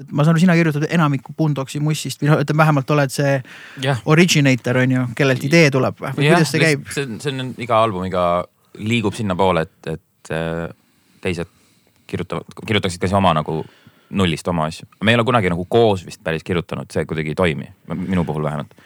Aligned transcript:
et 0.00 0.10
ma 0.12 0.24
saan 0.24 0.34
aru, 0.34 0.42
sina 0.42 0.56
kirjutad 0.58 0.84
enamiku 0.92 1.32
Boondocksi 1.36 1.80
mussist 1.80 2.20
või 2.20 2.30
noh, 2.30 2.40
ütleme 2.44 2.64
vähemalt 2.64 2.90
oled 2.92 3.12
see 3.14 3.38
jah, 3.84 4.02
originator 4.12 4.82
on 4.82 4.92
ju, 4.92 5.04
kellelt 5.16 5.44
idee 5.48 5.70
tuleb 5.72 6.02
või 6.02 6.16
kuidas 6.18 6.52
see 6.52 6.62
käib? 6.62 6.84
see 6.92 7.06
on, 7.08 7.20
see 7.22 7.32
on 7.32 7.54
iga 7.64 7.80
albumiga 7.80 8.24
liigub 8.76 9.16
sinnapoole, 9.16 9.64
et, 9.64 9.92
et 9.94 10.32
äh, 10.36 10.66
teised 11.24 11.52
kirjutavad, 12.06 12.52
kirjutaksid 12.60 13.00
ka 13.00 13.08
siis 13.08 13.16
oma 13.16 13.32
nagu 13.36 13.62
nullist 14.16 14.48
oma 14.48 14.68
asju. 14.70 14.86
me 15.02 15.12
ei 15.14 15.18
ole 15.18 15.24
kunagi 15.26 15.50
nagu 15.50 15.64
koos 15.64 16.04
vist 16.06 16.22
päris 16.24 16.44
kirjutanud, 16.46 16.90
see 16.92 17.06
kuidagi 17.08 17.32
ei 17.32 17.38
toimi, 17.38 17.70
minu 17.94 18.24
puhul 18.24 18.44
vähemalt. 18.44 18.76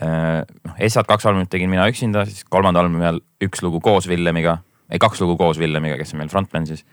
noh, 0.00 0.78
Essat 0.78 1.06
kaks 1.06 1.26
albumit 1.26 1.50
tegin 1.50 1.70
mina 1.70 1.86
üksinda, 1.90 2.24
siis 2.26 2.46
kolmanda 2.50 2.80
albumi 2.80 3.04
ajal 3.04 3.20
üks 3.44 3.62
lugu 3.62 3.82
koos 3.84 4.08
Villemiga, 4.08 4.56
ei 4.90 5.02
kaks 5.02 5.20
lugu 5.22 5.36
koos 5.38 5.58
Villemiga, 5.58 5.98
kes 6.00 6.14
on 6.14 6.22
meil 6.22 6.32
frontman 6.32 6.66
siis. 6.66 6.86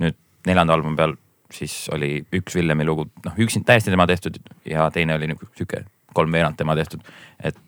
nüüd 0.00 0.16
neljanda 0.46 0.72
albumi 0.72 0.96
peal 0.96 1.18
siis 1.54 1.74
oli 1.94 2.14
üks 2.34 2.56
Villemi 2.58 2.86
lugu, 2.88 3.08
noh 3.24 3.42
üksinda 3.44 3.72
täiesti 3.72 3.92
tema 3.92 4.06
tehtud 4.10 4.38
ja 4.68 4.88
teine 4.94 5.18
oli 5.18 5.32
nagu 5.32 5.50
sihuke 5.56 5.84
kolmveerand 6.16 6.58
tema 6.58 6.76
tehtud, 6.76 7.04
et 7.42 7.58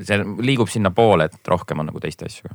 see 0.00 0.18
liigub 0.46 0.68
sinnapoole, 0.70 1.26
et 1.26 1.48
rohkem 1.50 1.82
on 1.82 1.88
nagu 1.90 2.00
teiste 2.02 2.28
asju 2.28 2.50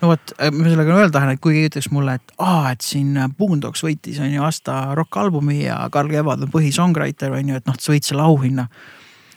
no 0.00 0.10
vot, 0.10 0.32
ma 0.40 0.72
sellega 0.72 0.96
öelda 0.96 1.14
tahan, 1.16 1.34
et 1.34 1.42
kui 1.42 1.54
keegi 1.54 1.72
ütleks 1.72 1.90
mulle, 1.94 2.16
et 2.18 2.34
aa, 2.42 2.72
et 2.74 2.84
siin 2.84 3.14
Boondocks 3.38 3.84
võitis 3.86 4.18
on 4.22 4.32
ju 4.32 4.44
aasta 4.46 4.80
rokkalbumi 4.98 5.62
ja 5.62 5.78
Karl 5.92 6.10
Kevad 6.10 6.46
on 6.46 6.52
põhisongwriter 6.52 7.36
on 7.36 7.52
ju, 7.52 7.60
et 7.60 7.70
noh, 7.70 7.78
sa 7.78 7.94
võit 7.94 8.08
selle 8.08 8.26
auhinna. 8.26 8.66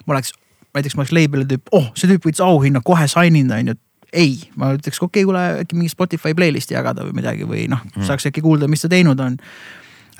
ma 0.06 0.16
oleks, 0.16 0.34
näiteks 0.76 0.98
ma 0.98 1.06
oleks 1.06 1.16
label'i 1.16 1.48
tüüp, 1.54 1.74
oh, 1.78 1.92
see 1.96 2.10
tüüp 2.10 2.26
võitis 2.28 2.44
auhinna, 2.44 2.82
kohe 2.86 3.08
sign 3.12 3.38
in 3.40 3.52
ta 3.52 3.62
on 3.62 3.74
ju 3.74 3.80
ei, 4.14 4.36
ma 4.60 4.74
ütleks, 4.76 5.00
okei 5.02 5.24
okay,, 5.24 5.28
kuule 5.28 5.64
äkki 5.64 5.78
mingi 5.78 5.92
Spotify 5.94 6.36
playlist'i 6.38 6.76
jagada 6.76 7.06
või 7.06 7.18
midagi 7.18 7.48
või 7.50 7.66
noh 7.72 7.82
mm., 7.82 8.06
saaks 8.08 8.30
äkki 8.30 8.44
kuulda, 8.46 8.70
mis 8.70 8.86
ta 8.86 8.92
teinud 8.92 9.20
on 9.24 9.40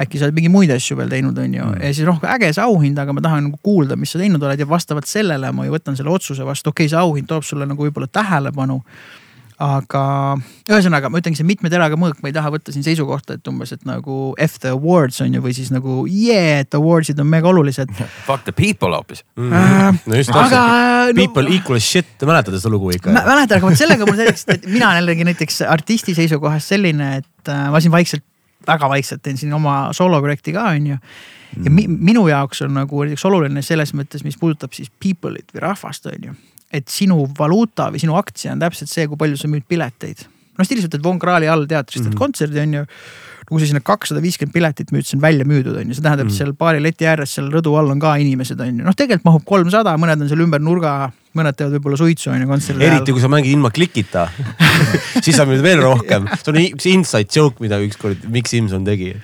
äkki 0.02 0.20
sa 0.20 0.28
oled 0.28 0.38
mingi 0.38 0.52
muid 0.52 0.72
asju 0.74 0.98
veel 0.98 1.12
teinud, 1.12 1.38
on 1.38 1.58
ju, 1.58 1.72
ja 1.78 1.90
siis 1.94 2.08
noh, 2.08 2.22
äge 2.34 2.50
see 2.56 2.64
auhind, 2.66 3.00
aga 3.02 3.14
ma 3.16 3.24
tahan 3.24 3.50
nagu 3.50 3.60
kuulda, 3.66 3.98
mis 4.00 4.14
sa 4.14 4.22
teinud 4.22 4.42
oled 4.44 4.62
ja 4.62 4.70
vastavalt 4.70 5.10
sellele 5.10 5.52
ma 5.54 5.68
ju 5.68 5.76
võtan 5.76 5.98
selle 6.00 6.14
otsuse 6.14 6.46
vastu, 6.48 6.74
okei 6.74 6.88
okay,, 6.88 6.94
see 6.94 7.02
auhind 7.02 7.30
toob 7.30 7.46
sulle 7.46 7.70
nagu 7.70 7.86
võib-olla 7.86 8.10
tähelepanu. 8.10 8.82
aga 9.64 10.00
ühesõnaga 10.66 11.12
ma 11.14 11.20
ütlengi, 11.22 11.38
see 11.38 11.48
mitme 11.48 11.70
teraga 11.72 11.96
mõõk, 11.96 12.18
ma 12.24 12.32
ei 12.32 12.34
taha 12.36 12.50
võtta 12.52 12.74
siin 12.74 12.84
seisukohta, 12.84 13.38
et 13.38 13.48
umbes, 13.48 13.72
et 13.72 13.86
nagu 13.88 14.34
F 14.42 14.58
the 14.60 14.74
awards 14.74 15.22
on 15.22 15.38
ju, 15.38 15.44
või 15.46 15.54
siis 15.56 15.70
nagu 15.72 16.02
yeah, 16.10 16.64
et 16.66 16.74
awardsid 16.74 17.22
on 17.22 17.30
mega 17.30 17.48
olulised 17.54 17.94
Fuck 18.28 18.50
the 18.50 18.52
people 18.52 18.98
hoopis. 18.98 19.22
äh,. 19.38 19.94
no 20.10 20.18
just 20.18 20.34
aga 20.34 20.66
no, 21.14 21.16
People 21.22 21.54
equal 21.54 21.80
shit, 21.80 22.18
mäletad 22.26 22.58
seda 22.58 22.74
lugu 22.74 22.92
ikka 22.98 23.14
mä? 23.14 23.24
mäletan, 23.30 23.62
aga 23.62 23.70
vot 23.70 23.78
sellega 23.78 24.10
mul 24.10 24.18
selleks, 24.20 24.50
et 24.58 24.66
mina 24.66 24.90
olen 24.90 25.04
jällegi 25.04 25.30
näiteks 25.30 25.64
artisti 25.70 26.18
seisukohast 26.18 26.74
selline, 26.74 27.18
et 27.22 27.54
äh, 27.54 27.70
ma 27.72 27.80
siin 27.84 27.94
vaikselt, 27.94 28.26
väga 28.68 28.90
vaikselt 28.90 29.24
teen 29.24 29.40
siin 29.40 29.54
oma 29.54 29.78
sooloprojekti 29.96 30.54
ka, 30.56 30.68
on 30.76 30.88
ju. 30.94 30.98
ja 31.66 31.72
mi, 31.72 31.88
minu 31.88 32.26
jaoks 32.28 32.64
on 32.66 32.74
nagu 32.78 33.04
näiteks 33.04 33.26
oluline 33.30 33.62
selles 33.66 33.94
mõttes, 33.98 34.24
mis 34.26 34.38
puudutab 34.40 34.74
siis 34.74 34.92
people'it 35.04 35.54
või 35.54 35.66
rahvast, 35.68 36.08
on 36.12 36.30
ju. 36.30 36.38
et 36.74 36.88
sinu 36.90 37.28
valuuta 37.40 37.92
või 37.94 38.02
sinu 38.02 38.18
aktsia 38.20 38.56
on 38.56 38.64
täpselt 38.64 38.92
see, 38.92 39.08
kui 39.08 39.20
palju 39.20 39.38
sa 39.38 39.52
müüd 39.52 39.68
pileteid. 39.68 40.26
noh, 40.58 40.66
stiilis 40.66 40.88
võtad 40.90 41.04
Von 41.04 41.20
Krahli 41.20 41.48
all 41.48 41.68
teatrist 41.68 42.06
mm 42.06 42.12
-hmm. 42.12 42.20
kontserdi 42.20 42.60
on 42.60 42.74
ju. 42.74 42.86
Kui 43.50 43.62
sa 43.62 43.70
sinna 43.70 43.82
kakssada 43.86 44.22
viiskümmend 44.24 44.56
piletit 44.56 44.94
müüd, 44.96 45.08
see 45.08 45.18
on 45.18 45.24
välja 45.24 45.48
müüdud, 45.48 45.76
on 45.80 45.90
ju, 45.90 45.98
see 45.98 46.06
tähendab 46.06 46.30
mm, 46.30 46.36
seal 46.38 46.54
baari 46.58 46.82
leti 46.84 47.08
ääres 47.10 47.36
seal 47.38 47.50
rõdu 47.54 47.76
all 47.80 47.92
on 47.94 48.02
ka 48.02 48.16
inimesed, 48.22 48.60
on 48.64 48.72
ju, 48.72 48.86
noh, 48.86 48.98
tegelikult 48.98 49.28
mahub 49.28 49.46
kolmsada, 49.50 49.96
mõned 50.02 50.24
on 50.24 50.32
seal 50.32 50.44
ümber 50.46 50.64
nurga, 50.64 50.96
mõned 51.38 51.58
teevad 51.58 51.78
võib-olla 51.78 52.00
suitsu 52.00 52.34
on 52.34 52.44
ju 52.44 52.50
kontserdi 52.50 52.84
ajal 52.84 53.00
eriti. 53.00 53.16
kui 53.16 53.24
sa 53.24 53.32
mängid 53.32 53.56
ilma 53.56 53.74
klikita 53.74 54.28
siis 55.24 55.36
saab 55.36 55.52
nüüd 55.52 55.64
veel 55.66 55.82
rohkem, 55.84 56.30
see 56.40 56.54
on 56.54 56.62
üks 56.64 56.90
inside 56.92 57.32
joke, 57.34 57.62
mida 57.64 57.82
ükskord 57.84 58.28
Mikk 58.34 58.52
Simson 58.52 58.86
tegi. 58.88 59.16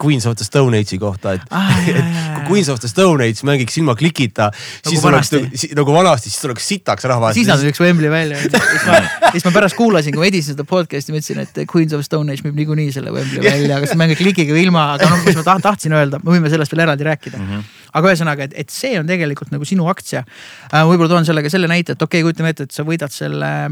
Queens 0.00 0.26
of 0.26 0.36
the 0.40 0.44
Stone 0.46 0.78
Age'i 0.78 0.98
kohta, 0.98 1.34
et 1.36 1.42
Ah, 1.50 1.76
et 1.88 2.46
kui 2.46 2.60
Queens 2.60 2.68
of 2.72 2.80
the 2.80 2.88
Stone 2.88 3.24
Age 3.24 3.44
mängiks 3.46 3.76
ilma 3.78 3.94
klikita, 3.94 4.50
siis 4.54 4.98
oleks 5.04 5.04
vanasti. 5.04 5.36
nagu, 5.42 5.60
si- 5.62 5.70
nagu 5.76 5.94
vanasti, 5.94 6.30
siis 6.30 6.40
tuleks 6.42 6.68
sitaks 6.72 7.04
rahvas. 7.10 7.34
siis 7.34 7.46
nad 7.50 7.62
müüks 7.64 7.80
Wembley 7.82 8.10
välja. 8.10 8.38
siis 8.42 8.86
ma, 8.86 9.00
siis 9.34 9.44
ma 9.46 9.52
pärast 9.54 9.76
kuulasin, 9.78 10.14
kui 10.16 10.24
ma 10.24 10.28
edisin 10.30 10.56
seda 10.56 10.64
podcast'i, 10.68 11.12
ma 11.14 11.20
ütlesin, 11.20 11.42
et 11.44 11.62
Queens 11.70 11.92
of 11.96 12.04
Stone 12.06 12.32
Age 12.32 12.46
müüb 12.46 12.58
niikuinii 12.62 12.92
selle 12.96 13.12
Wembley 13.14 13.44
välja, 13.44 13.80
kas 13.84 13.94
mängib 14.00 14.18
klikiga 14.20 14.56
või 14.56 14.64
ilma, 14.68 14.86
aga 14.96 15.10
noh, 15.12 15.22
mis 15.26 15.38
ma 15.38 15.46
taht- 15.46 15.64
tahtsin 15.68 15.94
öelda, 15.96 16.20
me 16.24 16.34
võime 16.36 16.50
sellest 16.52 16.72
veel 16.74 16.84
eraldi 16.86 17.06
rääkida 17.06 17.38
mm. 17.38 17.46
-hmm. 17.52 17.78
aga 18.00 18.12
ühesõnaga, 18.12 18.48
et, 18.48 18.56
et 18.64 18.70
see 18.74 18.98
on 19.00 19.06
tegelikult 19.06 19.52
nagu 19.54 19.64
sinu 19.68 19.88
aktsia. 19.92 20.24
võib-olla 20.72 21.08
toon 21.14 21.28
sellega 21.28 21.50
selle 21.52 21.68
näite, 21.70 21.92
et 21.96 22.02
okei 22.02 22.20
okay,, 22.20 22.28
kujutame 22.28 22.54
ette, 22.54 22.68
et 22.68 22.74
sa 22.74 22.82
võidad 22.86 23.12
selle. 23.12 23.70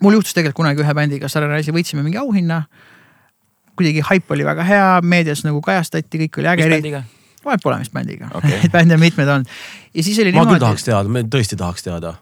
mul 0.00 0.12
juhtus 0.18 0.34
tegelikult 0.36 0.62
kunagi 0.62 0.82
ühe 0.84 0.94
bändiga, 0.94 1.28
Sarane 1.28 1.58
asi, 1.60 1.72
võitsime 1.72 2.02
mingi 2.04 2.18
auhinna. 2.20 2.64
Kuidagi 3.76 4.02
haip 4.08 4.30
oli 4.34 4.46
väga 4.46 4.64
hea, 4.66 4.88
meedias 5.02 5.44
nagu 5.46 5.60
kajastati, 5.64 6.26
kõik 6.26 6.40
oli 6.42 6.52
äge 6.54 6.66
mis. 6.66 6.76
bändiga? 6.76 7.04
vahet 7.46 7.62
pole, 7.62 7.78
mis 7.78 7.90
bändiga 7.94 8.30
okay. 8.34 8.68
bände 8.74 8.94
on 8.94 9.00
mitmed 9.00 9.28
olnud. 9.28 9.50
ja 9.94 10.02
siis 10.02 10.18
oli 10.18 10.32
ma 10.32 10.40
küll 10.40 10.46
niimoodi 10.46 10.64
tahaks, 10.64 10.86
teada, 10.86 11.12
me 11.12 11.22
tõesti 11.30 11.58
tahaks 11.58 11.86
teada. 11.86 12.14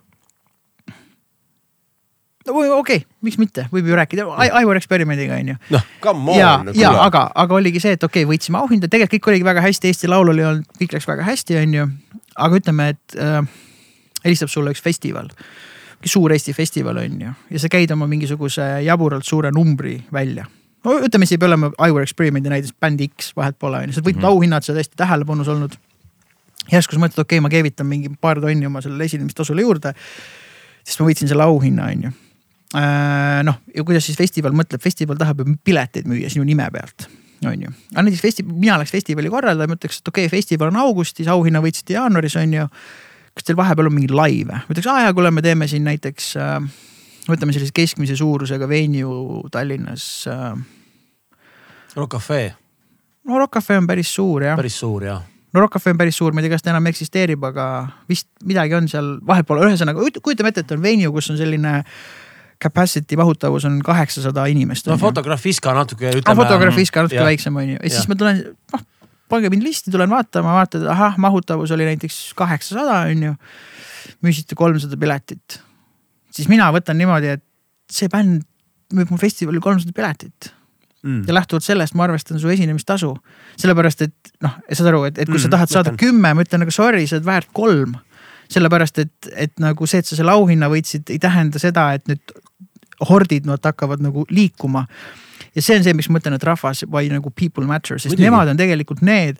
no 2.46 2.54
okei 2.54 2.76
okay,, 2.78 3.02
miks 3.24 3.38
mitte, 3.40 3.66
võib 3.72 3.88
ju 3.88 3.98
rääkida, 3.98 4.26
Aivar 4.60 4.80
eksperimendiga 4.80 5.38
on 5.40 5.52
ju. 5.54 5.58
noh, 5.76 5.90
come 6.04 6.38
ja 6.38 6.54
on,, 6.60 6.72
ja 6.78 6.94
aga, 7.06 7.26
aga 7.44 7.60
oligi 7.60 7.82
see, 7.82 7.96
et 7.98 8.06
okei 8.06 8.24
okay,, 8.24 8.30
võitsime 8.34 8.60
auhinda, 8.60 8.90
tegelikult 8.90 9.22
kõik 9.22 9.32
oligi 9.32 9.48
väga 9.48 9.64
hästi, 9.64 9.92
Eesti 9.92 10.10
Laul 10.12 10.32
oli 10.34 10.44
olnud, 10.44 10.80
kõik 10.80 10.98
läks 10.98 11.08
väga 11.08 11.28
hästi, 11.28 11.60
on 11.62 11.78
ju. 11.78 11.86
aga 12.48 12.60
ütleme, 12.60 12.90
et 12.96 13.20
äh, 13.20 13.40
helistab 14.26 14.52
sulle 14.52 14.74
üks 14.74 14.84
festival, 14.84 15.30
suur 16.04 16.36
Eesti 16.36 16.52
festival 16.56 17.00
on 17.00 17.16
ju, 17.28 17.38
ja 17.56 17.64
sa 17.64 17.72
käid 17.72 17.96
oma 17.96 18.10
mingisuguse 18.10 18.74
jaburalt 18.84 19.24
suure 19.24 19.54
numbri 19.54 19.96
välja 20.12 20.44
no 20.84 20.98
ütleme, 21.06 21.28
see 21.28 21.38
ei 21.38 21.42
pea 21.42 21.50
olema 21.50 21.70
Aivar 21.84 22.04
Experimendi 22.04 22.52
näiteks 22.52 22.76
bänd 22.80 23.02
X, 23.06 23.32
vahet 23.36 23.56
pole 23.60 23.80
on 23.80 23.90
ju, 23.90 23.96
sa 23.96 24.04
võitnud 24.04 24.20
mm 24.20 24.26
-hmm. 24.26 24.36
auhinnad, 24.36 24.64
sa 24.66 24.72
oled 24.72 24.82
hästi 24.82 25.00
tähelepanus 25.00 25.48
olnud. 25.48 25.76
järsku 26.72 26.96
sa 26.96 27.00
mõtled, 27.00 27.20
okei 27.20 27.38
okay,, 27.38 27.40
ma 27.40 27.48
keevitan 27.52 27.86
mingi 27.86 28.10
paar 28.20 28.40
tonni 28.40 28.66
oma 28.66 28.80
sellele 28.80 29.04
esinemistasule 29.04 29.62
juurde. 29.62 29.94
siis 30.84 31.00
ma 31.00 31.06
võitsin 31.06 31.28
selle 31.28 31.42
auhinna, 31.42 31.84
on 31.84 32.02
ju. 32.02 32.10
noh, 33.42 33.58
ja 33.74 33.84
kuidas 33.84 34.06
siis 34.06 34.18
festival 34.18 34.52
mõtleb, 34.52 34.80
festival 34.80 35.16
tahab 35.16 35.40
ju 35.40 35.56
pileteid 35.64 36.06
müüa 36.06 36.30
sinu 36.30 36.44
nime 36.44 36.68
pealt, 36.72 37.08
on 37.46 37.62
ju. 37.62 37.70
aga 37.94 38.02
näiteks 38.02 38.22
festi-, 38.22 38.44
mina 38.44 38.76
oleks 38.76 38.90
festivali 38.90 39.30
korraldaja, 39.30 39.68
ma 39.68 39.74
ütleks, 39.74 39.98
et 40.00 40.08
okei 40.08 40.26
okay,, 40.26 40.38
festival 40.38 40.68
on 40.68 40.76
augustis, 40.76 41.28
auhinna 41.28 41.60
võitsite 41.60 41.94
jaanuaris, 41.94 42.36
on 42.36 42.54
ju. 42.54 42.68
kas 43.34 43.44
teil 43.44 43.56
vahepeal 43.56 43.86
on 43.86 43.94
mingeid 43.94 44.10
laive, 44.10 44.52
ma 44.52 44.70
ütleks, 44.70 44.86
aa 44.86 45.00
jaa, 45.00 45.12
kuule, 45.14 45.30
me 45.30 45.42
teeme 45.42 45.68
siin 45.68 45.84
näiteks 45.84 46.36
äh, 46.36 46.60
võtame 47.28 47.54
sellise 47.56 47.74
keskmise 47.74 48.16
suurusega 48.18 48.68
venue 48.70 49.44
Tallinnas 49.52 50.08
äh,. 50.30 50.56
Rock 51.94 52.16
Cafe, 52.16 52.40
no 53.28 53.38
Rock 53.38 53.54
Cafe 53.58 53.78
on 53.78 53.86
päris 53.86 54.10
suur 54.14 54.42
jah, 54.48 54.58
päris 54.58 54.76
suur 54.82 55.06
ja. 55.06 55.20
no 55.52 55.62
Rock 55.62 55.76
Cafe 55.78 55.94
on 55.94 56.00
päris 56.00 56.18
suur, 56.18 56.34
ma 56.34 56.42
ei 56.42 56.48
tea, 56.48 56.56
kas 56.56 56.66
ta 56.66 56.72
enam 56.74 56.90
eksisteerib, 56.90 57.44
aga 57.46 57.68
vist 58.10 58.28
midagi 58.44 58.76
on 58.76 58.90
seal 58.90 59.14
vahet 59.26 59.46
pole, 59.48 59.64
ühesõnaga 59.68 60.10
kujutame 60.20 60.52
ette, 60.52 60.66
et 60.66 60.74
on 60.76 60.82
venue, 60.82 61.12
kus 61.14 61.30
on 61.32 61.40
selline 61.40 61.80
capacity 62.64 63.18
mahutavus 63.18 63.66
on 63.68 63.78
kaheksasada 63.84 64.46
inimest. 64.50 64.88
no 64.88 64.98
Fotografiska 64.98 65.74
natuke 65.76 66.10
ah,. 66.10 66.18
ütleme. 66.18 66.42
fotograafiska 66.42 67.06
natuke 67.06 67.20
jah. 67.20 67.30
väiksem 67.30 67.56
on 67.56 67.70
ju, 67.74 67.78
ja 67.78 67.88
siis 67.88 68.02
Jah. 68.02 68.10
ma 68.10 68.18
tulen, 68.18 68.42
noh 68.74 68.90
pange 69.30 69.50
mind 69.52 69.64
listi, 69.66 69.92
tulen 69.92 70.10
vaatama, 70.12 70.58
vaatad, 70.58 70.84
ahah, 70.90 71.16
mahutavus 71.20 71.72
oli 71.74 71.86
näiteks 71.88 72.34
kaheksasada 72.38 73.04
on 73.10 73.22
ju. 73.30 73.36
müüsite 74.24 74.56
kolmsada 74.56 74.96
piletit. 75.00 75.58
Siis 76.34 76.50
mina 76.50 76.70
võtan 76.74 76.98
niimoodi, 76.98 77.36
et 77.38 77.44
see 77.92 78.10
bänd 78.12 78.44
müüb 78.94 79.10
mu 79.10 79.18
festivalil 79.20 79.62
kolmsada 79.64 79.94
piletit 79.96 80.52
Mm. 81.04 81.26
ja 81.28 81.34
lähtuvalt 81.36 81.64
sellest 81.64 81.94
ma 81.94 82.06
arvestan 82.06 82.38
su 82.40 82.48
esinemistasu. 82.48 83.10
sellepärast 83.60 84.02
et 84.06 84.30
noh, 84.40 84.54
saad 84.72 84.86
aru, 84.88 85.02
et, 85.04 85.18
et 85.18 85.28
kui 85.28 85.36
mm, 85.36 85.42
sa 85.42 85.50
tahad 85.52 85.68
saada 85.68 85.90
mõtlen. 85.92 85.98
kümme, 86.00 86.30
ma 86.32 86.44
ütlen 86.46 86.62
nagu 86.64 86.72
sorry, 86.72 87.04
sa 87.06 87.18
oled 87.18 87.26
väärt 87.26 87.50
kolm. 87.52 87.98
sellepärast 88.48 89.02
et, 89.02 89.28
et 89.36 89.52
nagu 89.60 89.86
see, 89.86 90.00
et 90.00 90.08
sa 90.08 90.16
selle 90.16 90.32
auhinna 90.32 90.70
võitsid, 90.72 91.12
ei 91.12 91.20
tähenda 91.20 91.60
seda, 91.60 91.90
et 91.98 92.08
nüüd 92.08 92.32
hordid 93.04 93.44
nad 93.44 93.60
hakkavad 93.60 94.00
nagu 94.00 94.24
liikuma. 94.30 94.86
ja 95.52 95.62
see 95.62 95.76
on 95.76 95.84
see, 95.84 95.92
miks 95.92 96.08
ma 96.08 96.22
ütlen, 96.22 96.38
et 96.38 96.48
rahvas 96.48 96.86
või 96.88 97.12
nagu 97.12 97.28
people 97.36 97.68
matter, 97.68 98.00
sest 98.00 98.14
Muidugi. 98.14 98.24
nemad 98.30 98.54
on 98.54 98.64
tegelikult 98.64 99.04
need, 99.04 99.36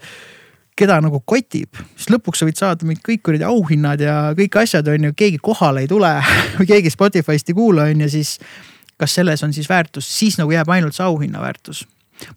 keda 0.78 0.98
nagu 1.04 1.20
kotib, 1.22 1.78
sest 1.94 2.10
lõpuks 2.10 2.43
sa 2.43 2.49
võid 2.49 2.58
saada 2.58 2.87
mingid 2.87 3.04
kõik 3.06 3.25
kuradi 3.28 3.46
auhinnad 3.46 4.02
ja 4.02 4.16
kõik 4.38 4.58
asjad 4.64 4.88
on 4.90 5.08
ju, 5.08 5.16
keegi 5.16 5.40
kohale 5.43 5.84
ei 5.84 5.90
tule 5.90 6.10
või 6.58 6.69
keegi 6.70 6.93
Spotify'st 6.94 7.52
ei 7.52 7.58
kuula, 7.58 7.88
on 7.93 8.06
ju, 8.06 8.10
siis 8.16 8.37
kas 8.99 9.14
selles 9.19 9.43
on 9.46 9.54
siis 9.54 9.69
väärtus, 9.70 10.08
siis 10.19 10.38
nagu 10.38 10.54
jääb 10.54 10.70
ainult 10.70 10.96
see 10.96 11.06
auhinna 11.06 11.43
väärtus 11.43 11.84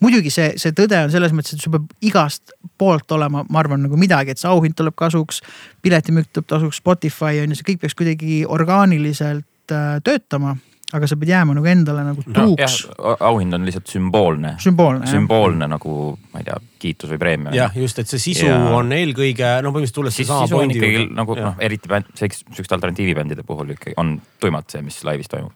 muidugi 0.01 0.31
see, 0.33 0.53
see 0.59 0.73
tõde 0.75 0.99
on 1.05 1.11
selles 1.13 1.33
mõttes, 1.35 1.55
et 1.55 1.63
sul 1.63 1.73
peab 1.75 1.89
igast 2.05 2.53
poolt 2.81 3.11
olema, 3.15 3.43
ma 3.49 3.61
arvan, 3.61 3.83
nagu 3.85 3.99
midagi, 3.99 4.33
et 4.33 4.41
see 4.41 4.49
auhind 4.49 4.77
tuleb 4.77 4.95
kasuks. 4.97 5.41
piletimüük 5.85 6.31
tuleb 6.33 6.47
tasuks, 6.49 6.81
Spotify 6.81 7.43
on 7.43 7.53
ju, 7.53 7.59
see 7.59 7.69
kõik 7.71 7.83
peaks 7.83 7.97
kuidagi 7.97 8.39
orgaaniliselt 8.57 9.73
äh, 9.73 9.99
töötama. 10.03 10.57
Aga 10.95 11.07
sa 11.09 11.17
pead 11.19 11.33
jääma 11.33 11.55
nagu 11.57 11.67
endale 11.67 12.03
nagu 12.07 12.23
jah 12.23 12.35
truuks, 12.37 12.77
auhind 13.19 13.57
on 13.57 13.65
lihtsalt 13.67 13.89
sümboolne, 13.91 14.53
sümboolne 14.63 15.09
sümboolne 15.11 15.67
nagu 15.67 15.95
ma 16.31 16.43
ei 16.43 16.47
tea, 16.47 16.59
kiitus 16.79 17.11
või 17.11 17.19
preemia. 17.23 17.55
jah, 17.57 17.75
just, 17.75 17.99
et 17.99 18.07
see 18.07 18.21
sisu 18.29 18.45
Ja- 18.47 18.61
on 18.77 18.93
eelkõige, 18.95 19.49
no 19.65 19.73
põhimõtteliselt 19.75 19.99
tulles 19.99 20.15
siis 20.15 20.31
on 20.31 20.47
pointi 20.49 20.79
ikkagi 20.79 21.01
juurde. 21.01 21.17
nagu 21.17 21.35
Jah. 21.35 21.49
noh, 21.49 21.65
eriti 21.67 21.91
bänd, 21.91 22.13
siukeste 22.15 22.77
alternatiivibändide 22.79 23.43
puhul 23.43 23.75
ikkagi 23.75 23.97
on 23.97 24.15
tuimalt 24.39 24.71
see, 24.71 24.81
mis 24.85 25.03
laivis 25.03 25.27
toimub. 25.27 25.51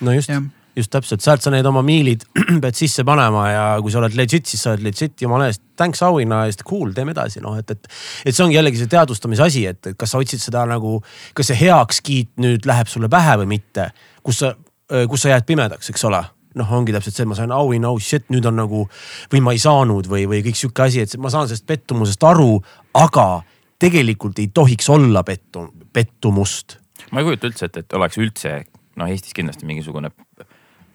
no 0.00 0.16
just 0.18 0.30
just 0.76 0.90
täpselt, 0.92 1.20
sealt 1.20 1.44
sa 1.44 1.52
need 1.52 1.66
oma 1.68 1.82
miilid 1.84 2.24
pead 2.64 2.76
sisse 2.76 3.04
panema 3.04 3.44
ja 3.50 3.64
kui 3.84 3.92
sa 3.92 4.00
oled 4.00 4.16
legit, 4.16 4.48
siis 4.48 4.62
sa 4.64 4.72
oled 4.72 4.86
legit, 4.86 5.14
jumala 5.20 5.50
eest. 5.50 5.62
Thanks 5.76 6.02
auhinna 6.04 6.42
eest, 6.48 6.64
cool, 6.68 6.92
teeme 6.96 7.14
edasi, 7.14 7.42
noh, 7.44 7.56
et, 7.58 7.70
et. 7.74 7.88
et 8.24 8.34
see 8.34 8.44
ongi 8.44 8.56
jällegi 8.56 8.80
see 8.80 8.90
teadvustamise 8.92 9.44
asi, 9.44 9.66
et, 9.68 9.80
et 9.92 9.98
kas 9.98 10.14
sa 10.14 10.20
otsid 10.22 10.40
seda 10.42 10.64
nagu, 10.70 10.98
kas 11.36 11.50
see 11.52 11.58
heakskiit 11.64 12.32
nüüd 12.42 12.68
läheb 12.68 12.90
sulle 12.92 13.10
pähe 13.12 13.36
või 13.42 13.50
mitte. 13.56 13.90
kus 14.24 14.42
sa, 14.44 14.54
kus 15.08 15.24
sa 15.24 15.34
jääd 15.34 15.46
pimedaks, 15.48 15.90
eks 15.92 16.04
ole 16.08 16.22
noh, 16.58 16.72
ongi 16.76 16.92
täpselt 16.92 17.16
see, 17.16 17.24
et 17.24 17.30
ma 17.30 17.36
sain 17.38 17.52
auhinna, 17.54 17.90
oh 17.92 18.00
shit, 18.02 18.26
nüüd 18.32 18.46
on 18.48 18.58
nagu 18.60 18.84
või 19.32 19.40
ma 19.44 19.54
ei 19.56 19.60
saanud 19.62 20.08
või, 20.10 20.26
või 20.28 20.42
kõik 20.44 20.58
sihuke 20.58 20.84
asi, 20.84 21.00
et 21.04 21.16
ma 21.20 21.32
saan 21.32 21.48
sellest 21.48 21.64
pettumusest 21.68 22.26
aru, 22.28 22.58
aga 22.98 23.26
tegelikult 23.82 24.40
ei 24.42 24.50
tohiks 24.54 24.90
olla 24.92 25.24
pettu, 25.26 25.66
pettumust. 25.92 26.78
ma 27.10 27.22
ei 27.22 27.28
kujuta 27.28 27.48
üldse 27.48 27.68
ette, 27.70 27.86
et 27.86 27.96
oleks 27.98 28.20
üldse 28.20 28.58
noh, 29.00 29.08
Eestis 29.08 29.36
kindlasti 29.36 29.68
mingisugune 29.68 30.12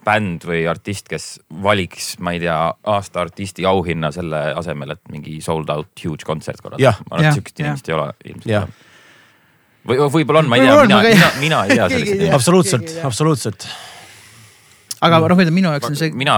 bänd 0.08 0.46
või 0.48 0.62
artist, 0.70 1.10
kes 1.12 1.26
valiks, 1.64 2.14
ma 2.24 2.32
ei 2.36 2.42
tea, 2.46 2.58
aasta 2.94 3.26
artisti 3.26 3.66
auhinna 3.68 4.12
selle 4.16 4.40
asemel, 4.56 4.94
et 4.96 5.02
mingi 5.12 5.40
sold 5.44 5.72
out 5.74 5.92
huge 6.04 6.28
kontsert 6.28 6.62
korraldada. 6.64 7.02
ma 7.10 7.18
arvan, 7.18 7.32
et 7.32 7.40
sihukest 7.40 7.64
inimest 7.64 7.90
ei 7.90 7.98
ole 7.98 8.12
ilmselt. 8.32 8.86
Või 9.88 10.00
võib-olla 10.20 10.44
on, 10.44 10.52
ma 10.52 10.60
ei 10.60 10.68
tea, 10.68 10.78
mina, 10.84 11.02
mina, 11.08 11.32
mina 11.42 11.64
ei 11.66 11.78
tea 11.78 11.90
sellest. 11.94 12.34
absoluutselt, 12.40 12.94
absoluutselt 13.08 13.68
aga 15.02 15.20
noh, 15.22 15.38
ütleme 15.38 15.54
minu 15.54 15.74
jaoks 15.76 15.92
on 15.92 16.00
see. 16.00 16.14
mina, 16.18 16.38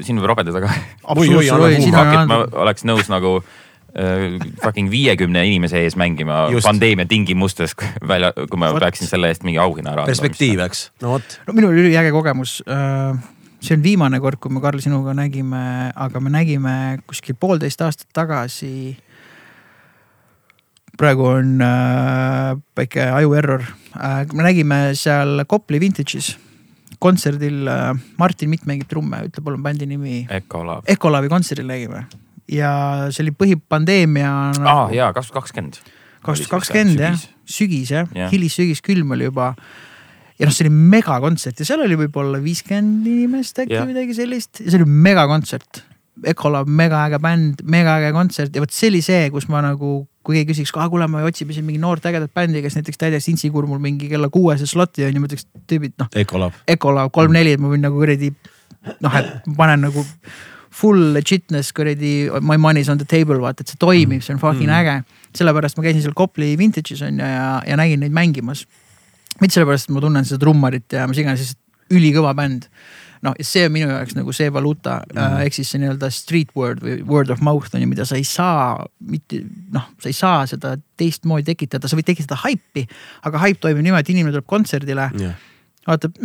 siin 0.00 0.20
võib 0.20 0.30
robedada 0.32 0.62
ka. 0.64 0.70
ma 2.30 2.44
oleks 2.66 2.88
nõus 2.88 3.10
nagu 3.12 3.40
Äh, 3.90 4.38
fucking 4.62 4.86
viiekümne 4.86 5.40
inimese 5.48 5.80
ees 5.82 5.96
mängima 5.98 6.44
Just. 6.52 6.62
pandeemia 6.62 7.08
tingimustes 7.10 7.72
välja, 8.06 8.30
kui 8.36 8.58
ma 8.58 8.68
What? 8.70 8.84
peaksin 8.84 9.10
selle 9.10 9.26
eest 9.32 9.42
mingi 9.42 9.58
auhinna 9.58 9.96
ära. 9.96 10.04
perspektiiv, 10.06 10.60
eks, 10.62 10.84
no 11.02 11.16
vot. 11.16 11.34
no 11.48 11.54
minul 11.56 11.72
oli 11.72 11.88
üliäge 11.88 12.12
kogemus. 12.14 12.60
Äh, 12.70 13.18
see 13.58 13.74
on 13.74 13.82
viimane 13.82 14.20
kord, 14.22 14.38
kui 14.38 14.54
me 14.54 14.62
Karl 14.62 14.78
sinuga 14.78 15.10
nägime, 15.18 15.90
aga 15.90 16.22
me 16.22 16.30
nägime 16.30 16.74
kuskil 17.10 17.34
poolteist 17.34 17.82
aastat 17.82 18.06
tagasi. 18.14 18.94
Praegu 21.00 21.26
on 21.32 21.58
äh, 21.64 22.54
väike 22.76 23.08
aju 23.16 23.34
error 23.40 23.66
äh,, 23.96 24.24
me 24.32 24.46
nägime 24.46 24.80
seal 24.98 25.46
Kopli 25.48 25.80
Vintage'is 25.82 26.34
kontserdil 27.00 27.68
äh, 27.70 27.92
Martin 28.20 28.50
Mitt 28.52 28.66
mängib 28.68 28.90
trumme, 28.90 29.22
ütle 29.24 29.40
palun 29.44 29.62
bändi 29.64 29.86
nimi. 29.88 30.26
Ecolav. 30.28 30.84
Ecolavi 30.90 31.30
kontserdil 31.32 31.70
nägime 31.70 32.04
ja 32.50 32.72
see 33.14 33.24
oli 33.26 33.34
põhipandeemia 33.36 34.32
nagu.... 34.56 34.66
aa 34.66 34.86
ah, 34.86 34.94
jaa, 34.94 35.12
kaks 35.16 35.30
tuhat 35.30 35.44
kakskümmend. 35.44 35.78
kaks 36.24 36.42
tuhat 36.42 36.54
kakskümmend 36.56 37.04
jah, 37.04 37.22
sügis 37.48 37.92
jah 37.94 38.10
ja., 38.16 38.30
hilissügis, 38.32 38.82
külm 38.84 39.14
oli 39.16 39.28
juba. 39.28 39.52
ja 40.38 40.48
noh, 40.48 40.54
see 40.54 40.66
oli 40.66 40.74
megakontsert 40.96 41.62
ja 41.62 41.68
seal 41.68 41.84
oli 41.84 41.98
võib-olla 42.00 42.42
viiskümmend 42.42 43.06
inimest 43.06 43.62
äkki 43.62 43.78
või 43.78 43.92
midagi 43.94 44.18
sellist 44.18 44.62
ja 44.64 44.68
see 44.72 44.82
oli 44.82 44.90
megakontsert. 45.08 45.84
Ecolab, 46.30 46.68
megaäge 46.68 47.16
bänd, 47.22 47.62
megaäge 47.64 48.10
kontsert 48.12 48.56
ja 48.56 48.60
vot 48.60 48.74
see 48.74 48.90
oli 48.90 49.00
see, 49.04 49.30
kus 49.32 49.46
ma 49.48 49.62
nagu, 49.64 50.02
kui 50.26 50.36
keegi 50.36 50.52
küsiks, 50.52 50.72
ah 50.76 50.88
kuule, 50.92 51.08
me 51.08 51.22
otsime 51.24 51.54
siin 51.56 51.64
mingi 51.64 51.80
noort 51.80 52.04
ägedat 52.06 52.32
bändi, 52.36 52.60
kes 52.64 52.76
näiteks 52.76 53.00
täidaks 53.00 53.28
Intsikurmul 53.32 53.80
mingi 53.80 54.08
kella 54.10 54.28
kuuese 54.32 54.68
sloti 54.68 55.06
on 55.06 55.16
ju, 55.16 55.22
ma 55.22 55.30
ütleks 55.30 55.46
tüübid 55.70 55.96
noh. 56.00 56.10
Ecolab. 56.20 56.56
Ecolab 56.68 57.12
kolm-neli, 57.16 57.56
et 57.56 57.62
ma 57.62 57.72
võin 57.72 57.84
nagu 57.84 57.96
kuradi 58.00 58.32
noh, 59.00 59.16
et 59.16 59.48
panen 59.56 59.86
nagu 59.88 60.04
full 60.80 61.10
legitness 61.16 61.74
kuradi 61.76 62.28
my 62.44 62.58
money's 62.60 62.90
on 62.92 63.00
the 63.00 63.08
table 63.08 63.40
vaata, 63.42 63.64
et 63.64 63.72
see 63.72 63.80
toimib, 63.80 64.22
see 64.24 64.34
on 64.36 64.42
fucking 64.42 64.68
mm. 64.68 64.76
äge. 64.76 65.18
sellepärast 65.36 65.78
ma 65.78 65.86
käisin 65.86 66.04
seal 66.04 66.16
Kopli 66.16 66.52
Vintage'is 66.58 67.02
on 67.06 67.18
ju 67.20 67.26
ja, 67.26 67.50
ja 67.66 67.80
nägin 67.80 68.04
neid 68.04 68.14
mängimas. 68.14 68.66
mitte 69.40 69.56
sellepärast, 69.56 69.88
et 69.88 69.96
ma 69.96 70.04
tunnen 70.04 70.26
seda 70.28 70.44
trummarit 70.44 70.92
ja 70.92 71.06
mis 71.08 71.20
iganes, 71.22 71.42
lihtsalt 71.42 71.96
ülikõva 71.96 72.34
bänd. 72.38 72.68
Noh, 73.26 73.34
see 73.44 73.66
on 73.68 73.74
minu 73.74 73.90
jaoks 73.90 74.16
nagu 74.16 74.32
see 74.36 74.52
valuuta 74.52 75.00
mm. 75.02 75.18
äh, 75.20 75.42
ehk 75.46 75.58
siis 75.58 75.72
see 75.72 75.82
nii-öelda 75.82 76.10
street 76.14 76.54
word 76.56 76.80
või 76.84 77.00
word 77.08 77.32
of 77.34 77.42
mouth 77.44 77.74
on 77.74 77.84
ju, 77.84 77.90
mida 77.90 78.06
sa 78.08 78.18
ei 78.18 78.24
saa 78.28 78.78
mitte 79.00 79.42
noh, 79.74 79.90
sa 80.00 80.10
ei 80.12 80.16
saa 80.16 80.46
seda 80.50 80.76
teistmoodi 81.00 81.50
tekitada, 81.52 81.88
sa 81.88 81.98
võid 81.98 82.08
tekitada 82.08 82.40
haipi, 82.44 82.86
aga 83.28 83.44
haip 83.44 83.60
toimib 83.60 83.84
niimoodi, 83.84 84.06
et 84.06 84.14
inimene 84.16 84.36
tuleb 84.36 84.48
kontserdile 84.50 85.10
yeah., 85.18 85.36
vaatab, 85.88 86.16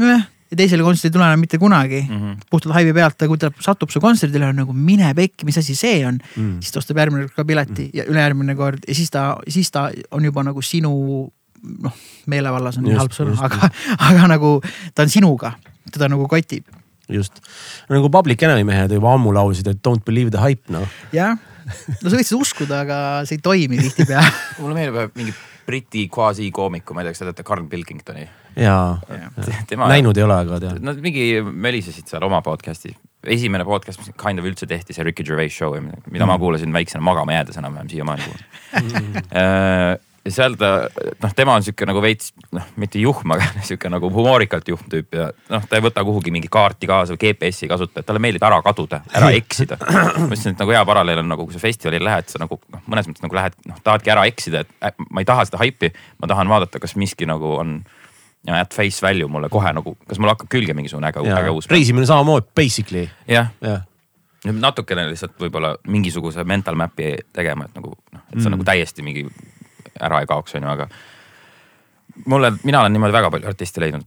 ja 0.51 0.57
teisele 0.59 0.85
kontserdile 0.85 1.11
ei 1.11 1.17
tule 1.17 1.27
enam 1.27 1.41
mitte 1.43 1.57
kunagi 1.57 2.01
mm 2.01 2.19
-hmm. 2.19 2.47
puhtalt 2.49 2.75
haibi 2.75 2.93
pealt, 2.93 3.15
aga 3.21 3.27
kui 3.27 3.37
ta 3.37 3.51
satub 3.59 3.89
su 3.89 4.01
kontserdile, 4.01 4.49
on 4.51 4.55
nagu 4.63 4.73
mine 4.73 5.13
pekki, 5.15 5.45
mis 5.45 5.57
asi 5.57 5.75
see 5.75 6.05
on 6.07 6.13
mm. 6.13 6.43
-hmm. 6.43 6.61
siis 6.61 6.71
ta 6.71 6.79
ostab 6.79 6.97
järgmine 6.97 7.27
kord 7.27 7.35
ka 7.35 7.45
pileti 7.45 7.71
mm 7.71 7.87
-hmm. 7.87 7.97
ja 7.97 8.03
ülejärgmine 8.05 8.55
kord 8.55 8.79
ja 8.87 8.95
siis 8.95 9.11
ta, 9.11 9.37
siis 9.47 9.71
ta 9.71 9.91
on 10.11 10.25
juba 10.25 10.43
nagu 10.43 10.61
sinu 10.61 11.31
noh, 11.81 11.93
meelevallas 12.29 12.77
on 12.77 12.83
nii 12.83 12.97
halb 12.97 13.13
sõna, 13.15 13.35
aga, 13.41 13.69
aga 14.09 14.27
nagu 14.27 14.61
ta 14.95 15.05
on 15.05 15.09
sinuga, 15.09 15.53
teda 15.91 16.09
nagu 16.11 16.27
kotib. 16.27 16.65
Just, 17.11 17.41
nagu 17.91 18.09
Public 18.13 18.45
Enemy 18.47 18.63
mehed 18.67 18.95
juba 18.97 19.13
ammu 19.15 19.33
laulsid, 19.35 19.69
et 19.71 19.81
don't 19.85 20.05
believe 20.07 20.33
the 20.33 20.41
hype 20.41 20.71
noh. 20.73 20.87
jah, 21.15 21.35
no 21.65 22.07
sa 22.07 22.15
võid 22.15 22.29
seda 22.29 22.39
uskuda, 22.41 22.79
aga 22.85 22.97
see 23.27 23.39
ei 23.39 23.43
toimi 23.45 23.81
tihtipeale 23.81 24.31
mulle 24.61 24.79
meeldib 24.79 25.19
mingi 25.19 25.35
Briti 25.65 26.03
quasi-koomiku, 26.13 26.93
ma 26.93 27.01
ei 27.01 27.07
tea, 27.07 27.15
kas 27.15 27.23
te 27.23 27.29
teate 27.31 27.45
Carl 27.47 27.65
Pilkingtoni? 27.69 28.27
jaa 28.55 28.99
ja. 29.09 29.31
Tema, 29.69 29.89
näinud 29.91 30.17
ei 30.17 30.23
ole, 30.23 30.37
aga 30.45 30.61
tean. 30.63 30.79
Nad 30.85 31.01
mingi 31.03 31.41
mölisesid 31.41 32.07
seal 32.11 32.23
oma 32.25 32.41
podcast'i. 32.45 32.93
esimene 33.25 33.65
podcast, 33.65 33.99
mis 34.01 34.13
kind 34.21 34.39
of 34.39 34.45
üldse 34.45 34.67
tehti, 34.69 34.93
see 34.93 35.03
Ricky 35.03 35.25
Gervais 35.25 35.53
show, 35.53 35.73
mida 35.73 36.21
mm. 36.21 36.29
ma 36.29 36.37
kuulasin 36.39 36.73
väiksena 36.73 37.01
magama 37.03 37.33
jäädes 37.33 37.57
enam-vähem 37.57 37.89
siiamaani 37.89 38.27
kuulan 38.27 38.45
mm 38.85 40.03
ja 40.25 40.33
seal 40.33 40.55
ta, 40.57 40.69
noh, 41.21 41.33
tema 41.37 41.55
on 41.57 41.65
sihuke 41.65 41.85
nagu 41.87 42.01
veits, 42.01 42.31
noh, 42.55 42.65
mitte 42.81 42.99
juhm, 43.01 43.35
aga 43.35 43.47
sihuke 43.67 43.89
nagu 43.93 44.09
humoorikalt 44.13 44.69
juhm 44.71 44.87
tüüp 44.91 45.17
ja 45.17 45.27
noh, 45.53 45.65
ta 45.69 45.77
ei 45.77 45.85
võta 45.85 46.03
kuhugi 46.07 46.33
mingi 46.33 46.49
kaarti 46.51 46.89
kaasa 46.89 47.15
või 47.15 47.21
GPS-i 47.25 47.69
kasuta, 47.71 48.01
et 48.01 48.09
talle 48.09 48.21
meeldib 48.23 48.45
ära 48.47 48.61
kaduda, 48.65 49.03
ära 49.15 49.29
eksida. 49.39 49.77
ma 49.81 50.27
ütlesin, 50.27 50.55
et 50.55 50.63
nagu 50.63 50.73
hea 50.73 50.81
paralleel 50.87 51.21
on 51.21 51.29
nagu, 51.35 51.45
kui 51.47 51.55
sa 51.55 51.61
festivalile 51.61 52.09
lähed, 52.09 52.31
sa 52.31 52.41
nagu 52.41 52.57
noh, 52.63 52.85
mõnes 52.89 53.09
mõttes 53.09 53.25
nagu 53.25 53.37
lähed, 53.37 53.59
noh, 53.69 53.81
tahadki 53.85 54.15
ära 54.15 54.25
eksida, 54.31 54.65
et 54.65 54.73
äh, 54.81 55.05
ma 55.11 55.23
ei 55.23 55.29
taha 55.29 55.45
seda 55.49 55.61
haipi. 55.61 55.93
ma 56.21 56.31
tahan 56.31 56.49
vaadata, 56.49 56.81
kas 56.81 56.97
miski 56.99 57.29
nagu 57.29 57.57
on 57.59 57.79
ja 58.45 58.61
at 58.61 58.73
face 58.73 59.01
value 59.01 59.27
mulle 59.31 59.49
kohe 59.49 59.73
nagu, 59.73 59.95
kas 60.07 60.21
mul 60.21 60.31
hakkab 60.33 60.49
külge 60.51 60.73
mingisugune 60.77 61.09
äge, 61.09 61.25
äge 61.33 61.51
uus. 61.53 61.69
reisimine 61.69 62.05
samamoodi 62.05 62.47
basically. 62.55 63.09
jah 63.27 63.49
ja. 63.61 63.79
ja.. 64.45 64.53
natukene 64.53 65.07
lihtsalt 65.09 65.37
võib-olla 65.41 65.75
mingisuguse 65.89 66.43
mental 66.43 66.77
map'i 66.77 67.15
tegema, 67.33 67.65
et 67.65 67.77
nagu 67.77 67.93
noh, 67.95 68.25
et 68.29 68.37
sa 68.39 68.47
mm. 68.47 68.53
nagu 68.53 68.67
täiesti 68.67 69.05
mingi 69.05 69.25
ära 70.01 70.21
ei 70.21 70.29
kaoks, 70.29 70.55
on 70.57 70.65
ju, 70.65 70.73
aga. 70.73 70.87
mulle, 72.31 72.51
mina 72.63 72.81
olen 72.81 72.95
niimoodi 72.95 73.15
väga 73.15 73.31
palju 73.33 73.49
artiste 73.51 73.83
leidnud. 73.83 74.05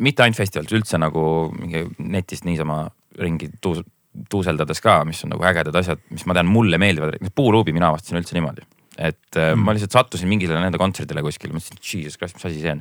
mitte 0.00 0.24
ainult 0.24 0.38
festivalides, 0.40 0.76
üldse 0.78 0.98
nagu 1.00 1.24
mingi 1.58 1.84
netist 1.98 2.46
niisama 2.48 2.86
ringi 3.20 3.50
tuus, 3.60 3.82
tuuseldades 4.30 4.80
ka, 4.80 5.02
mis 5.04 5.20
on 5.26 5.34
nagu 5.34 5.44
ägedad 5.44 5.76
asjad, 5.76 6.00
mis 6.14 6.24
ma 6.26 6.36
tean, 6.36 6.48
mulle 6.48 6.78
meeldivad. 6.80 7.18
Puuluubi 7.34 7.74
mina 7.76 7.90
avastasin 7.92 8.20
üldse 8.20 8.36
niimoodi, 8.36 8.64
et 8.96 9.36
äh, 9.36 9.50
mm. 9.52 9.66
ma 9.66 9.74
lihtsalt 9.76 9.96
sattusin 9.96 10.30
mingile 10.30 10.56
nende 10.56 10.80
kontserdile 10.80 11.24
kuskil, 11.26 11.52
mõtlesin, 11.52 11.82
jesus 11.82 12.16
christ, 12.20 12.38
mis 12.38 12.48
asi 12.48 12.62
see 12.62 12.76
on. 12.76 12.80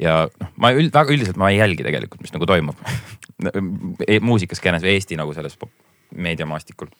ja 0.00 0.18
noh, 0.28 0.52
ma 0.60 0.74
üld, 0.76 0.92
väga 0.92 1.16
üldiselt 1.16 1.40
ma 1.40 1.52
ei 1.52 1.60
jälgi 1.62 1.86
tegelikult, 1.86 2.24
mis 2.24 2.34
nagu 2.34 2.48
toimub 2.48 2.84
e 4.12 4.20
muusikaskeenes 4.20 4.84
või 4.84 4.96
Eesti 4.98 5.16
nagu 5.20 5.32
selles 5.36 5.56
meediamaastikul 6.12 6.92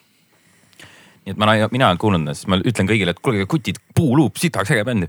nii 1.23 1.35
et 1.35 1.39
ma, 1.41 1.55
mina 1.71 1.91
olen 1.91 2.01
kuulnud 2.03 2.25
nendest, 2.25 2.47
ma 2.51 2.59
ütlen 2.59 2.89
kõigile, 2.89 3.15
et 3.15 3.21
kuulge 3.23 3.49
kutid, 3.51 3.79
Puuluup, 3.95 4.39
sitaks 4.41 4.73
äge 4.75 4.85
bänd. 4.87 5.07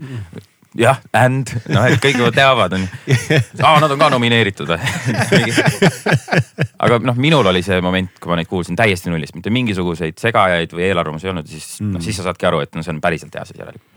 jah, 0.77 0.99
and, 1.17 1.49
noh, 1.69 1.87
et 1.89 2.01
kõik 2.01 2.19
juba 2.21 2.31
teavad, 2.33 2.75
on 2.77 2.85
ju. 2.85 3.17
aa, 3.65 3.79
nad 3.81 3.93
on 3.93 4.01
ka 4.01 4.09
nomineeritud 4.13 4.69
või 4.69 5.41
aga 6.85 6.99
noh, 7.05 7.17
minul 7.17 7.49
oli 7.49 7.63
see 7.65 7.81
moment, 7.85 8.13
kui 8.21 8.31
ma 8.31 8.37
neid 8.39 8.49
kuulsin 8.49 8.77
täiesti 8.77 9.13
nullist, 9.13 9.37
mitte 9.37 9.53
mingisuguseid 9.53 10.21
segajaid 10.21 10.73
või 10.73 10.87
eelarvamusi 10.89 11.29
ei 11.29 11.33
olnud, 11.33 11.49
siis 11.49 11.75
mm., 11.81 11.97
noh 11.97 12.05
siis 12.05 12.17
sa 12.19 12.29
saadki 12.29 12.49
aru, 12.49 12.61
et 12.65 12.77
no 12.77 12.85
see 12.85 12.93
on 12.93 13.01
päriselt 13.03 13.33
hea 13.33 13.45
asi 13.45 13.57
järelikult. 13.57 13.89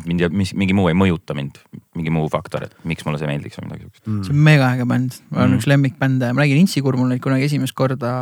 et 0.00 0.08
mind, 0.08 0.24
mis, 0.36 0.54
mingi 0.58 0.76
muu 0.76 0.88
ei 0.92 0.96
mõjuta 0.96 1.36
mind, 1.36 1.60
mingi 1.96 2.12
muu 2.12 2.28
faktor, 2.32 2.68
et 2.68 2.88
miks 2.88 3.04
mulle 3.08 3.20
see 3.20 3.28
meeldiks 3.30 3.60
või 3.60 3.68
midagi 3.68 3.86
siukest 3.86 4.08
mm.. 4.08 4.24
see 4.24 4.36
on 4.36 4.42
mega 4.48 4.72
äge 4.76 4.88
bänd, 4.88 5.20
mul 5.28 5.44
on 5.44 5.52
mm. 5.52 5.60
üks 5.60 5.68
lemmikbände, 5.72 6.32
ma 6.32 6.44
nägin 6.44 6.64
Intsikurmul 6.64 7.12
neid 7.12 7.24
kunagi 7.24 7.48
esimest 7.48 7.76
korda 7.78 8.12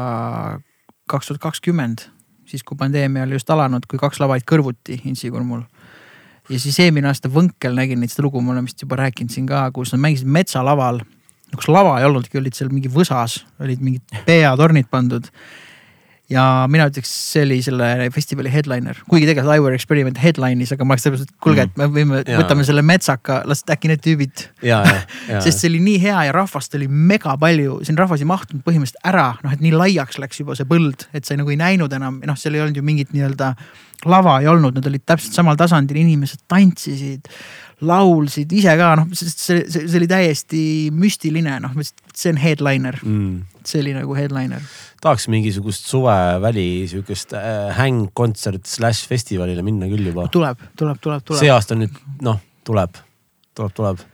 kaks 1.11 1.31
tuhat 1.31 1.43
kakskümmend 1.43 2.11
siis 2.47 2.65
kui 2.67 2.79
pandeemia 2.79 3.26
oli 3.26 3.37
just 3.37 3.50
alanud, 3.50 3.87
kui 3.91 3.99
kaks 3.99 4.21
lava 4.23 4.37
olid 4.37 4.47
kõrvuti 4.49 5.00
Intsikurmul. 5.05 5.65
ja 6.49 6.59
siis 6.62 6.79
eelmine 6.81 7.11
aasta 7.11 7.29
Võnkel 7.33 7.75
nägin 7.75 8.00
neid, 8.00 8.12
seda 8.12 8.26
lugu 8.26 8.41
ma 8.41 8.55
olen 8.55 8.67
vist 8.69 8.83
juba 8.83 8.99
rääkinud 9.03 9.35
siin 9.35 9.47
ka, 9.47 9.67
kus 9.75 9.93
nad 9.93 10.00
mängisid 10.00 10.26
metsalaval. 10.26 11.00
kus 11.55 11.69
lava 11.69 11.99
ei 12.00 12.07
olnudki, 12.07 12.38
olid 12.38 12.55
seal 12.55 12.71
mingi 12.71 12.88
võsas, 12.93 13.45
olid 13.61 13.83
mingid 13.83 14.19
PA-tornid 14.26 14.91
pandud 14.91 15.31
ja 16.33 16.42
mina 16.71 16.88
ütleks, 16.90 17.11
see 17.33 17.45
oli 17.47 17.59
selle 17.64 18.09
festivali 18.14 18.50
headliner, 18.50 18.99
kuigi 19.11 19.28
tegelikult 19.28 19.54
Aivar 19.54 19.76
Experiment 19.76 20.18
headline'is, 20.21 20.73
aga 20.75 20.87
ma 20.87 20.97
oleks 20.97 21.06
täpselt, 21.06 21.33
kuulge, 21.42 21.68
et 21.68 21.78
me 21.78 21.88
võime, 21.92 22.23
võtame 22.26 22.66
selle 22.66 22.83
metsaka, 22.87 23.40
las 23.47 23.62
äkki 23.71 23.92
need 23.92 24.02
tüübid. 24.04 24.47
sest 25.45 25.62
see 25.62 25.71
oli 25.71 25.83
nii 25.85 26.02
hea 26.02 26.26
ja 26.28 26.37
rahvast 26.37 26.75
oli 26.78 26.88
mega 26.90 27.37
palju, 27.40 27.80
siin 27.87 27.99
rahvas 28.00 28.25
ei 28.25 28.30
mahtunud 28.30 28.66
põhimõtteliselt 28.66 29.02
ära, 29.06 29.28
noh, 29.45 29.54
et 29.54 29.62
nii 29.64 29.75
laiaks 29.76 30.21
läks 30.23 30.42
juba 30.42 30.59
see 30.59 30.68
põld, 30.68 31.06
et 31.16 31.28
sa 31.28 31.38
nagu 31.38 31.54
ei 31.54 31.61
näinud 31.61 31.95
enam, 31.95 32.21
noh, 32.26 32.38
seal 32.40 32.59
ei 32.59 32.66
olnud 32.66 32.80
ju 32.80 32.87
mingit 32.87 33.14
nii-öelda 33.14 33.54
lava 34.04 34.40
ei 34.42 34.49
olnud, 34.50 34.76
nad 34.76 34.87
olid 34.87 35.04
täpselt 35.09 35.37
samal 35.37 35.56
tasandil, 35.59 35.99
inimesed 36.02 36.45
tantsisid, 36.50 37.30
laulsid 37.87 38.52
ise 38.56 38.76
ka. 38.78 38.92
Noh, 39.00 39.11
see, 39.16 39.30
see, 39.33 39.64
see 39.76 39.99
oli 40.00 40.09
täiesti 40.11 40.62
müstiline, 40.95 41.59
noh, 41.64 41.76
see 42.12 42.35
on 42.35 42.40
headliner, 42.40 42.99
mm.. 43.02 43.56
See 43.68 43.82
oli 43.85 43.94
nagu 43.96 44.16
headliner. 44.16 44.62
tahaks 45.02 45.28
mingisugust 45.32 45.88
suveväli 45.90 46.87
sihukest 46.90 47.35
äh, 47.37 47.70
hängkontsert 47.76 48.66
slaš 48.66 49.04
festivalile 49.11 49.64
minna 49.66 49.88
küll 49.90 50.11
juba. 50.11 50.28
tuleb, 50.32 50.61
tuleb, 50.76 51.00
tuleb, 51.02 51.25
see 51.26 51.35
tuleb. 51.35 51.56
aasta 51.56 51.78
nüüd 51.78 51.99
noh, 52.26 52.38
tuleb, 52.66 53.00
tuleb, 53.54 53.75
tuleb. 53.76 54.06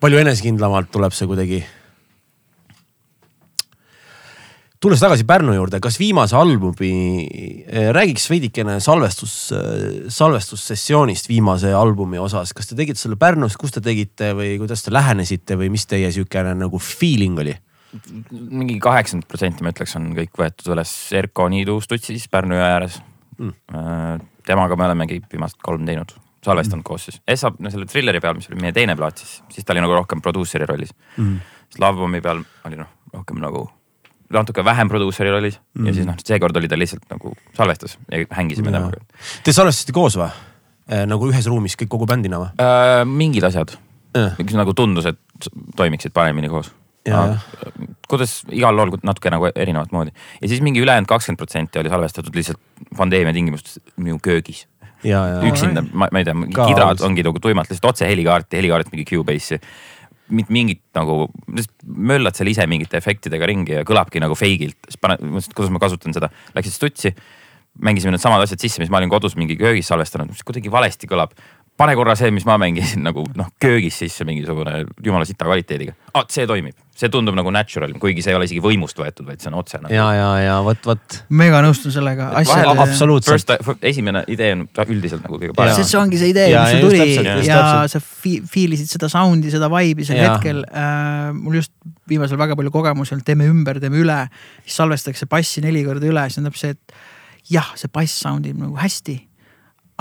palju 0.00 0.20
enesekindlamalt 0.24 0.92
tuleb 0.94 1.16
see 1.16 1.28
kuidagi. 1.30 1.64
tulles 4.84 5.00
tagasi 5.00 5.24
Pärnu 5.24 5.54
juurde, 5.56 5.80
kas 5.80 5.96
viimase 5.96 6.36
albumi, 6.36 6.90
räägiks 7.96 8.28
veidikene 8.28 8.76
salvestus, 8.84 9.36
salvestussessioonist 10.12 11.30
viimase 11.30 11.72
albumi 11.72 12.20
osas, 12.20 12.52
kas 12.52 12.68
te 12.68 12.76
tegite 12.76 13.00
selle 13.00 13.16
Pärnus, 13.16 13.56
kus 13.56 13.72
te 13.72 13.80
tegite 13.80 14.34
või 14.36 14.58
kuidas 14.60 14.84
te 14.84 14.92
lähenesite 14.92 15.56
või 15.56 15.70
mis 15.72 15.88
teie 15.88 16.12
sihukene 16.12 16.52
nagu 16.66 16.78
feeling 16.78 17.40
oli? 17.40 17.56
Mingi 18.30 18.78
kaheksakümmend 18.82 19.28
protsenti 19.30 19.64
ma 19.64 19.72
ütleks, 19.74 19.94
on 19.98 20.10
kõik 20.16 20.38
võetud 20.40 20.72
üles 20.74 20.92
Erko 21.16 21.48
Niidu 21.52 21.78
Stutsis 21.84 22.26
Pärnu 22.32 22.58
jõe 22.58 22.66
ääres 22.66 22.98
mm.. 23.38 24.24
temaga 24.46 24.78
me 24.78 24.88
olemegi 24.88 25.20
viimased 25.30 25.60
kolm 25.64 25.86
teinud, 25.88 26.14
salvestanud 26.44 26.82
mm. 26.82 26.88
koos 26.88 27.08
siis. 27.08 27.20
Essa, 27.28 27.52
no 27.58 27.72
selle 27.72 27.88
Thrilleri 27.90 28.22
peal, 28.24 28.36
mis 28.38 28.50
oli 28.50 28.60
meie 28.62 28.74
teine 28.76 28.96
plaat 28.98 29.22
siis, 29.22 29.38
siis 29.54 29.66
ta 29.66 29.76
oli 29.76 29.84
nagu 29.84 29.96
rohkem 29.96 30.22
produuseri 30.24 30.68
rollis 30.70 30.94
mm.. 31.16 31.38
siis 31.68 31.82
Lovebomb'i 31.82 32.22
peal 32.24 32.42
oli 32.68 32.80
noh, 32.80 32.90
rohkem 33.14 33.40
nagu 33.42 33.66
natuke 34.34 34.64
vähem 34.64 34.90
produuseri 34.90 35.30
rollis 35.30 35.60
mm. 35.60 35.86
ja 35.86 35.94
siis 35.94 36.08
noh, 36.08 36.18
seekord 36.24 36.56
oli 36.58 36.70
ta 36.70 36.78
lihtsalt 36.80 37.06
nagu 37.12 37.34
salvestas 37.56 37.98
ja 38.10 38.24
hängisime 38.34 38.72
Jaa. 38.72 38.80
temaga. 38.80 39.22
Te 39.44 39.54
salvestasite 39.54 39.94
koos 39.96 40.18
või? 40.20 40.32
nagu 41.08 41.28
ühes 41.30 41.46
ruumis 41.48 41.78
kõik 41.80 41.88
kogu 41.94 42.08
bändina 42.08 42.40
või? 42.42 42.50
Äh, 42.60 43.02
mingid 43.08 43.46
asjad, 43.48 43.72
mis 44.36 44.56
nagu 44.56 44.74
tundus, 44.76 45.06
et 45.08 45.48
toimiksid 45.78 46.12
paremini 46.12 46.50
koos. 46.52 46.68
Kuidas 48.08 48.38
igal 48.52 48.76
lool 48.76 48.94
natuke 49.04 49.32
nagu 49.32 49.48
erinevat 49.50 49.92
moodi 49.92 50.12
ja 50.40 50.48
siis 50.48 50.62
mingi 50.64 50.80
ülejäänud 50.80 51.08
kakskümmend 51.08 51.40
protsenti 51.40 51.80
oli 51.80 51.92
salvestatud 51.92 52.36
lihtsalt 52.36 52.60
pandeemia 52.96 53.34
tingimustes 53.36 53.80
minu 53.96 54.18
köögis. 54.22 54.66
ja, 55.04 55.20
ja. 55.28 55.40
üksinda, 55.48 55.84
ma, 55.92 56.08
ma 56.12 56.22
ei 56.22 56.24
tea, 56.24 56.36
kidrad 56.54 57.02
ongi 57.04 57.24
nagu 57.26 57.40
tuimalt 57.42 57.68
lihtsalt 57.70 57.90
otse 57.92 58.08
helikaarti, 58.08 58.56
helikaart 58.56 58.92
mingi 58.92 59.04
Cubase'i. 59.10 59.60
mitte 60.28 60.52
mingit 60.56 60.80
nagu, 60.96 61.28
möllad 61.84 62.36
seal 62.36 62.48
ise 62.48 62.64
mingite 62.66 62.96
efektidega 62.96 63.46
ringi 63.46 63.74
ja 63.76 63.82
kõlabki 63.84 64.22
nagu 64.24 64.36
fake'ilt, 64.38 64.78
siis 64.88 65.00
pane, 65.00 65.18
mõtlesin, 65.20 65.52
et 65.52 65.58
kuidas 65.58 65.74
ma 65.74 65.82
kasutan 65.82 66.16
seda, 66.16 66.30
läksid 66.56 66.72
stutsi. 66.72 67.14
mängisime 67.84 68.14
needsamad 68.14 68.40
asjad 68.40 68.62
sisse, 68.62 68.80
mis 68.80 68.88
ma 68.88 69.00
olin 69.00 69.10
kodus 69.10 69.34
mingi 69.36 69.56
köögis 69.58 69.88
salvestanud, 69.90 70.30
mis 70.30 70.44
kuidagi 70.46 70.70
valesti 70.70 71.08
kõlab. 71.10 71.34
Pane 71.76 71.94
korra 71.98 72.14
see, 72.18 72.30
mis 72.34 72.44
ma 72.46 72.54
mängisin 72.60 73.02
nagu 73.02 73.24
noh, 73.34 73.48
köögis 73.62 73.96
sisse 74.04 74.26
mingisugune 74.26 74.84
jumala 75.02 75.26
sita 75.26 75.46
kvaliteediga 75.46 75.94
ah,. 76.14 76.22
see 76.30 76.46
toimib, 76.46 76.76
see 76.94 77.10
tundub 77.10 77.34
nagu 77.34 77.50
natural, 77.54 77.90
kuigi 78.00 78.22
see 78.22 78.30
ei 78.30 78.38
ole 78.38 78.46
isegi 78.46 78.62
võimust 78.62 78.98
võetud, 79.00 79.26
vaid 79.26 79.42
see 79.42 79.50
on 79.50 79.56
otse 79.58 79.80
nagu. 79.82 79.94
ja, 79.94 80.06
ja, 80.14 80.28
ja 80.44 80.60
vot, 80.66 80.86
vot. 80.86 81.18
mega 81.34 81.62
nõustun 81.64 81.94
sellega. 81.94 82.30
Absoluutselt. 82.84 83.50
Esimene 83.82 84.22
idee 84.30 84.52
on 84.54 84.62
üldiselt 84.86 85.26
nagu 85.26 85.40
kõige 85.40 85.56
parem 85.58 85.74
see, 85.80 85.98
ongi 85.98 86.20
see 86.20 86.30
idee, 86.30 86.46
mis 86.52 86.54
ja 86.54 86.64
sul 86.70 86.86
tuli 86.86 87.02
täpselt, 87.02 87.30
ja, 87.30 87.36
ja 87.48 87.58
täpselt. 87.58 87.96
sa 87.96 88.22
fi- 88.22 88.40
fiilisid 88.54 88.94
seda 88.94 89.10
sound'i, 89.10 89.50
seda 89.54 89.70
vibe'i 89.72 90.06
sel 90.06 90.20
Jaa. 90.22 90.36
hetkel 90.36 90.62
äh,. 90.70 91.34
mul 91.34 91.58
just 91.58 91.74
viimasel 92.10 92.38
väga 92.38 92.54
palju 92.60 92.70
kogemusi 92.70 93.16
olnud, 93.16 93.26
teeme 93.26 93.50
ümber, 93.50 93.82
teeme 93.82 93.98
üle, 93.98 94.22
siis 94.62 94.78
salvestatakse 94.78 95.26
bassi 95.30 95.64
neli 95.64 95.82
korda 95.86 96.06
üle, 96.06 96.28
siis 96.28 96.38
tähendab 96.38 96.58
see, 96.60 96.76
et 96.78 96.98
jah, 97.50 97.74
see 97.78 97.90
bass 97.90 98.22
sound 98.22 98.46
ib 98.46 98.62
nagu 98.62 98.78
hästi. 98.78 99.18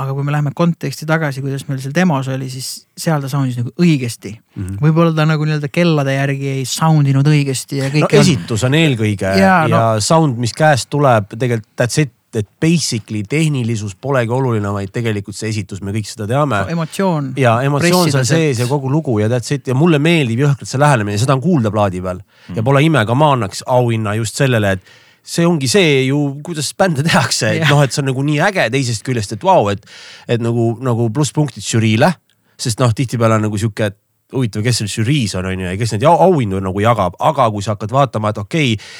Aga 0.01 0.13
kui 0.15 0.25
me 0.25 0.33
läheme 0.33 0.51
konteksti 0.57 1.05
tagasi, 1.09 1.43
kuidas 1.43 1.67
meil 1.67 1.81
seal 1.83 1.93
demos 1.93 2.27
oli, 2.33 2.47
siis 2.50 2.69
seal 2.97 3.21
ta 3.21 3.29
sound'is 3.29 3.59
nagu 3.59 3.73
õigesti 3.77 4.31
mm 4.33 4.63
-hmm.. 4.63 4.81
võib-olla 4.81 5.13
ta 5.13 5.27
nagu 5.29 5.45
nii-öelda 5.45 5.69
kellade 5.69 6.15
järgi 6.15 6.50
ei 6.55 6.65
sound 6.65 7.07
inud 7.07 7.29
õigesti 7.29 7.77
ja 7.81 7.91
no 7.91 7.93
kõik 8.00 8.17
on- 8.17 8.25
esitus 8.25 8.65
on 8.65 8.73
eelkõige 8.79 9.38
ja, 9.38 9.55
ja 9.69 9.85
no- 9.93 10.01
sound, 10.01 10.38
mis 10.41 10.53
käest 10.57 10.89
tuleb, 10.89 11.29
tegelikult 11.38 11.69
that's 11.77 12.01
it, 12.01 12.12
et 12.33 12.47
basically 12.62 13.21
tehnilisus 13.29 13.93
polegi 14.01 14.33
oluline, 14.33 14.71
vaid 14.73 14.89
tegelikult 14.89 15.38
see 15.38 15.51
esitus, 15.53 15.83
me 15.85 15.93
kõik 15.93 16.09
seda 16.09 16.25
teame. 16.25 16.63
emotsioon. 16.73 17.33
ja 17.38 17.59
emotsioon 17.62 18.09
seal 18.12 18.25
sees 18.25 18.63
ja 18.63 18.67
kogu 18.67 18.89
lugu 18.89 19.19
ja 19.19 19.29
that's 19.29 19.53
it 19.53 19.67
ja 19.67 19.77
mulle 19.77 20.00
meeldib 20.01 20.41
jõhkralt 20.47 20.69
see 20.69 20.81
lähenemine, 20.81 21.21
seda 21.21 21.38
on 21.38 21.45
kuulda 21.45 21.69
plaadi 21.71 22.01
peal 22.01 22.17
mm.. 22.17 22.57
ja 22.57 22.63
pole 22.65 22.81
ime, 22.81 23.05
ka 23.05 23.13
ma 23.13 23.33
annaks 23.38 23.62
auhinna 23.67 24.17
just 24.17 24.41
sellele, 24.41 24.71
et 24.71 24.81
see 25.24 25.46
ongi 25.48 25.70
see 25.72 26.03
ju, 26.10 26.20
kuidas 26.44 26.74
bände 26.77 27.06
tehakse, 27.06 27.53
et 27.58 27.68
noh, 27.70 27.82
et 27.84 27.96
see 27.96 28.03
on 28.03 28.10
nagu 28.12 28.24
nii 28.27 28.39
äge 28.44 28.68
teisest 28.74 29.06
küljest, 29.08 29.36
et 29.38 29.44
vau, 29.44 29.70
et, 29.72 29.86
et 30.27 30.42
nagu, 30.44 30.74
nagu 30.84 31.10
plusspunktid 31.15 31.63
žüriile. 31.63 32.13
sest 32.60 32.80
noh, 32.80 32.92
tihtipeale 32.96 33.39
on 33.39 33.48
nagu 33.48 33.58
sihuke, 33.58 33.88
et 33.89 33.98
huvitav, 34.34 34.63
kes 34.65 34.82
seal 34.82 34.92
žüriis 34.92 35.34
on, 35.39 35.48
on 35.50 35.63
ju, 35.63 35.68
ja 35.68 35.77
kes 35.80 35.96
neid 35.96 36.06
au- 36.10 36.20
auhindu 36.27 36.60
nagu 36.63 36.84
jagab, 36.84 37.15
aga 37.20 37.50
kui 37.51 37.63
sa 37.65 37.74
hakkad 37.75 37.94
vaatama, 37.94 38.34
et 38.34 38.42
okei 38.42 38.74
okay, 38.75 38.92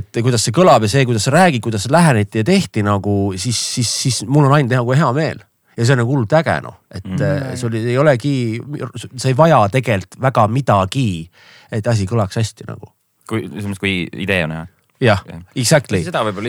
et 0.00 0.20
kuidas 0.20 0.44
see 0.44 0.54
kõlab 0.54 0.84
ja 0.84 0.90
see, 0.92 1.04
kuidas 1.08 1.24
sa 1.26 1.34
räägid, 1.34 1.62
kuidas 1.64 1.86
läheneti 1.90 2.42
ja 2.42 2.46
tehti 2.46 2.84
nagu, 2.86 3.32
siis, 3.40 3.60
siis, 3.74 3.92
siis 4.02 4.20
mul 4.28 4.48
on 4.48 4.56
ainult 4.58 4.74
nagu 4.74 4.96
hea 4.96 5.12
meel 5.16 5.40
ja 5.76 5.86
see 5.86 5.94
on 5.94 6.02
nagu 6.02 6.12
hullult 6.12 6.34
äge 6.36 6.56
noh, 6.64 6.80
et 6.92 7.06
mm. 7.06 7.54
sul 7.60 7.76
ei 7.78 7.96
olegi, 7.98 8.34
sa 9.16 9.30
ei 9.30 9.36
vaja 9.38 9.62
tegelikult 9.72 10.18
väga 10.20 10.46
midagi, 10.52 11.08
et 11.72 11.86
asi 11.88 12.08
kõlaks 12.10 12.40
hästi 12.40 12.68
nagu. 12.68 12.92
kui, 13.30 13.46
selles 13.46 13.70
mõttes, 13.70 13.82
kui 13.82 13.94
idee 14.24 14.44
on 14.44 14.56
hea. 14.58 14.66
Jah 15.00 15.22
Jah., 15.26 15.42
exactly. 15.56 16.02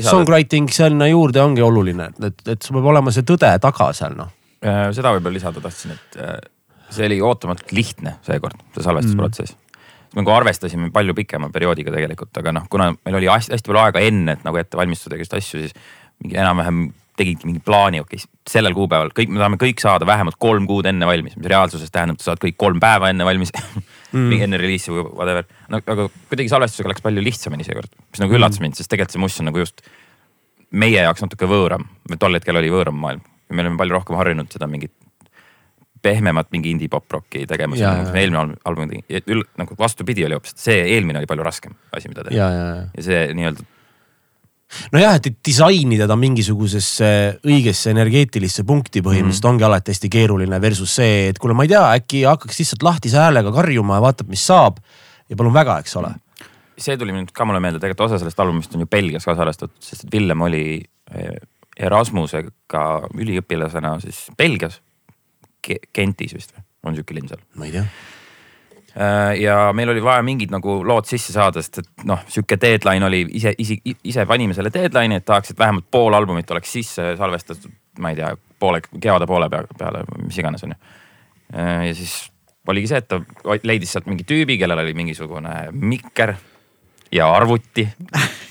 Songwriting 0.05 0.69
sinna 0.73 1.07
juurde 1.09 1.41
ongi 1.43 1.63
oluline, 1.65 2.11
et, 2.27 2.43
et 2.53 2.61
sul 2.61 2.77
peab 2.77 2.91
olema 2.93 3.13
see 3.15 3.25
tõde 3.27 3.51
taga 3.63 3.91
seal 3.97 4.15
noh. 4.17 4.31
Äh, 4.61 4.89
seda 4.95 5.13
võib-olla 5.15 5.39
lisada 5.39 5.63
tahtsin, 5.63 5.95
et 5.95 6.21
äh, 6.21 6.37
see 6.91 7.07
oli 7.07 7.19
ootamatult 7.25 7.73
lihtne 7.75 8.17
seekord, 8.25 8.61
see 8.75 8.85
salvestusprotsess 8.85 9.55
mm.. 9.55 9.83
me 10.13 10.21
nagu 10.21 10.33
arvestasime 10.35 10.91
palju 10.93 11.15
pikema 11.17 11.49
perioodiga 11.53 11.93
tegelikult, 11.95 12.35
aga 12.43 12.53
noh, 12.59 12.67
kuna 12.69 12.91
meil 12.93 13.21
oli 13.21 13.31
hästi, 13.31 13.55
hästi 13.55 13.71
palju 13.71 13.83
aega 13.85 14.03
enne, 14.05 14.37
et 14.37 14.45
nagu 14.45 14.59
ette 14.61 14.77
valmistada 14.77 15.17
igasuguseid 15.17 15.41
asju, 15.41 15.63
siis 15.65 15.73
mingi 16.21 16.37
enam-vähem 16.37 16.83
tegidki 17.17 17.47
mingi 17.47 17.63
plaani, 17.65 18.01
okei 18.03 18.19
okay,, 18.19 18.29
sellel 18.49 18.75
kuupäeval 18.77 19.11
kõik, 19.15 19.31
me 19.31 19.41
tahame 19.41 19.59
kõik 19.61 19.81
saada 19.83 20.07
vähemalt 20.07 20.37
kolm 20.41 20.67
kuud 20.69 20.87
enne 20.89 21.07
valmis, 21.09 21.35
mis 21.37 21.49
reaalsuses 21.49 21.91
tähendab, 21.93 22.19
et 22.19 22.23
sa 22.23 22.31
saad 22.31 22.43
kõik 22.43 22.57
kolm 22.59 22.79
päeva 22.83 23.11
enne 23.11 23.27
valmis 23.27 23.53
mm., 24.11 24.45
enne 24.47 24.61
reliisi 24.61 24.93
või 24.93 25.07
whatever. 25.09 25.49
no 25.71 25.81
aga 25.81 26.07
kuidagi 26.29 26.51
salvestusega 26.51 26.93
läks 26.93 27.03
palju 27.05 27.23
lihtsamini 27.25 27.67
seekord, 27.67 27.91
mis 28.11 28.23
nagu 28.23 28.37
üllatas 28.37 28.61
mind, 28.63 28.77
sest 28.79 28.91
tegelikult 28.91 29.17
see 29.17 29.23
must 29.23 29.43
on 29.43 29.51
nagu 29.51 29.63
just 29.63 29.83
meie 30.71 31.01
jaoks 31.01 31.23
natuke 31.25 31.49
võõram, 31.51 31.87
tol 32.19 32.37
hetkel 32.39 32.59
oli 32.59 32.71
võõram 32.71 32.99
maailm 32.99 33.25
me 33.51 33.61
oleme 33.61 33.79
palju 33.79 33.97
rohkem 33.97 34.17
harjunud 34.19 34.51
seda 34.53 34.67
mingit 34.71 34.93
pehmemat 36.01 36.49
mingi 36.53 36.71
indie 36.73 36.89
pop 36.89 37.05
rocki 37.13 37.43
tegema, 37.49 37.77
eelmine 38.17 38.55
album, 38.65 38.89
tegi, 38.89 39.37
nagu 39.59 39.75
vastupidi 39.77 40.25
oli 40.25 40.37
hoopis, 40.37 40.55
see 40.57 40.79
eelmine 40.95 41.21
oli 41.21 41.29
palju 41.29 41.45
raskem 41.45 41.75
asi, 41.93 42.09
mida 42.09 42.25
teha. 42.25 42.47
ja 42.95 43.05
see 43.05 43.27
nii-öelda 43.37 43.67
nojah, 44.95 45.17
et 45.19 45.29
disainida 45.45 46.07
ta 46.09 46.17
mingisugusesse 46.19 47.11
õigesse 47.47 47.93
energeetilisse 47.93 48.65
punkti 48.67 49.03
põhimõtteliselt 49.05 49.47
mm. 49.47 49.53
ongi 49.53 49.67
alati 49.67 49.95
hästi 49.95 50.11
keeruline 50.11 50.61
versus 50.63 50.95
see, 50.99 51.29
et 51.31 51.39
kuule, 51.41 51.55
ma 51.57 51.67
ei 51.67 51.73
tea, 51.73 51.83
äkki 51.99 52.25
hakkaks 52.29 52.61
lihtsalt 52.61 52.85
lahtise 52.87 53.21
häälega 53.21 53.53
karjuma 53.55 53.99
ja 53.99 54.05
vaatab, 54.07 54.31
mis 54.31 54.45
saab. 54.47 54.81
ja 55.29 55.37
palun 55.39 55.53
väga, 55.55 55.79
eks 55.83 55.95
ole. 56.01 56.13
see 56.81 56.97
tuli 56.97 57.13
nüüd 57.13 57.31
ka 57.35 57.45
mulle 57.45 57.61
meelde, 57.63 57.79
tegelikult 57.79 58.07
osa 58.09 58.21
sellest 58.21 58.39
albumist 58.39 58.75
on 58.75 58.85
ju 58.85 58.89
Belgias 58.89 59.27
ka 59.27 59.35
salvestatud, 59.37 59.77
sest 59.83 60.07
et 60.07 60.13
Villem 60.13 60.41
oli 60.47 60.63
eh, 60.79 61.35
Erasmusega 61.81 62.85
üliõpilasena 63.17 63.97
siis 64.03 64.25
Belgias. 64.37 64.81
Gentis 65.61 66.33
vist 66.33 66.55
või, 66.55 66.63
on 66.89 66.97
sihuke 66.97 67.13
linn 67.13 67.29
seal. 67.29 67.41
ma 67.55 67.67
ei 67.67 67.75
tea. 67.75 67.85
Äh, 68.91 69.39
ja 69.39 69.71
meil 69.73 69.89
oli 69.89 70.03
vaja 70.03 70.23
mingid 70.25 70.51
nagu 70.51 70.81
lood 70.83 71.07
sisse 71.07 71.31
saada, 71.31 71.61
sest 71.63 71.79
et 71.79 72.05
noh, 72.09 72.25
sihuke 72.27 72.57
deadline 72.59 73.05
oli 73.07 73.21
ise, 73.39 73.53
ise, 73.57 73.77
ise 74.03 74.25
panime 74.27 74.55
selle 74.57 74.71
deadline'i, 74.73 75.21
et 75.21 75.27
tahaks, 75.27 75.53
et 75.53 75.59
vähemalt 75.59 75.87
pool 75.91 76.17
albumit 76.17 76.51
oleks 76.51 76.73
sisse 76.75 77.13
salvestatud, 77.19 77.71
ma 78.03 78.11
ei 78.11 78.19
tea, 78.19 78.33
poole, 78.59 78.81
kevade 78.91 79.29
poole 79.31 79.47
peale, 79.53 79.79
peale, 79.79 80.03
mis 80.25 80.41
iganes 80.43 80.67
on 80.67 80.75
ju. 80.75 80.91
ja 81.87 81.95
siis 81.95 82.17
oligi 82.67 82.91
see, 82.91 82.99
et 82.99 83.07
ta 83.07 83.21
leidis 83.63 83.95
sealt 83.95 84.11
mingi 84.11 84.27
tüübi, 84.27 84.59
kellel 84.59 84.83
oli 84.83 84.93
mingisugune 84.97 85.55
mikker 85.71 86.35
ja 87.11 87.25
arvuti 87.35 87.83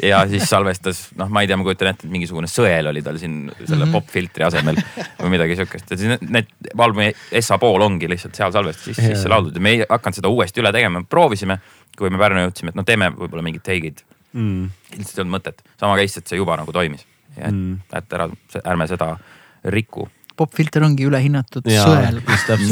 ja 0.02 0.22
siis 0.28 0.44
salvestas, 0.50 0.98
noh, 1.16 1.28
ma 1.32 1.40
ei 1.42 1.48
tea, 1.48 1.56
ma 1.56 1.64
kujutan 1.64 1.88
ette, 1.92 2.06
et 2.06 2.12
mingisugune 2.12 2.48
sõel 2.50 2.88
oli 2.90 3.02
tal 3.02 3.16
siin 3.20 3.50
selle 3.64 3.86
Mhm. 3.86 3.92
popfiltri 3.94 4.44
asemel 4.44 4.76
või 5.20 5.30
midagi 5.36 5.56
sihukest, 5.56 5.92
et 5.92 5.98
siis 5.98 6.20
need, 6.28 6.46
albumi 6.76 7.10
SA 7.40 7.58
pool 7.58 7.80
ongi 7.86 8.08
lihtsalt 8.08 8.34
seal 8.36 8.52
salvestus 8.52 8.90
sisse, 8.90 9.06
sisse 9.14 9.28
lauldud 9.32 9.56
ja 9.56 9.60
me 9.64 9.70
ei 9.70 9.84
hakanud 9.88 10.20
seda 10.20 10.28
uuesti 10.32 10.60
üle 10.60 10.72
tegema, 10.76 11.02
proovisime, 11.08 11.58
kui 11.96 12.10
me 12.10 12.18
Pärnu 12.20 12.44
jõudsime, 12.46 12.68
et 12.74 12.78
no 12.78 12.82
teeme 12.84 13.10
võib-olla 13.16 13.42
mingid 13.46 13.62
take'id 13.66 14.04
Mm. 14.32 14.68
lihtsalt 14.94 15.18
ei 15.18 15.22
olnud 15.24 15.40
mõtet, 15.40 15.64
sama 15.80 15.96
case, 15.98 16.20
et 16.20 16.28
see 16.28 16.36
juba 16.38 16.54
nagu 16.56 16.70
toimis. 16.72 17.02
et 17.36 17.50
Mm. 17.50 17.58
mm., 17.72 17.96
et 17.98 18.08
ära, 18.12 18.28
ärme 18.66 18.86
seda 18.88 19.16
riku. 19.64 20.08
Popfilter 20.40 20.86
ongi 20.86 21.04
ülehinnatud 21.08 21.68
Jaa, 21.68 21.84
sõel. 21.84 22.20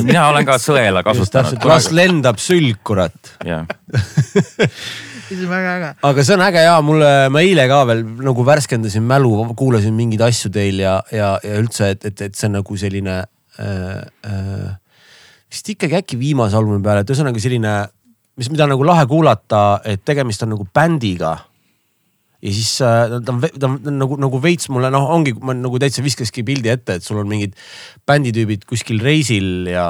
mina 0.07 0.25
olen 0.31 0.49
ka 0.49 0.57
sõela 0.63 1.05
kasutanud 1.07 1.69
las. 1.69 1.91
lendab 1.93 2.41
sülg, 2.41 2.81
kurat. 2.87 3.35
see 5.29 5.45
on 5.45 5.51
väga 5.51 5.75
äge. 5.77 5.93
aga 6.09 6.25
see 6.25 6.37
on 6.39 6.45
äge 6.47 6.65
ja 6.65 6.77
mulle, 6.85 7.13
ma 7.33 7.45
eile 7.45 7.69
ka 7.71 7.83
veel 7.91 8.05
nagu 8.25 8.47
värskendasin 8.49 9.05
mälu, 9.05 9.33
kuulasin 9.59 9.97
mingeid 9.97 10.25
asju 10.29 10.53
teil 10.55 10.81
ja, 10.83 10.99
ja, 11.13 11.35
ja 11.45 11.61
üldse, 11.61 11.93
et, 11.95 12.09
et, 12.09 12.29
et 12.31 12.39
see 12.39 12.49
on 12.51 12.61
nagu 12.61 12.81
selline 12.81 13.23
äh,. 13.59 14.05
Äh, 14.29 14.77
vist 15.49 15.71
ikkagi 15.73 15.97
äkki 16.03 16.19
viimase 16.21 16.59
albumi 16.59 16.83
peale, 16.85 17.03
et 17.03 17.11
ühesõnaga 17.11 17.41
selline, 17.41 17.75
mis, 18.39 18.51
mida 18.53 18.67
on 18.67 18.75
nagu 18.75 18.85
lahe 18.87 19.07
kuulata, 19.09 19.81
et 19.89 20.03
tegemist 20.05 20.45
on 20.45 20.53
nagu 20.53 20.67
bändiga. 20.77 21.35
Ja 22.39 22.55
siis 22.55 22.71
äh, 22.87 23.19
ta 23.19 23.33
on, 23.33 23.41
ta 23.43 23.67
on 23.67 23.99
nagu, 23.99 24.17
nagu 24.23 24.39
veits 24.43 24.69
mulle 24.71 24.93
noh, 24.95 25.09
ongi, 25.11 25.35
ma 25.43 25.57
nagu 25.59 25.79
täitsa 25.83 26.05
viskaski 26.05 26.45
pildi 26.47 26.71
ette, 26.71 26.99
et 26.99 27.07
sul 27.07 27.19
on 27.19 27.31
mingid 27.31 27.57
bänditüübid 28.07 28.63
kuskil 28.69 29.01
reisil 29.03 29.67
ja, 29.67 29.89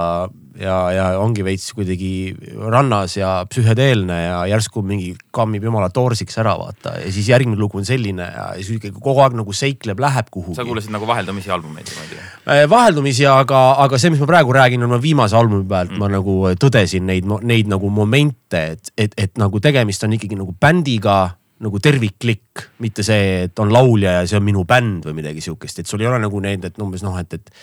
ja, 0.57 0.77
ja 0.97 1.09
ongi 1.21 1.45
veits 1.45 1.67
kuidagi 1.77 2.33
rannas 2.57 3.19
ja 3.19 3.35
psühhedeelne 3.51 4.17
ja 4.23 4.39
järsku 4.55 4.81
mingi 4.81 5.11
kammib 5.35 5.67
jumala 5.69 5.91
toorsiks 5.93 6.41
ära 6.41 6.55
vaata 6.57 6.95
ja 7.03 7.11
siis 7.13 7.29
järgmine 7.29 7.61
lugu 7.61 7.83
on 7.83 7.89
selline 7.89 8.31
ja 8.33 8.47
siis 8.57 8.79
ikkagi 8.79 8.97
kogu 8.97 9.21
aeg 9.27 9.37
nagu 9.37 9.53
seikleb, 9.53 10.01
läheb 10.01 10.31
kuhugi. 10.33 10.57
sa 10.57 10.65
kuulasid 10.65 10.95
nagu 10.95 11.09
vaheldumisi 11.11 11.53
albumeid 11.53 11.93
niimoodi? 11.93 12.23
Äh, 12.49 12.63
vaheldumisi, 12.71 13.27
aga, 13.29 13.61
aga 13.85 14.01
see, 14.01 14.15
mis 14.15 14.25
ma 14.25 14.31
praegu 14.31 14.57
räägin, 14.57 14.89
on 14.89 14.95
ma 14.97 15.03
viimase 15.03 15.37
albumi 15.37 15.69
pealt 15.69 15.93
mm., 15.93 16.01
ma 16.01 16.09
nagu 16.17 16.39
tõdesin 16.57 17.05
neid, 17.13 17.29
neid 17.45 17.69
nagu 17.69 17.93
momente, 17.93 18.65
et, 18.73 18.95
et, 18.97 19.19
et 19.21 19.37
nagu 19.37 19.61
tegemist 19.61 20.09
on 20.09 20.17
ikkagi 20.17 20.41
nagu 20.41 20.57
bändiga 20.57 21.19
nagu 21.65 21.81
terviklik, 21.83 22.65
mitte 22.85 23.05
see, 23.07 23.45
et 23.49 23.63
on 23.63 23.73
laulja 23.75 24.19
ja 24.19 24.25
see 24.29 24.39
on 24.39 24.47
minu 24.47 24.65
bänd 24.69 25.09
või 25.09 25.19
midagi 25.21 25.43
sihukest, 25.45 25.83
et 25.83 25.91
sul 25.91 26.03
ei 26.05 26.11
ole 26.11 26.21
nagu 26.23 26.41
need, 26.45 26.65
et 26.69 26.83
umbes 26.83 27.05
noh, 27.07 27.19
et, 27.21 27.39
et 27.39 27.55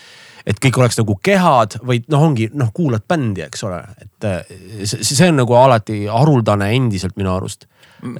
et 0.45 0.59
kõik 0.61 0.77
oleks 0.77 0.99
nagu 0.99 1.15
kehad, 1.25 1.79
vaid 1.89 2.05
noh, 2.13 2.21
ongi 2.27 2.51
noh, 2.53 2.69
kuulad 2.75 3.01
bändi, 3.09 3.41
eks 3.47 3.65
ole, 3.65 3.79
et 4.01 4.27
äh, 4.29 4.51
see, 4.85 5.01
see 5.07 5.29
on 5.31 5.39
nagu 5.41 5.55
alati 5.57 6.03
haruldane 6.05 6.69
endiselt 6.75 7.17
minu 7.17 7.33
arust. 7.33 7.65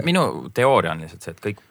minu 0.02 0.50
teooria 0.54 0.96
on 0.96 1.04
lihtsalt 1.04 1.22
see, 1.22 1.36
et 1.36 1.44
kõik 1.44 1.62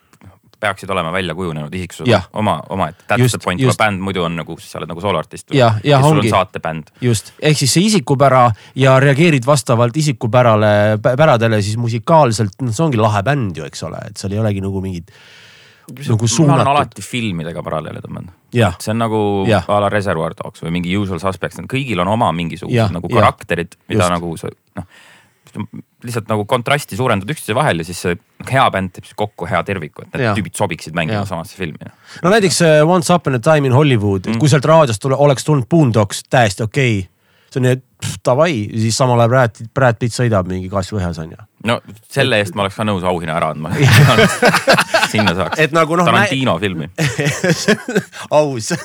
peaksid 0.65 0.91
olema 0.91 1.13
välja 1.15 1.37
kujunenud 1.37 1.75
isiksused 1.77 2.09
Jah., 2.11 2.27
oma, 2.33 2.57
omaette. 2.73 3.05
That's 3.11 3.37
the 3.37 3.43
point, 3.45 3.61
kuna 3.61 3.77
bänd 3.79 4.03
muidu 4.05 4.25
on 4.25 4.37
nagu, 4.41 4.57
sa 4.63 4.81
oled 4.81 4.91
nagu 4.91 5.05
sooloartist. 5.05 5.55
Jah, 5.55 5.79
sul 5.83 6.19
ongi. 6.19 6.27
on 6.27 6.39
saatebänd. 6.39 6.93
just, 7.05 7.33
ehk 7.43 7.61
siis 7.61 7.77
see 7.77 7.89
isikupära 7.91 8.49
ja 8.81 8.99
reageerid 9.03 9.47
vastavalt 9.47 9.97
isikupärale, 10.01 10.99
päradele 11.05 11.63
siis 11.63 11.79
musikaalselt, 11.81 12.59
noh, 12.65 12.75
see 12.75 12.87
ongi 12.89 13.01
lahe 13.01 13.25
bänd 13.27 13.61
ju, 13.61 13.69
eks 13.69 13.87
ole, 13.89 14.03
et 14.11 14.21
seal 14.21 14.37
ei 14.37 14.43
olegi 14.43 14.65
nagu 14.65 14.85
mingid 14.85 15.11
nagu 15.85 16.17
ma 16.17 16.19
olen 16.19 16.29
suunatud. 16.29 16.71
alati 16.73 17.03
filmidega 17.03 17.63
paralleele 17.63 18.01
tõmmanud. 18.01 18.33
see 18.81 18.93
on 18.93 19.03
nagu 19.03 19.19
Jah. 19.49 19.67
a 19.69 19.81
la 19.85 19.91
Reservoir 19.93 20.35
Dogs 20.39 20.63
või 20.65 20.73
mingi 20.79 20.97
Usual 20.97 21.21
Suspects, 21.21 21.61
kõigil 21.69 22.01
on 22.01 22.09
oma 22.09 22.31
mingisugused 22.33 22.77
Jah, 22.77 22.93
nagu 22.93 23.09
karakterid, 23.09 23.77
mida 23.89 24.07
Just. 24.07 24.15
nagu 24.17 24.37
sa 24.41 24.49
noh, 24.81 24.87
lihtsalt 26.05 26.29
nagu 26.31 26.45
kontrasti 26.49 26.97
suurendad 26.99 27.31
üksteise 27.31 27.57
vahel 27.57 27.83
ja 27.83 27.87
siis 27.89 28.01
see 28.05 28.17
hea 28.51 28.65
bänd 28.75 28.93
teeb 28.95 29.09
siis 29.09 29.17
kokku 29.19 29.49
hea 29.49 29.63
terviku, 29.67 30.05
et 30.05 30.15
need 30.15 30.27
Jah. 30.27 30.37
tüübid 30.39 30.57
sobiksid 30.59 30.97
mängima 30.97 31.23
Jah. 31.23 31.29
samasse 31.29 31.57
filmi. 31.59 31.81
noh. 31.81 31.97
no 32.25 32.35
näiteks 32.35 32.61
äh, 32.67 32.77
Once 32.89 33.13
upon 33.15 33.39
a 33.39 33.43
time 33.43 33.71
in 33.71 33.77
Hollywood 33.77 34.29
mm., 34.29 34.41
kui 34.43 34.53
sealt 34.53 34.67
raadiost 34.69 35.03
tule, 35.03 35.17
oleks 35.17 35.45
tulnud 35.45 35.69
Boondocks, 35.71 36.25
täiesti 36.31 36.65
okei 36.67 36.99
okay.. 36.99 37.11
see 37.51 37.63
on 37.63 37.69
nii, 37.69 37.79
et 37.79 37.85
davai, 38.27 38.53
siis 38.83 38.97
samal 38.97 39.21
ajal 39.21 39.33
Brad, 39.33 39.63
Brad 39.75 40.01
Pitt 40.01 40.17
sõidab 40.17 40.49
mingi 40.51 40.69
kasvuõhes 40.73 41.21
on 41.23 41.33
ju. 41.37 41.41
no 41.71 41.79
selle 42.13 42.41
eest 42.43 42.57
ma 42.57 42.67
oleks 42.67 42.79
ka 42.81 42.87
nõus 42.89 43.07
auhinna 43.09 43.39
ära 43.39 43.53
andma. 43.55 43.73
sinna 45.13 45.35
saaks. 45.37 45.61
Et 45.63 45.75
nagu 45.75 45.97
noh, 45.99 46.09
Tarantino 46.09 46.57
filmi. 46.63 46.91
aus 48.41 48.73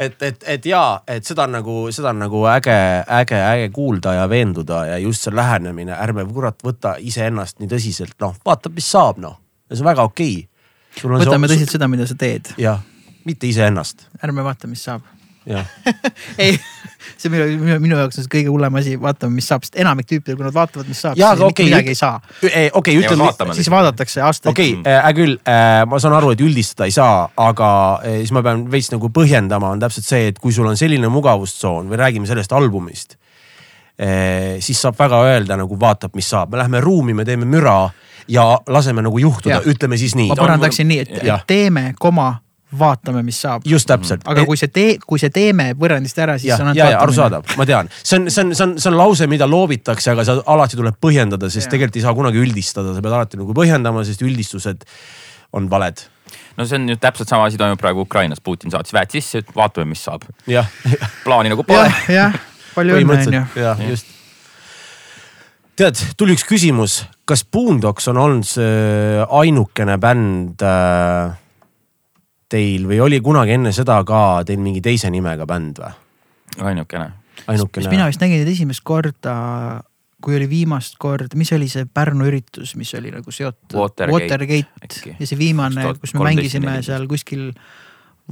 et, 0.00 0.22
et, 0.22 0.44
et 0.54 0.66
jaa, 0.66 1.00
et 1.08 1.26
seda 1.26 1.44
on 1.48 1.56
nagu, 1.58 1.76
seda 1.94 2.12
on 2.14 2.22
nagu 2.24 2.42
äge, 2.50 2.76
äge, 3.20 3.38
äge 3.38 3.68
kuulda 3.74 4.14
ja 4.16 4.26
veenduda 4.30 4.84
ja 4.88 4.98
just 5.02 5.26
see 5.26 5.34
lähenemine, 5.36 5.94
ärme 5.96 6.24
kurat 6.30 6.64
võta 6.64 6.96
iseennast 6.98 7.60
nii 7.60 7.70
tõsiselt, 7.70 8.16
noh, 8.24 8.36
vaata, 8.46 8.72
mis 8.74 8.88
saab, 8.90 9.20
noh. 9.22 9.36
ja 9.68 9.76
see 9.76 9.84
on 9.84 9.90
väga 9.92 10.06
okei 10.08 10.36
okay.. 10.40 11.18
võtame 11.24 11.50
tõsiselt 11.50 11.76
seda, 11.76 11.90
mida 11.92 12.08
sa 12.08 12.16
teed, 12.18 12.52
jah, 12.60 12.80
mitte 13.28 13.50
iseennast, 13.50 14.08
ärme 14.24 14.46
vaata, 14.46 14.70
mis 14.70 14.84
saab. 14.88 15.04
ei, 16.42 16.58
see 17.16 17.30
minu, 17.32 17.46
minu, 17.62 17.76
minu 17.82 17.98
jaoks 17.98 18.18
on 18.20 18.26
see 18.26 18.32
kõige 18.34 18.52
hullem 18.52 18.76
asi, 18.80 18.96
vaatame, 19.00 19.38
mis 19.38 19.48
saab, 19.50 19.64
sest 19.64 19.78
enamik 19.80 20.08
tüüpidel, 20.10 20.36
kui 20.38 20.46
nad 20.46 20.56
vaatavad, 20.56 20.88
mis 20.90 21.00
saab, 21.00 21.16
siis 21.16 21.44
okei, 21.46 21.70
midagi 21.70 21.94
ei 21.94 21.98
saa. 21.98 22.18
okei, 22.76 22.96
Ja 22.96 23.04
ütleme, 23.04 23.24
vaatame. 23.24 23.56
siis 23.56 23.70
vaadatakse 23.72 24.24
aastaid 24.26 24.52
okei 24.52 24.74
okay,, 24.78 24.98
hea 24.98 25.14
küll, 25.16 25.38
ma 25.90 26.02
saan 26.02 26.16
aru, 26.18 26.34
et 26.36 26.44
üldistada 26.44 26.90
ei 26.90 26.94
saa, 26.94 27.24
aga 27.40 27.70
eh, 28.04 28.20
siis 28.20 28.34
ma 28.36 28.44
pean 28.46 28.66
veits 28.72 28.92
nagu 28.92 29.12
põhjendama, 29.16 29.72
on 29.76 29.82
täpselt 29.82 30.08
see, 30.08 30.28
et 30.34 30.38
kui 30.42 30.52
sul 30.56 30.68
on 30.68 30.78
selline 30.80 31.08
mugavustsoon 31.12 31.88
või 31.90 32.02
räägime 32.04 32.30
sellest 32.30 32.52
albumist. 32.56 33.16
siis 34.64 34.78
saab 34.80 34.96
väga 34.96 35.18
öelda 35.28 35.58
nagu 35.60 35.76
vaatab, 35.80 36.14
mis 36.16 36.28
saab, 36.30 36.52
me 36.52 36.56
läheme 36.56 36.80
ruumi, 36.80 37.12
me 37.14 37.24
teeme 37.28 37.44
müra 37.44 37.90
ja 38.28 38.44
laseme 38.66 39.02
nagu 39.02 39.18
juhtuda 39.18 39.60
ütleme 39.68 39.98
siis 40.00 40.14
nii 40.16 40.30
ma. 40.30 40.38
parandaksin 40.38 40.88
nii, 40.88 40.98
et 41.04 41.24
Jah. 41.26 41.42
teeme, 41.46 41.90
koma, 41.98 42.34
vaatame, 42.78 43.22
mis 43.26 43.40
saab. 43.42 43.64
just 43.66 43.88
täpselt. 43.90 44.22
aga 44.30 44.44
kui 44.46 44.58
see 44.58 44.70
tee, 44.72 44.94
kui 45.02 45.18
see 45.22 45.32
teeme 45.34 45.70
võrrandist 45.78 46.18
ära, 46.22 46.36
siis 46.38 46.52
ja, 46.52 46.60
on 46.62 46.76
ja, 46.76 46.90
ja 46.94 47.00
arusaadav, 47.02 47.56
ma 47.58 47.66
tean, 47.68 47.90
see 48.02 48.20
on, 48.20 48.28
see 48.30 48.44
on, 48.44 48.54
see 48.54 48.66
on, 48.66 48.76
see 48.78 48.90
on 48.92 48.98
lause, 48.98 49.26
mida 49.30 49.48
loobitakse, 49.50 50.12
aga 50.12 50.26
sa 50.26 50.36
alati 50.54 50.78
tuleb 50.78 51.00
põhjendada, 51.02 51.50
sest 51.50 51.66
Jaa. 51.66 51.74
tegelikult 51.74 51.98
ei 52.00 52.06
saa 52.06 52.14
kunagi 52.16 52.42
üldistada, 52.42 52.94
sa 52.94 53.02
pead 53.04 53.16
alati 53.18 53.40
nagu 53.40 53.56
põhjendama, 53.56 54.04
sest 54.06 54.22
üldistused 54.26 54.86
on 55.58 55.66
valed. 55.72 56.04
no 56.56 56.68
see 56.68 56.78
on 56.78 56.86
ju 56.92 57.00
täpselt 57.02 57.32
sama 57.32 57.50
asi 57.50 57.58
toimub 57.58 57.80
praegu 57.80 58.06
Ukrainas, 58.06 58.42
Putin 58.44 58.70
saatis 58.70 58.94
väed 58.94 59.18
sisse, 59.18 59.42
vaatame, 59.56 59.90
mis 59.90 60.06
saab. 60.06 60.28
plaani 61.26 61.52
nagu 61.52 61.66
pole 61.66 61.90
jah, 62.20 62.38
palju 62.76 63.00
õnne, 63.00 63.18
onju. 63.18 63.44
põhimõtteliselt 63.50 63.62
jah, 63.64 63.84
just. 63.90 64.16
tead, 65.80 66.06
tuli 66.20 66.38
üks 66.38 66.46
küsimus, 66.46 67.02
kas 67.26 67.42
Boondocks 67.42 68.06
on 68.12 68.22
olnud 68.22 68.46
see 68.46 69.26
ainukene 69.42 69.98
bänd 69.98 70.62
äh, 70.62 71.38
teil 72.50 72.86
või 72.90 73.00
oli 73.02 73.20
kunagi 73.24 73.56
enne 73.56 73.72
seda 73.76 74.00
ka 74.06 74.42
teil 74.46 74.60
mingi 74.62 74.82
teise 74.84 75.10
nimega 75.12 75.46
bänd 75.48 75.82
või? 75.82 75.92
ainukene. 76.70 77.10
ainukene 77.46 77.92
mina. 77.92 78.08
vist 78.10 78.22
nägin 78.22 78.42
neid 78.42 78.50
esimest 78.52 78.82
korda, 78.86 79.34
kui 80.20 80.36
oli 80.36 80.48
viimast 80.50 80.98
korda, 81.00 81.30
mis 81.40 81.52
oli 81.56 81.68
see 81.70 81.86
Pärnu 81.86 82.26
üritus, 82.28 82.74
mis 82.80 82.90
oli 82.98 83.12
nagu 83.14 83.34
seotud 83.34 83.78
Watergate 83.78 84.16
Watergate 84.16 85.14
ja 85.16 85.28
see 85.28 85.38
viimane, 85.38 85.86
kus 86.00 86.14
me 86.14 86.24
2013, 86.24 86.26
mängisime 86.26 86.74
14. 86.74 86.88
seal 86.90 87.08
kuskil 87.10 87.46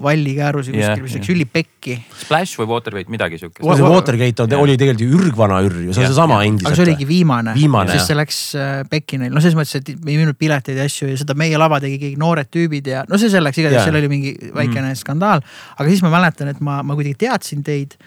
Valli 0.02 0.34
käärus 0.36 0.68
ja 0.70 0.74
Jah, 0.74 0.94
kuskil, 0.94 1.04
mis 1.04 1.16
läks 1.16 1.28
jah. 1.28 1.34
ülipekki. 1.34 1.96
Splash 2.22 2.60
või 2.60 2.68
Watergate, 2.72 3.12
midagi 3.12 3.40
siukest. 3.40 3.64
see 3.64 3.88
Watergate 3.88 4.44
on, 4.44 4.52
Jah. 4.54 4.62
oli 4.62 4.76
tegelikult 4.80 5.04
ju 5.04 5.18
ürgvana 5.18 5.60
ürg 5.66 5.80
ju, 5.82 5.92
see 5.92 6.02
on 6.02 6.06
Jah, 6.06 6.12
seesama 6.12 6.38
jah. 6.42 6.50
endiselt. 6.50 6.70
aga 6.70 6.78
see 6.78 6.86
oligi 6.86 7.08
viimane, 7.08 7.56
Viimane, 7.58 7.96
sest 7.96 8.12
see 8.12 8.18
läks 8.18 8.38
äh, 8.58 8.76
pekki 8.90 9.20
neil, 9.22 9.34
no 9.34 9.42
selles 9.44 9.58
mõttes, 9.58 9.80
et 9.80 10.04
me 10.04 10.14
ei 10.14 10.20
müünud 10.20 10.38
pileteid 10.38 10.78
ja 10.78 10.86
asju 10.88 11.10
ja 11.10 11.18
seda 11.20 11.36
meie 11.38 11.58
lava 11.60 11.80
tegi 11.84 11.98
keegi 12.02 12.20
noored 12.20 12.52
tüübid 12.54 12.92
ja 12.92 13.04
no 13.08 13.20
see 13.20 13.32
selleks, 13.32 13.60
igatahes 13.62 13.82
Jaa. 13.82 13.90
seal 13.90 14.00
oli 14.00 14.12
mingi 14.12 14.34
väikene 14.46 14.92
mm. 14.92 15.02
skandaal. 15.02 15.44
aga 15.76 15.90
siis 15.90 16.04
ma 16.06 16.14
mäletan, 16.14 16.52
et 16.54 16.62
ma, 16.64 16.80
ma 16.86 16.98
kuidagi 16.98 17.18
teadsin 17.26 17.66
teid 17.66 17.98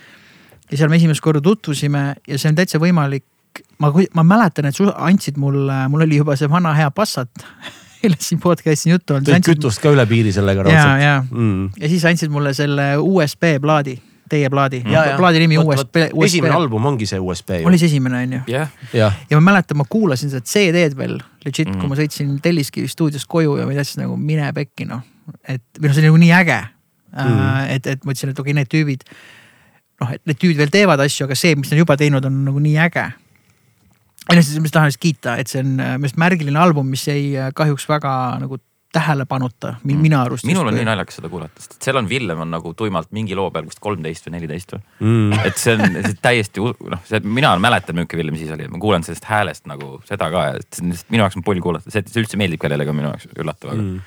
ja 0.72 0.80
seal 0.80 0.92
me 0.92 0.98
esimest 1.00 1.24
korda 1.24 1.44
tutvusime 1.44 2.06
ja 2.28 2.40
see 2.40 2.52
on 2.52 2.58
täitsa 2.60 2.80
võimalik. 2.82 3.26
ma, 3.84 3.92
ma 4.16 4.24
mäletan, 4.24 4.70
et 4.70 4.78
sa 4.78 4.94
andsid 5.04 5.40
mulle, 5.42 5.84
mul 5.92 6.06
oli 6.06 6.22
juba 6.22 6.38
see 6.40 6.48
vana 6.50 6.72
hea 6.78 6.92
Passat, 6.96 7.32
millest 8.04 8.28
siin 8.30 8.40
podcast'is 8.44 8.88
on 8.90 8.96
juttu 8.98 9.14
olnud. 9.18 9.28
tõid 9.30 9.46
kütust 9.50 9.82
ka 9.84 9.92
üle 9.94 10.06
piiri 10.10 10.32
sellega 10.36 10.64
ja, 10.64 10.70
raudselt. 10.70 11.04
ja, 11.04 11.18
Mm. 11.32 11.70
ja 11.80 11.90
siis 11.92 12.06
andsid 12.06 12.32
mulle 12.34 12.54
selle 12.58 12.88
USB 12.98 13.56
plaadi, 13.62 13.98
teie 14.32 14.50
plaadi 14.50 14.84
Ja, 14.88 15.06
ja. 15.12 15.18
plaadi 15.20 15.40
nimi 15.44 15.58
Vot, 15.60 15.74
USB 15.76 15.96
vot,, 16.14 16.26
esimene 16.26 16.54
album 16.56 16.86
ongi 16.86 17.06
see 17.10 17.20
USB 17.20 17.50
ju 17.62 17.68
oli. 17.68 17.78
see 17.78 17.90
esimene 17.92 18.22
on 18.24 18.34
ju? 18.38 18.42
jah, 18.48 18.70
jah, 18.94 19.18
ja 19.30 19.40
ma 19.40 19.52
mäletan, 19.52 19.78
ma 19.78 19.86
kuulasin 19.90 20.30
seda 20.32 20.46
CD-d 20.48 20.96
veel 20.98 21.18
legit 21.46 21.68
mm, 21.68 21.80
kui 21.80 21.90
ma 21.92 21.98
sõitsin 22.00 22.38
Telliskivi 22.42 22.88
stuudiost 22.88 23.28
koju 23.28 23.58
ja 23.60 23.66
ma 23.68 23.76
teadsin 23.76 24.06
nagu 24.06 24.16
mine 24.18 24.52
pekki 24.56 24.86
noh. 24.90 25.02
et 25.48 25.64
või 25.80 25.90
noh, 25.92 25.94
see 25.96 26.02
oli 26.06 26.10
nagu 26.12 26.22
nii 26.26 26.34
äge 26.42 26.60
mm. 26.62 27.22
Mhm. 27.22 27.40
-hmm. 27.40 27.70
et, 27.76 27.88
et 27.88 28.06
ma 28.06 28.12
ütlesin, 28.16 28.30
et 28.32 28.40
okei 28.40 28.52
okay,, 28.52 28.60
need 28.62 28.72
tüübid. 28.72 29.04
noh, 30.02 30.12
et 30.16 30.22
need 30.26 30.40
tüübid 30.40 30.58
veel 30.58 30.72
teevad 30.74 31.00
asju, 31.04 31.26
aga 31.28 31.36
see, 31.36 31.56
mis 31.56 31.70
nad 31.72 31.78
juba 31.78 31.98
teinud 32.00 32.26
on 32.26 32.40
nagu 32.48 32.60
nii 32.60 32.78
äge. 32.88 33.04
Või 34.30 34.38
noh, 34.38 34.50
ma 34.62 34.74
tahan 34.74 34.92
lihtsalt 34.92 35.02
kiita, 35.08 35.38
et 35.42 35.48
see 35.52 35.64
on 35.64 35.80
äh, 35.80 35.96
minu 35.98 36.10
arust 36.10 36.20
märgiline 36.22 36.60
album, 36.62 36.92
mis 36.94 37.08
jäi 37.08 37.32
äh, 37.38 37.50
kahjuks 37.58 37.88
väga 37.90 38.12
nagu 38.44 38.60
tähelepanuta 38.92 39.76
min, 39.84 39.96
Mm. 39.96 40.02
minu 40.02 40.18
arust. 40.20 40.44
minul 40.46 40.68
on 40.68 40.76
nii 40.76 40.84
naljakas 40.84 41.16
seda 41.16 41.30
kuulata, 41.32 41.62
sest 41.64 41.78
seal 41.86 41.96
on 41.96 42.10
Villem 42.10 42.40
on 42.44 42.50
nagu 42.52 42.74
tuimalt 42.76 43.08
mingi 43.16 43.36
loo 43.40 43.48
peal 43.52 43.64
vist 43.66 43.80
kolmteist 43.80 44.26
või 44.28 44.34
neliteist 44.36 44.74
või. 44.76 44.82
mm.. 45.00 45.46
et 45.48 45.58
see 45.58 45.76
on 45.78 45.96
see 45.96 46.18
täiesti 46.22 46.60
noh, 46.60 47.00
see 47.08 47.22
mina 47.24 47.54
mäletan, 47.64 47.96
milline 47.96 48.18
Villem 48.20 48.36
siis 48.36 48.52
oli, 48.52 48.68
ma 48.68 48.82
kuulan 48.84 49.04
sellest 49.08 49.30
häälest 49.32 49.66
nagu 49.72 50.02
seda 50.10 50.28
ka, 50.34 50.44
et 50.60 50.68
see 50.76 50.84
on 50.84 50.92
lihtsalt 50.92 51.14
minu 51.16 51.24
jaoks 51.24 51.38
on 51.40 51.46
pull 51.48 51.64
kuulata, 51.64 51.88
see, 51.94 52.04
et 52.04 52.12
see 52.12 52.20
üldse 52.24 52.40
meeldib 52.42 52.60
kellelegi, 52.66 52.92
on 52.92 53.00
minu 53.00 53.14
jaoks 53.14 53.30
üllatav, 53.32 53.72
aga 53.72 53.82
Mm. 53.82 54.02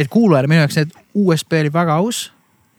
et 0.00 0.08
kuulajale 0.08 0.48
minu 0.48 0.62
jaoks 0.64 0.80
need 0.80 0.96
USB 1.14 1.60
oli 1.60 1.72
väga 1.76 1.98
aus, 2.00 2.22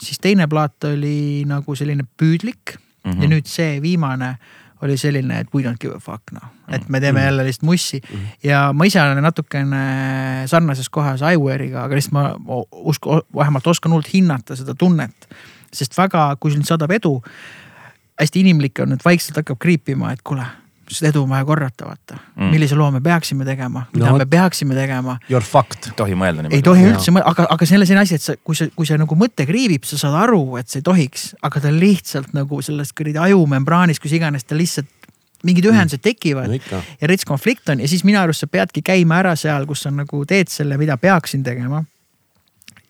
siis 0.02 0.18
teine 0.20 0.48
plaat 0.50 0.90
oli 0.90 1.46
nagu 1.46 1.76
selline 1.78 2.04
püüdlik 2.18 2.80
mm. 3.06 3.12
-hmm. 3.12 3.22
ja 3.22 3.30
nüüd 3.30 3.46
see 3.46 3.78
viimane 3.82 4.38
oli 4.82 4.98
selline, 4.98 5.40
et 5.44 5.54
we 5.54 5.62
don't 5.64 5.78
give 5.82 5.94
a 5.94 6.00
fuck 6.02 6.32
noh, 6.34 6.48
et 6.74 6.88
me 6.90 7.00
teeme 7.04 7.22
jälle 7.24 7.46
lihtsalt 7.46 7.68
mussi. 7.70 8.02
Ja 8.44 8.72
ma 8.74 8.88
ise 8.90 9.02
olen 9.02 9.22
natukene 9.24 9.82
sarnases 10.50 10.90
kohas 10.90 11.22
iWare'iga, 11.22 11.86
aga 11.86 11.98
lihtsalt 11.98 12.16
ma 12.18 12.62
usku, 12.72 13.22
vähemalt 13.36 13.68
oskan 13.68 13.94
hullult 13.94 14.14
hinnata 14.14 14.58
seda 14.58 14.76
tunnet. 14.76 15.28
sest 15.72 15.96
väga, 15.96 16.36
kui 16.40 16.52
sind 16.52 16.68
saadab 16.68 16.92
edu, 16.92 17.14
hästi 18.20 18.42
inimlik 18.44 18.82
on, 18.84 18.92
et 18.92 19.06
vaikselt 19.06 19.38
hakkab 19.40 19.60
kriipima, 19.62 20.12
et 20.12 20.20
kuule, 20.28 20.44
seda 20.98 21.10
edu 21.12 21.24
on 21.24 21.30
vaja 21.30 21.46
korrata, 21.46 21.86
vaata 21.88 22.16
Mm. 22.16 22.44
mm. 22.44 22.52
millise 22.52 22.76
loo 22.76 22.92
me 22.92 23.02
peaksime 23.02 23.46
tegema, 23.46 23.86
mida 23.94 24.10
No 24.10 24.18
me 24.18 24.26
peaksime 24.26 24.76
tegema 24.76 25.18
You 25.30 25.38
are 25.38 25.46
fucked. 25.46 25.88
ei 25.92 25.98
tohi 25.98 26.16
mõelda 26.16 26.42
ei 26.44 26.50
niimoodi. 26.50 26.62
tohi 26.62 26.82
Jaa. 26.84 26.94
üldse, 26.94 27.12
aga, 27.26 27.48
aga 27.50 27.66
see 27.66 27.78
on 27.82 27.98
asi, 28.02 28.16
et 28.16 28.22
sa, 28.22 28.36
kui 28.44 28.56
sa, 28.56 28.68
kui 28.76 28.86
see 28.86 28.98
nagu 28.98 29.16
mõte 29.16 29.46
kriibib, 29.48 29.84
sa 29.86 29.98
saad 29.98 30.16
aru, 30.24 30.58
et 30.58 30.68
see 30.70 30.80
ei 30.80 30.88
tohiks, 30.88 31.28
aga 31.42 31.62
ta 31.62 31.72
lihtsalt 31.72 32.34
nagu 32.34 32.62
selles 32.62 32.94
kuradi 32.94 33.18
ajumembraanis, 33.18 34.00
kus 34.00 34.12
iganes 34.18 34.44
ta 34.48 34.56
lihtsalt 34.56 34.88
mingid 35.44 35.66
ühendused 35.66 36.04
tekivad 36.06 36.52
no 36.52 36.82
ja 37.02 37.08
rets 37.10 37.26
konflikt 37.26 37.70
on 37.74 37.80
ja 37.82 37.88
siis 37.88 38.04
minu 38.06 38.20
arust 38.22 38.44
sa 38.44 38.48
peadki 38.48 38.84
käima 38.86 39.18
ära 39.24 39.36
seal, 39.36 39.66
kus 39.66 39.82
sa 39.88 39.90
nagu 39.92 40.26
teed 40.30 40.52
selle, 40.54 40.78
mida 40.78 40.98
peaksin 41.02 41.44
tegema. 41.44 41.84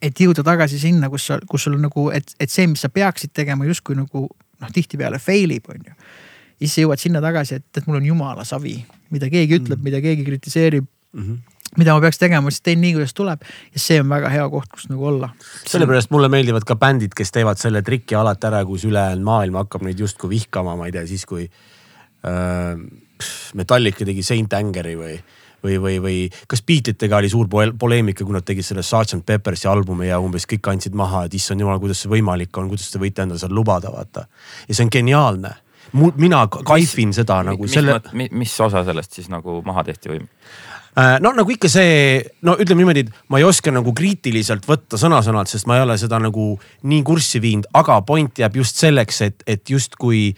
et 0.02 0.18
jõuda 0.20 0.44
tagasi 0.44 0.80
sinna, 0.82 1.10
kus 1.10 1.28
sa, 1.30 1.40
kus 1.48 1.64
sul 1.64 1.78
nagu, 1.80 2.10
et, 2.12 2.36
et 2.40 2.50
see, 2.50 2.66
mis 2.68 2.82
sa 2.82 2.90
peaksid 2.90 3.32
tegema, 3.38 3.66
justkui 3.70 3.96
nagu 3.96 4.28
noh, 4.62 4.70
tihtipeale 4.74 5.20
fail 5.20 5.52
ib, 5.52 5.70
on 5.70 5.80
ju. 5.88 5.94
Ja 6.62 6.68
siis 6.68 6.78
sa 6.78 6.84
jõuad 6.86 7.02
sinna 7.02 7.22
tagasi, 7.24 7.58
et, 7.58 7.66
et 7.78 7.88
mul 7.90 7.98
on 7.98 8.06
jumala 8.06 8.46
savi, 8.46 8.76
mida 9.10 9.30
keegi 9.34 9.58
ütleb 9.58 9.80
mm., 9.80 9.88
mida 9.90 10.02
keegi 10.04 10.28
kritiseerib 10.28 10.86
Mhm. 11.12 11.34
mida 11.78 11.94
ma 11.94 12.00
peaks 12.00 12.20
tegema, 12.22 12.52
siis 12.52 12.62
teen 12.64 12.80
nii, 12.80 12.94
kuidas 12.96 13.12
tuleb 13.18 13.42
ja 13.44 13.80
see 13.80 13.98
on 14.00 14.08
väga 14.08 14.30
hea 14.32 14.46
koht, 14.50 14.70
kus 14.72 14.86
nagu 14.88 15.06
olla. 15.10 15.30
sellepärast 15.68 16.12
mulle 16.12 16.30
meeldivad 16.32 16.64
ka 16.68 16.76
bändid, 16.80 17.12
kes 17.16 17.32
teevad 17.36 17.60
selle 17.60 17.82
triki 17.84 18.16
alati 18.16 18.48
ära, 18.48 18.62
kus 18.66 18.86
ülejäänud 18.88 19.24
maailm 19.28 19.60
hakkab 19.60 19.84
neid 19.84 20.00
justkui 20.00 20.30
vihkama, 20.30 20.78
ma 20.80 20.88
ei 20.88 20.96
tea, 20.96 21.04
siis 21.08 21.26
kui 21.28 21.50
äh, 22.26 22.76
Metallica 23.60 24.06
tegi 24.08 24.24
Saint 24.24 24.54
Angeri 24.54 24.96
või, 25.00 25.18
või, 25.64 25.78
või, 25.84 25.98
või 26.04 26.18
kas 26.48 26.64
Beatlesitega 26.66 27.20
oli 27.20 27.30
suur 27.30 27.50
pole- 27.52 27.74
poleemika, 27.78 28.26
kui 28.26 28.34
nad 28.36 28.46
tegid 28.48 28.66
selle 28.66 28.84
Sergeant 28.86 29.26
Peppersi 29.26 29.68
albumi 29.70 30.08
ja 30.10 30.20
umbes 30.24 30.48
kõik 30.50 30.72
andsid 30.72 30.96
maha, 30.98 31.26
et 31.28 31.36
issand 31.38 31.62
jumal, 31.62 31.80
kuidas 31.84 32.02
see 32.04 32.12
võimalik 32.12 32.56
on, 32.58 32.72
kuidas 32.72 32.90
te 32.92 33.02
võite 33.02 33.26
endale 33.26 33.42
seda 33.42 33.54
lubada, 33.56 33.92
vaata. 33.94 34.26
ja 34.68 34.76
see 34.76 34.88
on 34.88 34.94
geniaalne. 34.94 35.54
Mina 35.94 36.46
kaifin 36.48 37.14
seda 37.16 37.42
nagu 37.44 37.66
mis, 37.68 37.74
selle 37.76 37.98
selle..., 38.00 38.28
mis 38.38 38.54
osa 38.64 38.84
sellest 38.88 39.18
siis 39.20 39.32
nagu 39.32 39.60
maha 39.66 39.84
tehti 39.88 40.14
või? 40.14 40.22
Äh, 40.92 41.18
no 41.24 41.32
nagu 41.32 41.52
ikka 41.54 41.70
see, 41.72 42.20
no 42.44 42.58
ütleme 42.60 42.84
niimoodi, 42.84 43.06
et 43.06 43.28
ma 43.32 43.40
ei 43.40 43.46
oska 43.48 43.72
nagu 43.72 43.94
kriitiliselt 43.96 44.66
võtta 44.68 45.00
sõna-sõnalt, 45.00 45.52
sest 45.52 45.68
ma 45.70 45.78
ei 45.78 45.86
ole 45.86 45.96
seda 46.00 46.20
nagu 46.20 46.54
nii 46.84 47.04
kurssi 47.08 47.40
viinud, 47.44 47.70
aga 47.80 48.02
point 48.08 48.42
jääb 48.44 48.58
just 48.60 48.82
selleks, 48.82 49.22
et, 49.24 49.46
et 49.48 49.64
justkui 49.72 50.32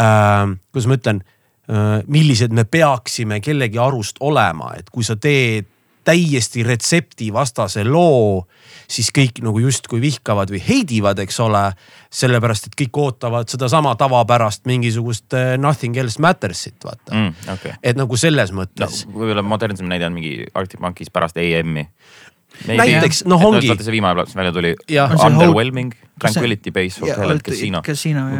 äh,, 0.00 0.54
kuidas 0.72 0.88
ma 0.88 0.96
ütlen 0.96 1.20
äh,, 1.24 1.98
millised 2.08 2.56
me 2.56 2.64
peaksime 2.64 3.42
kellegi 3.44 3.80
arust 3.84 4.22
olema, 4.24 4.72
et 4.80 4.88
kui 4.88 5.04
sa 5.04 5.18
teed 5.20 5.68
täiesti 6.08 6.64
retseptivastase 6.66 7.84
loo, 7.84 8.46
siis 8.88 9.10
kõik 9.14 9.42
nagu 9.44 9.60
justkui 9.62 10.00
vihkavad 10.02 10.50
või 10.52 10.60
heidivad, 10.64 11.20
eks 11.24 11.40
ole. 11.44 11.64
sellepärast, 12.08 12.70
et 12.70 12.76
kõik 12.78 12.96
ootavad 13.02 13.50
sedasama 13.52 13.92
tavapärast 14.00 14.64
mingisugust 14.68 15.34
äh, 15.36 15.58
nothing 15.60 15.96
else 16.00 16.22
matters'it, 16.24 16.78
vaata 16.84 17.12
mm.. 17.12 17.50
Okei. 17.52 17.74
et 17.82 17.98
nagu 18.00 18.16
selles 18.16 18.52
no 18.54 18.62
mõttes 18.62 19.02
no, 19.04 19.18
võib-olla 19.18 19.44
modernsem 19.44 19.90
näide 19.90 20.08
on 20.08 20.16
mingi 20.16 20.46
Arctic 20.56 20.80
Monkeys 20.80 21.12
pärast 21.12 21.36
EM-i. 21.36 21.84
Näiteks, 22.64 23.26
noh, 23.28 23.42
ongi- 23.44 23.68
see 23.76 23.92
viimane 23.92 24.16
plats 24.16 24.32
välja 24.34 24.52
tuli. 24.56 24.72
Underwhelming, 25.24 25.92
Tranquility 26.18 26.72
Base 26.72 27.04
Hotel 27.04 27.34
and 27.36 27.44
Casino. 27.44 27.82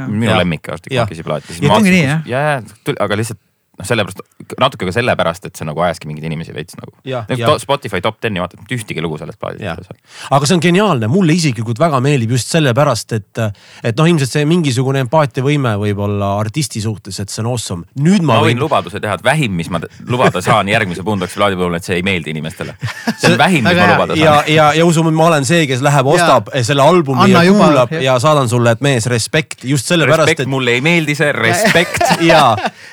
Minu 0.08 0.30
Jah. 0.30 0.40
lemmik 0.40 0.72
Arctic. 0.72 0.96
Monkeysi 0.96 1.26
plaat. 1.26 1.52
Ja 1.60 1.74
ongi 1.76 1.92
nii, 1.92 2.06
jah? 2.06 2.24
ja, 2.26 2.40
ja, 2.48 2.96
aga 3.04 3.20
lihtsalt 3.20 3.42
noh, 3.78 3.86
sellepärast 3.86 4.24
natuke 4.60 4.88
ka 4.88 4.94
sellepärast, 4.94 5.48
et 5.48 5.58
see 5.58 5.66
nagu 5.68 5.82
ajaski 5.84 6.08
mingeid 6.08 6.26
inimesi 6.28 6.54
veits 6.56 6.76
nagu. 6.78 6.94
Nagu 7.04 7.58
Spotify 7.62 8.00
top 8.04 8.20
ten'i 8.22 8.40
vaatad, 8.42 8.62
mitte 8.62 8.78
ühtegi 8.78 9.04
lugu 9.04 9.18
sellest 9.20 9.38
plaadist 9.40 9.92
aga 10.34 10.48
see 10.48 10.56
on 10.56 10.62
geniaalne, 10.62 11.08
mulle 11.10 11.34
isiklikult 11.36 11.80
väga 11.80 12.00
meeldib 12.04 12.32
just 12.36 12.52
sellepärast, 12.52 13.14
et, 13.16 13.40
et 13.86 13.98
noh, 13.98 14.08
ilmselt 14.10 14.32
see 14.32 14.44
mingisugune 14.48 15.02
empaatiavõime 15.04 15.74
võib 15.82 16.02
olla 16.06 16.34
artisti 16.40 16.82
suhtes, 16.84 17.18
et 17.22 17.32
see 17.32 17.42
on 17.44 17.50
awesome. 17.52 17.86
nüüd 18.00 18.24
ma, 18.24 18.38
ma 18.38 18.46
võin 18.46 18.54
võin. 18.54 18.62
lubaduse 18.64 19.00
teha, 19.02 19.18
et 19.18 19.24
vähim, 19.24 19.54
mis 19.58 19.70
ma 19.72 19.80
lubada 20.08 20.42
saan 20.44 20.70
järgmise 20.70 21.04
Boondocksi 21.06 21.38
plaadi 21.40 21.58
puhul, 21.58 21.76
et 21.78 21.86
see 21.86 21.98
ei 21.98 22.04
meeldi 22.06 22.32
inimestele. 22.34 22.74
see 23.16 23.32
on 23.32 23.38
vähim, 23.40 23.66
mis 23.66 23.78
ma 23.78 23.88
lubada 23.92 24.18
ja 24.18 24.34
saan., 24.38 24.52
ja, 24.54 24.68
ja 24.80 24.88
usume, 24.88 25.12
ma 25.14 25.28
olen 25.30 25.48
see, 25.48 25.66
kes 25.70 25.84
läheb, 25.84 26.10
ostab 26.14 26.52
selle 26.62 26.84
albumi 26.84 27.26
Anna 27.28 27.44
ja 27.44 27.50
juba, 27.50 27.68
kuulab 27.68 27.94
jah. 27.96 28.04
ja 28.08 28.18
saadan 28.22 28.50
sulle, 28.50 28.74
et 28.76 28.84
mees, 28.84 29.08
respekt 29.10 29.66
just 29.68 29.90
sellepärast, 29.90 30.26
respekt, 30.26 30.46
et 30.46 30.52
mulle 30.52 30.76
ei 30.78 30.84
meeldi 30.84 31.16
see, 31.18 31.32
respekt. 31.36 32.04
ja, 32.26 32.44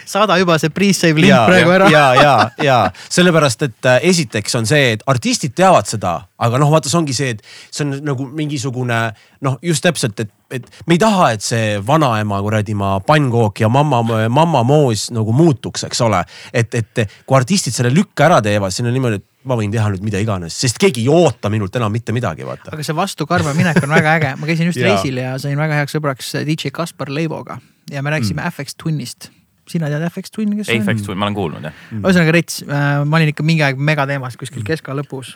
saada 0.05 0.37
juba 0.41 0.59
see 0.61 0.73
pre-save 0.75 1.21
link 1.21 1.31
ja, 1.31 1.41
praegu 1.47 1.73
ära. 1.75 1.89
ja, 1.93 2.05
ja, 2.19 2.35
ja 2.63 2.77
sellepärast, 3.09 3.65
et 3.67 3.89
äh, 3.89 3.99
esiteks 4.11 4.57
on 4.59 4.67
see, 4.69 4.95
et 4.95 5.05
artistid 5.09 5.55
teavad 5.57 5.87
seda, 5.89 6.17
aga 6.37 6.61
noh, 6.61 6.71
vaata, 6.73 6.91
see 6.91 6.99
ongi 6.99 7.15
see, 7.17 7.35
et 7.35 7.43
see 7.69 7.85
on 7.85 7.95
nagu 8.05 8.27
mingisugune 8.35 8.99
noh, 9.45 9.59
just 9.65 9.85
täpselt, 9.85 10.19
et, 10.23 10.33
et 10.55 10.67
me 10.87 10.97
ei 10.97 11.01
taha, 11.01 11.31
et 11.35 11.45
see 11.45 11.77
vanaema 11.85 12.41
kuradi 12.45 12.75
ma 12.77 12.95
pannkook 13.05 13.63
ja 13.63 13.69
mamma, 13.71 14.01
mammamoos 14.29 15.09
nagu 15.15 15.35
muutuks, 15.35 15.85
eks 15.89 16.03
ole. 16.05 16.23
et, 16.53 16.75
et 16.75 17.05
kui 17.25 17.37
artistid 17.37 17.75
selle 17.75 17.93
lükka 17.93 18.27
ära 18.29 18.41
teevad, 18.45 18.73
siis 18.73 18.85
on 18.85 18.93
niimoodi, 18.93 19.21
et 19.21 19.29
ma 19.45 19.57
võin 19.59 19.71
teha 19.73 19.91
nüüd 19.93 20.05
mida 20.05 20.19
iganes, 20.21 20.57
sest 20.57 20.79
keegi 20.81 21.05
ei 21.05 21.11
oota 21.13 21.51
minult 21.53 21.75
enam 21.77 21.93
mitte 21.93 22.15
midagi, 22.15 22.45
vaata. 22.47 22.73
aga 22.73 22.85
see 22.85 22.97
vastu 22.97 23.27
karva 23.29 23.53
minek 23.57 23.79
on 23.83 23.93
väga 23.93 24.17
äge, 24.19 24.33
ma 24.41 24.49
käisin 24.49 24.71
just 24.71 24.81
reisil 24.87 25.21
ja 25.21 25.37
sain 25.41 25.57
väga 25.59 25.81
heaks 25.81 25.97
sõbraks 25.97 26.33
DJ 26.47 26.73
Kaspar 26.75 27.13
Leivoga 27.13 27.59
ja 27.91 28.01
me 28.01 28.09
rääkisime 28.09 28.41
mm. 28.41 28.51
FX 28.51 28.75
Twinist. 28.81 29.29
Sina 29.69 29.89
tead 29.89 30.03
FX 30.07 30.31
Twin, 30.35 30.53
kes 30.59 30.69
see 30.69 30.81
on? 30.81 31.01
Twin, 31.05 31.17
ma 31.17 31.27
olen 31.27 31.37
kuulnud 31.37 31.65
jah. 31.65 31.79
ühesõnaga 31.97 32.35
rets, 32.35 32.59
ma 32.67 33.19
olin 33.19 33.31
ikka 33.31 33.45
mingi 33.47 33.65
aeg 33.65 33.79
megateemas 33.81 34.37
kuskil 34.39 34.65
keska 34.67 34.95
lõpus. 34.97 35.35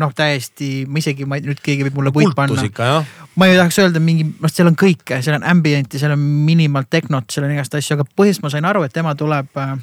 noh, 0.00 0.12
täiesti, 0.16 0.70
ma 0.88 1.00
isegi, 1.00 1.28
ma 1.28 1.40
ei, 1.40 1.46
nüüd 1.48 1.62
keegi 1.64 1.88
võib 1.88 2.00
mulle 2.00 2.12
puid 2.14 2.30
kultus 2.30 2.38
panna. 2.40 2.68
ikka 2.68 2.90
jah. 2.90 3.16
ma 3.40 3.48
ei 3.48 3.56
tahaks 3.58 3.80
öelda 3.84 4.02
mingi, 4.04 4.28
noh, 4.32 4.52
seal 4.52 4.70
on 4.70 4.78
kõike, 4.80 5.22
seal 5.24 5.38
on 5.38 5.48
ambient'i, 5.54 6.00
seal 6.02 6.14
on 6.16 6.28
minimal 6.48 6.86
tehnot, 6.90 7.30
seal 7.32 7.48
on 7.48 7.56
igast 7.56 7.74
asju, 7.78 7.98
aga 7.98 8.08
põhiliselt 8.16 8.46
ma 8.46 8.52
sain 8.52 8.68
aru, 8.68 8.84
et 8.86 8.94
tema 8.94 9.16
tuleb 9.18 9.62
äh, 9.62 9.76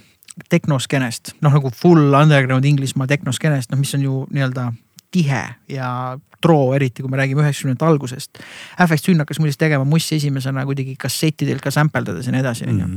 tehnoskeenest, 0.52 1.36
noh 1.42 1.58
nagu 1.58 1.74
full 1.76 2.14
underground 2.18 2.66
Inglismaa 2.66 3.10
tehnoskeenest, 3.10 3.74
noh, 3.74 3.82
mis 3.82 3.96
on 3.98 4.06
ju 4.06 4.26
nii-öelda 4.32 4.72
tihe 5.12 5.44
ja 5.68 6.18
troo, 6.42 6.74
eriti 6.74 7.04
kui 7.04 7.12
me 7.12 7.20
räägime 7.20 7.44
üheksakümnendate 7.44 7.86
algusest. 7.86 8.40
FX 8.88 9.06
Twin 9.06 9.22
hakkas 9.22 9.40
muuseas 9.40 9.60
tegema 9.62 9.86
mussi 9.86 10.16
esimesena 10.18 10.66
kuidagi 10.66 10.96
kassettidelt 11.00 11.62
ka 11.62 11.72
sampeldades 11.72 12.28
ja 12.28 12.34
nii 12.36 12.42
edasi, 12.42 12.68
onju. 12.70 12.88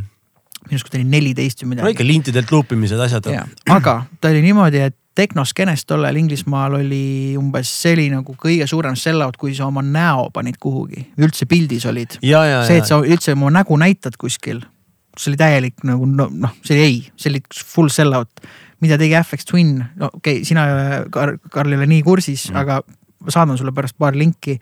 Minu 0.68 0.80
arust 0.80 0.96
oli 0.96 1.06
neliteist 1.08 1.62
või 1.62 1.68
no 1.68 1.74
midagi 1.74 1.96
ikka 1.96 2.06
lintidelt 2.08 2.52
luupimised, 2.52 3.00
asjad. 3.00 3.28
Aga 3.70 3.96
ta 4.20 4.30
oli 4.32 4.42
niimoodi, 4.44 4.80
et 4.88 4.96
tehnoskenes 5.14 5.84
tollal 5.86 6.16
Inglismaal 6.18 6.78
oli 6.80 7.34
umbes, 7.38 7.70
see 7.82 7.94
oli 7.94 8.08
nagu 8.10 8.34
kõige 8.40 8.66
suurem 8.70 8.96
sell-out, 8.98 9.38
kui 9.40 9.54
sa 9.54 9.68
oma 9.68 9.82
näo 9.84 10.28
panid 10.34 10.58
kuhugi, 10.62 11.06
üldse 11.22 11.46
pildis 11.50 11.86
olid. 11.90 12.18
see, 12.66 12.80
et 12.82 12.90
sa 12.90 12.98
üldse 13.02 13.36
oma 13.36 13.52
nägu 13.54 13.78
näitad 13.80 14.18
kuskil, 14.20 14.64
see 15.14 15.30
oli 15.32 15.40
täielik 15.40 15.86
nagu 15.86 16.08
no- 16.10 16.30
noh, 16.32 16.56
see 16.64 16.74
oli 16.76 16.84
ei, 16.88 16.98
see 17.16 17.30
oli 17.30 17.44
full 17.62 17.92
sell-out. 17.94 18.44
mida 18.82 18.98
tegi 19.00 19.14
FX 19.16 19.46
Twin, 19.48 19.78
no 19.96 20.10
okei 20.12 20.40
okay,, 20.40 20.44
sina 20.44 20.66
Kar-, 21.14 21.38
Karl 21.50 21.72
ei 21.72 21.78
ole 21.78 21.86
nii 21.88 22.02
kursis 22.04 22.50
mm., 22.50 22.58
aga 22.60 22.82
ma 23.24 23.32
saadan 23.32 23.58
sulle 23.58 23.72
pärast 23.72 23.96
paar 23.98 24.16
linki. 24.18 24.58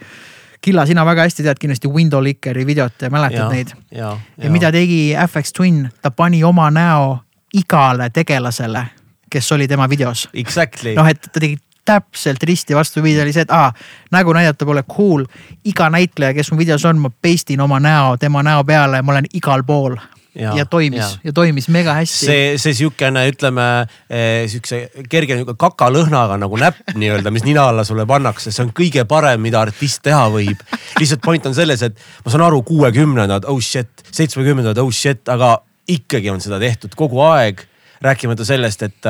Killa, 0.63 0.87
sina 0.87 1.03
väga 1.07 1.27
hästi 1.27 1.43
tead 1.43 1.59
kindlasti 1.59 1.89
Window 1.91 2.23
Lickeri 2.23 2.67
videot 2.67 3.03
ja 3.03 3.11
mäletad 3.11 3.39
ja 3.39 3.49
neid. 3.51 3.75
ja, 3.91 4.19
ja 4.39 4.51
mida 4.51 4.73
tegi 4.73 5.15
FX 5.27 5.53
Twin, 5.53 5.89
ta 6.03 6.11
pani 6.11 6.45
oma 6.45 6.71
näo 6.71 7.19
igale 7.55 8.11
tegelasele, 8.11 8.87
kes 9.31 9.53
oli 9.53 9.69
tema 9.69 9.89
videos. 9.91 10.29
Exactly. 10.35 10.95
noh, 10.95 11.09
et 11.09 11.21
ta 11.33 11.41
tegi 11.41 11.59
täpselt 11.85 12.43
risti 12.43 12.77
vastupidi, 12.77 13.21
oli 13.23 13.33
see, 13.35 13.43
et 13.43 13.51
aa, 13.51 13.73
nägu 14.15 14.33
näidata 14.33 14.67
pole 14.67 14.85
cool. 14.97 15.25
iga 15.65 15.91
näitleja, 15.91 16.35
kes 16.35 16.53
mu 16.53 16.59
videos 16.59 16.85
on, 16.85 16.99
ma 16.99 17.11
paste 17.11 17.55
in 17.55 17.61
oma 17.61 17.81
näo 17.81 18.17
tema 18.17 18.43
näo 18.43 18.65
peale, 18.65 19.03
ma 19.03 19.13
olen 19.13 19.27
igal 19.35 19.65
pool. 19.67 19.97
Ja, 20.35 20.53
ja 20.57 20.67
toimis 20.67 21.01
ja. 21.01 21.09
ja 21.25 21.33
toimis 21.37 21.69
mega 21.73 21.95
hästi. 21.97 22.27
see, 22.27 22.45
see 22.61 22.77
sihukene, 22.77 23.25
ütleme 23.33 23.67
eh, 24.09 24.45
siukse 24.51 24.85
kerge 25.13 25.37
nihuke 25.39 25.57
kakalõhnaga 25.61 26.39
nagu 26.41 26.61
näpp 26.61 26.81
nii-öelda, 27.01 27.33
mis 27.35 27.47
nina 27.47 27.67
alla 27.71 27.85
sulle 27.89 28.07
pannakse, 28.09 28.53
see 28.55 28.65
on 28.67 28.73
kõige 28.77 29.05
parem, 29.09 29.43
mida 29.45 29.61
artist 29.63 30.03
teha 30.07 30.25
võib. 30.33 30.63
lihtsalt 31.01 31.25
point 31.25 31.51
on 31.51 31.57
selles, 31.57 31.85
et 31.85 31.99
ma 32.25 32.33
saan 32.33 32.47
aru, 32.47 32.63
kuuekümnendad, 32.69 33.49
oh 33.51 33.61
shit, 33.63 34.07
seitsmekümnendad, 34.11 34.81
oh 34.83 34.93
shit, 34.95 35.27
aga 35.33 35.59
ikkagi 35.93 36.31
on 36.33 36.41
seda 36.43 36.61
tehtud 36.63 36.95
kogu 36.99 37.21
aeg 37.27 37.67
rääkimata 38.03 38.47
sellest, 38.47 38.83
et, 38.87 39.09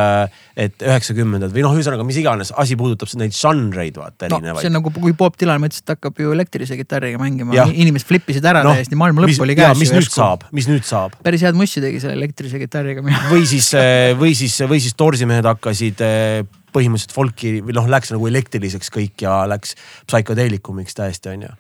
et 0.57 0.85
üheksakümnendad 0.85 1.53
või 1.55 1.65
noh, 1.65 1.75
ühesõnaga 1.77 2.07
mis 2.07 2.19
iganes 2.21 2.53
asi 2.61 2.77
puudutab 2.79 3.11
neid 3.21 3.35
žanreid 3.37 3.99
vaata 4.01 4.31
no 4.33 4.41
erinevaid 4.41 4.65
see 4.65 4.73
on 4.73 4.79
nagu, 4.79 4.93
kui 4.97 5.17
Bob 5.19 5.37
Dylan 5.41 5.63
mõtles, 5.63 5.83
et 5.85 5.95
hakkab 5.95 6.21
ju 6.23 6.35
elektrilise 6.37 6.79
kitarriga 6.81 7.21
mängima 7.23 7.67
inimesed 7.71 8.09
flip 8.09 8.29
isid 8.33 8.47
ära 8.49 8.65
no, 8.67 8.75
täiesti, 8.77 8.99
maailma 8.99 9.25
lõpp 9.25 9.35
mis, 9.35 9.43
oli 9.45 9.57
käes. 9.59 9.79
mis 9.81 9.95
nüüd 9.95 10.11
saab, 10.13 10.47
mis 10.55 10.69
nüüd 10.71 10.87
saab? 10.89 11.17
päris 11.25 11.45
head 11.47 11.59
mussi 11.59 11.83
tegi 11.85 12.03
selle 12.03 12.19
elektrilise 12.21 12.61
kitarriga. 12.63 13.05
või 13.33 13.47
siis, 13.49 13.73
või 14.19 14.35
siis, 14.39 14.59
või 14.69 14.83
siis 14.85 14.97
Doorsi 14.99 15.29
mehed 15.29 15.49
hakkasid 15.49 16.05
eh, 16.05 16.45
põhimõtteliselt 16.73 17.17
folki 17.17 17.57
või 17.65 17.77
noh, 17.77 17.89
läks 17.91 18.13
nagu 18.15 18.29
elektriliseks 18.31 18.93
kõik 18.93 19.27
ja 19.27 19.43
läks 19.51 19.77
psühhoteelikumiks 20.09 20.97
täiesti 20.99 21.33
onju. 21.33 21.53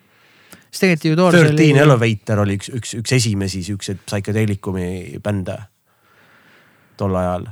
siis 0.70 0.84
tegelikult 0.84 1.10
ju 1.10 1.18
Doors 1.20 1.38
Thirteen 1.38 1.76
oli, 1.76 1.84
Elevator 1.86 2.44
oli 2.44 2.60
üks, 2.60 2.72
üks, 2.72 2.96
üks 3.00 3.18
esimesi 3.18 3.64
siukseid 3.66 4.04
psychedelicum'i 4.06 5.20
bände 5.24 5.58
tol 7.02 7.18
ajal. 7.18 7.48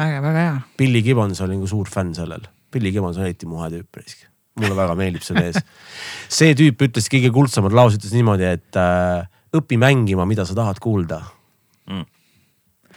äge, 0.00 0.22
väga 0.24 0.46
hea. 0.46 0.56
Billy 0.80 1.04
Gibbons 1.04 1.40
oli 1.44 1.58
nagu 1.58 1.68
suur 1.70 1.90
fänn 1.90 2.14
sellel. 2.16 2.46
Billy 2.72 2.92
Gibbons 2.94 3.18
on 3.18 3.26
eriti 3.26 3.48
muhe 3.50 3.68
tüüp 3.72 4.00
risk. 4.00 4.28
mulle 4.60 4.76
väga 4.76 4.94
meeldib 4.98 5.24
see 5.24 5.36
mees. 5.38 5.58
see 6.38 6.54
tüüp 6.58 6.88
ütles 6.88 7.08
kõige 7.12 7.30
kuldsemad 7.34 7.74
laused, 7.76 8.00
ütles 8.00 8.16
niimoodi, 8.16 8.48
et 8.58 8.80
äh, 8.80 9.26
õpi 9.56 9.78
mängima, 9.80 10.26
mida 10.28 10.46
sa 10.48 10.56
tahad 10.58 10.80
kuulda. 10.82 11.22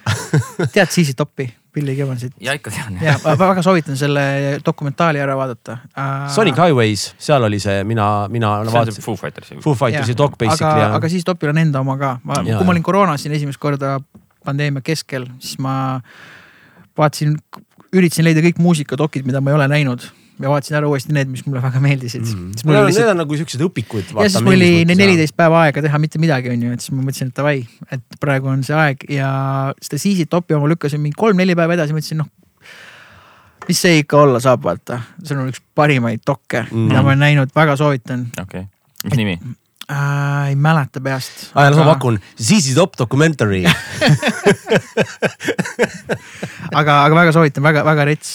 tead 0.74 0.90
CC 0.92 1.14
Topi, 1.16 1.48
Billy 1.74 1.96
Gibbonsit? 1.96 2.34
ja 2.44 2.54
ikka 2.58 2.72
tean. 2.74 2.98
ja 3.02 3.16
ma 3.24 3.34
väga 3.40 3.64
soovitan 3.66 3.98
selle 3.98 4.24
dokumentaali 4.66 5.22
ära 5.24 5.36
vaadata 5.40 5.78
uh,. 5.96 6.28
Sonic 6.34 6.60
Highways, 6.60 7.14
seal 7.18 7.44
oli 7.48 7.60
see, 7.64 7.84
mina, 7.88 8.28
mina 8.30 8.52
see 8.52 8.60
on 8.60 8.68
see 8.68 8.78
vaatasin. 8.80 9.06
Foo 9.06 9.16
Fightersi. 9.20 9.60
Foo 9.64 9.78
Fightersi 9.80 10.18
dok 10.18 10.38
basically 10.38 10.84
aga, 10.84 10.98
aga 11.00 11.12
siis 11.12 11.26
Topil 11.28 11.54
on 11.54 11.62
enda 11.64 11.82
oma 11.84 11.98
ka, 12.02 12.18
ma, 12.24 12.42
kui 12.44 12.60
ma 12.60 12.76
olin 12.76 12.86
koroonas 12.86 13.24
siin 13.24 13.36
esimest 13.40 13.62
korda 13.64 13.96
pandeemia 14.46 14.84
keskel, 14.86 15.28
siis 15.44 15.60
ma 15.64 15.76
vaatasin, 16.98 17.38
üritasin 17.94 18.28
leida 18.28 18.44
kõik 18.46 18.60
muusikadokid, 18.62 19.26
mida 19.28 19.42
ma 19.42 19.54
ei 19.54 19.58
ole 19.60 19.70
näinud 19.72 20.06
ja 20.42 20.50
vaatasin 20.50 20.78
ära 20.80 20.90
uuesti 20.90 21.14
need, 21.14 21.30
mis 21.32 21.44
mulle 21.46 21.62
väga 21.64 21.80
meeldisid 21.84 22.24
mm.. 22.26 22.54
siis 22.56 22.66
mul 22.66 22.76
Need 22.76 22.90
lihtsalt 22.90 23.06
need 23.06 23.14
on 23.14 23.20
nagu 23.22 23.38
siuksed 23.40 23.64
õpikud. 23.68 24.14
ja 24.18 24.28
siis 24.28 24.46
mul 24.46 24.58
oli 24.58 24.86
neliteist 24.90 25.36
päeva 25.38 25.64
aega 25.68 25.84
teha 25.86 26.00
mitte 26.02 26.22
midagi, 26.22 26.52
onju, 26.54 26.74
et 26.74 26.84
siis 26.84 26.96
ma 26.96 27.06
mõtlesin, 27.06 27.30
et 27.30 27.38
davai, 27.38 27.58
et 27.94 28.20
praegu 28.24 28.50
on 28.52 28.64
see 28.66 28.78
aeg 28.78 29.06
ja 29.14 29.30
seda 29.82 30.02
CC 30.02 30.28
Topi 30.30 30.58
oma 30.58 30.70
lükkasin 30.72 31.02
mingi 31.04 31.18
kolm-neli 31.20 31.58
päeva 31.60 31.78
edasi, 31.78 31.96
mõtlesin 31.96 32.24
noh. 32.24 32.30
mis 33.68 33.82
see 33.86 34.02
ikka 34.02 34.24
olla 34.26 34.42
saab, 34.44 34.66
vaata, 34.66 35.04
see 35.22 35.38
on 35.38 35.52
üks 35.54 35.62
parimaid 35.78 36.26
dokke 36.28 36.66
mm., 36.66 36.88
mida 36.90 37.04
ma 37.04 37.14
olen 37.14 37.28
näinud, 37.28 37.54
väga 37.56 37.78
soovitan 37.80 38.32
okei, 38.42 38.66
mis 39.06 39.22
nimi? 39.22 39.38
äh,. 39.90 40.50
ei 40.50 40.56
mäleta 40.56 41.02
peast. 41.04 41.50
aa, 41.56 41.70
las 41.70 41.78
ma 41.80 41.86
pakun, 41.94 42.20
ZZ 42.40 42.74
Top 42.78 42.98
Documentary. 43.00 43.64
aga, 46.74 46.96
aga 47.06 47.16
väga 47.18 47.34
soovitan, 47.36 47.64
väga, 47.66 47.84
väga 47.88 48.06
rets. 48.08 48.32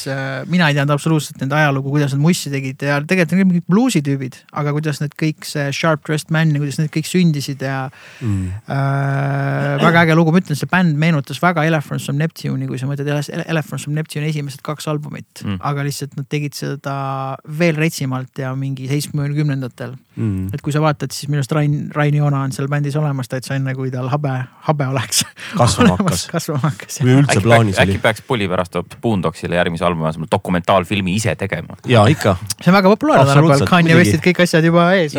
mina 0.51 0.69
ei 0.71 0.77
teadnud 0.77 0.95
absoluutselt 0.97 1.41
nende 1.43 1.57
ajalugu, 1.59 1.91
kuidas 1.95 2.15
nad 2.15 2.23
mussi 2.23 2.51
tegid 2.53 2.83
ja 2.85 2.99
tegelikult 3.03 3.35
on 3.35 3.41
kõik 3.43 3.51
mingid 3.53 3.67
bluusitüübid, 3.71 4.39
aga 4.61 4.73
kuidas 4.77 5.01
need 5.03 5.15
kõik, 5.19 5.47
see 5.49 5.69
Sharp 5.75 6.05
Dressed 6.07 6.33
Man 6.35 6.53
ja 6.55 6.63
kuidas 6.63 6.79
need 6.81 6.93
kõik 6.95 7.09
sündisid 7.11 7.63
ja 7.65 7.79
Mm. 8.19 8.49
äh,. 8.69 9.79
väga 9.83 10.03
äge 10.07 10.15
lugu, 10.17 10.33
ma 10.33 10.41
ütlen, 10.41 10.57
see 10.59 10.69
bänd 10.71 10.97
meenutas 10.99 11.39
väga 11.43 11.65
Elephants 11.69 12.07
from 12.09 12.19
Neptune'i, 12.19 12.67
kui 12.69 12.79
sa 12.81 12.87
mõtled 12.89 13.07
Ele- 13.09 13.45
Elephants 13.47 13.85
from 13.87 13.95
Neptune'i 13.99 14.31
esimesed 14.33 14.63
kaks 14.67 14.89
albumit 14.91 15.43
mm., 15.45 15.59
aga 15.69 15.85
lihtsalt 15.87 16.17
nad 16.19 16.27
tegid 16.31 16.55
seda 16.59 17.37
veel 17.61 17.77
retsimalt 17.79 18.39
ja 18.43 18.55
mingi 18.59 18.89
seitsmekümnendatel. 18.91 19.95
Mm. 20.19 20.49
et 20.55 20.63
kui 20.65 20.73
sa 20.75 20.81
vaatad, 20.83 21.13
siis 21.15 21.29
minu 21.31 21.38
arust 21.41 21.53
Rain, 21.57 21.77
Rain 21.95 22.15
Joona 22.19 22.43
on 22.47 22.53
seal 22.53 22.69
bändis 22.71 22.97
olemas 22.99 23.29
täitsa 23.31 23.55
enne, 23.57 23.75
kui 23.79 23.91
tal 23.95 24.09
habe, 24.13 24.33
habe 24.69 24.87
oleks. 24.93 25.25
Kasvama 25.59 25.97
hakkas. 25.99 26.27
kasvama 26.33 26.61
hakkas, 26.67 27.01
või 27.05 27.15
üldse 27.23 27.39
äkki 27.39 27.45
plaanis 27.47 27.79
oli 27.79 27.95
äkki? 27.95 28.03
peaks 28.05 28.25
pulli 28.29 28.49
pärast 28.51 28.77
Boondocksile 29.03 29.57
järgmise 29.57 29.87
albumi 29.87 30.09
asemel 30.11 30.29
dokumentaalfilmi 30.33 31.15
ise 31.17 31.35
tegema. 31.41 31.79
ja 31.89 32.05
ikka, 32.11 32.37
see 32.61 32.73
on 32.73 32.79
väga 32.79 32.93
populaarne 32.95 33.33
tänapäeval, 33.33 33.67
Kanye. 33.71 33.97
Westid 33.99 34.23
kõik 34.25 34.43
asjad 34.45 34.65
juba 34.69 34.91
ees. 34.99 35.17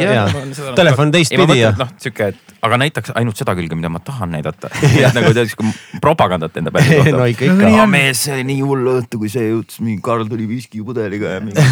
Telefon 0.76 1.12
teistpidi 1.16 1.60
ja 1.62 1.74
noh, 1.78 1.90
sihuke, 2.02 2.32
et 2.34 2.56
aga 2.66 2.78
näitaks 2.82 3.14
ainult 3.16 3.40
seda 3.40 3.56
külge, 3.58 3.76
mida 3.78 3.90
ma 3.92 4.02
tahan 4.04 4.34
näidata. 4.36 4.70
nagu 5.16 5.32
tead, 5.36 5.50
sihuke 5.52 6.00
propagandat 6.04 6.58
enda 6.60 6.74
peale 6.76 7.00
no 7.00 7.04
kohta. 7.04 7.30
ikka, 7.34 7.52
No 7.54 7.70
ikka 7.70 7.84
on. 7.84 7.92
mees, 7.94 8.24
see 8.26 8.34
oli 8.36 8.46
nii 8.52 8.60
hull 8.68 8.90
õhtu, 8.98 9.20
kui 9.22 9.32
see 9.32 9.48
juhtus, 9.50 9.80
mingi 9.84 10.02
Karl 10.06 10.28
tuli 10.30 10.48
viskipudeliga 10.50 11.38
ja 11.38 11.44
mingi 11.44 11.64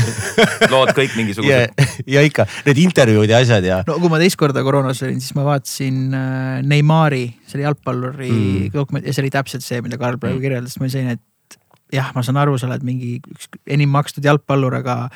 lood 0.72 0.94
kõik 0.98 1.16
mingisugused., 1.20 1.86
ja 2.08 2.24
ikka 2.26 2.48
need 2.66 2.80
intervjuud 2.88 3.30
ja 3.30 3.42
asjad 3.44 3.68
ja 3.68 3.82
no 3.88 3.98
kui 4.02 4.12
ma 4.12 4.20
teist 4.22 4.37
korda 4.40 4.64
koroonas 4.66 5.02
olin, 5.06 5.20
siis 5.24 5.36
ma 5.38 5.46
vaatasin 5.48 5.98
äh, 6.16 6.62
Neimari, 6.68 7.26
selle 7.50 7.66
jalgpalluri 7.68 8.32
mm. 8.32 8.70
dokument 8.76 9.06
ja 9.08 9.16
see 9.16 9.26
oli 9.26 9.34
täpselt 9.34 9.66
see, 9.66 9.82
mida 9.86 10.00
Karl 10.02 10.20
praegu 10.22 10.38
Mm. 10.38 10.46
kirjeldas, 10.46 10.80
ma 10.82 10.90
sain, 10.92 11.12
et 11.16 11.60
jah, 11.94 12.12
ma 12.16 12.24
saan 12.26 12.38
aru, 12.42 12.58
sa 12.60 12.68
oled 12.68 12.84
mingi 12.86 13.18
üks 13.34 13.48
enim 13.68 13.90
makstud 13.94 14.26
jalgpallur, 14.28 14.76
aga 14.82 15.08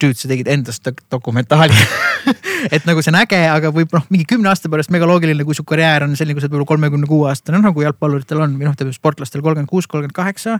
dude, 0.00 0.16
sa 0.18 0.28
tegid 0.28 0.48
endast 0.52 0.84
dok- 0.86 1.02
dokumentaali 1.12 1.76
et 2.74 2.84
nagu 2.88 3.02
see 3.02 3.12
on 3.12 3.18
äge, 3.22 3.40
aga 3.48 3.72
võib 3.74 3.94
noh, 3.96 4.04
mingi 4.12 4.26
kümne 4.28 4.50
aasta 4.50 4.70
pärast 4.72 4.92
mega 4.94 5.08
loogiline, 5.08 5.44
kui 5.46 5.56
su 5.56 5.64
karjäär 5.66 6.04
on 6.06 6.16
selline, 6.18 6.36
kui 6.36 6.44
sa 6.44 6.48
oled 6.48 6.56
võib-olla 6.56 6.72
kolmekümne 6.74 7.08
kuue 7.10 7.30
aastane, 7.30 7.58
noh 7.58 7.70
nagu 7.70 7.84
jalgpalluritel 7.84 8.44
on 8.44 8.58
või 8.60 8.68
noh, 8.68 8.94
sportlastel 8.94 9.44
kolmkümmend 9.44 9.72
kuus, 9.72 9.88
kolmkümmend 9.90 10.16
kaheksa 10.16 10.58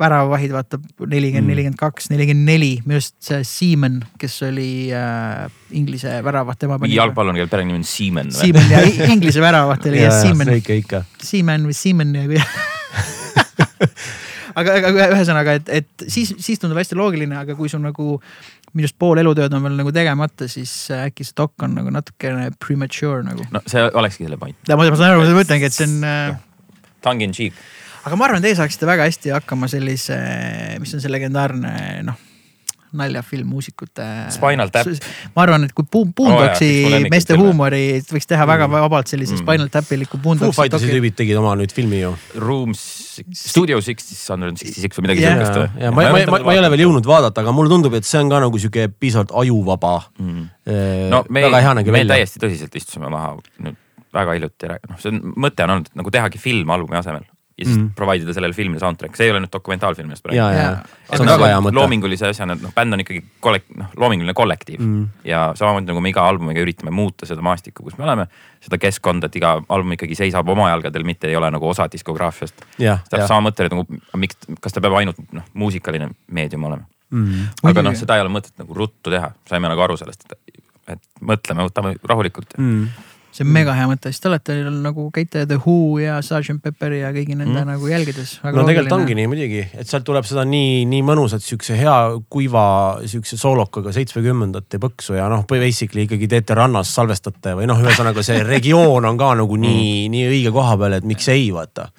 väravahid 0.00 0.50
vaata 0.50 0.78
nelikümmend, 1.06 1.48
nelikümmend 1.52 1.78
kaks, 1.78 2.08
nelikümmend 2.10 2.48
neli, 2.50 2.70
minu 2.84 2.98
arust 2.98 3.14
see 3.22 3.44
Seaman, 3.46 4.00
kes 4.18 4.40
oli 4.48 4.88
äh, 4.94 5.44
Inglise 5.78 6.16
väravat, 6.26 6.58
tema 6.64 6.78
pani. 6.82 6.96
jalgpallur, 6.96 7.36
kelle 7.38 7.50
perenimi 7.52 7.78
on 7.78 7.86
Seaman. 7.86 8.32
Seaman 8.34 8.70
ja 8.72 8.82
Inglise 9.12 9.44
väravat 9.44 9.86
oli 9.90 10.02
ja 10.02 10.10
ja 10.10 10.18
Seaman, 10.22 10.50
ikka, 10.58 10.80
ikka 10.82 11.04
Seaman 11.22 11.68
või 11.70 11.76
Seaman 11.78 12.14
ja 12.18 12.26
aga, 14.58 14.76
aga 14.80 14.90
ühe- 14.92 15.08
ühesõnaga, 15.16 15.56
et, 15.60 15.70
et 15.82 16.06
siis, 16.10 16.34
siis 16.42 16.60
tundub 16.62 16.78
hästi 16.80 16.98
loogiline, 16.98 17.36
aga 17.40 17.56
kui 17.58 17.70
sul 17.70 17.82
nagu 17.84 18.18
minu 18.74 18.88
arust 18.88 18.98
pool 18.98 19.20
elutööd 19.22 19.54
on 19.54 19.62
veel 19.62 19.76
nagu 19.78 19.92
tegemata, 19.94 20.48
siis 20.50 20.72
äkki 20.94 21.26
see 21.26 21.36
dok 21.38 21.54
on 21.66 21.76
nagu 21.78 21.92
natukene 21.94 22.50
premature 22.62 23.22
nagu. 23.26 23.46
no 23.54 23.62
see 23.70 23.84
olekski 23.94 24.26
selle 24.26 24.38
point. 24.40 24.58
ma 24.68 24.80
ma 24.82 24.90
saan 24.90 25.14
aru, 25.14 25.22
ma 25.22 25.38
mõtlengi, 25.38 25.70
et 25.70 25.76
see 25.76 25.86
on 25.90 25.96
äh, 26.08 26.42
Tongue 27.04 27.26
in 27.26 27.34
cheek. 27.36 27.56
Aga 28.04 28.20
ma 28.20 28.28
arvan, 28.28 28.44
teie 28.44 28.56
saaksite 28.58 28.88
väga 28.88 29.08
hästi 29.08 29.34
hakkama 29.34 29.70
sellise, 29.70 30.20
mis 30.82 30.94
on 30.96 31.02
see 31.02 31.12
legendaarne 31.12 31.74
noh, 32.06 32.22
naljafilm 32.94 33.48
muusikute. 33.50 34.04
Spinal 34.30 34.70
Tap. 34.72 34.88
ma 35.34 35.44
arvan, 35.44 35.66
et 35.66 35.74
kui 35.74 35.86
mu 35.90 36.28
lemmikuid 36.30 37.08
meeste 37.12 37.36
huumori 37.38 37.82
võiks 38.06 38.28
teha 38.30 38.46
väga 38.48 38.68
vabalt 38.70 39.10
sellise 39.10 39.34
Mm. 39.34 39.42
Spinal 39.42 39.70
Tapiliku 39.72 40.18
Foo 40.18 40.22
Boondocksi 40.22 40.60
Fightersi 40.60 40.90
tüübid 40.92 41.16
tegid 41.18 41.38
oma 41.40 41.56
nüüd 41.58 41.72
filmi 41.74 41.98
ju. 42.02 42.12
Rooms, 42.38 42.84
Studio 43.34 43.80
Sixty 43.82 44.14
Six 44.14 45.00
või 45.00 45.08
midagi 45.08 45.24
Jaa. 45.24 45.34
siukest 45.34 45.58
ja, 45.58 45.86
ja 45.86 45.90
ma, 45.94 46.06
ma, 46.12 46.20
ma, 46.30 46.40
ma 46.46 46.54
ei 46.54 46.60
ole 46.62 46.70
veel 46.74 46.84
jõudnud 46.84 47.08
vaadata, 47.08 47.42
aga 47.42 47.54
mulle 47.56 47.72
tundub, 47.72 47.96
et 47.98 48.06
see 48.06 48.20
on 48.22 48.30
ka 48.30 48.42
nagu 48.44 48.60
sihuke 48.62 48.86
piisavalt 48.94 49.34
ajuvaba 49.42 49.96
mm.. 50.20 50.44
no, 51.10 51.24
no 51.24 51.24
me, 51.28 51.48
me 51.90 52.04
täiesti 52.14 52.42
tõsiselt 52.42 52.78
istusime 52.78 53.10
maha 53.10 53.34
nüüd 53.64 53.80
väga 54.14 54.36
hiljuti, 54.38 54.70
noh, 54.70 54.98
see 55.02 55.10
on, 55.10 55.22
mõte 55.42 55.66
on 55.66 55.74
olnud 55.74 55.90
et 55.90 55.98
nagu 55.98 56.14
tehagi 56.14 56.38
film 56.38 56.70
albumi 56.70 57.00
asemel 57.00 57.26
ja 57.58 57.64
siis 57.64 57.76
Mm. 57.78 57.90
provide 57.94 58.24
ida 58.24 58.32
sellele 58.34 58.52
filmile 58.54 58.80
soundtrack, 58.82 59.14
see 59.16 59.26
ei 59.28 59.30
ole 59.30 59.40
nüüd 59.44 59.52
dokumentaalfilm, 59.52 60.08
millest 60.08 60.24
hea 61.46 61.60
mõte. 61.60 61.74
loomingulise 61.78 62.26
asjana, 62.26 62.56
et 62.56 62.62
noh, 62.62 62.72
bänd 62.74 62.92
on 62.96 63.00
ikkagi 63.04 63.22
kollek-, 63.40 63.68
noh, 63.78 63.92
loominguline 63.96 64.34
kollektiiv 64.34 64.80
Mm. 64.80 65.04
ja 65.24 65.52
samamoodi 65.54 65.86
nagu 65.86 66.00
me 66.02 66.10
iga 66.10 66.24
albumiga 66.28 66.60
üritame 66.64 66.90
muuta 66.90 67.26
seda 67.26 67.42
maastikku, 67.46 67.84
kus 67.84 67.96
me 67.98 68.04
oleme, 68.04 68.26
seda 68.60 68.78
keskkonda, 68.78 69.26
et 69.30 69.36
iga 69.36 69.52
album 69.68 69.92
ikkagi 69.94 70.16
seisab 70.18 70.48
oma 70.48 70.68
jalgadel, 70.72 71.04
mitte 71.04 71.28
ei 71.30 71.36
ole 71.36 71.50
nagu 71.50 71.68
osa 71.68 71.86
diskograafiast. 71.92 72.54
täpselt 73.08 73.28
sama 73.28 73.50
mõte, 73.50 73.64
et 73.64 73.72
nagu 73.72 73.86
miks, 74.16 74.36
kas 74.60 74.72
ta 74.72 74.80
peab 74.80 74.98
ainult 74.98 75.16
noh, 75.32 75.44
muusikaline 75.54 76.10
meedium 76.28 76.64
olema. 76.64 76.84
Mm. 77.10 77.48
aga 77.62 77.82
noh, 77.82 77.94
seda 77.94 78.16
ei 78.16 78.20
ole 78.26 78.30
mõtet 78.34 78.58
nagu 78.58 78.74
ruttu 78.74 79.10
teha, 79.10 79.30
saime 79.46 79.68
nagu 79.70 79.80
aru 79.80 79.96
sellest, 79.96 80.24
et, 80.26 80.60
et 80.88 81.00
mõtleme, 81.22 81.62
võtame 81.70 81.94
rahulikult. 82.02 82.58
Mm. 82.58 82.88
See 83.34 83.44
on 83.44 83.50
mega 83.54 83.74
hea 83.74 83.86
mõte, 83.90 84.12
siis 84.12 84.22
te 84.22 84.30
olete 84.30 84.56
nagu 84.70 85.08
käite 85.14 85.42
The 85.50 85.58
Who 85.58 85.98
ja 85.98 86.20
Sergeant 86.22 86.62
Pepperi 86.62 87.00
ja 87.02 87.10
kõigi 87.14 87.34
nende 87.34 87.50
mm. 87.50 87.64
Mm. 87.64 87.72
nagu 87.72 87.90
jälgides. 87.90 88.36
no 88.44 88.64
tegelikult 88.66 88.96
ongi 88.96 89.16
nii 89.18 89.30
muidugi, 89.30 89.62
et 89.74 89.90
sealt 89.90 90.06
tuleb 90.06 90.26
seda 90.28 90.46
nii, 90.48 90.84
nii 90.90 91.02
mõnusat 91.06 91.44
siukse 91.44 91.76
hea 91.78 91.96
kuiva 92.30 92.64
siukse 93.10 93.38
soolokaga 93.40 93.94
seitsmekümnendate 93.96 94.80
põksu 94.82 95.18
ja 95.18 95.26
noh, 95.32 95.46
basically 95.50 96.06
ikkagi 96.06 96.30
teete 96.30 96.58
rannas, 96.58 96.94
salvestate 96.94 97.56
või 97.58 97.68
noh, 97.70 97.82
ühesõnaga 97.82 98.22
see 98.26 98.42
regioon 98.46 99.10
on 99.10 99.18
ka 99.20 99.32
nagu 99.42 99.58
nii, 99.60 100.10
nii 100.14 100.28
õige 100.30 100.54
koha 100.54 100.78
peal, 100.80 101.00
et 101.00 101.08
miks 101.08 101.28
ei 101.34 101.48
vaata. 101.54 101.90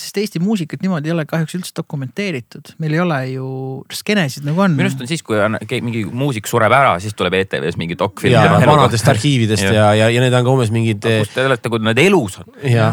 Sest 0.00 0.20
Eesti 0.22 0.42
muusikat 0.42 0.82
niimoodi 0.84 1.10
ei 1.10 1.14
ole 1.14 1.26
kahjuks 1.28 1.56
üldse 1.58 1.74
dokumenteeritud, 1.76 2.74
meil 2.82 2.96
ei 2.96 3.02
ole 3.02 3.18
ju 3.34 3.50
skeenesid 3.94 4.46
nagu 4.48 4.64
on. 4.64 4.74
minu 4.76 4.88
arust 4.88 5.04
on 5.04 5.10
siis, 5.10 5.22
kui 5.26 5.38
on 5.40 5.58
mingi 5.86 6.04
muusik 6.06 6.48
sureb 6.50 6.72
ära, 6.76 6.96
siis 7.02 7.16
tuleb 7.18 7.36
ETV-s 7.42 7.78
mingi 7.80 7.98
dokfilm. 7.98 8.34
ja 8.34 8.60
vanadest 8.64 9.08
arhiividest 9.12 9.68
ja, 9.68 9.92
ja, 9.98 10.08
ja 10.10 10.24
need 10.24 10.34
on 10.36 10.46
ka 10.46 10.56
umbes 10.56 10.72
mingid 10.74 11.04
kus 11.04 11.34
te 11.34 11.46
olete, 11.46 11.72
kui 11.72 11.82
need 11.84 12.02
elus 12.02 12.40
on? 12.42 12.50
ja, 12.64 12.92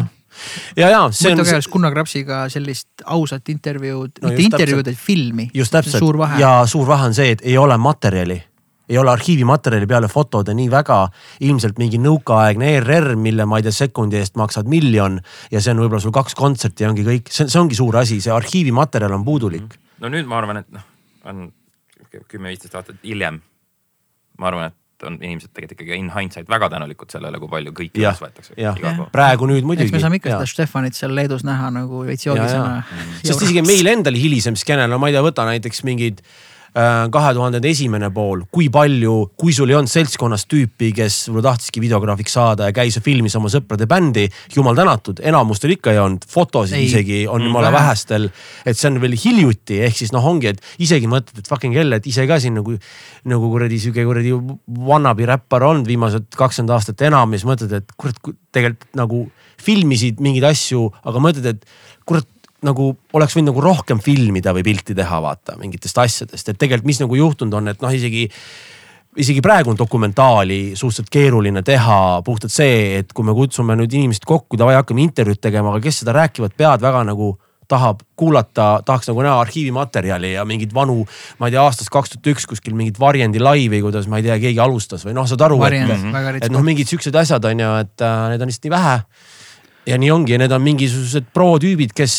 ja, 0.76 0.90
ja 0.90 1.00
see 1.12 1.32
on 1.32 1.40
mõtle 1.40 1.56
käes 1.56 1.70
Gunnar 1.72 1.96
Krapsiga 1.96 2.44
sellist 2.52 3.06
ausat 3.06 3.48
intervjuud 3.52 4.22
No 4.22 4.32
mitte 4.32 4.46
intervjuud, 4.50 4.86
vaid 4.86 5.00
filmi. 5.00 5.50
just 5.54 5.74
täpselt 5.74 6.02
suur 6.02 6.20
vahe. 6.20 6.40
ja 6.42 6.60
suur 6.70 6.88
vahe 6.88 7.10
on 7.10 7.16
see, 7.16 7.34
et 7.36 7.44
ei 7.46 7.58
ole 7.60 7.78
materjali 7.80 8.40
ei 8.88 8.98
ole 8.98 9.12
arhiivimaterjali 9.12 9.86
peale 9.86 10.08
fotode 10.08 10.54
nii 10.56 10.70
väga 10.72 11.00
ilmselt 11.46 11.78
mingi 11.78 12.00
nõukaaegne 12.02 12.72
ERR, 12.78 13.14
mille 13.20 13.46
ma 13.48 13.60
ei 13.60 13.66
tea, 13.66 13.74
sekundi 13.74 14.20
eest 14.20 14.38
maksad 14.40 14.70
miljon 14.70 15.20
ja 15.52 15.60
see 15.60 15.74
on 15.74 15.84
võib-olla 15.84 16.02
sul 16.04 16.14
kaks 16.16 16.36
kontserti 16.38 16.86
ja 16.86 16.92
ongi 16.92 17.06
kõik, 17.06 17.30
see, 17.32 17.48
see 17.48 17.60
ongi 17.60 17.78
suur 17.78 18.00
asi, 18.00 18.20
see 18.24 18.34
arhiivimaterjal 18.34 19.16
on 19.18 19.26
puudulik. 19.28 19.78
no 20.00 20.12
nüüd 20.12 20.28
ma 20.28 20.40
arvan, 20.40 20.62
et 20.62 20.72
noh, 20.74 20.84
on 21.28 21.48
kümme-viisteist 22.08 22.76
aastat 22.78 23.00
hiljem. 23.04 23.40
ma 24.38 24.50
arvan, 24.50 24.72
et 24.72 25.06
on 25.06 25.14
inimesed 25.20 25.52
tegelikult 25.54 25.78
ikkagi 25.78 25.98
in 26.00 26.10
hindsight 26.10 26.48
väga 26.50 26.68
tänulikud 26.72 27.10
sellele, 27.12 27.38
kui 27.38 27.50
palju 27.50 27.72
kõiki 27.76 28.02
jah 28.02 28.16
üles 28.16 28.22
võetakse. 28.24 29.08
praegu 29.14 29.46
nüüd 29.50 29.62
eks 29.62 29.68
muidugi. 29.70 29.94
me 29.94 30.02
saame 30.02 30.18
ikka 30.18 30.34
seda 30.34 30.50
Stefanit 30.50 30.98
seal 30.98 31.14
Leedus 31.14 31.44
näha 31.46 31.70
nagu 31.74 32.02
veits 32.06 32.26
joogisena. 32.26 32.82
sest 33.22 33.44
isegi 33.46 33.62
meil 33.66 33.92
endal 33.94 34.18
hilisem 34.18 34.58
skeene, 34.58 34.88
no 34.90 34.98
ma 34.98 35.10
ei 35.10 35.16
tea, 35.16 35.24
võta 35.24 35.46
näiteks 35.48 35.84
mingid 35.86 36.22
kahe 36.74 37.32
tuhandete 37.34 37.70
esimene 37.72 38.10
pool, 38.14 38.44
kui 38.52 38.68
palju, 38.72 39.14
kui 39.38 39.54
sul 39.56 39.70
ei 39.72 39.78
olnud 39.78 39.90
seltskonnas 39.90 40.44
tüüpi, 40.50 40.92
kes 40.94 41.16
võib-olla 41.28 41.52
tahtiski 41.52 41.82
videograafiks 41.82 42.36
saada 42.38 42.68
ja 42.68 42.76
käis 42.76 42.98
ja 42.98 43.02
filmis 43.02 43.34
oma 43.38 43.50
sõprade 43.52 43.88
bändi. 43.88 44.28
jumal 44.54 44.76
tänatud, 44.76 45.20
enamustel 45.24 45.74
ikka 45.74 45.92
ei 45.92 45.98
olnud, 45.98 46.26
fotosid 46.28 46.76
ei. 46.78 46.86
isegi 46.86 47.26
on 47.26 47.40
Mm, 47.40 47.46
jumala 47.46 47.72
vähe. 47.72 47.82
vähestel. 47.88 48.30
et 48.66 48.76
see 48.76 48.90
on 48.90 49.00
veel 49.00 49.16
hiljuti, 49.16 49.80
ehk 49.82 49.96
siis 49.96 50.12
noh, 50.12 50.24
ongi, 50.24 50.48
et 50.48 50.60
isegi 50.78 51.06
mõtled, 51.06 51.38
et 51.38 51.48
fucking 51.48 51.74
hell, 51.74 51.92
et 51.92 52.06
ise 52.06 52.26
ka 52.26 52.38
siin 52.40 52.54
nagu, 52.54 52.76
nagu 53.24 53.50
kuradi 53.50 53.78
sihuke 53.78 54.04
kuradi 54.04 54.32
wannabe 54.78 55.26
räppar 55.26 55.62
olnud 55.62 55.86
viimased 55.86 56.28
kakskümmend 56.36 56.74
aastat 56.76 57.02
enam 57.02 57.32
ja 57.32 57.38
siis 57.38 57.48
mõtled, 57.48 57.72
et 57.72 57.92
kurat, 57.96 58.16
tegelikult 58.52 58.94
nagu 58.98 59.30
filmisid 59.58 60.20
mingeid 60.22 60.44
asju, 60.52 60.92
aga 61.04 61.18
mõtled, 61.22 61.46
et 61.46 61.64
nagu 62.66 62.88
oleks 63.14 63.36
võinud 63.36 63.52
nagu 63.52 63.62
rohkem 63.62 64.00
filmida 64.02 64.54
või 64.56 64.64
pilti 64.66 64.96
teha, 64.98 65.20
vaata 65.22 65.54
mingitest 65.60 66.00
asjadest, 66.02 66.48
et 66.48 66.58
tegelikult, 66.58 66.88
mis 66.90 67.02
nagu 67.04 67.18
juhtunud 67.20 67.54
on, 67.60 67.70
et 67.74 67.84
noh, 67.84 67.94
isegi 67.94 68.26
isegi 69.18 69.42
praegu 69.42 69.72
on 69.72 69.78
dokumentaali 69.78 70.76
suhteliselt 70.78 71.10
keeruline 71.10 71.62
teha, 71.66 71.98
puhtalt 72.26 72.52
see, 72.54 72.98
et 73.00 73.12
kui 73.14 73.26
me 73.26 73.34
kutsume 73.34 73.74
nüüd 73.78 73.94
inimesed 73.94 74.26
kokku, 74.28 74.58
davai 74.60 74.76
hakkame 74.78 75.02
intervjuud 75.06 75.40
tegema, 75.42 75.72
aga 75.72 75.86
kes 75.88 76.02
seda 76.02 76.14
rääkivat 76.18 76.54
pead 76.58 76.84
väga 76.84 77.02
nagu 77.08 77.32
tahab 77.68 78.00
kuulata, 78.16 78.80
tahaks 78.84 79.10
nagu 79.10 79.22
näha 79.24 79.40
arhiivimaterjali 79.42 80.32
ja 80.32 80.44
mingeid 80.48 80.72
vanu, 80.74 81.02
ma 81.38 81.48
ei 81.48 81.54
tea, 81.54 81.64
aastast 81.64 81.92
kaks 81.92 82.14
tuhat 82.14 82.30
üks 82.32 82.48
kuskil 82.48 82.76
mingit 82.78 83.00
varjendi 83.00 83.42
laivi, 83.42 83.82
kuidas 83.84 84.08
ma 84.08 84.20
ei 84.20 84.24
tea, 84.24 84.38
keegi 84.40 84.62
alustas 84.64 85.04
või 85.04 85.16
noh, 85.18 85.28
saad 85.28 85.44
aru, 85.44 85.60
et, 85.68 85.76
et 86.40 86.54
noh, 86.54 86.64
mingid 86.64 86.88
siuksed 86.88 87.16
asjad 87.20 87.44
on 87.44 87.60
ju, 87.64 87.74
et 87.84 88.06
äh, 88.06 88.22
need 88.32 88.44
on 88.44 88.52
lihtsalt 88.52 88.70
nii 88.70 88.74
vähe. 88.76 88.96
Ja 89.88 89.98
nii 90.00 90.10
ongi, 90.14 90.38
need 90.40 90.52
on 90.54 90.64
mingisugused 90.64 91.30
pro-tüübid, 91.34 91.94
kes 91.96 92.14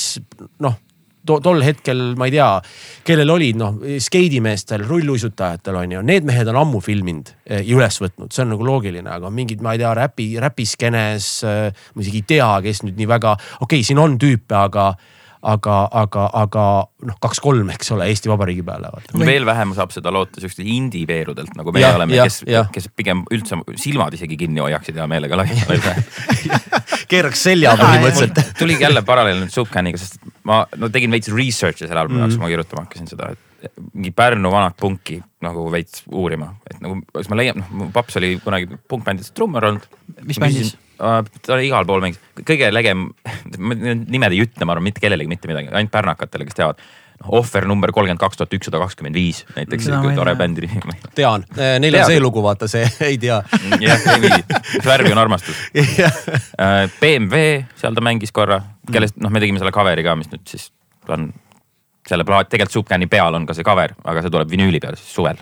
noh 0.66 0.78
to, 1.30 1.38
tol 1.44 1.62
hetkel 1.64 2.02
ma 2.20 2.30
ei 2.30 2.34
tea, 2.36 2.48
kellel 3.08 3.34
olid 3.36 3.60
noh, 3.60 3.78
skeidimeestel, 4.02 4.86
rulluisutajatel 4.88 5.80
on 5.82 5.98
ju, 5.98 6.04
need 6.06 6.28
mehed 6.28 6.50
on 6.52 6.60
ammu 6.64 6.82
filminud 6.84 7.34
eh, 7.46 7.62
ja 7.62 7.78
üles 7.78 8.00
võtnud, 8.02 8.34
see 8.34 8.46
on 8.46 8.54
nagu 8.56 8.68
loogiline, 8.68 9.10
aga 9.20 9.32
mingid, 9.34 9.64
ma 9.66 9.76
ei 9.76 9.84
tea, 9.84 9.94
räpi, 10.00 10.32
räpiskenes. 10.42 11.30
ma 11.46 12.04
isegi 12.04 12.24
ei 12.24 12.28
tea, 12.36 12.52
kes 12.66 12.84
nüüd 12.88 13.00
nii 13.00 13.10
väga, 13.10 13.38
okei 13.60 13.80
okay,, 13.80 13.88
siin 13.88 14.02
on 14.02 14.18
tüüpe, 14.22 14.56
aga, 14.58 14.90
aga, 15.54 15.76
aga, 16.02 16.26
aga 16.42 16.66
noh, 17.08 17.20
kaks-kolm, 17.22 17.70
eks 17.76 17.94
ole, 17.96 18.10
Eesti 18.12 18.32
Vabariigi 18.32 18.66
peale 18.66 18.92
veel 19.28 19.48
vähem 19.48 19.76
saab 19.78 19.94
seda 19.96 20.12
loota 20.16 20.42
siukestelt 20.42 20.68
indie-veerudelt 20.68 21.56
nagu 21.60 21.76
meie 21.76 21.86
Jah, 21.86 22.00
oleme, 22.00 22.18
kes 22.20 22.42
kes 22.76 22.90
pigem 22.96 23.24
üldse 23.36 23.60
silmad 23.80 24.16
isegi 24.18 24.40
kinni 24.40 24.64
hoiaksid 24.64 25.00
hea 25.00 25.08
meelega 25.12 25.40
laiali 25.40 25.80
keeraks 27.10 27.44
selja 27.50 27.76
põhimõtteliselt. 27.80 28.56
tuligi 28.60 28.86
jälle 28.86 29.04
paralleel 29.08 29.44
nüüd 29.44 29.54
Subcaniga, 29.54 30.02
sest 30.02 30.20
ma 30.48 30.64
no 30.78 30.90
tegin 30.94 31.14
veits 31.14 31.32
research'i 31.34 31.88
selle 31.88 32.04
albumi 32.04 32.24
jaoks 32.24 32.36
mm, 32.36 32.44
ma 32.44 32.52
kirjutama 32.52 32.86
hakkasin 32.86 33.10
seda, 33.12 33.32
et 33.34 33.72
mingi 33.94 34.12
Pärnu 34.16 34.52
vanat 34.52 34.78
punki 34.80 35.20
nagu 35.44 35.66
veits 35.72 36.04
uurima, 36.12 36.52
et 36.70 36.80
nagu, 36.84 37.00
kas 37.16 37.32
ma 37.32 37.40
leian, 37.40 37.60
noh 37.60 37.74
mu 37.76 37.90
paps 37.96 38.20
oli 38.20 38.36
kunagi 38.44 38.70
punkbändis 38.92 39.34
trummar 39.36 39.70
olnud. 39.70 39.90
Mis 40.28 40.40
bändis? 40.42 40.76
ta 41.00 41.54
oli 41.56 41.70
igal 41.70 41.86
pool 41.88 42.02
mängis, 42.04 42.20
kõige 42.44 42.68
legem, 42.74 43.06
nimed 44.14 44.36
ei 44.36 44.42
ütle, 44.44 44.66
ma 44.68 44.76
arvan, 44.76 44.90
mitte 44.90 45.04
kellelegi 45.04 45.32
mitte 45.32 45.48
midagi, 45.52 45.72
ainult 45.72 45.94
pärnakatele, 45.94 46.48
kes 46.48 46.60
teavad. 46.60 46.82
Ohver 47.28 47.66
number 47.68 47.92
kolmkümmend 47.92 48.20
kaks 48.22 48.40
tuhat 48.40 48.54
ükssada 48.56 48.80
kakskümmend 48.80 49.18
viis. 49.18 49.42
Näiteks, 49.56 49.90
ei 49.92 50.16
tore 50.16 50.36
bändi 50.40 50.68
nimi. 50.68 50.96
tean, 51.16 51.44
neil 51.84 52.00
on 52.00 52.08
see 52.08 52.22
lugu, 52.22 52.44
vaata 52.44 52.70
see, 52.72 52.88
ei 53.10 53.18
tea. 53.22 53.42
jah, 53.82 54.08
ei 54.14 54.24
viisi, 54.24 54.44
mis 54.78 54.88
värvi 54.88 55.14
on 55.16 55.24
armastus. 55.26 55.60
Äh, 56.60 56.90
BMW, 57.00 57.64
seal 57.80 57.96
ta 57.96 58.02
mängis 58.04 58.32
korra, 58.36 58.58
kellest 58.92 59.18
noh, 59.22 59.32
me 59.32 59.40
tegime 59.42 59.60
selle 59.62 59.72
cover'i 59.76 60.04
ka, 60.04 60.16
mis 60.20 60.28
nüüd 60.32 60.44
siis 60.50 60.66
on 61.12 61.30
selle 62.08 62.26
plaat, 62.28 62.50
tegelikult 62.52 62.76
Subcani 62.76 63.08
peal 63.12 63.38
on 63.38 63.46
ka 63.48 63.56
see 63.56 63.66
cover, 63.68 63.94
aga 64.04 64.24
see 64.24 64.34
tuleb 64.34 64.52
vinüüli 64.52 64.82
peal 64.84 64.98
siis 65.00 65.14
suvel. 65.16 65.40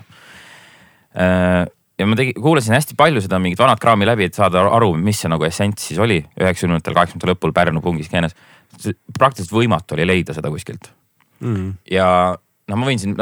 ja 1.17 2.07
ma 2.09 2.19
tegin, 2.19 2.37
kuulasin 2.41 2.75
hästi 2.77 2.97
palju 2.99 3.23
seda 3.25 3.39
mingit 3.41 3.61
vanat 3.61 3.81
kraami 3.81 4.07
läbi, 4.09 4.27
et 4.29 4.37
saada 4.37 4.65
aru, 4.77 4.93
mis 5.01 5.23
see 5.23 5.31
nagu 5.31 5.47
essents 5.47 5.89
siis 5.89 6.01
oli. 6.03 6.19
Üheksakümnendatel, 6.37 6.97
kaheksakümnendatel 6.99 7.33
lõpul 7.33 7.55
Pärnu 7.57 7.81
pungiskeenes. 7.85 8.37
praktiliselt 9.17 9.57
võimatu 9.57 9.97
oli 9.97 10.07
leida 10.11 10.37
seda 10.37 10.53
kuskilt 10.53 10.91
Mm. 11.39 11.71
ja 11.91 12.09
noh, 12.67 12.79
ma 12.79 12.87
võin 12.89 12.99
siin, 12.99 13.15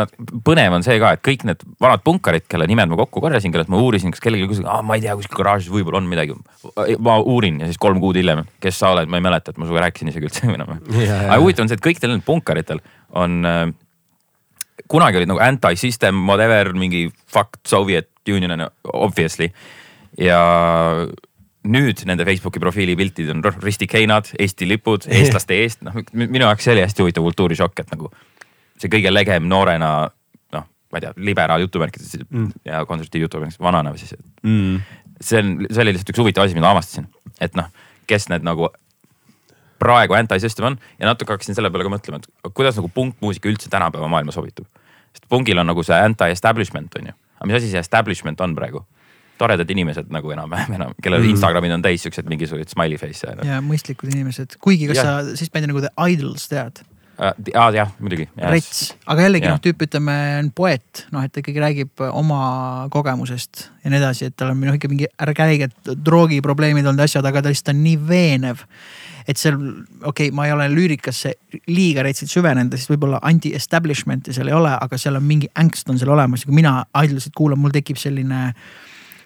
põnev 0.45 0.73
on 0.77 0.85
see 0.85 0.97
ka, 1.01 1.11
et 1.15 1.21
kõik 1.25 1.45
need 1.47 1.61
vanad 1.81 2.01
punkarid, 2.05 2.47
kelle 2.49 2.65
nimed 2.69 2.89
ma 2.91 2.97
kokku 3.03 3.21
korjasin, 3.23 3.53
kellelt 3.53 3.69
ma 3.69 3.79
uurisin, 3.81 4.13
kas 4.13 4.23
kellelgi 4.23 4.49
kuskil, 4.49 4.65
ma 4.65 4.97
ei 4.97 5.03
tea, 5.03 5.13
kuskil 5.19 5.37
garaažis 5.37 5.69
võib-olla 5.73 6.01
on 6.01 6.09
midagi. 6.09 6.37
ma 7.05 7.19
uurin 7.21 7.59
ja 7.61 7.69
siis 7.69 7.81
kolm 7.81 8.01
kuud 8.01 8.17
hiljem, 8.17 8.45
kes 8.63 8.81
sa 8.81 8.95
oled, 8.95 9.11
ma 9.11 9.21
ei 9.21 9.25
mäleta, 9.27 9.53
et 9.53 9.61
ma 9.61 9.67
sinuga 9.67 9.85
rääkisin 9.85 10.09
isegi 10.13 10.29
üldse 10.29 10.49
enam. 10.57 10.79
Ja, 10.97 11.19
aga 11.27 11.41
huvitav 11.43 11.65
on 11.65 11.71
see, 11.71 11.77
et 11.77 11.85
kõikidel 11.85 12.15
nendel 12.15 12.25
punkaritel 12.25 12.81
on 13.15 13.37
äh, 13.45 13.63
kunagi 14.91 15.21
olid 15.21 15.29
nagu 15.29 15.43
anti-system, 15.43 16.25
whatever, 16.29 16.73
mingi 16.73 17.07
fuck 17.29 17.61
Soviet 17.67 18.09
Union 18.27 18.57
on 18.57 18.65
obviously. 18.93 19.51
ja 20.17 20.39
nüüd 21.65 22.03
nende 22.07 22.25
Facebooki 22.27 22.61
profiili 22.61 22.95
piltid 22.97 23.31
on 23.33 23.43
ristikeinad, 23.63 24.31
Eesti 24.39 24.67
lipud, 24.69 25.07
eestlaste 25.11 25.57
eest, 25.63 25.81
noh 25.85 25.97
minu 26.13 26.45
jaoks 26.45 26.67
see 26.67 26.75
oli 26.75 26.85
hästi 26.85 27.03
huvitav 27.03 27.25
kultuurishokk, 27.25 27.81
et 27.83 27.91
nagu 27.93 28.11
see 28.81 28.91
kõige 28.91 29.11
legem 29.13 29.47
noorena 29.49 29.91
noh, 30.55 30.67
ma 30.91 30.99
ei 30.99 31.05
tea, 31.05 31.13
liberaal 31.29 31.65
jutumärkides 31.65 32.15
mm. 32.25 32.47
ja 32.69 32.83
konservatiiv 32.89 33.27
jutumärkides 33.27 33.61
vanana 33.63 33.95
siis. 33.99 34.15
Mm. 34.43 34.79
see 35.21 35.41
on, 35.41 35.53
see 35.69 35.83
oli 35.83 35.95
lihtsalt 35.95 36.13
üks 36.13 36.23
huvitav 36.23 36.47
asi, 36.47 36.57
mida 36.57 36.71
avastasin, 36.71 37.07
et 37.41 37.57
noh, 37.57 37.69
kes 38.09 38.29
need 38.31 38.45
nagu 38.45 38.69
praegu 39.81 40.15
anti-system 40.17 40.71
on 40.71 40.79
ja 40.99 41.09
natuke 41.09 41.35
hakkasin 41.35 41.57
selle 41.57 41.71
peale 41.73 41.87
ka 41.87 41.93
mõtlema, 41.93 42.21
et 42.21 42.53
kuidas 42.55 42.77
nagu 42.79 42.89
punkmuusika 42.93 43.49
üldse 43.51 43.71
tänapäeva 43.71 44.07
maailma 44.11 44.35
sobitub. 44.35 44.67
sest 45.15 45.25
punkil 45.29 45.59
on 45.59 45.67
nagu 45.67 45.83
see 45.83 45.97
anti-establishment 46.09 46.95
on 46.99 47.11
ju, 47.11 47.15
aga 47.39 47.49
mis 47.49 47.59
asi 47.59 47.71
see 47.73 47.81
establishment 47.81 48.41
on 48.41 48.55
praegu? 48.55 48.85
Toredad 49.37 49.69
inimesed 49.71 50.11
nagu 50.13 50.31
enam-vähem 50.35 50.77
enam, 50.79 50.97
kellel 51.03 51.23
mm. 51.23 51.35
Instagramid 51.35 51.75
on 51.75 51.85
täis 51.85 52.05
siuksed 52.05 52.27
mingisugused 52.31 52.71
smiley 52.71 52.99
face'e 53.01 53.37
no. 53.39 53.47
ja 53.47 53.61
mõistlikud 53.63 54.11
inimesed, 54.13 54.59
kuigi 54.63 54.89
kas 54.91 55.01
Jah. 55.01 55.09
sa 55.09 55.31
sellist 55.31 55.55
bändi 55.55 55.71
nagu 55.71 55.83
The 55.83 55.93
Idols 56.11 56.47
tead? 56.51 56.83
Uh, 57.15 57.31
ah, 57.55 57.69
jah, 57.71 57.93
muidugi. 58.03 58.25
rets, 58.35 58.89
aga 59.07 59.23
jällegi 59.23 59.47
noh, 59.47 59.59
tüüp 59.63 59.85
ütleme 59.85 60.15
on 60.41 60.49
poeet, 60.55 61.05
noh, 61.15 61.23
et 61.23 61.31
ta 61.31 61.39
ikkagi 61.39 61.61
räägib 61.63 62.03
oma 62.09 62.39
kogemusest 62.91 63.69
ja 63.85 63.91
nii 63.91 64.01
edasi, 64.01 64.27
et 64.27 64.35
tal 64.35 64.51
on 64.51 64.59
noh 64.59 64.75
ikka 64.75 64.89
mingi 64.91 65.07
räiged 65.29 65.93
droogiprobleemid 66.03 66.83
olnud 66.83 67.05
asjad, 67.05 67.23
aga 67.23 67.45
ta 67.45 67.53
lihtsalt 67.53 67.71
on 67.71 67.79
nii 67.85 68.01
veenev. 68.09 68.65
et 69.25 69.39
seal, 69.39 69.55
okei 69.55 70.27
okay,, 70.27 70.33
ma 70.35 70.49
ei 70.49 70.51
ole 70.57 70.67
lüürikasse 70.73 71.31
liiga 71.71 72.03
retselt 72.03 72.33
süvenenud, 72.35 72.75
sest 72.75 72.91
võib-olla 72.91 73.23
anti-establishment'i 73.23 74.35
seal 74.35 74.51
ei 74.51 74.57
ole, 74.59 74.75
aga 74.75 74.99
seal 74.99 75.15
on 75.15 75.23
mingi 75.23 75.47
ängst 75.55 75.87
on 75.89 76.01
seal 76.01 76.11
olemas 76.11 76.43
ja 76.43 76.51
kui 76.51 76.59
mina 76.59 76.81
Idolsit 76.99 77.33
kuulan, 77.37 77.63
mul 77.63 77.71
tekib 77.73 77.97
selline 78.01 78.51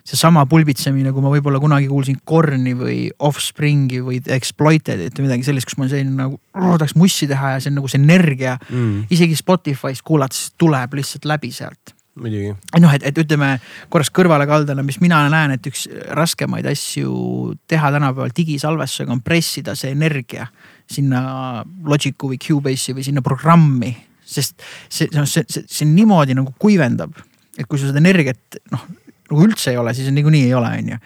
seesama 0.10 0.46
pulbitsemine, 0.50 1.12
kui 1.14 1.22
ma 1.22 1.30
võib-olla 1.30 1.60
kunagi 1.62 1.90
kuulsin 1.90 2.18
Korni 2.26 2.74
või 2.78 2.98
Offspringi 3.26 4.02
või 4.06 4.18
Exploited'it 4.26 5.18
või 5.20 5.28
midagi 5.28 5.46
sellist, 5.46 5.70
kus 5.70 5.78
ma 5.78 5.90
selline 5.92 6.16
nagu 6.18 6.40
tahaks 6.54 6.96
mussi 6.98 7.28
teha 7.30 7.56
ja 7.56 7.62
see 7.62 7.70
on 7.74 7.80
nagu 7.82 7.92
see 7.92 8.02
energia 8.02 8.58
Mm. 8.70 9.06
isegi 9.10 9.36
Spotify's 9.38 10.02
kuulates 10.06 10.52
tuleb 10.58 10.94
lihtsalt 10.98 11.26
läbi 11.26 11.52
sealt. 11.52 11.94
muidugi. 12.20 12.54
noh, 12.80 12.94
et, 12.94 13.04
et 13.08 13.18
ütleme 13.18 13.60
korraks 13.90 14.12
kõrvalekaldena, 14.12 14.84
mis 14.84 15.00
mina 15.00 15.22
näen, 15.32 15.54
et 15.56 15.68
üks 15.70 15.86
raskemaid 16.18 16.66
asju 16.68 17.56
teha 17.68 17.92
tänapäeval 17.96 18.34
digisalvestusega 18.36 19.14
on 19.14 19.22
pressida 19.22 19.76
see 19.76 19.94
energia 19.96 20.48
sinna 20.90 21.64
Logicu 21.86 22.32
või 22.34 22.40
Cubase'i 22.42 22.98
või 22.98 23.06
sinna 23.08 23.24
programmi. 23.26 23.96
sest 24.26 24.62
see, 24.90 25.08
see, 25.08 25.26
see, 25.26 25.46
see, 25.50 25.64
see 25.66 25.86
niimoodi 25.90 26.36
nagu 26.38 26.54
kuivendab, 26.60 27.16
et 27.58 27.66
kui 27.66 27.80
sul 27.80 27.90
seda 27.90 28.02
energiat 28.04 28.60
noh, 28.72 28.84
nagu 29.30 29.46
üldse 29.46 29.74
ei 29.74 29.78
ole, 29.82 29.94
siis 29.98 30.10
niikuinii 30.14 30.48
ei 30.50 30.54
ole, 30.58 30.74
on 30.84 30.96
ju 30.96 31.04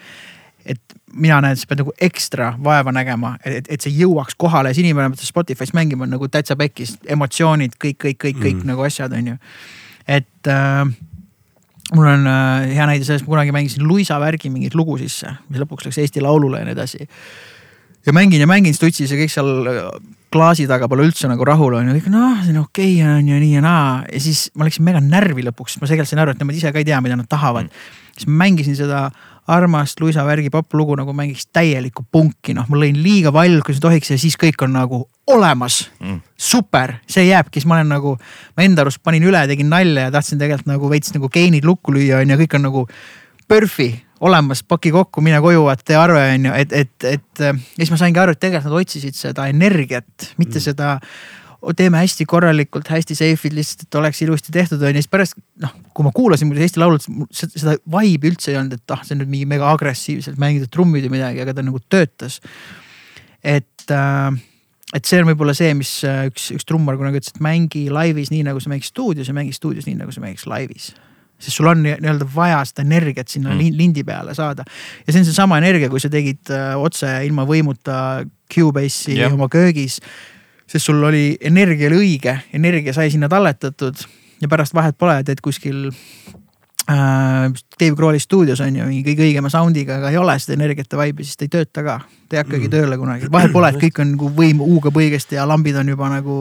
et 0.64 0.96
mina 1.14 1.38
näen, 1.44 1.56
sa 1.58 1.68
pead 1.68 1.82
nagu 1.82 1.92
ekstra 2.02 2.52
vaeva 2.64 2.92
nägema, 2.94 3.34
et, 3.44 3.68
et 3.70 3.84
see 3.84 3.92
jõuaks 4.00 4.36
kohale 4.40 4.72
siis 4.72 4.84
inimene 4.84 5.12
peab 5.12 5.26
Spotify's 5.28 5.74
mängima 5.76 6.08
nagu 6.08 6.28
täitsa 6.32 6.56
pekis, 6.58 6.96
emotsioonid, 7.10 7.76
kõik, 7.80 7.98
kõik, 8.00 8.20
kõik, 8.24 8.38
kõik 8.40 8.62
Mm. 8.62 8.70
nagu 8.72 8.86
asjad 8.86 9.12
on 9.12 9.34
ju. 9.34 9.36
et 10.08 10.48
äh, 10.48 10.84
mul 11.94 12.06
on 12.06 12.26
äh, 12.26 12.74
hea 12.74 12.86
näide 12.88 13.04
sellest, 13.04 13.26
ma 13.26 13.36
kunagi 13.36 13.52
mängisin 13.52 13.86
Luisa 13.86 14.18
värgi 14.20 14.50
mingeid 14.50 14.74
lugu 14.74 14.98
sisse, 14.98 15.36
mis 15.48 15.60
lõpuks 15.60 15.86
läks 15.86 16.00
Eesti 16.00 16.20
Laulule 16.24 16.58
ja 16.58 16.64
nii 16.64 16.76
edasi. 16.76 17.08
ja 18.06 18.12
mängin 18.12 18.40
ja 18.40 18.46
mängin 18.46 18.74
stutsis 18.74 19.10
ja 19.10 19.16
kõik 19.16 19.32
seal 19.32 19.68
äh, 19.68 19.82
klaasi 20.32 20.66
taga 20.66 20.88
pole 20.88 21.04
üldse 21.06 21.28
nagu 21.28 21.44
rahul 21.44 21.74
on 21.74 21.88
ju, 21.88 21.98
kõik 22.00 22.10
noh, 22.10 22.40
see 22.42 22.56
on 22.56 22.64
okei 22.64 22.96
okay, 23.02 23.18
on 23.20 23.28
ju 23.28 23.36
nii 23.40 23.52
ja 23.54 23.60
naa 23.64 24.04
ja 24.10 24.20
siis 24.20 24.50
ma 24.54 24.64
läksin 24.64 24.84
mega 24.84 25.00
närvi 25.00 25.44
lõpuks, 25.44 25.78
ma 25.78 25.86
tegelikult 25.86 26.10
sain 26.10 26.24
aru, 26.24 26.34
et 26.34 26.40
nemad 26.42 26.56
ise 26.56 26.72
ka 26.72 26.80
ei 26.80 26.88
tea, 26.88 27.00
mida 27.04 27.16
nad 27.20 27.28
tahavad 27.28 27.68
mm. 27.68 28.00
Siis 28.14 28.28
ma 28.30 28.44
mängisin 28.44 28.76
seda 28.78 29.08
armast 29.50 30.00
Luisa 30.00 30.24
värgi 30.24 30.48
poplugu 30.50 30.96
nagu 30.96 31.12
mängiks 31.12 31.46
täielikku 31.52 32.06
punki, 32.12 32.54
noh, 32.56 32.68
ma 32.70 32.78
lõin 32.80 32.96
liiga 33.04 33.32
valju, 33.34 33.60
kui 33.64 33.76
see 33.76 33.84
tohiks 33.84 34.14
ja 34.14 34.16
siis 34.20 34.38
kõik 34.40 34.62
on 34.64 34.72
nagu 34.72 35.02
olemas 35.30 35.90
Mm. 36.00 36.20
super, 36.36 36.94
see 37.08 37.26
jääbki, 37.28 37.60
siis 37.60 37.66
ma 37.68 37.78
olen 37.78 37.92
nagu, 37.92 38.16
ma 38.56 38.64
enda 38.64 38.84
arust 38.84 39.02
panin 39.02 39.24
üle, 39.24 39.40
tegin 39.48 39.70
nalja 39.72 40.08
ja 40.08 40.14
tahtsin 40.14 40.38
tegelikult 40.38 40.68
nagu 40.68 40.90
veits 40.90 41.14
nagu 41.14 41.28
geenid 41.32 41.64
lukku 41.64 41.92
lüüa 41.92 42.22
on 42.22 42.30
ju, 42.30 42.40
kõik 42.44 42.56
on 42.58 42.66
nagu 42.68 42.86
perf'i 43.48 43.90
olemas, 44.24 44.62
paki 44.62 44.92
kokku, 44.94 45.20
mine 45.24 45.40
koju, 45.44 45.64
vaata 45.66 45.84
tee 45.84 45.96
arve 45.96 46.20
on 46.34 46.48
ju, 46.48 46.52
et, 46.56 46.72
et, 46.72 47.08
et 47.08 47.44
ja 47.44 47.54
siis 47.76 47.92
ma 47.92 48.00
saingi 48.00 48.20
aru, 48.20 48.32
et 48.32 48.40
tegelikult 48.40 48.72
nad 48.72 48.80
otsisid 48.80 49.16
seda 49.18 49.48
energiat, 49.52 50.30
mitte 50.38 50.58
mm. 50.58 50.64
seda 50.64 50.94
teeme 51.76 52.00
hästi 52.02 52.26
korralikult, 52.28 52.88
hästi 52.92 53.16
safe'id 53.16 53.54
lihtsalt, 53.56 53.86
et 53.86 53.98
oleks 54.00 54.22
ilusti 54.26 54.52
tehtud 54.54 54.82
on 54.82 54.92
ju, 54.92 55.02
siis 55.02 55.10
pärast 55.10 55.38
noh, 55.62 55.72
kui 55.96 56.06
ma 56.06 56.12
kuulasin 56.14 56.50
muidu 56.50 56.64
Eesti 56.64 56.82
Laulu, 56.82 57.00
seda 57.32 57.76
vibe'i 57.80 58.32
üldse 58.32 58.52
ei 58.52 58.58
olnud, 58.60 58.76
et 58.76 58.94
ah, 58.94 59.04
see 59.06 59.16
on 59.16 59.22
nüüd 59.22 59.32
mingi 59.32 59.48
mega 59.54 59.70
agressiivselt 59.72 60.40
mängitud 60.40 60.72
trummid 60.74 61.06
või 61.08 61.16
midagi, 61.16 61.40
aga 61.44 61.56
ta 61.56 61.64
nagu 61.64 61.80
töötas. 61.88 62.40
et 63.40 63.88
äh, 63.94 64.36
et 64.94 65.08
see 65.08 65.22
on 65.22 65.30
võib-olla 65.32 65.56
see, 65.56 65.72
mis 65.78 65.96
äh, 66.06 66.26
üks, 66.30 66.50
üks 66.54 66.68
trummar 66.68 66.98
kunagi 67.00 67.22
ütles, 67.22 67.34
et 67.34 67.42
mängi 67.44 67.88
laivis 67.92 68.30
nii 68.34 68.44
nagu 68.46 68.60
sa 68.62 68.70
mängiks 68.72 68.92
stuudios 68.92 69.30
ja 69.30 69.34
mängi 69.36 69.56
stuudios 69.56 69.88
nii 69.88 69.98
nagu 70.02 70.14
sa 70.14 70.22
mängiks 70.22 70.46
laivis 70.50 70.92
sest 71.44 71.58
sul 71.58 71.68
on 71.68 71.82
nii-öelda 71.84 72.26
vaja 72.34 72.60
seda 72.68 72.84
energiat 72.84 73.32
sinna 73.32 73.52
mm. 73.54 73.74
lindi 73.78 74.04
peale 74.06 74.34
saada. 74.36 74.64
ja 75.06 75.12
see 75.12 75.20
on 75.20 75.28
seesama 75.28 75.58
energia, 75.60 75.90
kui 75.92 76.02
sa 76.02 76.10
tegid 76.12 76.52
äh, 76.54 76.72
otse 76.78 77.10
ilma 77.26 77.46
võimuta 77.48 78.24
Cubase'i 78.54 79.18
yeah. 79.18 79.32
oma 79.34 79.48
köögis. 79.52 80.00
Sest 80.74 80.90
sul 80.90 81.02
oli, 81.06 81.36
energia 81.46 81.86
oli 81.92 82.00
õige, 82.02 82.34
energia 82.56 82.94
sai 82.96 83.12
sinna 83.14 83.28
talletatud 83.30 84.00
ja 84.42 84.50
pärast 84.50 84.74
vahet 84.74 84.98
pole, 84.98 85.20
teed 85.26 85.38
kuskil 85.44 85.86
äh, 86.90 87.46
Dave 87.78 87.94
Grohli 87.94 88.18
stuudios 88.18 88.60
on 88.64 88.74
ju 88.74 88.88
mingi 88.88 89.06
kõige 89.06 89.28
õigema 89.28 89.52
sound'iga, 89.52 90.00
aga 90.00 90.10
ei 90.10 90.18
ole 90.18 90.34
seda 90.42 90.58
energiat 90.58 90.90
ja 90.90 90.98
vibe'i, 90.98 91.26
siis 91.26 91.38
ta 91.38 91.46
ei 91.46 91.54
tööta 91.54 91.86
ka. 91.86 91.96
ta 92.28 92.36
ei 92.36 92.42
hakkagi 92.42 92.66
mm. 92.66 92.74
tööle 92.74 92.98
kunagi, 92.98 93.30
vahet 93.32 93.54
pole, 93.54 93.70
et 93.70 93.80
kõik 93.86 94.02
on 94.02 94.14
nagu 94.16 94.30
võim 94.42 94.62
huugab 94.66 94.98
õigesti 94.98 95.38
ja 95.38 95.46
lambid 95.48 95.78
on 95.78 95.94
juba 95.94 96.10
nagu 96.10 96.38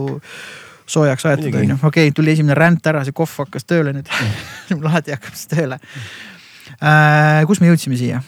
soojaks 0.89 1.29
aetud 1.29 1.53
on 1.53 1.75
ju, 1.75 1.79
okei 1.79 2.09
okay,, 2.09 2.15
tuli 2.17 2.33
esimene 2.33 2.57
ränd 2.57 2.89
ära, 2.89 3.05
see 3.05 3.15
kohv 3.15 3.37
hakkas 3.45 3.69
tööle 3.69 3.93
nüüd 3.95 4.09
lahti 4.87 5.13
hakkab 5.13 5.37
siis 5.37 5.53
tööle 5.53 5.77
äh,. 6.81 7.45
kus 7.45 7.61
me 7.61 7.69
jõudsime 7.69 8.01
siia? 8.01 8.25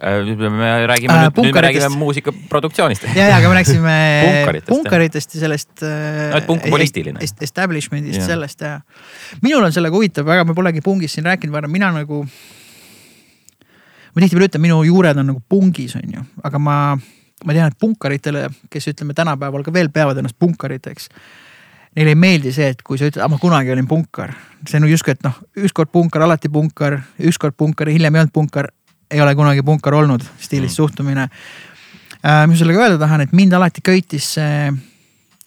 Äh, 0.00 0.50
me 0.50 0.86
räägime 0.86 1.14
äh, 1.14 1.24
nüüd, 1.26 1.38
nüüd 1.42 1.54
me 1.54 1.60
räägime 1.60 1.88
muusikaproduktsioonist. 1.98 3.02
ja, 3.16 3.24
ja, 3.32 3.36
aga 3.40 3.48
me 3.50 3.54
rääkisime 3.56 3.94
punkaritest, 4.26 4.68
punkaritest 4.68 5.34
ja 5.34 5.40
sellest 5.40 5.82
äh,. 5.82 6.28
no, 6.30 6.38
et 6.38 6.46
punk 6.46 6.68
on 6.68 6.70
poliitiline. 6.70 7.18
Establishment'ist 7.42 8.22
sellest 8.22 8.62
ja. 8.62 8.76
minul 9.42 9.66
on 9.66 9.74
sellega 9.74 9.98
huvitav, 9.98 10.28
väga 10.28 10.44
me 10.46 10.54
polegi 10.54 10.84
pungist 10.86 11.18
siin 11.18 11.26
rääkinud 11.26 11.56
varem, 11.56 11.74
mina 11.74 11.90
nagu. 11.96 12.22
ma 14.14 14.22
tihtipeale 14.22 14.52
ütlen, 14.52 14.66
minu 14.68 14.78
juured 14.86 15.18
on 15.18 15.32
nagu 15.32 15.42
pungis, 15.50 15.98
on 15.98 16.14
ju, 16.14 16.24
aga 16.46 16.62
ma, 16.62 16.78
ma 17.42 17.58
tean, 17.58 17.74
et 17.74 17.82
punkaritele, 17.82 18.46
kes 18.70 18.90
ütleme 18.94 19.18
tänapäeval 19.18 19.66
ka 19.66 19.74
veel 19.74 19.90
peavad 19.90 20.22
ennast 20.22 20.38
punkariteks 20.38 21.10
neile 21.98 22.14
ei 22.14 22.22
meeldi 22.22 22.54
see, 22.54 22.70
et 22.70 22.86
kui 22.86 23.00
sa 23.00 23.10
ütled, 23.10 23.26
ma 23.26 23.42
kunagi 23.42 23.74
olin 23.74 23.90
punkar. 23.90 24.36
see 24.62 24.78
on 24.78 24.86
justkui, 24.86 25.18
et 25.18 25.26
noh, 25.26 25.34
ükskord 25.58 25.90
punkar, 25.90 26.22
alati 26.22 26.46
punkar, 26.52 27.00
ükskord 27.18 27.58
punkar, 27.58 27.90
hiljem 27.90 28.14
ei 28.14 28.22
olnud 28.22 28.34
punkar, 28.34 28.70
ei 29.10 29.20
ole 29.24 29.34
kunagi 29.38 29.64
punkar 29.66 29.96
olnud, 29.98 30.24
stiilis 30.40 30.72
mm. 30.72 30.76
suhtumine 30.76 31.28
äh,. 31.28 32.46
mis 32.46 32.56
ma 32.56 32.62
sellega 32.62 32.86
öelda 32.86 32.98
tahan, 33.00 33.26
et 33.26 33.36
mind 33.36 33.56
alati 33.56 33.84
köitis 33.84 34.34
see 34.38 34.72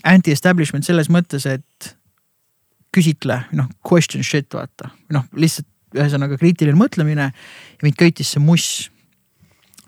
anti-establishment 0.07 0.87
selles 0.87 1.11
mõttes, 1.13 1.45
et 1.45 1.91
küsitle, 2.95 3.43
noh 3.55 3.69
question 3.87 4.23
shit 4.25 4.49
vaata, 4.53 4.91
noh 5.13 5.27
lihtsalt 5.37 5.69
ühesõnaga 5.95 6.37
kriitiline 6.39 6.79
mõtlemine 6.79 7.29
ja 7.31 7.85
mind 7.85 7.99
köitis 7.99 8.33
see 8.33 8.43
muss 8.43 8.89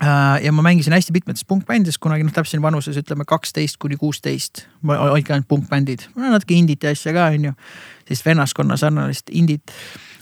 Äh, 0.02 0.44
ja 0.44 0.52
ma 0.52 0.62
mängisin 0.62 0.92
hästi 0.92 1.12
mitmetes 1.12 1.44
punkbändides 1.44 1.98
kunagi 2.02 2.24
noh, 2.26 2.32
täpselt 2.34 2.62
vanuses 2.62 2.96
ütleme 2.98 3.24
kaksteist 3.24 3.76
kuni 3.78 3.96
kuusteist. 3.96 4.66
olidki 4.82 5.32
ainult 5.32 5.48
punkbändid, 5.48 6.08
natuke 6.16 6.54
indit 6.54 6.82
ja 6.82 6.90
asja 6.90 7.12
ka 7.14 7.28
on 7.30 7.44
ju. 7.44 7.52
sellist 8.04 8.26
vennaskonna 8.26 8.76
sarnast 8.76 9.30
indit. 9.30 9.72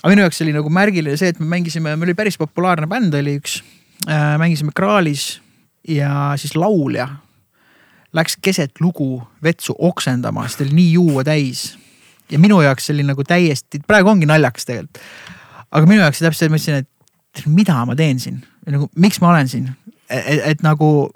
Aga 0.02 0.12
minu 0.12 0.24
jaoks 0.26 0.42
oli 0.44 0.54
nagu 0.54 0.70
märgiline 0.72 1.16
see, 1.18 1.32
et 1.32 1.40
me 1.40 1.48
mängisime, 1.56 1.94
meil 1.96 2.10
oli 2.10 2.18
päris 2.18 2.38
populaarne 2.40 2.88
bänd 2.90 3.14
oli 3.14 3.36
üks 3.40 3.60
äh,. 4.08 4.34
mängisime 4.42 4.74
Kraalis 4.74 5.40
ja 5.88 6.34
siis 6.36 6.56
laulja 6.58 7.08
läks 8.12 8.36
keset 8.42 8.80
lugu 8.80 9.22
vetsu 9.42 9.74
oksendama, 9.78 10.44
sest 10.48 10.66
oli 10.66 10.76
nii 10.76 10.92
juua 10.98 11.24
täis. 11.24 11.78
ja 12.30 12.38
minu 12.38 12.60
jaoks 12.62 12.86
see 12.86 12.96
oli 12.96 13.06
nagu 13.08 13.24
täiesti, 13.24 13.80
praegu 13.86 14.12
ongi 14.12 14.26
naljakas 14.26 14.68
tegelikult. 14.68 15.04
aga 15.70 15.86
minu 15.86 16.02
jaoks 16.02 16.24
täpselt, 16.24 16.50
ma 16.50 16.60
ütlesin, 16.60 16.82
et 16.82 17.46
mida 17.46 17.78
ma 17.88 17.96
teen 17.96 18.20
siin 18.20 18.42
nagu 18.70 18.88
miks 18.94 19.20
ma 19.22 19.32
olen 19.32 19.48
siin, 19.48 19.70
et, 20.10 20.42
et 20.52 20.62
nagu 20.62 21.10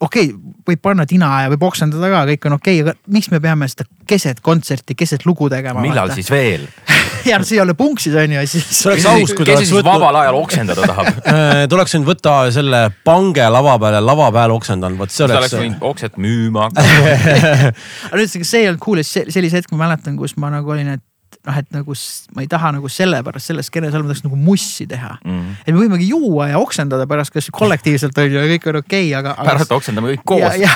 okei 0.00 0.30
okay,, 0.30 0.54
võib 0.68 0.82
panna 0.82 1.06
tina 1.08 1.30
ja 1.44 1.50
võib 1.52 1.64
oksendada 1.68 2.10
ka, 2.12 2.22
kõik 2.30 2.46
on 2.48 2.56
okei 2.58 2.82
okay,, 2.82 2.94
aga 2.94 3.14
miks 3.14 3.30
me 3.32 3.40
peame 3.42 3.68
seda 3.70 3.86
keset 4.08 4.40
kontserti, 4.44 4.96
keset 4.98 5.26
lugu 5.26 5.48
tegema? 5.52 5.82
millal 5.84 6.10
vaata? 6.10 6.18
siis 6.18 6.30
veel 6.32 6.66
ja 7.28 7.40
see 7.42 7.58
ei 7.58 7.62
ole 7.64 7.74
punk 7.78 8.02
siis 8.02 8.14
on 8.18 8.36
ju, 8.36 8.44
siis. 8.50 8.68
see 8.70 8.90
oleks 8.92 9.08
aus, 9.10 9.34
kui 9.34 9.48
ta 9.48 9.56
oleks 9.56 9.74
võtnud. 9.74 9.90
vabal 9.90 10.20
ajal 10.22 10.38
oksendada 10.38 10.86
tahab 10.92 11.10
äh, 11.34 11.64
oleks 11.78 11.96
võinud 11.96 12.12
võtta 12.12 12.36
selle 12.54 12.82
pange 13.06 13.50
lava 13.58 13.76
peale, 13.82 14.02
lava 14.04 14.30
peal 14.34 14.54
oksendanud, 14.54 15.00
vot 15.00 15.14
see 15.14 15.26
oleks. 15.26 15.34
ta 15.34 15.42
oleks 15.42 15.58
võinud 15.58 15.86
okset 15.90 16.22
müüma 16.22 16.68
hakata 16.68 17.12
aga 18.12 18.22
nüüd 18.22 18.34
see 18.38 18.62
ei 18.62 18.70
olnud 18.70 18.82
cool, 18.84 19.02
sellise 19.02 19.60
hetke 19.60 19.74
ma 19.74 19.86
mäletan, 19.86 20.18
kus 20.20 20.36
ma 20.38 20.52
nagu 20.54 20.76
olin, 20.76 20.94
et 20.98 21.04
noh, 21.46 21.58
et 21.58 21.68
nagu 21.74 21.96
ma 22.36 22.44
ei 22.44 22.50
taha 22.50 22.72
nagu 22.76 22.90
sellepärast 22.92 23.52
selles 23.52 23.68
skeenes 23.70 23.94
olla, 23.94 24.06
ma 24.06 24.12
tahaks 24.12 24.26
nagu 24.26 24.38
mussi 24.38 24.86
teha 24.90 25.14
mm. 25.18 25.34
-hmm. 25.34 25.58
et 25.64 25.74
me 25.74 25.80
võimegi 25.80 26.08
juua 26.12 26.48
ja 26.52 26.58
oksendada 26.58 27.06
pärast, 27.06 27.34
kas 27.34 27.50
kollektiivselt 27.52 28.18
on 28.18 28.32
ju 28.32 28.40
ja 28.40 28.48
kõik 28.54 28.70
on 28.70 28.80
okei 28.82 29.08
okay,, 29.08 29.18
aga, 29.18 29.34
aga. 29.36 29.50
pärast 29.50 29.72
oksendame 29.72 30.14
kõik 30.14 30.24
koos. 30.24 30.40
ja, 30.40 30.54
ja, 30.56 30.72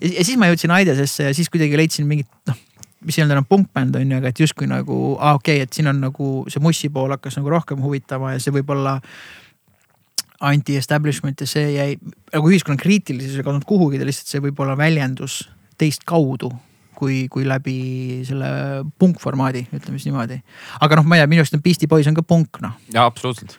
ja, 0.00 0.24
siis 0.24 0.36
ma 0.38 0.50
jõudsin 0.50 0.74
Aidesesse 0.74 1.28
ja 1.28 1.34
siis 1.34 1.50
kuidagi 1.52 1.76
leidsin 1.76 2.06
mingit 2.06 2.30
noh, 2.48 2.58
mis 3.06 3.18
ei 3.18 3.24
olnud 3.24 3.36
enam 3.36 3.48
punkbänd 3.48 3.96
on 3.96 4.12
ju, 4.12 4.20
aga 4.20 4.32
et 4.32 4.40
justkui 4.40 4.68
nagu 4.70 5.16
aa 5.18 5.30
ah, 5.30 5.40
okei 5.40 5.60
okay,, 5.60 5.68
et 5.68 5.72
siin 5.72 5.90
on 5.92 6.00
nagu 6.08 6.30
see 6.52 6.62
mussi 6.62 6.88
pool 6.92 7.12
hakkas 7.14 7.36
nagu 7.40 7.50
rohkem 7.52 7.82
huvitama 7.82 8.34
ja 8.34 8.42
see 8.42 8.54
võib-olla 8.54 9.00
anti-establishment 10.46 11.40
ja 11.40 11.48
see 11.48 11.68
jäi 11.76 11.90
nagu 12.32 12.50
ühiskonna 12.50 12.80
kriitilisus 12.80 13.38
ei 13.38 13.44
kadunud 13.46 13.64
kuhugi, 13.68 14.00
ta 14.00 14.08
lihtsalt 14.08 14.32
see 14.32 14.42
võib-olla 14.44 14.76
väljendus 14.78 15.44
teist 15.80 16.04
kaudu 16.08 16.50
kui, 16.96 17.24
kui 17.32 17.46
läbi 17.48 17.78
selle 18.28 18.50
punkformaadi, 19.00 19.66
ütleme 19.70 20.00
siis 20.00 20.08
niimoodi. 20.10 20.40
aga 20.80 21.00
noh, 21.00 21.08
ma 21.08 21.18
ei 21.18 21.24
tea, 21.24 21.32
minu 21.34 21.44
arust 21.44 21.58
on 21.58 21.64
Beastie 21.64 21.90
Boys 21.90 22.08
on 22.10 22.16
ka 22.16 22.24
punk 22.26 22.60
noh. 22.64 22.76
jaa, 22.94 23.06
absoluutselt 23.06 23.58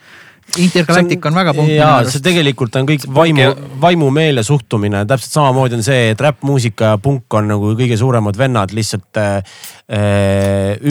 Intergalactic 0.55 1.25
on, 1.25 1.33
on 1.33 1.39
väga 1.41 1.53
punk. 1.53 1.71
jaa, 1.75 1.97
see 2.07 2.23
tegelikult 2.23 2.75
on 2.79 2.87
kõik 2.87 3.03
vaimu, 3.13 3.47
vaimumeel 3.81 4.39
ja 4.39 4.43
suhtumine, 4.47 5.03
täpselt 5.09 5.35
samamoodi 5.35 5.77
on 5.77 5.83
see, 5.85 6.13
et 6.13 6.21
räppmuusika 6.23 6.93
ja 6.93 7.01
punk 7.01 7.35
on 7.37 7.49
nagu 7.51 7.73
kõige 7.77 7.97
suuremad 7.99 8.39
vennad, 8.39 8.71
lihtsalt 8.75 9.19
äh, 9.19 9.59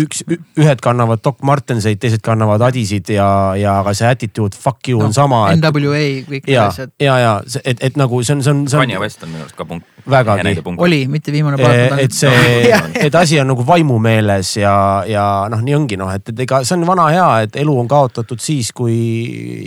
üks, 0.03 0.23
ühed 0.61 0.83
kannavad 0.85 1.25
Doc 1.25 1.41
Martenseid, 1.47 1.99
teised 2.03 2.23
kannavad 2.27 2.63
Adisid 2.69 3.11
ja, 3.17 3.29
ja 3.59 3.79
ka 3.87 3.97
see 3.97 4.11
attitude 4.13 4.57
fuck 4.57 4.89
you 4.89 5.01
no, 5.01 5.09
on 5.09 5.17
sama. 5.17 5.43
NWA 5.57 6.05
kõik 6.29 6.47
need 6.47 6.61
asjad. 6.63 6.93
ja, 7.03 7.17
ja 7.23 7.35
et, 7.65 7.81
et 7.81 7.99
nagu 7.99 8.21
see 8.23 8.37
on, 8.37 8.45
see 8.45 8.55
on, 8.55 8.65
see 8.69 8.79
on. 8.79 8.87
Kanye 8.87 9.01
West 9.03 9.25
on 9.25 9.33
minu 9.33 9.47
arust 9.47 9.57
ka 9.59 9.67
punk. 9.69 9.89
vägagi. 10.07 10.61
oli, 10.77 11.01
mitte 11.11 11.35
viimane 11.35 11.59
part. 11.59 11.99
et 12.05 12.15
see, 12.15 12.71
et 13.09 13.15
asi 13.19 13.41
on 13.41 13.51
nagu 13.55 13.67
vaimumeeles 13.67 14.57
ja, 14.61 14.77
ja 15.09 15.27
noh, 15.51 15.65
nii 15.65 15.81
ongi 15.81 15.99
noh, 15.99 16.13
et, 16.13 16.29
et 16.31 16.47
ega 16.47 16.63
see 16.63 16.77
on 16.77 16.87
vana 16.89 17.09
hea, 17.11 17.29
et 17.49 17.61
elu 17.65 17.81
on 17.81 17.91
kaotatud 17.91 18.41
siis, 18.43 18.71
kui 18.77 18.97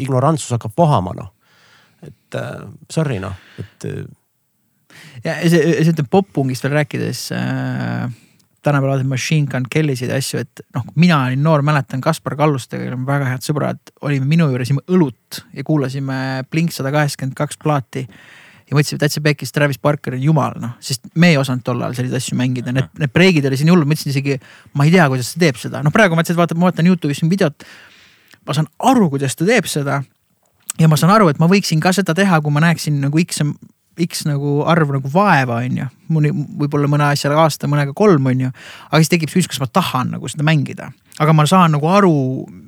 ignorantsus 0.06 0.56
hakkab 0.56 0.74
vohama, 0.78 1.16
noh. 1.18 1.34
et 2.06 2.40
äh, 2.40 2.64
sorry 2.92 3.20
noh, 3.24 3.36
et. 3.60 3.86
Äh, 3.90 4.08
ja 5.24 5.38
see, 5.46 5.60
see 5.60 5.94
ütleme 5.94 6.10
poppungist 6.12 6.66
veel 6.66 6.80
rääkides 6.80 7.30
äh, 7.36 8.10
tänapäeval 8.64 8.98
vaatad 8.98 9.08
Machine 9.08 9.48
Gun 9.48 9.66
Kelly'sid 9.76 10.12
ja 10.12 10.18
asju, 10.20 10.42
et 10.44 10.62
noh, 10.76 10.84
mina 11.00 11.22
olin 11.28 11.44
noor, 11.44 11.64
mäletan 11.66 12.02
Kaspar 12.04 12.36
Kallustega, 12.40 12.90
olime 12.90 13.08
väga 13.08 13.32
head 13.32 13.46
sõbrad, 13.46 13.80
olime 14.06 14.28
minu 14.28 14.50
juures, 14.52 14.72
jõime 14.72 14.84
õlut 14.92 15.42
ja 15.56 15.64
kuulasime 15.68 16.20
Blink 16.52 16.76
sada 16.76 16.92
kaheksakümmend 16.96 17.38
kaks 17.40 17.60
plaati. 17.64 18.06
ja 18.70 18.76
mõtlesime, 18.76 19.00
Täitsa 19.02 19.22
Pekkis, 19.26 19.54
Travis 19.56 19.80
Barker 19.82 20.14
on 20.14 20.24
jumal, 20.24 20.60
noh, 20.62 20.76
sest 20.84 21.08
me 21.16 21.32
ei 21.32 21.38
osanud 21.40 21.64
tol 21.66 21.80
ajal 21.82 21.96
selliseid 21.98 22.20
asju 22.20 22.38
mängida, 22.38 22.74
need, 22.76 22.92
need 23.00 23.14
breigid 23.16 23.48
olid 23.48 23.62
siin 23.62 23.72
hullud, 23.72 23.88
ma 23.88 23.96
ütlesin 23.96 24.14
isegi, 24.14 24.36
ma 24.78 24.86
ei 24.86 24.94
tea, 24.94 25.08
kuidas 25.10 25.32
ta 25.34 25.42
teeb 25.46 25.58
seda, 25.62 25.82
noh 25.86 25.96
praegu 25.96 26.14
ma 26.14 26.22
mõtlesin, 26.22 26.38
et 26.38 26.44
vaata, 26.44 26.60
ma 26.60 26.70
vaatan 26.70 26.92
Youtube'is 26.92 27.24
videot 27.32 27.66
ma 28.50 28.56
saan 28.58 28.70
aru, 28.92 29.10
kuidas 29.14 29.38
ta 29.38 29.48
teeb 29.48 29.68
seda. 29.70 30.02
ja 30.80 30.88
ma 30.90 30.98
saan 30.98 31.14
aru, 31.14 31.30
et 31.30 31.42
ma 31.42 31.50
võiksin 31.52 31.82
ka 31.84 31.94
seda 31.96 32.16
teha, 32.18 32.42
kui 32.42 32.54
ma 32.56 32.64
näeksin 32.64 32.98
nagu 33.04 33.22
X, 33.22 33.44
X 34.00 34.24
nagu 34.26 34.62
arv 34.70 34.94
nagu 34.96 35.12
vaeva, 35.14 35.62
on 35.66 35.82
ju. 35.84 35.90
mõni, 36.16 36.32
võib-olla 36.34 36.90
mõne 36.90 37.12
asjaga 37.14 37.44
aasta, 37.44 37.70
mõnega 37.70 37.94
kolm, 37.98 38.32
on 38.32 38.48
ju. 38.48 38.54
aga 38.90 39.02
siis 39.04 39.14
tekib 39.14 39.32
küsimus, 39.32 39.52
kas 39.54 39.62
ma 39.62 39.70
tahan 39.80 40.16
nagu 40.16 40.32
seda 40.32 40.48
mängida. 40.48 40.92
aga 41.20 41.36
ma 41.36 41.46
saan 41.50 41.78
nagu 41.78 41.92
aru, 41.92 42.16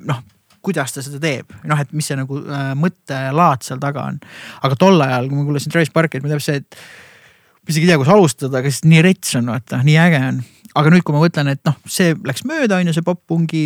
noh 0.08 0.22
kuidas 0.62 0.94
ta 0.94 1.02
seda 1.02 1.18
teeb, 1.18 1.50
noh, 1.66 1.80
et 1.82 1.90
mis 1.90 2.06
see 2.06 2.14
nagu 2.14 2.38
äh, 2.38 2.68
mõttelaad 2.78 3.64
seal 3.66 3.80
taga 3.82 4.06
on. 4.12 4.20
aga 4.62 4.78
tol 4.78 5.02
ajal, 5.02 5.26
kui 5.26 5.40
ma 5.40 5.46
kuulasin 5.48 5.74
Travis 5.74 5.90
Barkerit, 5.90 6.22
ma 6.22 6.30
tean 6.30 6.44
see, 6.44 6.60
et 6.62 6.76
ma 6.78 7.72
isegi 7.72 7.88
ei 7.88 7.90
tea, 7.90 7.98
kus 7.98 8.12
alustada, 8.14 8.60
aga 8.60 8.70
siis 8.70 8.86
nii 8.86 9.02
rets 9.02 9.34
on, 9.40 9.50
vaata, 9.50 9.82
nii 9.82 9.98
äge 10.04 10.20
on. 10.28 10.38
aga 10.78 10.92
nüüd, 10.94 11.02
kui 11.06 11.16
ma 11.16 11.24
mõtlen, 11.24 11.50
et 11.56 11.62
noh, 11.66 11.80
see 11.90 12.14
läks 12.28 12.46
mööda, 12.46 12.78
on 12.78 12.90
ju, 12.92 12.94
see 12.94 13.06
pop-pungi 13.06 13.64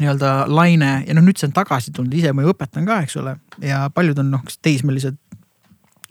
nii-öelda 0.00 0.32
laine 0.48 0.92
ja 1.06 1.16
noh, 1.16 1.24
nüüd 1.24 1.40
see 1.40 1.48
on 1.50 1.56
tagasi 1.56 1.92
tulnud, 1.94 2.14
ise 2.16 2.32
ma 2.32 2.44
ju 2.44 2.52
õpetan 2.54 2.86
ka, 2.88 3.00
eks 3.04 3.18
ole, 3.20 3.36
ja 3.64 3.84
paljud 3.94 4.22
on 4.22 4.32
noh, 4.36 4.46
teismelised. 4.62 5.18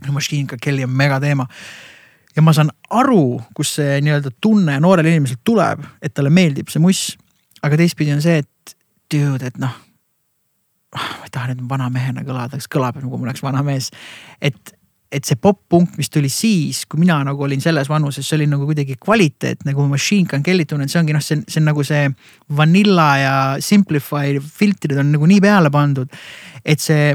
Machine 0.10 0.48
Gun 0.50 0.58
Kelly 0.58 0.84
on 0.84 0.94
megateema. 0.98 1.46
ja 2.36 2.42
ma 2.42 2.54
saan 2.58 2.72
aru, 2.90 3.42
kus 3.54 3.76
see 3.78 4.00
nii-öelda 4.02 4.32
tunne 4.42 4.80
noorel 4.82 5.12
inimesel 5.12 5.38
tuleb, 5.46 5.84
et 6.02 6.14
talle 6.14 6.32
meeldib 6.34 6.72
see 6.74 6.82
muss. 6.82 7.18
aga 7.62 7.78
teistpidi 7.78 8.14
on 8.14 8.22
see, 8.22 8.42
et 8.42 8.76
dude, 9.14 9.46
et 9.46 9.58
noh, 9.62 9.76
ma 10.96 11.26
ei 11.26 11.32
taha 11.32 11.52
nüüd 11.52 11.68
vana 11.70 11.90
mehena 11.94 12.24
kõlada, 12.26 12.58
kas 12.58 12.70
kõlab 12.72 12.98
nagu 13.02 13.18
ma 13.18 13.30
oleks 13.30 13.44
vana 13.46 13.62
mees, 13.64 13.92
et 14.42 14.74
et 15.12 15.28
see 15.28 15.36
popp-punk, 15.36 15.98
mis 16.00 16.10
tuli 16.10 16.30
siis, 16.32 16.86
kui 16.90 17.02
mina 17.02 17.18
nagu 17.28 17.44
olin 17.44 17.62
selles 17.62 17.90
vanuses, 17.92 18.24
see 18.28 18.38
oli 18.38 18.48
nagu 18.48 18.64
kuidagi 18.68 18.96
kvaliteet 18.96 19.66
nagu 19.68 19.84
Machine 19.92 20.30
Gun 20.30 20.44
Kelly 20.44 20.66
tunnen, 20.66 20.90
see 20.90 21.02
ongi 21.02 21.16
noh, 21.16 21.24
see 21.24 21.40
on, 21.40 21.42
see 21.52 21.60
on 21.60 21.68
nagu 21.68 21.84
see 21.88 22.06
Vanilla 22.58 23.10
ja 23.20 23.34
Simplify 23.60 24.40
filtrid 24.40 25.02
on 25.02 25.12
nagu 25.12 25.28
nii 25.28 25.42
peale 25.44 25.72
pandud. 25.74 26.08
et 26.64 26.80
see 26.80 27.12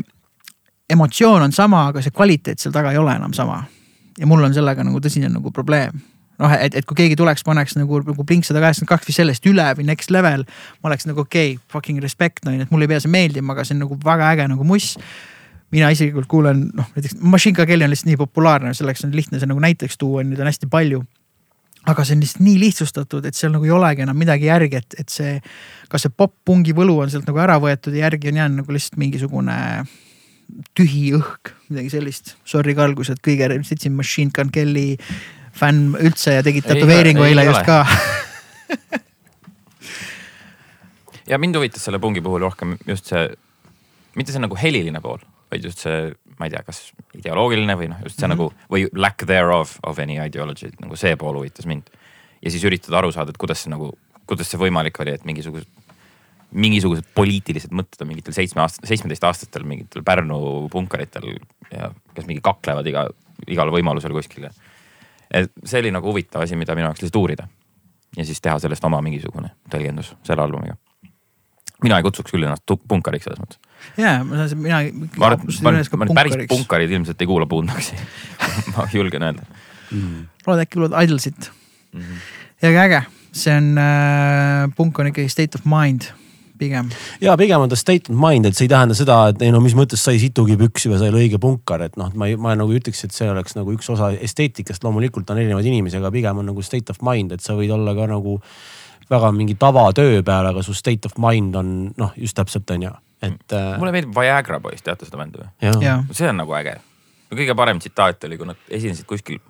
emotsioon 0.91 1.47
on 1.49 1.53
sama, 1.53 1.87
aga 1.91 2.03
see 2.05 2.13
kvaliteet 2.15 2.61
seal 2.61 2.75
taga 2.75 2.93
ei 2.93 3.01
ole 3.01 3.15
enam 3.17 3.33
sama. 3.33 3.63
ja 4.19 4.27
mul 4.27 4.45
on 4.45 4.55
sellega 4.55 4.85
nagu 4.85 5.01
tõsine 5.01 5.33
nagu 5.33 5.53
probleem 5.53 5.97
noh, 6.43 6.53
et, 6.53 6.75
et 6.77 6.85
kui 6.85 6.99
keegi 6.99 7.17
tuleks, 7.17 7.45
paneks 7.47 7.79
nagu, 7.79 8.03
nagu 8.05 8.25
Blink 8.29 8.45
sada 8.45 8.61
kaheksakümmend 8.61 8.93
kaks 8.93 9.09
või 9.09 9.17
sellest 9.17 9.49
üle 9.49 9.71
või 9.79 9.89
next 9.89 10.13
level. 10.13 10.45
ma 10.83 10.93
oleks 10.93 11.09
nagu 11.09 11.25
okei 11.25 11.55
okay,, 11.57 11.65
fucking 11.73 12.05
respect 12.05 12.45
on 12.45 12.59
ju, 12.59 12.67
et 12.67 12.75
mulle 12.75 12.85
ei 12.85 12.93
pea 12.93 13.01
see 13.01 13.13
meeldima, 13.13 13.57
aga 13.57 13.65
see 13.65 13.77
on 13.79 13.87
nagu 13.87 13.97
väga 14.05 14.35
äge 14.35 14.49
nagu 14.53 14.69
muss 14.69 14.93
mina 15.75 15.91
isiklikult 15.95 16.29
kuulen, 16.31 16.67
noh 16.77 16.89
näiteks 16.95 17.19
Machine 17.21 17.57
Gun 17.57 17.67
Kelly 17.67 17.87
on 17.87 17.93
lihtsalt 17.93 18.11
nii 18.11 18.21
populaarne, 18.21 18.73
selleks 18.75 19.05
on 19.07 19.15
lihtne 19.17 19.41
see 19.43 19.51
nagu 19.51 19.63
näiteks 19.63 19.99
tuua, 19.99 20.25
ta 20.25 20.45
on 20.45 20.51
hästi 20.51 20.71
palju. 20.71 21.03
aga 21.87 22.05
see 22.05 22.17
on 22.17 22.23
lihtsalt 22.25 22.43
nii 22.43 22.57
lihtsustatud, 22.61 23.27
et 23.27 23.39
seal 23.39 23.53
nagu 23.55 23.67
ei 23.67 23.75
olegi 23.75 24.03
enam 24.03 24.19
midagi 24.19 24.49
järgi, 24.49 24.83
et, 24.83 24.99
et 25.03 25.13
see, 25.13 25.37
kas 25.91 26.07
see 26.07 26.15
popp-pungi 26.17 26.75
võlu 26.75 26.99
on 27.05 27.13
sealt 27.13 27.29
nagu 27.31 27.39
ära 27.43 27.61
võetud 27.63 27.95
ja 27.95 28.07
järgi 28.09 28.33
on 28.33 28.43
jäänud 28.43 28.63
nagu 28.63 28.75
lihtsalt 28.75 28.99
mingisugune 28.99 29.57
tühi 30.79 31.09
õhk, 31.17 31.51
midagi 31.71 31.91
sellist. 31.91 32.37
Sorry, 32.47 32.75
Karl, 32.79 32.95
kui 32.95 33.07
sa 33.07 33.15
oled 33.15 33.23
kõige, 33.27 33.51
sõitsin 33.67 33.95
Machine 33.99 34.35
Gun 34.35 34.51
Kelly 34.55 34.97
fänn 35.57 35.95
üldse 35.99 36.37
ja 36.37 36.43
tegid 36.47 36.67
tätoveeringu 36.69 37.25
eile 37.27 37.47
just 37.49 37.65
ka 37.67 37.87
ja 41.31 41.39
mind 41.41 41.57
huvitas 41.57 41.87
selle 41.87 41.99
pungi 42.03 42.21
puhul 42.25 42.45
rohkem 42.45 42.77
just 42.87 43.09
see, 43.11 43.23
mitte 44.19 44.35
see 44.35 44.43
nagu 44.43 44.59
heliline 44.61 45.01
pool 45.05 45.23
vaid 45.51 45.65
just 45.65 45.83
see, 45.85 46.11
ma 46.39 46.49
ei 46.49 46.53
tea, 46.53 46.63
kas 46.67 46.81
ideoloogiline 47.17 47.77
või 47.79 47.91
noh, 47.93 48.03
just 48.05 48.19
see 48.19 48.27
mm 48.27 48.35
-hmm. 48.35 48.51
nagu 48.51 48.73
või 48.73 48.87
lack 48.99 49.27
thereof 49.27 49.79
of 49.87 49.99
any 50.03 50.19
ideology, 50.19 50.71
nagu 50.83 50.97
see 50.97 51.17
pool 51.17 51.39
huvitas 51.39 51.67
mind. 51.67 51.91
ja 52.43 52.51
siis 52.51 52.65
üritada 52.65 52.99
aru 52.99 53.13
saada, 53.13 53.31
et 53.31 53.39
kuidas 53.41 53.63
see 53.63 53.71
nagu, 53.71 53.93
kuidas 54.27 54.51
see 54.51 54.61
võimalik 54.61 55.01
oli, 55.01 55.15
et 55.15 55.25
mingisugused, 55.25 55.69
mingisugused 56.53 57.05
poliitilised 57.15 57.73
mõtted 57.73 58.03
on 58.03 58.09
mingitel 58.09 58.35
seitsme 58.35 58.63
aasta, 58.63 58.87
seitsmeteistaastatel 58.87 59.65
mingitel 59.65 60.03
Pärnu 60.03 60.69
punkaritel 60.71 61.33
ja 61.73 61.91
kes 62.15 62.27
mingi 62.27 62.41
kaklevad 62.41 62.87
iga, 62.87 63.09
igal 63.47 63.71
võimalusel 63.71 64.13
kuskil. 64.13 64.51
et 65.31 65.53
see 65.65 65.81
oli 65.81 65.91
nagu 65.91 66.09
huvitav 66.09 66.43
asi, 66.43 66.57
mida 66.57 66.75
minu 66.75 66.87
jaoks 66.87 67.03
lihtsalt 67.03 67.23
uurida. 67.23 67.49
ja 68.17 68.25
siis 68.25 68.41
teha 68.41 68.59
sellest 68.59 68.85
oma 68.85 69.01
mingisugune 69.03 69.51
tõlgendus 69.71 70.15
selle 70.23 70.43
albumiga 70.43 70.77
mina 71.83 71.97
ei 71.97 72.03
kutsuks 72.03 72.33
küll 72.33 72.45
ennast 72.47 72.65
punkariks 72.89 73.25
selles 73.25 73.41
mõttes 73.41 73.59
jaa, 73.97 74.19
mina. 74.25 74.49
ma 75.17 75.31
arvan, 75.31 75.47
et 75.49 75.63
ma 75.63 75.73
arvan, 75.73 76.11
et 76.11 76.19
päris 76.21 76.51
punkarid 76.51 76.93
ilmselt 76.99 77.23
ei 77.23 77.31
kuula 77.31 77.49
Boondoggsi 77.51 77.99
ma 78.75 78.89
julgen 78.93 79.27
öelda 79.29 79.47
mm.. 79.91 80.29
lood 80.47 80.63
äkki 80.65 80.79
kuulavad 80.79 81.07
Idlesit 81.07 81.51
mm. 81.93 82.01
-hmm. 82.01 82.29
ja 82.63 82.71
aga 82.75 82.87
äge, 82.87 83.03
see 83.33 83.57
on 83.57 83.75
äh,, 83.79 84.71
punk 84.77 84.99
on 84.99 85.13
ikkagi 85.13 85.29
state 85.33 85.59
of 85.59 85.67
mind 85.69 86.11
pigem. 86.59 86.89
ja 87.21 87.37
pigem 87.37 87.61
on 87.61 87.69
ta 87.69 87.77
state 87.77 88.13
of 88.13 88.19
mind, 88.21 88.47
et 88.49 88.57
see 88.57 88.67
ei 88.67 88.73
tähenda 88.73 88.97
seda, 88.97 89.19
et 89.33 89.43
ei 89.45 89.53
no 89.55 89.61
mis 89.65 89.77
mõttes 89.79 90.03
sa 90.03 90.15
ei 90.15 90.21
situgi 90.23 90.57
püksi 90.61 90.91
või 90.93 91.01
sa 91.01 91.09
ei 91.09 91.15
ole 91.15 91.25
õige 91.25 91.41
punkar, 91.43 91.85
et 91.87 91.99
noh, 92.01 92.13
ma 92.19 92.31
ei, 92.31 92.39
ma 92.41 92.55
nagu 92.59 92.73
ei 92.73 92.81
ütleks, 92.81 93.05
et 93.07 93.17
see 93.17 93.29
oleks 93.31 93.57
nagu 93.59 93.75
üks 93.75 93.91
osa 93.93 94.13
esteetikast, 94.15 94.85
loomulikult 94.87 95.31
on 95.33 95.43
erinevaid 95.43 95.69
inimesi, 95.69 96.01
aga 96.01 96.13
pigem 96.15 96.43
on 96.43 96.51
nagu 96.53 96.65
state 96.67 96.95
of 96.95 97.03
mind, 97.07 97.37
et 97.37 97.45
sa 97.45 97.57
võid 97.59 97.73
olla 97.77 97.95
ka 97.97 98.09
nagu 98.11 98.39
väga 99.11 99.33
mingi 99.33 99.55
tavatöö 99.59 100.23
peal, 100.27 100.51
aga 100.51 100.63
su 100.63 100.75
state 100.75 101.07
of 101.07 101.19
mind 101.23 101.55
on 101.55 101.75
noh, 101.97 102.15
just 102.17 102.37
täpselt 102.37 102.71
on 102.75 102.89
ju 102.89 102.95
et 103.25 103.53
äh.... 103.53 103.75
mulle 103.81 103.95
meeldib 103.95 104.15
Viagra 104.17 104.61
poiss, 104.63 104.85
teate 104.85 105.09
seda 105.09 105.21
bändi 105.21 105.41
või? 105.41 105.51
see 106.17 106.29
on 106.31 106.41
nagu 106.43 106.57
äge. 106.59 106.77
kõige 107.33 107.57
parem 107.59 107.81
tsitaat 107.83 108.27
oli, 108.29 108.39
kui 108.41 108.49
nad 108.51 108.73
esinesid 108.79 109.09
kuskil 109.09 109.41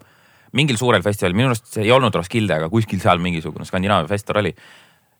mingil 0.57 0.79
suurel 0.81 1.03
festivalil, 1.05 1.37
minu 1.37 1.51
arust 1.51 1.69
see 1.75 1.85
ei 1.85 1.93
olnud 1.93 2.15
Roskilde, 2.15 2.61
aga 2.61 2.71
kuskil 2.73 3.01
seal 3.03 3.21
mingisugune 3.23 3.67
Skandinaavia 3.69 4.09
festival 4.11 4.45
oli. 4.45 4.55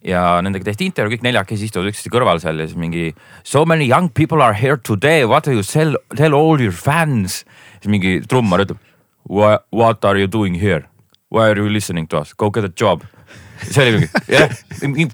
ja 0.07 0.23
nendega 0.45 0.69
tehti 0.69 0.87
intervjuu, 0.87 1.17
kõik 1.17 1.27
neljakesi 1.27 1.67
istuvad 1.67 1.91
üksteise 1.91 2.13
kõrval 2.13 2.41
seal 2.43 2.61
ja 2.61 2.69
siis 2.69 2.79
mingi 2.79 3.09
so 3.43 3.65
many 3.67 3.89
young 3.89 4.13
people 4.15 4.45
are 4.45 4.55
here 4.55 4.77
today, 4.77 5.25
what 5.27 5.49
do 5.49 5.57
you 5.57 5.65
tell, 5.67 5.99
tell 6.15 6.37
all 6.37 6.61
your 6.61 6.75
fans. 6.75 7.45
siis 7.81 7.91
mingi 7.91 8.21
trummar 8.29 8.67
ütleb 8.67 8.79
what 9.27 10.05
are 10.05 10.21
you 10.21 10.31
doing 10.31 10.55
here, 10.55 10.85
why 11.35 11.51
are 11.51 11.59
you 11.59 11.69
listening 11.69 12.07
to 12.07 12.21
us, 12.21 12.33
go 12.33 12.51
get 12.51 12.65
a 12.65 12.71
job 12.71 13.03
see 13.73 13.83
oli 13.83 13.93
mingi, 13.97 14.09
jah, 14.31 14.57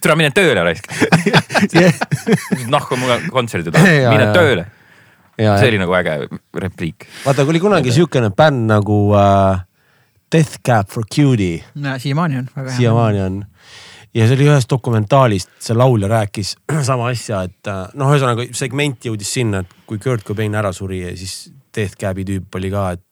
tule 0.03 0.17
mine 0.19 0.31
tööle 0.37 0.65
raisk 0.67 0.89
nahku 2.75 2.99
mu 3.01 3.11
kontserdid, 3.35 3.77
mine 4.13 4.31
tööle. 4.35 4.67
see 5.37 5.69
oli 5.71 5.81
nagu 5.83 5.97
äge 5.99 6.17
repliik. 6.65 7.09
vaata, 7.27 7.47
kui 7.47 7.57
oli 7.57 7.63
kunagi 7.63 7.95
siukene 7.95 8.33
bänd 8.37 8.69
nagu 8.71 8.99
uh, 9.15 9.63
Death 10.33 10.63
Cab 10.65 10.89
for 10.89 11.05
Cutie. 11.05 11.63
siiamaani 11.75 12.43
on 12.43 12.51
väga 12.57 12.69
hea. 12.71 12.77
siiamaani 12.79 13.25
on 13.27 13.41
ja 14.15 14.27
see 14.27 14.37
oli 14.37 14.49
ühest 14.51 14.71
dokumentaalist, 14.71 15.55
see 15.63 15.77
laulja 15.77 16.11
rääkis 16.13 16.57
sama 16.89 17.11
asja, 17.13 17.45
et 17.49 17.71
äh, 17.71 17.87
noh, 17.99 18.13
ühesõnaga 18.13 18.47
segment 18.57 19.09
jõudis 19.09 19.33
sinna, 19.39 19.63
et 19.65 19.81
kui 19.89 20.03
Kurt 20.03 20.27
Cobain 20.27 20.55
ära 20.59 20.73
suri 20.77 21.03
ja 21.05 21.15
siis 21.17 21.53
Death 21.73 21.97
Cabi 22.01 22.27
tüüp 22.29 22.61
oli 22.61 22.71
ka, 22.73 22.91
et 22.99 23.07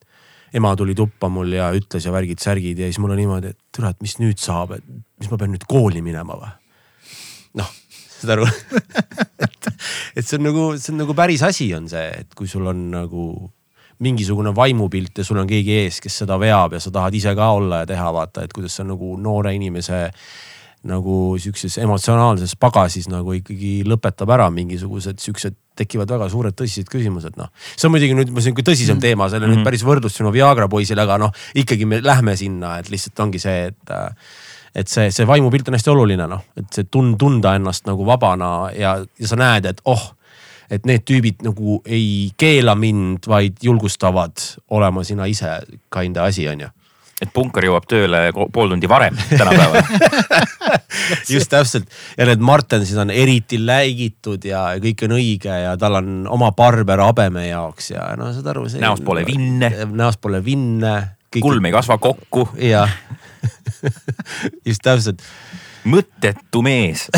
ema 0.56 0.72
tuli 0.78 0.94
tuppa 0.98 1.30
mul 1.32 1.52
ja 1.54 1.70
ütles 1.76 2.06
ja 2.06 2.14
värgid-särgid 2.14 2.80
ja 2.82 2.88
siis 2.88 2.98
mul 3.02 3.14
on 3.14 3.20
niimoodi, 3.20 3.52
et 3.54 3.60
türa, 3.74 3.92
et 3.94 4.02
mis 4.04 4.16
nüüd 4.22 4.40
saab, 4.42 4.74
et 4.78 4.86
mis 5.20 5.30
ma 5.30 5.38
pean 5.40 5.54
nüüd 5.54 5.66
kooli 5.70 6.02
minema 6.04 6.38
või? 6.38 6.50
noh, 7.60 7.70
saad 8.16 8.34
aru 8.36 8.48
et, 9.46 9.70
et 10.16 10.26
see 10.26 10.38
on 10.38 10.46
nagu, 10.48 10.66
see 10.78 10.94
on 10.94 11.02
nagu 11.04 11.16
päris 11.18 11.44
asi 11.46 11.70
on 11.76 11.88
see, 11.90 12.10
et 12.24 12.36
kui 12.38 12.50
sul 12.50 12.66
on 12.70 12.86
nagu 12.94 13.30
mingisugune 14.00 14.54
vaimupilt 14.56 15.20
ja 15.20 15.26
sul 15.26 15.42
on 15.42 15.48
keegi 15.48 15.74
ees, 15.82 16.00
kes 16.00 16.22
seda 16.22 16.38
veab 16.40 16.76
ja 16.76 16.80
sa 16.80 16.92
tahad 16.94 17.16
ise 17.16 17.34
ka 17.36 17.50
olla 17.56 17.82
ja 17.82 17.90
teha, 17.90 18.08
vaata, 18.16 18.46
et 18.46 18.54
kuidas 18.56 18.76
see 18.76 18.86
on 18.86 18.94
nagu 18.94 19.12
noore 19.20 19.52
inimese 19.56 20.06
nagu 20.88 21.14
sihukeses 21.40 21.76
emotsionaalses 21.82 22.54
pagasis 22.60 23.08
nagu 23.12 23.34
ikkagi 23.36 23.80
lõpetab 23.88 24.30
ära 24.32 24.46
mingisugused 24.54 25.20
siuksed, 25.20 25.56
tekivad 25.76 26.12
väga 26.12 26.28
suured 26.32 26.56
tõsised 26.56 26.88
küsimused, 26.92 27.36
noh. 27.40 27.50
see 27.76 27.88
on 27.88 27.94
muidugi 27.94 28.16
nüüd 28.16 28.32
sihuke 28.40 28.64
tõsisem 28.64 28.96
mm. 28.96 29.04
teema, 29.04 29.28
see 29.28 29.36
on 29.36 29.44
mm 29.44 29.50
-hmm. 29.50 29.60
nüüd 29.60 29.68
päris 29.68 29.84
võrdlus 29.84 30.16
sinu 30.16 30.32
Viagra 30.32 30.68
poisile, 30.68 31.04
aga 31.04 31.18
noh, 31.20 31.34
ikkagi 31.54 31.84
me 31.88 32.00
lähme 32.04 32.36
sinna, 32.36 32.78
et 32.78 32.88
lihtsalt 32.90 33.20
ongi 33.20 33.38
see, 33.38 33.66
et 33.66 33.92
et 34.74 34.88
see, 34.88 35.10
see 35.10 35.26
vaimupilt 35.26 35.68
on 35.68 35.74
hästi 35.74 35.90
oluline, 35.90 36.26
noh, 36.30 36.42
et 36.56 36.72
see 36.72 36.84
tund-, 36.84 37.18
tunda 37.18 37.54
ennast 37.58 37.86
nagu 37.86 38.06
vabana 38.06 38.70
ja, 38.72 38.96
ja 39.18 39.26
sa 39.26 39.36
näed, 39.36 39.66
et 39.66 39.80
oh, 39.84 40.14
et 40.70 40.86
need 40.86 41.02
tüübid 41.04 41.42
nagu 41.42 41.80
ei 41.84 42.30
keela 42.38 42.74
mind, 42.74 43.26
vaid 43.26 43.58
julgustavad 43.62 44.38
olema 44.70 45.04
sina 45.04 45.26
ise 45.26 45.58
kinda 45.92 46.24
asi, 46.24 46.48
on 46.48 46.60
ju 46.60 46.68
et 47.20 47.30
punkar 47.34 47.66
jõuab 47.66 47.86
tööle 47.90 48.22
pool 48.32 48.72
tundi 48.72 48.88
varem 48.90 49.16
tänapäeval 49.28 49.82
just 51.34 51.50
täpselt 51.52 51.90
ja 52.16 52.26
need 52.28 52.42
Martensid 52.44 52.98
on 53.00 53.12
eriti 53.12 53.60
läigitud 53.60 54.44
ja 54.48 54.66
kõik 54.80 55.04
on 55.06 55.16
õige 55.18 55.56
ja 55.64 55.76
tal 55.80 56.00
on 56.00 56.24
oma 56.30 56.52
barber 56.56 57.02
habeme 57.04 57.46
jaoks 57.48 57.92
ja 57.92 58.10
no 58.18 58.32
saad 58.34 58.50
aru. 58.54 58.66
näost 58.80 59.04
pole 59.04 59.24
vinne. 59.28 59.72
näost 59.92 60.20
pole 60.20 60.42
vinne. 60.44 60.94
kulm 61.40 61.68
ei 61.68 61.76
kasva 61.76 61.98
kokku. 61.98 62.48
jah 62.60 62.92
just 64.68 64.84
täpselt. 64.84 65.24
mõttetu 65.84 66.64
mees 66.64 67.08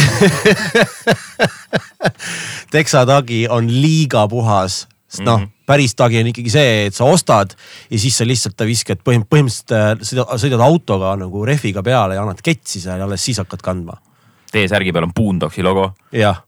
teksatagi 2.75 3.47
on 3.51 3.71
liiga 3.71 4.27
puhas, 4.31 4.87
sest 5.13 5.27
noh 5.27 5.43
mm 5.43 5.45
-hmm 5.45 5.59
päris 5.73 5.95
tagi 5.97 6.21
on 6.21 6.31
ikkagi 6.33 6.53
see, 6.53 6.71
et 6.89 6.97
sa 6.97 7.09
ostad 7.09 7.55
ja 7.91 7.99
siis 7.99 8.17
sa 8.19 8.27
lihtsalt 8.29 8.65
viskad 8.69 9.03
põhim-, 9.07 9.25
põhimõtteliselt 9.31 9.73
äh, 9.77 10.07
sõidad, 10.09 10.33
sõidad 10.43 10.65
autoga 10.67 11.17
nagu 11.21 11.45
rehviga 11.49 11.85
peale 11.87 12.19
ja 12.19 12.25
annad 12.27 12.43
ketsi 12.45 12.83
seal 12.83 13.01
ja 13.01 13.09
alles 13.09 13.25
siis 13.25 13.41
hakkad 13.43 13.63
kandma. 13.65 13.97
T-särgi 14.53 14.93
peal 14.93 15.09
on 15.09 15.15
Boondocksi 15.17 15.65
logo. 15.65 15.93
jah 16.13 16.43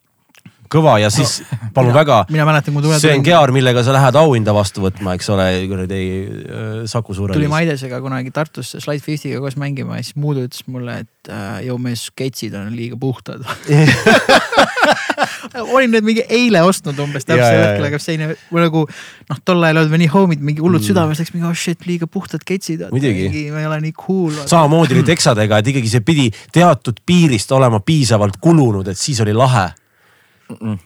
kõva 0.74 0.94
ja 0.98 1.10
siis 1.12 1.38
no, 1.44 1.68
palun 1.76 1.92
mina, 1.92 2.00
väga. 2.00 2.16
mina 2.34 2.46
mäletan, 2.48 2.72
kui 2.72 2.80
ma 2.80 2.84
tulen. 2.86 3.00
see 3.02 3.12
on 3.14 3.24
Gear, 3.26 3.52
millega 3.54 3.84
sa 3.86 3.94
lähed 3.94 4.16
auhinda 4.18 4.54
vastu 4.56 4.82
võtma, 4.84 5.14
eks 5.18 5.28
ole, 5.34 5.46
kuradi 5.70 6.00
äh, 6.00 6.72
Saku 6.90 7.14
Suurhallis. 7.14 7.38
tuli 7.38 7.50
Maidesega 7.52 8.00
kunagi 8.02 8.32
Tartusse 8.34 8.80
Slide 8.82 9.04
Festiga 9.04 9.40
koos 9.44 9.58
mängima 9.60 9.98
ja 9.98 10.06
siis 10.06 10.18
Muudu 10.20 10.46
ütles 10.48 10.64
mulle, 10.66 10.98
et 11.04 11.30
äh, 11.32 11.60
jõu 11.68 11.78
mees, 11.84 12.08
sketšid 12.10 12.56
on 12.58 12.72
liiga 12.74 12.98
puhtad 13.00 13.44
olin 15.60 15.94
need 15.94 16.06
mingi 16.06 16.24
eile 16.28 16.62
ostnud 16.66 16.98
umbes 17.04 17.28
täpsel 17.28 17.60
hetkel, 17.60 17.88
aga 17.90 18.00
see 18.02 18.16
ei 18.16 18.34
nagu 18.64 18.84
noh, 18.88 19.40
tol 19.44 19.62
ajal 19.68 19.82
olid 19.84 19.94
me 19.94 20.02
nii 20.04 20.10
homid, 20.14 20.42
mingi 20.44 20.64
hullud 20.64 20.80
mm. 20.80 20.88
südames 20.88 21.22
läks 21.22 21.34
mingi 21.36 21.48
oh 21.48 21.54
shit, 21.58 21.86
liiga 21.88 22.08
puhtad 22.10 22.42
sketšid. 22.44 22.88
muidugi. 22.94 23.46
ma 23.54 23.62
ei 23.62 23.70
ole 23.70 23.80
nii 23.86 23.96
cool. 23.98 24.34
samamoodi 24.44 24.98
oli 24.98 25.06
teksadega, 25.06 25.60
et 25.60 25.72
ikkagi 25.74 25.92
see 25.92 26.04
pidi 26.06 26.28
teatud 26.54 27.00
piirist 27.06 27.52
olema 27.56 27.80
piisavalt 27.84 28.40
kulunud, 28.42 28.88
et 28.90 29.00
siis 29.00 29.20
oli 29.24 29.36
lahe 29.36 29.70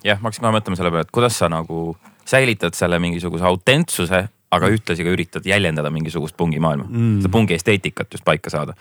jah, 0.04 0.18
ma 0.20 0.28
hakkasin 0.28 0.44
kohe 0.44 0.54
mõtlema 0.54 0.78
selle 0.78 0.92
peale, 0.94 1.06
et 1.06 1.14
kuidas 1.14 1.38
sa 1.40 1.48
nagu 1.52 1.92
säilitad 2.28 2.76
selle 2.76 2.98
mingisuguse 3.02 3.46
autentsuse, 3.48 4.22
aga 4.54 4.70
ühtlasi 4.72 5.04
ka 5.04 5.12
üritad 5.12 5.46
jäljendada 5.48 5.90
mingisugust 5.92 6.36
pungimaailma 6.38 6.86
mm., 6.88 7.20
seda 7.22 7.32
pungi 7.32 7.56
esteetikat 7.56 8.12
just 8.14 8.24
paika 8.24 8.52
saada. 8.52 8.76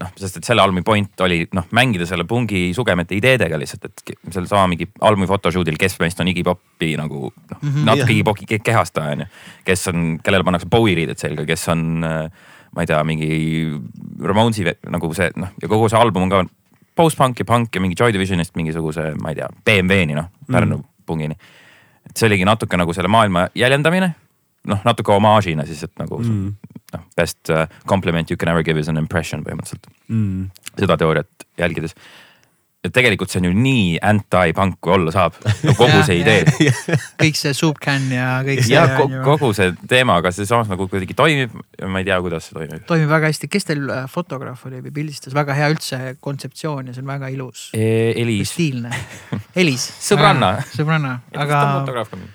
noh, 0.00 0.10
sest 0.18 0.40
et 0.40 0.48
selle 0.48 0.62
albumi 0.64 0.82
point 0.86 1.20
oli 1.26 1.44
noh, 1.54 1.68
mängida 1.76 2.06
selle 2.08 2.26
pungi 2.28 2.72
sugemete 2.74 3.14
ideedega 3.18 3.58
lihtsalt, 3.60 3.84
et 3.90 4.16
sellesama 4.34 4.66
mingi 4.72 4.88
albumi 5.00 5.28
photoshoot'il, 5.30 5.78
kes 5.80 5.98
meist 6.02 6.20
on 6.20 6.30
Iggy 6.32 6.42
Popi 6.46 6.94
nagu 7.00 7.28
noh 7.30 7.60
mm 7.60 7.68
-hmm,, 7.68 7.84
natuke 7.86 8.06
jah. 8.06 8.16
Iggy 8.16 8.24
Popi 8.24 8.48
ke- 8.50 8.62
kehastaja 8.64 9.12
on 9.12 9.24
ju. 9.24 9.26
kes 9.64 9.88
on, 9.88 10.18
kellele 10.22 10.44
pannakse 10.44 10.66
Bowie 10.70 10.94
riided 10.94 11.18
selga, 11.18 11.46
kes 11.46 11.68
on 11.68 12.04
äh, 12.04 12.30
ma 12.74 12.82
ei 12.82 12.86
tea, 12.86 13.04
mingi 13.04 13.30
Ramonsi 14.22 14.64
ve- 14.64 14.78
nagu 14.90 15.14
see 15.14 15.30
noh 15.36 15.54
ja 15.62 15.68
kogu 15.68 15.88
see 15.88 15.98
album 15.98 16.26
on 16.26 16.30
ka 16.30 16.44
post-punk 16.94 17.38
ja 17.38 17.44
punk 17.44 17.74
ja 17.74 17.80
mingi 17.80 17.96
Joy 17.98 18.12
Divisionist 18.12 18.54
mingisuguse, 18.56 19.14
ma 19.22 19.30
ei 19.30 19.38
tea, 19.38 19.48
BMW-ni 19.64 20.14
noh, 20.14 20.30
Pärnu 20.50 20.76
mm. 20.78 20.84
pungini. 21.06 21.36
et 22.04 22.16
see 22.16 22.28
oligi 22.28 22.44
natuke 22.44 22.76
nagu 22.76 22.92
selle 22.92 23.08
maailma 23.08 23.48
jäljendamine, 23.54 24.14
noh 24.70 24.84
natuke 24.86 25.12
omaažina 25.14 25.66
siis, 25.68 25.84
et 25.86 25.94
nagu 26.00 26.18
mm. 26.22 26.74
noh, 26.96 27.06
best 27.18 27.52
uh, 27.52 27.66
compliment 27.88 28.30
you 28.30 28.40
can 28.40 28.52
ever 28.52 28.64
give 28.64 28.80
is 28.80 28.90
an 28.90 29.00
impression 29.00 29.44
põhimõtteliselt 29.44 29.90
mm.. 30.08 30.52
seda 30.78 30.96
teooriat 31.00 31.48
jälgides. 31.60 31.92
et 32.84 32.92
tegelikult 32.92 33.32
see 33.32 33.42
on 33.42 33.48
ju 33.48 33.52
nii 33.56 33.98
anti-punk 34.04 34.78
kui 34.84 34.94
olla 34.96 35.12
saab 35.12 35.36
no,, 35.44 35.74
kogu 35.76 36.00
see 36.06 36.16
idee 36.22 36.44
kõik 37.20 37.36
see 37.40 37.52
soup 37.56 37.80
can 37.84 38.06
ja 38.12 38.38
kõik 38.46 38.64
see 38.64 38.76
ja 38.76 38.86
ko 38.96 39.08
kogu 39.26 39.52
see 39.56 39.74
teema, 39.90 40.16
aga 40.22 40.32
see 40.34 40.48
samas 40.48 40.70
nagu 40.72 40.88
kuidagi 40.88 41.16
toimib, 41.18 41.52
ma 41.84 42.00
ei 42.00 42.08
tea, 42.08 42.18
kuidas 42.24 42.48
see 42.48 42.56
toimib. 42.56 42.86
toimib 42.88 43.12
väga 43.12 43.32
hästi, 43.32 43.50
kes 43.52 43.68
teil 43.68 43.84
äh, 43.84 44.08
fotograaf 44.12 44.64
oli 44.70 44.80
või 44.86 44.94
pildistas, 45.02 45.36
väga 45.36 45.56
hea 45.60 45.68
üldse 45.74 46.00
kontseptsioon 46.24 46.88
ja 46.88 46.96
see 46.96 47.04
on 47.04 47.12
väga 47.12 47.32
ilus, 47.34 47.68
Elis, 47.74 48.54
stiilne. 48.56 48.96
Elis. 49.56 49.86
Sõbranna. 50.08 50.56
sõbranna, 50.72 51.18
aga, 51.36 51.62
fotograaf 51.82 52.16
on. 52.16 52.26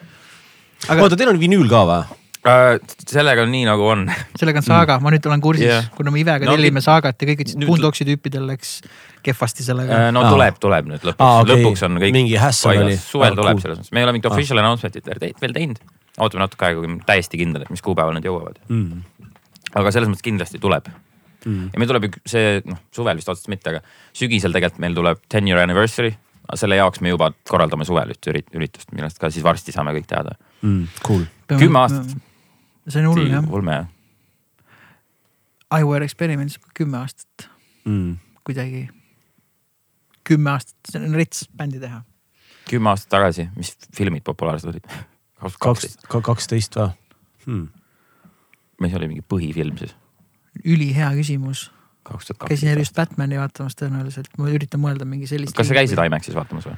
aga 0.90 1.06
oota, 1.06 1.18
teil 1.18 1.34
on 1.34 1.42
vinüül 1.42 1.70
ka 1.70 1.86
või? 1.90 2.19
Äh, 2.48 2.78
sellega 3.04 3.44
on 3.44 3.50
nii 3.52 3.66
nagu 3.68 3.84
on. 3.92 4.06
sellega 4.40 4.62
on 4.62 4.64
saaga, 4.64 4.96
ma 5.04 5.12
nüüd 5.12 5.26
olen 5.28 5.42
kursis 5.44 5.66
yeah., 5.68 5.90
kuna 5.98 6.12
me 6.16 6.22
Ivega 6.22 6.48
No, 6.48 6.54
tellime 6.56 6.80
saagat 6.82 7.20
ja 7.20 7.28
kõik 7.28 7.42
ütlesid 7.44 7.60
nüüd- 7.60 7.68
Boondocksi 7.68 8.06
tüüpidel 8.08 8.46
läks 8.48 8.78
kehvasti 9.28 9.66
sellega. 9.66 10.06
no 10.16 10.22
Aa. 10.24 10.30
tuleb, 10.32 10.56
tuleb 10.64 10.88
nüüd 10.94 11.04
lõpuks 11.10 11.20
ah,, 11.26 11.42
okay. 11.44 11.58
lõpuks 11.60 11.84
on 11.90 12.00
kõik 12.00 12.16
Mingi 12.16 12.38
hassle 12.40 12.78
oli. 12.86 12.96
suvel 12.96 13.34
Aa, 13.34 13.40
tuleb 13.42 13.58
cool. 13.58 13.64
selles 13.66 13.82
mõttes, 13.82 13.92
me 13.92 14.00
ei 14.00 14.08
ole 14.08 14.14
mingit 14.16 14.30
Ah. 14.32 14.38
official 14.38 14.62
announcement'it 14.64 15.12
veel 15.44 15.54
teinud- 15.58 15.84
ootame 16.20 16.46
natuke 16.46 16.66
aega, 16.70 16.80
kui 16.80 16.94
me 16.96 17.04
täiesti 17.12 17.42
kindlad, 17.44 17.66
et 17.68 17.74
mis 17.76 17.84
kuupäeval 17.84 18.16
need 18.16 18.26
jõuavad. 18.32 18.56
Mm. 18.70 19.04
aga 19.76 19.92
selles 19.92 20.10
mõttes 20.10 20.24
kindlasti 20.26 20.60
tuleb 20.64 20.88
Mm. 21.46 21.70
ja 21.72 21.80
meil 21.80 21.88
tuleb 21.88 22.08
see 22.28 22.62
noh, 22.68 22.76
suvel 22.92 23.16
vist 23.16 23.30
otseselt 23.32 23.48
mitte, 23.54 23.70
aga 23.72 23.80
sügisel 24.16 24.52
tegelikult 24.52 24.80
meil 24.84 24.96
tuleb 24.96 25.20
ten 25.32 25.48
year 25.48 25.60
anniversary. 25.62 26.16
selle 26.56 26.76
jaoks 26.76 27.00
me 27.02 27.10
juba 27.14 27.30
korraldame 27.48 27.86
suvel 27.86 28.10
ürit- 28.28 28.50
üritust, 28.58 28.92
millest 28.92 29.20
ka 29.22 29.30
siis 29.30 29.44
varsti 29.46 29.72
saame 29.72 29.92
kõik 29.94 30.08
teada. 30.10 30.34
Mm. 30.64 30.88
Cool. 31.06 31.24
kümme 31.48 31.80
aastat.. 31.80 32.18
See 32.90 33.02
on 33.04 33.12
hull 33.12 33.30
jah, 33.30 33.46
ulme 33.54 33.76
jah. 33.78 33.88
iWare 35.80 36.08
Experiments 36.08 36.60
kümme 36.74 36.98
aastat 37.04 37.50
Mm. 37.86 38.18
kuidagi. 38.44 38.90
kümme 40.24 40.52
aastat, 40.52 40.78
see 40.92 41.02
on 41.02 41.16
rets 41.16 41.48
bändi 41.58 41.80
teha. 41.80 42.04
kümme 42.70 42.90
aastat 42.92 43.10
tagasi, 43.10 43.50
mis 43.56 43.76
filmid 43.96 44.24
populaarsed 44.24 44.70
olid? 44.70 44.86
kaksteist, 45.40 46.06
kaks, 46.08 46.26
kaksteist 46.26 46.76
või 46.76 46.90
hmm.? 47.46 47.68
mis 48.82 48.96
oli 49.00 49.08
mingi 49.08 49.26
põhifilm 49.26 49.78
siis? 49.80 49.96
ülihea 50.66 51.12
küsimus, 51.18 51.70
käisin 52.48 52.78
just 52.78 52.96
Batman'i 52.96 53.40
vaatamas 53.40 53.78
tõenäoliselt, 53.80 54.36
ma 54.38 54.50
üritan 54.52 54.82
mõelda 54.84 55.08
mingi 55.08 55.30
sellist. 55.30 55.56
kas 55.56 55.70
sa 55.70 55.78
käisid? 55.78 55.98
IMAX-is 55.98 56.36
vaatamas 56.36 56.68
või? 56.70 56.78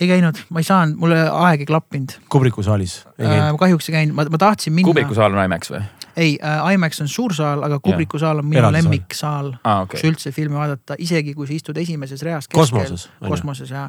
Ei 0.00 0.08
käinud, 0.08 0.38
ma 0.50 0.62
ei 0.62 0.66
saanud, 0.66 0.98
mulle 1.00 1.22
aeg 1.28 1.64
ei 1.64 1.68
klappinud 1.68 2.16
Kubriku 2.32 2.64
saalis. 2.66 3.00
äh,. 3.20 3.50
kahjuks 3.58 3.90
ei 3.90 3.96
käinud, 3.98 4.16
ma, 4.16 4.26
ma 4.30 4.40
tahtsin 4.40 4.74
minna. 4.76 4.88
Kubriku 4.88 5.16
saal 5.18 5.36
on 5.36 5.44
IMAX 5.44 5.72
või? 5.74 5.82
ei 6.16 6.32
äh,, 6.42 6.72
IMAX 6.74 7.00
on 7.04 7.08
suur 7.08 7.34
saal, 7.36 7.62
aga 7.66 7.80
Kubriku 7.84 8.18
saal 8.22 8.42
on 8.42 8.48
minu 8.50 8.72
lemmiksaal 8.72 9.54
aa, 9.60 9.86
kus 9.86 10.00
okei. 10.00 10.10
üldse 10.12 10.34
filmi 10.36 10.58
vaadata, 10.58 10.98
isegi 10.98 11.34
kui 11.36 11.48
sa 11.48 11.56
istud 11.56 11.78
esimeses 11.80 12.24
reas. 12.26 12.48
Kosmoses, 12.52 13.08
kosmoses 13.28 13.72
ja 13.74 13.88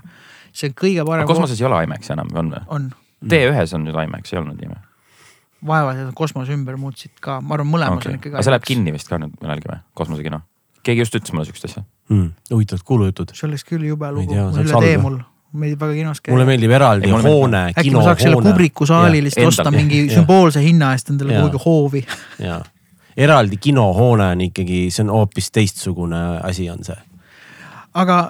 see 0.51 0.71
on 0.71 0.77
kõige 0.83 1.07
parem. 1.07 1.27
kosmoses 1.29 1.61
ei 1.61 1.69
ole 1.69 1.83
IMAX 1.87 2.13
enam, 2.15 2.31
on 2.35 2.53
või? 2.55 2.63
on, 2.77 2.87
T1-s 3.21 3.77
on 3.77 3.85
nüüd 3.87 3.97
IMAX, 4.05 4.33
ei 4.33 4.41
olnud 4.41 4.59
nii 4.61 4.71
või? 4.71 4.87
vaevalt 5.67 5.99
et 5.99 6.07
nad 6.07 6.15
kosmose 6.17 6.53
ümber 6.55 6.77
muutsid 6.81 7.19
ka, 7.21 7.39
ma 7.41 7.55
arvan, 7.57 7.69
mõlemas 7.69 8.01
okei 8.01 8.15
on, 8.15 8.19
ikkagi. 8.19 8.33
aga 8.35 8.45
see 8.45 8.53
läheb. 8.55 8.65
kinni 8.65 8.93
vist 8.95 9.09
ka 9.11 9.19
nüüd 9.21 9.35
millalgi 9.41 9.69
või, 9.69 9.81
kosmosekino? 9.97 10.41
keegi 10.85 11.03
just 11.03 11.17
ütles 11.17 11.35
mulle 11.35 11.45
siukest 11.49 11.67
asja. 11.69 11.83
Mm. 12.09 12.31
huvitavad 12.51 12.85
kuulujutud. 12.87 13.33
see 13.37 13.47
oleks 13.47 13.65
küll 13.67 13.85
jube 13.85 14.09
lugu, 14.15 14.33
mul 14.33 14.63
üle 14.63 14.81
tee 14.83 14.97
mul, 15.01 15.19
meeldib 15.53 15.81
väga 15.81 15.93
kinos 15.97 16.21
käia. 16.21 16.33
mulle 16.35 16.45
meeldib 16.47 16.73
eraldi 16.75 17.09
Ei, 17.09 17.23
hoone, 17.25 17.63
äkki 17.71 17.93
ma 17.95 18.03
saaks 18.05 18.23
selle 18.23 18.35
kinohoone. 18.35 18.53
Kubriku 18.53 18.87
saali 18.87 19.23
lihtsalt 19.25 19.49
osta 19.51 19.71
mingi 19.73 20.05
jah. 20.05 20.19
sümboolse 20.19 20.63
hinna 20.63 20.91
eest 20.95 21.11
endale 21.13 21.39
kuhugi 21.39 21.63
hoovi. 21.65 22.03
jaa, 22.39 22.59
eraldi 23.17 23.57
kinohoone 23.61 24.29
on 24.35 24.45
ikkagi, 24.47 24.83
see 24.91 25.03
on 25.05 25.15
hoopis 25.15 25.51
teistsugune 25.51 26.21
asi 26.43 26.69
on 26.71 26.85
see. 26.87 26.99
aga 27.93 28.21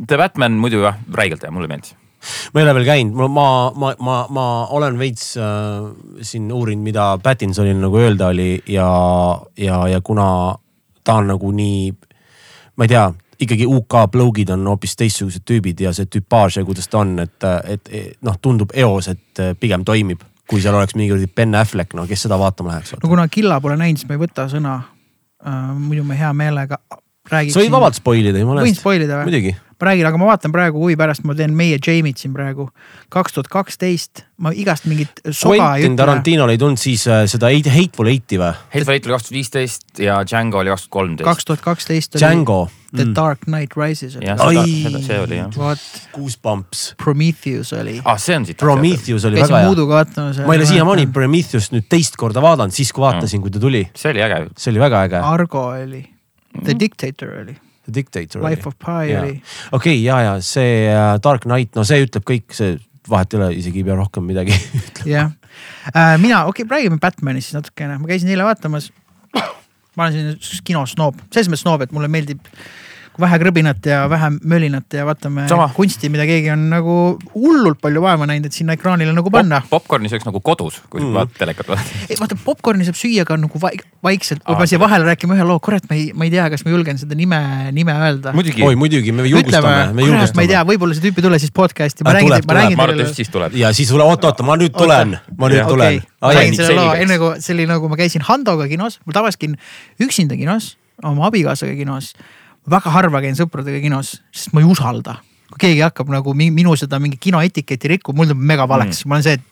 The 0.00 0.16
Batman 0.16 0.60
muidu 0.60 0.84
jah, 0.84 1.00
räigelt 1.12 1.42
hea, 1.44 1.50
mulle 1.52 1.68
meeldis. 1.68 1.96
ma 2.52 2.60
ei 2.60 2.66
ole 2.66 2.74
veel 2.78 2.86
käinud, 2.88 3.16
ma, 3.16 3.28
ma, 3.72 3.72
ma, 3.74 3.92
ma, 3.98 4.16
ma 4.28 4.46
olen 4.76 4.98
veits 5.00 5.32
äh, 5.40 5.88
siin 6.22 6.50
uurinud, 6.52 6.84
mida 6.84 7.14
Pattinsonil 7.22 7.80
nagu 7.80 7.96
öelda 7.98 8.28
oli 8.30 8.52
ja, 8.68 8.86
ja, 9.56 9.80
ja 9.88 10.00
kuna 10.04 10.26
ta 11.04 11.16
on 11.20 11.30
nagu 11.32 11.52
nii, 11.56 11.90
ma 12.76 12.86
ei 12.86 12.92
tea, 12.92 13.06
ikkagi 13.40 13.66
UK 13.66 13.94
blougid 14.12 14.50
on 14.52 14.66
hoopis 14.68 14.96
teistsugused 14.96 15.44
tüübid 15.48 15.80
ja 15.80 15.92
see 15.96 16.08
tüpaaž 16.10 16.60
ja 16.60 16.64
kuidas 16.64 16.88
ta 16.88 17.00
on, 17.00 17.18
et, 17.22 17.46
et 17.64 17.92
noh, 18.26 18.36
tundub 18.42 18.74
eos, 18.74 19.08
et 19.08 19.42
pigem 19.60 19.84
toimib. 19.84 20.26
kui 20.50 20.58
seal 20.58 20.74
oleks 20.74 20.96
mingi 20.98 21.28
Ben 21.30 21.54
Affleck, 21.54 21.94
no 21.94 22.06
kes 22.10 22.26
seda 22.26 22.38
vaatama 22.38 22.72
läheks? 22.72 22.96
no 23.02 23.08
kuna 23.08 23.28
Killa 23.28 23.60
pole 23.60 23.76
näinud, 23.76 24.00
siis 24.00 24.08
ma 24.08 24.16
ei 24.16 24.22
võta 24.24 24.48
sõna 24.50 24.80
uh,. 24.80 25.78
muidu 25.78 26.04
ma 26.04 26.18
hea 26.18 26.32
meelega 26.34 26.80
räägiksin. 27.30 27.56
sa 27.56 27.64
võid 27.64 27.74
vabalt 27.74 27.98
spoil 27.98 28.30
ida, 28.30 28.38
jumala 28.42 28.64
võin 28.64 28.72
eest. 28.74 28.82
spoil 28.82 29.04
ida 29.06 29.20
või? 29.20 29.30
muidugi. 29.30 29.54
ma 29.80 29.88
räägin, 29.88 30.08
aga 30.10 30.20
ma 30.20 30.26
vaatan 30.30 30.52
praegu 30.54 30.82
huvi 30.82 30.96
pärast, 31.00 31.24
ma 31.24 31.36
teen 31.38 31.54
meie 31.56 31.78
Jamie'd 31.80 32.20
siin 32.20 32.34
praegu. 32.36 32.68
kaks 33.08 33.36
tuhat 33.36 33.48
kaksteist, 33.52 34.24
ma 34.38 34.52
igast 34.52 34.88
mingit 34.90 35.22
soga 35.30 35.54
ei 35.76 35.86
Quentin 35.86 35.94
ütle. 35.94 36.02
Tarantinol 36.04 36.52
ei 36.54 36.60
tulnud 36.60 36.80
siis 36.80 37.06
äh, 37.08 37.24
seda 37.30 37.48
Eight- 37.48 37.70
Hateful 37.70 38.10
Eight'i 38.12 38.40
või? 38.40 38.52
Hateful 38.74 38.96
Eight 38.96 39.08
oli 39.08 39.16
kaks 39.16 39.28
tuhat 39.28 39.38
viisteist 39.38 40.04
ja 40.04 40.20
Django 40.26 40.60
oli 40.60 40.74
kaks 40.74 40.86
tuhat 40.86 40.98
kolmteist. 40.98 41.30
kaks 41.30 41.48
tuhat 41.48 41.64
kaksteist 41.64 42.14
oli 42.16 42.26
Django. 42.26 42.60
The 42.90 43.04
Dark 43.14 43.44
Knight 43.46 43.76
Rises 43.78 44.16
jah, 44.18 44.34
seda 44.34 45.00
see 45.04 45.18
oli 45.22 45.36
jah. 45.38 45.50
vot 45.54 45.82
Goosebumps. 46.16 46.94
Prometheus 46.98 47.70
oli. 47.72 48.00
ah, 48.04 48.18
see 48.18 48.34
on 48.34 48.46
siit. 48.48 48.58
Prometheus 48.58 49.24
oli 49.28 49.38
väga 49.38 49.60
hea. 49.62 50.44
Ma 50.46 50.56
ei 50.56 50.58
ole 50.58 50.66
siiamaani 50.66 51.06
Prometheust 51.14 51.70
nüüd 51.76 51.86
teist 51.90 52.18
korda 52.18 52.42
vaadanud, 52.42 52.74
siis 52.74 52.90
kui 52.92 53.04
vaatasin, 53.04 53.42
kui 53.44 53.54
ta 53.54 53.62
tuli, 53.62 53.84
see 53.94 54.10
oli 54.10 54.24
äge. 54.26 54.40
see 54.58 54.72
oli 54.74 54.82
väga 54.82 55.04
äge. 55.06 55.22
Argo 55.22 55.68
oli, 55.70 56.02
The 56.54 56.76
Dictator 56.78 57.34
oli, 57.42 57.56
The 57.86 57.94
Dictator 57.94 58.42
oli. 58.42 58.54
Life. 58.54 58.68
of 58.68 58.78
Pi 58.78 59.16
oli. 59.16 59.42
okei, 59.72 59.98
ja, 60.04 60.20
ja 60.26 60.38
see 60.44 60.86
äh, 60.90 61.16
Dark 61.22 61.46
Knight, 61.46 61.74
no 61.78 61.84
see 61.86 62.04
ütleb 62.06 62.26
kõik, 62.28 62.50
see 62.56 62.78
vahet 63.10 63.34
ei 63.34 63.40
ole, 63.40 63.50
isegi 63.58 63.82
ei 63.82 63.86
pea 63.88 63.96
rohkem 63.98 64.26
midagi 64.28 64.56
jah. 65.14 65.32
Äh,, 65.94 66.16
mina, 66.22 66.44
okei 66.50 66.64
okay,, 66.64 66.76
räägime 66.76 67.00
Batmanist 67.02 67.50
siis 67.50 67.58
natukene, 67.58 67.98
ma 67.98 68.10
käisin 68.10 68.30
eile 68.30 68.46
vaatamas. 68.46 68.90
ma 69.96 70.06
olen 70.06 70.14
selline 70.14 70.62
kinosnoob, 70.66 71.18
selles 71.30 71.50
mõttes 71.50 71.64
snoob, 71.66 71.82
et 71.84 71.92
mulle 71.94 72.08
meeldib 72.12 72.44
vähe 73.20 73.38
krõbinat 73.42 73.84
ja 73.84 74.04
vähe 74.08 74.28
mölinat 74.48 74.94
ja 74.94 75.02
vaatame 75.04 75.48
Sama. 75.50 75.66
kunsti, 75.74 76.08
mida 76.08 76.24
keegi 76.28 76.50
on 76.54 76.68
nagu 76.70 76.94
hullult 77.34 77.80
palju 77.82 78.00
vaeva 78.04 78.26
näinud, 78.28 78.46
et 78.46 78.56
sinna 78.56 78.72
ekraanile 78.78 79.12
nagu 79.12 79.30
panna. 79.34 79.58
Popcorni 79.70 80.08
sööks 80.08 80.24
nagu 80.28 80.40
kodus, 80.40 80.78
kui 80.90 81.00
Mm. 81.02 81.12
vaatad 81.18 81.36
telekat 81.38 81.68
vaatad. 81.68 81.90
ei 82.08 82.16
vaata, 82.20 82.36
popkorni 82.44 82.84
saab 82.86 82.96
süüa 82.96 83.24
ka 83.26 83.36
nagu 83.36 83.58
vaik, 83.60 83.82
vaikselt, 84.02 84.40
ma 84.48 84.56
pean 84.56 84.68
siia 84.70 84.80
vahele 84.80 85.04
rääkima 85.04 85.34
ühe 85.36 85.44
loo, 85.44 85.58
kurat, 85.60 85.84
ma 85.90 85.96
ei, 85.96 86.12
ma 86.14 86.24
ei 86.24 86.30
tea, 86.30 86.48
kas 86.50 86.64
ma 86.64 86.70
julgen 86.70 86.98
seda 86.98 87.14
nime, 87.18 87.40
nime 87.72 87.92
öelda. 87.92 88.32
muidugi. 88.32 88.62
oi, 88.64 88.74
muidugi, 88.76 89.12
me 89.12 89.26
julgustame, 89.28 89.92
me 89.92 90.02
ma 90.34 90.42
ei 90.42 90.48
tea,. 90.48 90.64
võib-olla 90.64 90.94
see 90.94 91.04
tüüp 91.10 91.18
ei 91.18 91.22
tule 91.28 91.38
siis 91.38 91.50
podcast'i, 91.52 92.04
ma 92.04 92.10
Ah, 92.10 92.20
räägin 92.20 92.46
ma 92.46 92.54
räägin 92.54 92.76
ma 92.76 92.82
arvan, 92.88 93.00
et 93.00 93.06
just 93.06 93.16
siis 93.16 93.28
tuleb. 93.28 93.54
ja 93.54 93.72
siis 93.72 93.88
tule, 93.88 94.02
oot-oot, 94.04 94.40
ma 94.46 94.56
nüüd 94.56 94.72
tulen, 94.76 95.18
ma 95.36 95.48
nüüd 95.48 95.66
tulen 95.68 96.02
ma 96.22 96.32
räägin 96.32 96.56
selle 96.56 96.74
loo, 96.80 96.92
enne 96.94 97.18
kui 97.18 97.40
see 97.40 97.54
oli 97.54 97.66
nagu 97.66 97.88
ma 97.88 97.96
käisin 98.00 98.22
Handoga 98.22 98.68
kinos, 98.68 99.00
ma 99.04 99.12
tavaliselt 99.12 99.40
käin 99.40 99.56
üksinda 100.00 100.36
kinos, 100.40 100.76
oma 101.02 101.26
abikaasaga 101.28 101.74
kinos. 101.76 102.14
Väga 102.68 102.92
harva 102.94 103.22
käin 103.24 103.38
sõpradega 103.38 103.80
kinos, 103.82 104.18
sest 104.34 104.54
ma 104.54 104.64
ei 104.64 104.68
usalda. 104.68 105.20
kui 105.50 105.64
keegi 105.66 105.80
hakkab 105.82 106.10
nagu 106.12 106.34
mi- 106.34 106.52
minu 106.54 106.76
seda 106.78 107.00
mingi 107.02 107.16
kinoetiketti 107.18 107.88
rikkuma, 107.96 108.20
mul 108.20 108.30
tuleb 108.30 108.44
mega 108.52 108.68
valeks 108.70 109.02
mm., 109.02 109.08
ma 109.08 109.16
olen 109.16 109.24
see, 109.24 109.32
et 109.34 109.48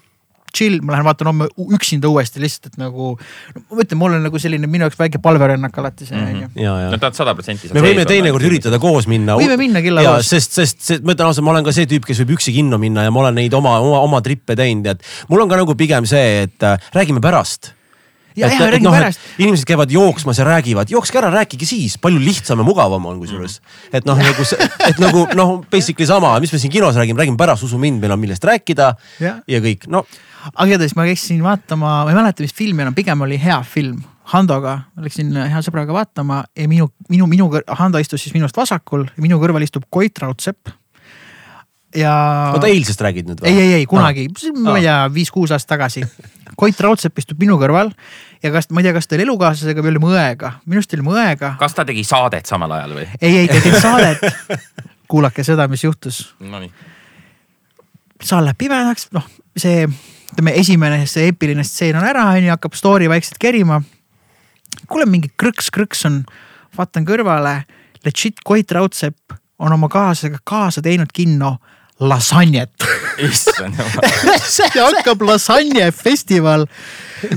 chill, 0.54 0.78
ma 0.82 0.94
lähen 0.94 1.06
vaatan 1.06 1.30
homme 1.30 1.48
üksinda 1.76 2.08
uuesti 2.08 2.40
lihtsalt, 2.40 2.72
et 2.72 2.78
nagu. 2.80 3.10
ma 3.56 3.82
ütlen, 3.82 3.98
mul 4.00 4.16
on 4.16 4.24
nagu 4.24 4.40
selline 4.40 4.68
minu 4.70 4.86
jaoks 4.86 4.98
väike 5.00 5.20
palverännak 5.22 5.78
alati 5.82 6.06
see 6.08 6.18
on 6.18 6.42
ju. 6.42 6.50
ja, 6.62 6.74
ja 6.84 6.90
no. 6.92 7.00
tahad 7.02 7.18
sada 7.18 7.34
protsenti. 7.36 7.70
me 7.74 7.84
võime 7.84 8.06
teinekord 8.08 8.46
üritada 8.48 8.80
koos 8.82 9.08
minna. 9.10 9.36
Võime 9.40 9.58
minna 9.60 9.82
killa 9.84 10.04
ja 10.04 10.16
koos. 10.16 10.30
sest, 10.32 10.56
sest, 10.60 10.80
sest 10.84 11.06
ma 11.06 11.16
ütlen 11.16 11.30
ausalt, 11.30 11.46
ma 11.48 11.56
olen 11.56 11.66
ka 11.66 11.74
see 11.76 11.88
tüüp, 11.90 12.06
kes 12.08 12.22
võib 12.24 12.36
üksi 12.38 12.54
kinno 12.56 12.80
minna 12.80 13.08
ja 13.08 13.14
ma 13.14 13.24
olen 13.24 13.40
neid 13.42 13.56
oma, 13.58 13.78
oma, 13.84 14.04
oma 14.06 14.22
trippe 14.24 14.56
teinud 14.58 14.86
et 14.94 15.04
mul 15.32 15.44
on 15.44 15.50
ka 15.50 15.60
nagu 15.60 15.76
pigem 15.78 16.08
see, 16.08 16.46
et 16.46 16.66
äh, 16.66 16.78
räägime 16.96 17.22
pärast 17.24 17.74
ja, 18.38 18.50
ja 18.52 18.68
noh, 18.68 18.76
et 18.78 18.86
pärast. 18.86 19.26
inimesed 19.38 19.68
käivad 19.68 19.92
jooksmas 19.92 20.40
ja 20.40 20.46
räägivad, 20.48 20.92
jookske 20.92 21.20
ära, 21.20 21.32
rääkige 21.34 21.68
siis, 21.68 21.98
palju 22.02 22.22
lihtsam 22.22 22.62
ja 22.62 22.66
mugavam 22.66 23.10
on 23.10 23.18
kusjuures. 23.22 23.60
et 23.92 24.08
noh, 24.08 24.18
nagu 24.18 24.46
see, 24.46 24.70
et 24.88 25.02
nagu 25.02 25.26
noh, 25.38 25.58
basically 25.70 26.08
sama, 26.08 26.36
mis 26.42 26.54
me 26.54 26.62
siin 26.62 26.72
kinos 26.72 26.96
räägime, 26.96 27.20
räägime 27.20 27.40
pärast, 27.40 27.66
usu 27.66 27.80
mind, 27.82 28.00
meil 28.02 28.16
on 28.16 28.22
millest 28.22 28.44
rääkida 28.44 28.94
Jah. 29.20 29.42
ja 29.48 29.62
kõik, 29.64 29.90
no 29.90 30.06
aga 30.54 30.68
igatahes 30.70 30.94
ma 30.96 31.06
käisin 31.08 31.42
vaatama, 31.44 31.92
ma 32.06 32.12
ei 32.12 32.18
mäleta, 32.18 32.44
mis 32.44 32.54
filmi 32.56 32.84
enam, 32.84 32.96
pigem 32.96 33.26
oli 33.26 33.38
hea 33.42 33.58
film. 33.66 34.00
Handoga, 34.28 34.74
läksin 35.00 35.32
hea 35.40 35.60
sõbraga 35.64 35.94
vaatama 35.96 36.42
ja 36.52 36.66
minu, 36.68 36.90
minu, 37.08 37.24
minu, 37.30 37.46
Hando 37.78 38.00
istus 38.02 38.26
siis 38.26 38.34
minust 38.36 38.58
vasakul 38.58 39.06
ja 39.08 39.24
minu 39.24 39.38
kõrval 39.40 39.64
istub 39.64 39.86
Koit 39.88 40.20
Raudsepp. 40.20 40.68
ja. 41.96 42.12
oota 42.52 42.68
eilsest 42.68 43.00
räägid 43.00 43.30
nüüd 43.30 43.40
või? 43.40 43.48
ei, 43.48 43.62
ei, 43.62 43.72
ei 43.78 43.86
kunagi, 43.88 44.26
ma 44.60 44.76
ei 44.76 44.84
tea, 44.84 44.98
viis-kuus 45.14 45.54
aastat 45.56 45.78
tagasi. 45.78 46.04
Koit 46.58 46.80
Raudsepp 46.82 47.20
istub 47.22 47.38
minu 47.38 47.54
kõrval 47.60 47.92
ja 48.42 48.50
kas, 48.54 48.66
ma 48.74 48.82
ei 48.82 48.88
tea, 48.88 48.96
kas 48.96 49.06
ta 49.06 49.14
oli 49.14 49.26
elukaaslasega 49.28 49.84
või 49.84 49.92
oli 49.92 50.02
mu 50.02 50.10
õega, 50.10 50.52
minu 50.66 50.80
arust 50.80 50.94
oli 50.96 51.06
mu 51.06 51.14
õega. 51.14 51.52
kas 51.60 51.76
ta 51.76 51.86
tegi 51.86 52.02
saadet 52.06 52.50
samal 52.50 52.74
ajal 52.78 52.96
või? 52.98 53.06
ei, 53.20 53.44
ei 53.44 53.50
tegid 53.50 53.78
saadet. 53.86 54.24
kuulake 55.08 55.44
seda, 55.46 55.68
mis 55.70 55.84
juhtus. 55.86 56.22
Nonii. 56.40 56.72
saal 58.22 58.48
läheb 58.48 58.58
pimedaks, 58.58 59.08
noh, 59.14 59.26
see 59.56 59.86
ütleme, 59.86 60.54
esimene 60.60 61.06
see 61.08 61.30
eepiline 61.30 61.64
stseen 61.64 61.96
on 61.98 62.06
ära, 62.06 62.26
onju, 62.34 62.50
hakkab 62.52 62.76
story 62.78 63.08
vaikselt 63.10 63.38
kerima. 63.42 63.80
kuule, 64.88 65.06
mingi 65.06 65.30
krõks-krõks 65.40 66.04
on, 66.06 66.22
vaatan 66.76 67.06
kõrvale, 67.08 67.62
legit 68.04 68.42
Koit 68.44 68.70
Raudsepp 68.70 69.38
on 69.58 69.72
oma 69.72 69.88
kaaslasega 69.88 70.38
kaasa 70.44 70.82
teinud 70.82 71.10
kinno 71.14 71.56
lasanjet 72.00 72.70
issand 73.24 73.74
jumal. 73.74 74.04
see 74.46 74.68
hakkab 74.74 75.22
lasanje 75.26 75.88
festival. 75.96 76.66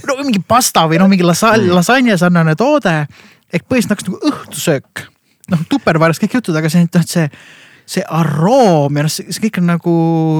no 0.05 0.17
mingi 0.21 0.41
pasta 0.45 0.83
või 0.89 0.99
noh, 1.01 1.09
mingi 1.09 1.25
lasa- 1.25 1.55
Mm. 1.57 1.73
lasanje 1.75 2.17
sarnane 2.21 2.53
toode 2.55 2.93
ehk 3.51 3.65
põhimõtteliselt 3.67 3.89
hakkas 3.95 4.07
nagu 4.07 4.19
õhtusöök. 4.31 5.07
noh, 5.51 5.63
tupervaras 5.69 6.19
kõik 6.21 6.37
jutud, 6.39 6.55
aga 6.55 6.69
see, 6.69 6.85
noh, 6.93 7.03
see, 7.09 7.25
see 7.85 8.03
aroom 8.07 8.95
ja 8.97 9.03
noh, 9.03 9.11
see, 9.11 9.25
see 9.33 9.41
kõik 9.49 9.57
on 9.59 9.67
nagu 9.73 9.95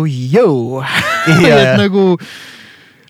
jõu. 0.07 0.84
et 1.28 1.78
nagu 1.82 2.17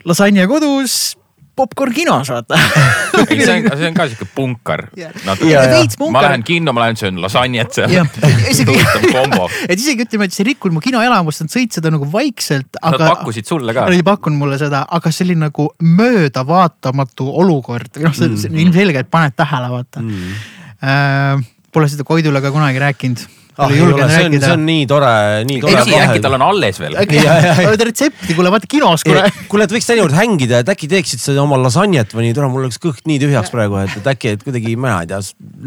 lasanje 0.08 0.48
kodus, 0.50 1.16
popkorn 1.56 1.94
kinos, 1.94 2.30
vaata 2.32 2.58
ei, 3.30 3.42
see 3.44 3.56
on, 3.60 3.68
see 3.78 3.88
on 3.90 3.96
ka 3.98 4.06
siuke 4.12 4.28
punkar 4.36 4.86
veits 4.96 5.98
ma 6.14 6.24
lähen 6.26 6.44
kinno, 6.48 6.74
ma 6.74 6.86
lähen 6.86 7.00
söön 7.00 7.20
lasanjet 7.22 7.74
seal. 7.76 7.92
isegi 8.52 8.76
et 9.72 9.78
isegi 9.80 10.06
ütleme, 10.08 10.28
et 10.30 10.36
see 10.36 10.44
ei 10.46 10.52
rikkunud 10.54 10.78
mu 10.78 10.84
kinoelamust, 10.84 11.44
nad 11.46 11.54
sõid 11.54 11.76
seda 11.76 11.92
nagu 11.94 12.08
vaikselt, 12.12 12.70
Nad 12.80 12.96
aga. 12.98 13.10
pakkusid 13.16 13.48
sulle 13.50 13.76
ka 13.76 13.86
Nad. 13.88 13.98
ei 14.00 14.06
pakkunud 14.08 14.40
mulle 14.42 14.58
seda, 14.62 14.86
aga 14.90 15.12
see 15.14 15.28
oli 15.28 15.38
nagu 15.42 15.68
möödavaatamatu 15.82 17.28
olukord 17.44 18.00
noh, 18.02 18.16
see, 18.16 18.30
Mm. 18.32 18.58
ilmselgelt 18.66 19.10
paned 19.12 19.36
tähele, 19.38 19.70
vaata 19.76 20.02
Mm. 20.02 20.36
äh,. 20.84 21.50
Pole 21.72 21.88
seda 21.88 22.04
Koidule 22.04 22.42
ka 22.44 22.50
kunagi 22.52 22.80
rääkinud. 22.84 23.22
Ah 23.62 23.72
ei 23.74 23.82
ole, 23.86 24.08
see 24.10 24.26
on, 24.28 24.36
see 24.42 24.54
on 24.56 24.64
nii 24.66 24.86
tore, 24.90 25.12
nii 25.48 25.62
tore 25.64 25.80
äkki, 25.82 25.96
äkki 26.02 26.22
tal 26.24 26.36
on 26.38 26.46
alles 26.46 26.80
veel? 26.82 26.98
äkki 27.02 27.20
Ja, 27.22 27.36
ja, 27.38 27.54
ja. 27.62 27.68
oled 27.70 27.84
retsepti, 27.88 28.36
kuule 28.38 28.52
vaata 28.54 28.70
kinos, 28.72 29.06
kuule. 29.08 29.24
kuule, 29.52 29.68
et 29.68 29.76
võiks 29.76 29.90
teinekord 29.90 30.16
hängida, 30.18 30.62
et 30.64 30.72
äkki 30.74 30.90
teeksid 30.92 31.22
seda 31.24 31.44
oma 31.44 31.60
lasanjet 31.62 32.16
või 32.16 32.28
nii, 32.28 32.36
tule 32.38 32.50
mul 32.52 32.66
läks 32.68 32.82
kõht 32.82 33.06
nii 33.10 33.22
tühjaks 33.22 33.54
praegu, 33.54 33.80
et, 33.84 33.98
et 34.02 34.12
äkki, 34.14 34.36
et 34.38 34.46
kuidagi 34.46 34.76
mina 34.76 35.00
ei 35.06 35.12
tea, 35.12 35.22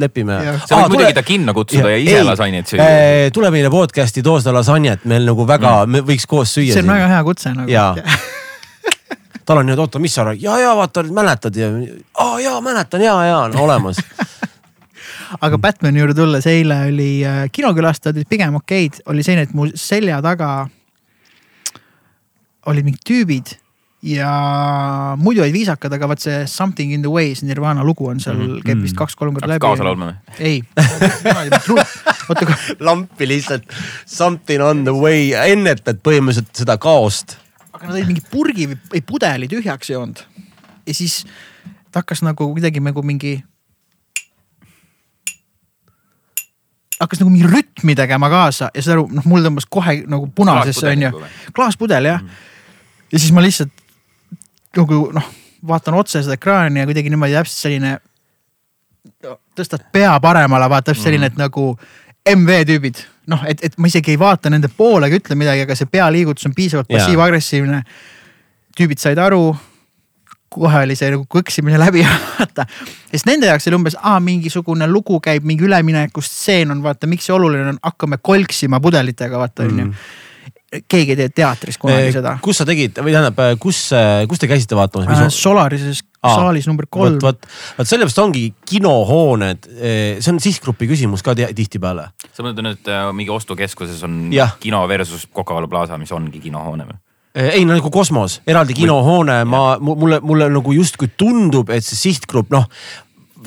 lepime 0.04 0.38
sa 0.64 0.82
võid 0.82 0.96
muidugi 0.96 1.18
ta 1.18 1.26
kinno 1.26 1.56
kutsuda 1.56 1.92
ja 1.94 2.00
ise 2.02 2.22
lasanjet 2.26 2.74
süüa. 2.74 2.86
süüa. 2.86 3.34
tule 3.36 3.52
meile 3.54 3.72
podcast'i, 3.74 4.24
too 4.26 4.40
seda 4.42 4.56
lasanjet, 4.58 5.06
meil 5.10 5.28
nagu 5.30 5.46
väga 5.48 5.76
mm., 5.84 5.98
me 5.98 6.06
võiks 6.12 6.26
koos 6.30 6.56
süüa 6.58 6.74
see 6.74 6.86
on 6.86 6.94
väga 6.94 7.10
hea 7.14 7.26
kutse 7.26 7.54
nagu. 7.54 7.70
Jaa. 7.70 7.94
tal 9.46 9.60
on 9.60 9.68
nüüd, 9.68 9.80
oota, 9.80 10.00
mis 10.02 10.14
sa 10.14 10.24
arvad, 10.24 10.40
ja, 10.42 10.56
ja 10.62 10.72
vaata, 10.78 11.04
mäletad 11.14 11.56
ja, 11.58 11.70
aa 12.24 12.40
jaa, 12.40 12.60
mäletan 12.64 13.04
ja, 13.04 13.16
ja 13.28 13.38
on 13.44 13.56
olemas. 13.66 14.00
aga 15.40 15.58
Batman'i 15.58 16.02
juurde 16.02 16.16
tulles, 16.18 16.46
eile 16.50 16.80
oli 16.92 17.10
äh, 17.26 17.44
kinokülastajad 17.52 18.16
olid 18.20 18.30
pigem 18.30 18.56
okeid, 18.60 19.02
oli 19.10 19.26
see, 19.26 19.36
et 19.40 19.52
mu 19.56 19.68
selja 19.74 20.20
taga 20.24 20.54
olid 22.70 22.86
mingid 22.86 23.04
tüübid 23.06 23.54
ja 24.04 24.30
muidu 25.20 25.42
olid 25.44 25.54
viisakad, 25.54 25.92
aga 25.96 26.08
vaat 26.10 26.24
see 26.24 26.42
Something 26.50 26.92
in 26.92 27.04
the 27.04 27.12
way, 27.12 27.32
see 27.36 27.48
Nirvana 27.48 27.84
lugu 27.84 28.08
on 28.10 28.20
seal 28.20 28.36
mm 28.36 28.50
-hmm. 28.50 28.66
käib 28.66 28.82
vist 28.82 28.96
kaks-kolm 28.96 29.34
korda 29.34 29.48
läbi. 29.54 29.60
kaasa 29.64 29.84
laulma 29.84 30.10
või? 30.10 30.16
ei, 30.38 30.62
oota, 32.28 32.56
lampi 32.80 33.28
lihtsalt 33.28 33.64
something 34.06 34.62
on 34.62 34.84
the 34.84 34.92
way, 34.92 35.32
ennetad 35.32 36.04
põhimõtteliselt 36.04 36.52
seda 36.64 36.76
kaost. 36.78 37.38
aga 37.72 37.86
nad 37.86 37.96
olid 37.96 38.06
mingi 38.12 38.24
purgi 38.30 38.68
või 38.68 39.02
pudeli 39.06 39.48
tühjaks 39.48 39.90
joonud. 39.90 40.20
ja 40.86 40.94
siis 40.94 41.24
ta 41.90 42.02
hakkas 42.02 42.22
nagu 42.22 42.52
kuidagi 42.52 42.80
nagu 42.80 43.02
mingi. 43.02 43.44
Hakkas 47.04 47.22
nagu 47.22 47.32
mingi 47.32 47.48
rütmi 47.50 47.96
tegema 47.98 48.30
kaasa 48.32 48.72
ja 48.74 48.82
saad 48.82 48.98
aru, 48.98 49.06
noh 49.14 49.28
mul 49.30 49.46
tõmbas 49.46 49.68
kohe 49.70 50.00
nagu 50.10 50.28
punasesse 50.34 50.88
onju 50.90 51.12
klaaspudel 51.56 52.10
jah 52.10 52.20
mm.. 52.20 52.44
ja 53.12 53.22
siis 53.22 53.32
ma 53.36 53.44
lihtsalt 53.44 53.72
nagu 54.76 55.00
noh, 55.14 55.28
vaatan 55.66 55.98
otse 55.98 56.22
seda 56.22 56.38
ekraani 56.38 56.82
ja 56.82 56.88
kuidagi 56.88 57.12
niimoodi 57.12 57.36
täpselt 57.36 57.60
selline. 57.62 57.98
tõstad 59.54 59.84
pea 59.92 60.14
paremale, 60.20 60.68
vaata 60.68 60.90
täpselt 60.90 61.08
selline, 61.08 61.30
et 61.30 61.38
nagu 61.38 61.74
MV 62.24 62.64
tüübid, 62.68 63.02
noh, 63.30 63.44
et, 63.48 63.60
et 63.64 63.76
ma 63.78 63.88
isegi 63.88 64.14
ei 64.14 64.18
vaata 64.20 64.50
nende 64.50 64.70
poole 64.72 65.08
ega 65.10 65.20
ütle 65.20 65.36
midagi, 65.38 65.64
aga 65.66 65.76
see 65.76 65.90
pealiigutus 65.90 66.48
on 66.48 66.56
piisavalt 66.56 66.88
passiiv-agressiivne. 66.88 67.82
tüübid 68.78 68.98
said 68.98 69.20
aru. 69.20 69.54
Kohe 70.54 70.82
oli 70.86 70.94
see 70.98 71.10
nagu 71.14 71.26
kõksimine 71.30 71.78
läbi, 71.82 72.04
vaata. 72.38 72.66
sest 73.10 73.26
nende 73.30 73.50
jaoks 73.50 73.66
oli 73.70 73.78
umbes, 73.80 73.96
aa 74.00 74.18
mingisugune 74.22 74.86
lugu 74.90 75.18
käib, 75.24 75.46
mingi 75.48 75.66
üleminekustseen 75.68 76.70
on, 76.74 76.82
vaata, 76.84 77.10
miks 77.10 77.26
see 77.28 77.34
oluline 77.36 77.74
on, 77.74 77.80
hakkame 77.82 78.20
kolksima 78.22 78.80
pudelitega, 78.84 79.40
vaata 79.40 79.66
onju. 79.68 79.90
keegi 80.90 81.14
ei 81.14 81.16
tee 81.20 81.28
teatris 81.30 81.76
kunagi 81.78 82.10
seda. 82.16 82.32
Eh, 82.34 82.40
kus 82.42 82.58
sa 82.58 82.64
tegid 82.66 82.96
või 82.98 83.12
tähendab, 83.14 83.38
kus, 83.62 83.78
kus 84.28 84.40
te 84.42 84.48
käisite 84.50 84.74
vaatamas 84.74 85.06
Äh, 85.06 85.20
mis...? 85.28 85.36
Solarises 85.42 86.00
Aa, 86.24 86.34
saalis 86.40 86.66
number 86.66 86.86
kolm 86.90 87.18
vot, 87.22 87.44
vot, 87.78 87.86
sellepärast 87.86 88.18
ongi 88.22 88.46
kinohooned, 88.66 89.68
see 89.76 90.32
on 90.32 90.40
sihtgrupi 90.42 90.88
küsimus 90.90 91.22
ka 91.22 91.34
ti- 91.38 91.50
tihtipeale. 91.54 92.08
sa 92.32 92.42
mõtled 92.42 92.64
nüüd 92.66 92.88
äh, 92.90 93.10
mingi 93.14 93.30
ostukeskuses 93.34 94.02
on 94.08 94.32
Jah. 94.34 94.56
kino 94.60 94.80
versus 94.90 95.26
Coca-Cola 95.28 95.68
Plaza, 95.70 95.98
mis 96.00 96.10
ongi 96.16 96.40
kinohoone 96.42 96.88
või? 96.88 96.98
Ei 97.34 97.64
no 97.66 97.74
nagu 97.74 97.90
kosmos, 97.90 98.38
eraldi 98.46 98.76
kinohoone, 98.78 99.40
ma, 99.50 99.64
mulle, 99.82 100.20
mulle 100.22 100.46
nagu 100.54 100.74
justkui 100.76 101.10
tundub, 101.18 101.72
et 101.74 101.82
see 101.86 101.98
sihtgrupp, 101.98 102.52
noh 102.54 102.68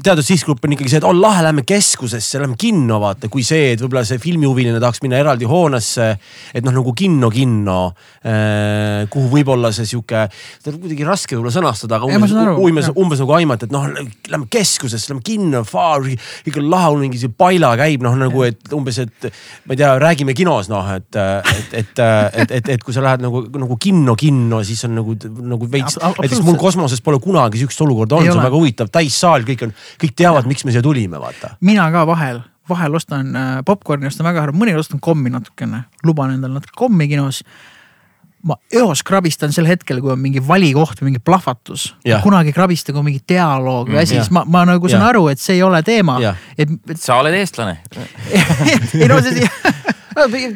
teatud 0.03 0.25
sihtgrupp 0.25 0.65
on 0.65 0.75
ikkagi 0.75 0.91
see, 0.91 1.01
et 1.01 1.07
on 1.07 1.17
lahe, 1.19 1.41
lähme 1.45 1.63
keskusesse, 1.67 2.41
lähme 2.41 2.57
kinno 2.59 2.99
vaata, 3.01 3.29
kui 3.31 3.43
see, 3.45 3.73
et 3.73 3.81
võib-olla 3.81 4.03
see 4.07 4.19
filmihuviline 4.21 4.79
tahaks 4.81 5.01
minna 5.03 5.19
eraldi 5.21 5.47
hoonesse. 5.49 6.07
et 6.53 6.65
noh, 6.65 6.73
nagu 6.75 6.93
kinno, 6.97 7.29
kinno, 7.33 7.79
kuhu 9.13 9.31
võib-olla 9.31 9.71
see 9.75 9.87
sihuke, 9.89 10.25
seda 10.61 10.75
on 10.75 10.81
kuidagi 10.83 11.07
raske 11.07 11.37
võib-olla 11.37 11.53
sõnastada, 11.55 11.99
aga 11.99 12.09
umbes, 12.09 12.35
umbes, 12.35 12.91
umbes 12.95 13.23
nagu 13.23 13.35
aimata, 13.37 13.67
et 13.67 13.75
noh, 13.75 13.87
lähme 14.31 14.49
keskusesse, 14.51 15.11
lähme 15.11 15.25
kinno, 15.25 15.63
ikka 16.47 16.63
lahe, 16.63 16.93
mingi 17.01 17.21
see 17.21 17.33
paila 17.33 17.73
käib 17.79 18.05
noh, 18.05 18.17
nagu 18.19 18.45
et 18.47 18.73
umbes, 18.75 19.01
et 19.03 19.29
ma 19.65 19.75
ei 19.75 19.81
tea, 19.81 19.93
räägime 20.01 20.35
kinos 20.37 20.71
noh, 20.71 20.91
et, 20.97 21.09
et, 21.17 21.77
et, 21.83 22.03
et, 22.03 22.55
et, 22.59 22.73
et 22.75 22.85
kui 22.85 22.95
sa 22.95 23.03
lähed 23.05 23.23
nagu, 23.23 23.43
nagu 23.57 23.79
kinno, 23.81 24.15
kinno, 24.19 24.61
siis 24.67 24.83
on 24.87 24.97
nagu, 24.99 25.17
nagu 25.53 25.69
veits, 25.71 25.99
näiteks 26.01 26.43
mul 26.45 26.59
kosmoses 26.61 27.03
pole 27.05 27.21
kunagi 27.23 27.61
sihukest 27.61 27.85
olukorda 27.85 28.19
olnud, 28.19 28.31
see 28.31 28.39
on 28.39 28.45
väga 28.45 28.61
huvitav, 28.61 28.91
täissaal, 28.93 29.45
kõik 29.47 29.67
on, 29.67 29.75
kõik 30.01 30.13
teavad, 30.17 30.49
miks 30.49 30.65
me 30.67 30.75
siia 30.75 30.83
tulime, 30.85 31.19
vaata. 31.21 31.55
mina 31.61 31.87
ka 31.93 32.05
vahel, 32.09 32.41
vahel 32.69 32.99
ostan 32.99 33.33
äh, 33.35 33.55
popkorni, 33.65 34.09
ostan 34.09 34.27
väga 34.27 34.45
harva, 34.45 34.57
mõnikord 34.57 34.85
ostan 34.85 35.01
kommi 35.03 35.33
natukene, 35.33 35.85
luban 36.07 36.35
endale 36.35 36.59
natuke 36.59 36.77
kommi 36.77 37.09
kinos. 37.11 37.43
ma 38.47 38.55
eos 38.71 39.01
krabistan 39.03 39.51
sel 39.51 39.65
hetkel, 39.67 39.97
kui 39.99 40.11
on 40.13 40.19
mingi 40.21 40.39
valikoht 40.47 41.01
või 41.01 41.09
mingi 41.09 41.19
plahvatus 41.25 41.89
kunagi 42.23 42.53
ei 42.53 42.55
krabista, 42.55 42.93
kui 42.93 43.01
on 43.01 43.07
mingi 43.09 43.23
dialoog 43.27 43.89
või 43.89 43.97
Mm, 43.97 44.03
asi, 44.03 44.15
siis 44.15 44.29
ma, 44.31 44.45
ma 44.45 44.61
nagu 44.65 44.87
saan 44.87 45.01
Jah. 45.01 45.09
aru, 45.09 45.27
et 45.33 45.41
see 45.41 45.57
ei 45.57 45.63
ole 45.65 45.81
teema 45.83 46.19
et, 46.57 46.69
et 46.69 47.01
sa 47.01 47.17
oled 47.19 47.33
eestlane. 47.33 47.81
ei 49.01 49.09
no 49.09 49.17
see 49.21 49.49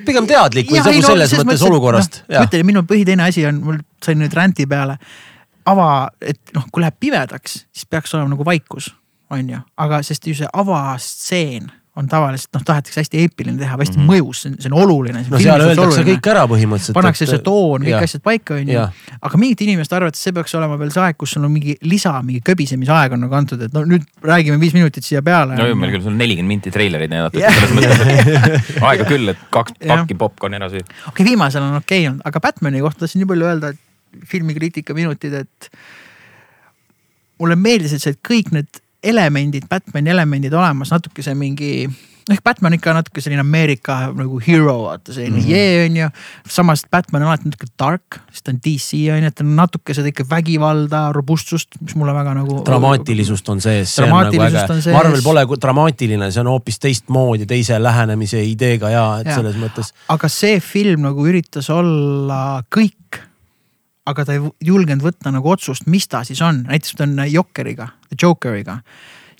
pigem 0.05 0.27
teadlik 0.29 0.71
või 0.71 0.81
nagu 0.81 1.01
no 1.01 1.09
selles 1.09 1.31
selles 1.31 1.45
mõttes 1.45 1.49
mõttes, 1.49 1.67
olukorrast. 1.69 2.21
noh, 2.25 2.39
ma 2.39 2.47
ütlen, 2.47 2.65
minu 2.67 2.83
põhiteine 2.87 3.27
asi 3.27 3.45
on, 3.49 3.61
mul 3.65 3.81
sain 4.03 4.19
nüüd 4.21 4.33
ränti 4.37 4.67
peale. 4.69 4.97
ava, 5.69 6.09
et 6.21 6.39
noh, 6.55 6.65
kui 6.73 6.81
läheb 6.81 6.97
pimedaks, 6.99 7.65
siis 7.69 7.85
peaks 7.85 8.15
olema 8.17 8.33
nagu 8.33 8.45
vaikus, 8.45 8.89
on 9.31 9.53
ju, 9.55 9.61
aga 9.77 10.01
sest 10.05 10.27
ju 10.27 10.35
see 10.37 10.49
avastseen 10.53 11.71
on 11.99 12.07
tavaliselt 12.07 12.53
noh, 12.55 12.61
tahetakse 12.63 13.01
hästi 13.01 13.19
eepiline 13.19 13.57
teha, 13.59 13.75
hästi 13.75 13.97
mm 13.97 14.03
-hmm. 14.05 14.11
mõjus, 14.13 14.45
see 14.47 14.69
on, 14.71 14.75
oluline. 14.79 15.23
no 15.27 15.39
seal 15.43 15.63
öeldakse 15.65 16.05
kõik 16.07 16.27
ära 16.31 16.45
põhimõtteliselt. 16.47 16.95
pannakse 16.95 17.25
see 17.27 17.39
toon, 17.43 17.83
kõik 17.83 18.05
asjad 18.05 18.21
paika, 18.23 18.59
on 18.61 18.69
ju 18.71 18.83
aga 19.27 19.39
mingid 19.41 19.63
inimesed 19.65 19.95
arvavad, 19.97 20.15
et 20.15 20.19
see 20.19 20.31
peaks 20.35 20.55
olema 20.55 20.77
veel 20.79 20.93
see 20.95 21.01
aeg, 21.03 21.17
kus 21.19 21.35
sul 21.35 21.43
on 21.43 21.51
mingi 21.51 21.75
lisa, 21.81 22.13
mingi 22.23 22.39
köbisemise 22.47 22.93
aeg 22.95 23.15
on 23.17 23.25
nagu 23.25 23.35
antud, 23.35 23.65
et 23.67 23.75
no 23.75 23.83
nüüd 23.83 24.05
räägime 24.23 24.59
viis 24.61 24.73
minutit 24.77 25.03
siia 25.03 25.21
peale. 25.21 25.57
no 25.59 25.67
ju, 25.67 25.75
meil 25.75 25.91
küll, 25.91 26.05
sul 26.05 26.13
on 26.13 26.21
nelikümmend 26.23 26.55
minti 26.55 26.71
treilereid 26.71 27.11
näidatud 27.11 27.43
Jah. 27.43 27.59
selles 27.59 27.75
mõttes, 27.75 28.71
aega 28.91 29.09
küll, 29.09 29.33
et 29.33 29.41
kaks 29.51 29.75
pakki 29.83 30.15
popkorni 30.15 30.61
ära 30.61 30.71
süüa. 30.71 30.87
okei, 31.11 31.25
viimasel 31.25 31.65
on 31.65 31.75
okei 31.81 32.07
olnud, 32.07 32.23
aga 32.23 32.43
Batman'i 32.47 32.79
kohta 32.85 33.03
tahtsin 33.03 33.25
nii 33.25 33.33
palju 33.33 33.51
öelda, 33.51 33.73
et 33.75 34.27
filmikriitika 34.31 34.95
minutid, 34.95 35.35
et 35.43 35.69
mulle 37.41 37.59
meeldis, 37.59 37.97
et 37.97 38.07
said 38.07 38.23
kõik 38.23 38.55
need 38.55 38.80
elemendid, 39.03 39.67
Batman'i 39.69 40.13
elemendid 40.13 40.53
olemas, 40.53 40.91
natuke 40.93 41.23
see 41.25 41.35
mingi 41.37 41.73
ehk 42.29 42.43
Batman 42.45 42.75
ikka 42.75 42.93
natuke 42.95 43.21
selline 43.23 43.41
Ameerika 43.41 43.95
nagu 44.13 44.39
hero, 44.45 44.75
vaata 44.85 45.13
selline 45.13 45.39
mm 45.39 45.45
-hmm. 45.45 45.49
jee 45.49 45.85
on 45.85 45.97
ju. 45.97 46.09
samas 46.47 46.83
Batman 46.91 47.23
on 47.23 47.27
alati 47.27 47.49
natuke 47.49 47.67
dark, 47.79 48.19
sest 48.31 48.45
ta 48.45 48.51
on 48.51 48.59
DC 48.65 48.93
on 49.13 49.23
ju, 49.23 49.27
et 49.27 49.35
ta 49.35 49.43
on 49.43 49.55
natuke 49.55 49.93
seda 49.93 50.07
ikka 50.07 50.25
vägivalda, 50.29 51.11
robustsust, 51.13 51.67
mis 51.81 51.95
mulle 51.95 52.13
väga 52.13 52.33
nagu. 52.33 52.61
dramaatilisust 52.65 53.49
on 53.49 53.61
sees, 53.61 53.95
see 53.95 54.05
on 54.05 54.09
nagu 54.09 54.43
äge. 54.43 54.91
Marvel 54.91 55.21
pole 55.23 55.45
dramaatiline, 55.61 56.31
see 56.31 56.41
on 56.41 56.47
hoopis 56.47 56.79
teistmoodi, 56.79 57.45
teise 57.45 57.83
lähenemise 57.83 58.43
ideega 58.43 58.89
ja, 58.89 59.05
et 59.19 59.27
ja. 59.27 59.35
selles 59.35 59.55
mõttes. 59.55 59.93
aga 60.07 60.29
see 60.29 60.59
film 60.59 61.01
nagu 61.01 61.27
üritas 61.27 61.69
olla 61.69 62.63
kõik 62.75 63.21
aga 64.05 64.25
ta 64.25 64.33
ei 64.33 64.41
julgenud 64.65 65.03
võtta 65.03 65.31
nagu 65.31 65.49
otsust, 65.49 65.87
mis 65.87 66.07
ta 66.07 66.23
siis 66.23 66.41
on, 66.41 66.63
näiteks 66.67 66.95
ta 66.97 67.03
on 67.03 67.19
Jokeriga, 67.29 67.87
Jokeriga. 68.21 68.79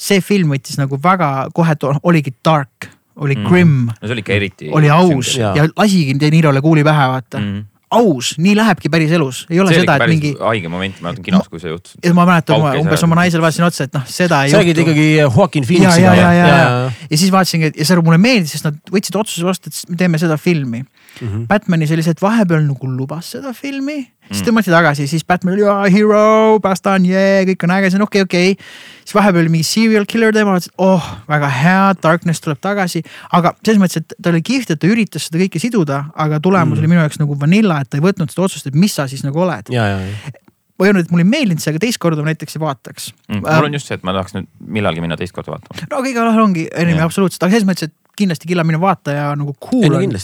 see 0.02 0.22
film 0.22 0.56
võttis 0.56 0.80
nagu 0.82 0.98
väga 1.02 1.50
kohe, 1.54 1.76
oligi 2.04 2.34
dark, 2.44 2.90
oli 3.16 3.36
mm. 3.36 3.50
grim. 3.50 3.76
no 3.90 4.08
see 4.08 4.16
oli 4.16 4.26
ikka 4.26 4.34
eriti. 4.34 4.72
oli 4.72 4.90
aus 4.90 5.36
ja, 5.38 5.54
ja 5.56 5.68
lasigi 5.76 6.18
De 6.20 6.32
Nirole 6.32 6.62
kuuli 6.62 6.84
pähe 6.84 7.10
vaata 7.12 7.40
mm 7.40 7.68
aus, 7.92 8.36
nii 8.40 8.54
lähebki 8.56 8.90
päris 8.92 9.12
elus, 9.16 9.42
ei 9.52 9.60
ole 9.60 9.74
see 9.74 9.82
seda, 9.84 9.98
et 10.00 10.12
mingi. 10.12 10.32
haige 10.40 10.70
moment, 10.72 11.00
ma 11.02 11.10
mäletan 11.10 11.26
kinos, 11.26 11.50
kui 11.52 11.60
see 11.60 11.74
juhtus. 11.74 11.98
ja 12.00 12.14
ma 12.16 12.24
mäletan 12.30 12.64
umbes 12.80 13.04
oma 13.04 13.18
naisele 13.20 13.44
vaatasin 13.44 13.68
otsa, 13.68 13.88
et 13.90 13.98
noh, 13.98 14.06
seda 14.08 14.44
ei 14.46 14.54
sa 14.54 14.62
räägid 14.62 14.80
ikkagi 14.86 15.08
Joaquin 15.18 15.68
Phoenixiga. 15.68 16.06
ja, 16.06 16.14
ja, 16.16 16.30
ja, 16.38 16.48
ja, 16.48 16.62
ja. 16.62 16.92
ja 17.12 17.20
siis 17.20 17.34
vaatasingi 17.36 17.74
ja 17.76 17.88
see 17.88 18.00
mulle 18.00 18.20
meeldis, 18.22 18.56
sest 18.56 18.70
nad 18.70 18.80
võtsid 18.96 19.18
otsuse 19.20 19.48
vastu, 19.48 19.72
et 19.72 19.92
me 19.92 20.00
teeme 20.00 20.22
seda 20.22 20.40
filmi 20.40 20.86
mm. 21.22 21.28
-hmm. 21.28 21.48
Batman'i 21.48 21.88
sellised 21.88 22.22
vahepeal 22.22 22.66
nagu 22.66 22.90
lubas 22.98 23.32
seda 23.36 23.54
filmi 23.54 24.02
siis 24.32 24.46
tõmmati 24.46 24.72
tagasi, 24.72 25.08
siis 25.10 25.26
Batman 25.28 25.56
oli 25.58 25.94
hero, 25.94 26.60
päästan, 26.64 27.06
jee, 27.08 27.44
kõik 27.52 27.66
on 27.66 27.74
äge, 27.76 27.90
siis 27.90 28.00
on 28.00 28.06
okei 28.06 28.24
okay,, 28.24 28.52
okei 28.52 28.52
okay.. 28.56 28.66
siis 29.04 29.16
vahepeal 29.18 29.44
oli 29.44 29.54
mingi 29.56 29.68
serial 29.68 30.06
killer 30.10 30.36
teema, 30.36 30.58
oh 30.82 31.10
väga 31.30 31.50
hea, 31.56 31.82
Darkness 32.04 32.44
tuleb 32.44 32.62
tagasi. 32.64 33.04
aga 33.32 33.54
selles 33.64 33.82
mõttes, 33.82 34.04
et 34.04 34.16
ta 34.22 34.32
oli 34.32 34.44
kihvt, 34.46 34.76
et 34.76 34.82
ta 34.82 34.92
üritas 34.92 35.28
seda 35.28 35.42
kõike 35.44 35.62
siduda, 35.64 36.04
aga 36.16 36.40
tulemus 36.44 36.78
mm. 36.78 36.84
oli 36.84 36.94
minu 36.94 37.04
jaoks 37.04 37.20
nagu 37.22 37.40
vanilla, 37.40 37.82
et 37.82 37.92
ta 37.92 38.00
ei 38.00 38.06
võtnud 38.06 38.32
seda 38.32 38.48
otsust, 38.48 38.72
et 38.72 38.78
mis 38.78 38.96
sa 38.96 39.08
siis 39.12 39.26
nagu 39.28 39.44
oled. 39.44 39.74
ma 40.82 40.88
ei 40.88 40.90
öelnud, 40.90 41.06
et 41.06 41.12
mulle 41.14 41.26
ei 41.28 41.30
meeldinud 41.30 41.62
see, 41.62 41.74
aga 41.76 41.82
teist 41.84 42.00
korda 42.02 42.24
ma 42.24 42.32
näiteks 42.32 42.58
ei 42.58 42.62
vaataks 42.64 43.12
mm,. 43.28 43.44
mul 43.46 43.68
on 43.68 43.76
just 43.78 43.90
see, 43.90 44.00
et 44.00 44.06
ma 44.08 44.16
tahaks 44.16 44.34
nüüd 44.34 44.48
millalgi 44.80 45.04
minna 45.04 45.18
teist 45.20 45.36
korda 45.36 45.54
vaatama. 45.54 45.90
no 45.92 46.00
kõige 46.02 46.24
ongi, 46.42 46.66
anyway 46.74 47.04
absoluutselt, 47.06 47.44
aga 47.46 47.54
selles 47.54 47.68
mõttes, 47.70 47.92
et 47.92 47.96
kindlasti 48.18 48.50
Killa 48.50 48.64
mine 48.68 48.80
vaata 48.82 49.14
ja 49.16 49.28
nagu 49.38 49.54
cool 49.64 49.96
on, 49.98 50.16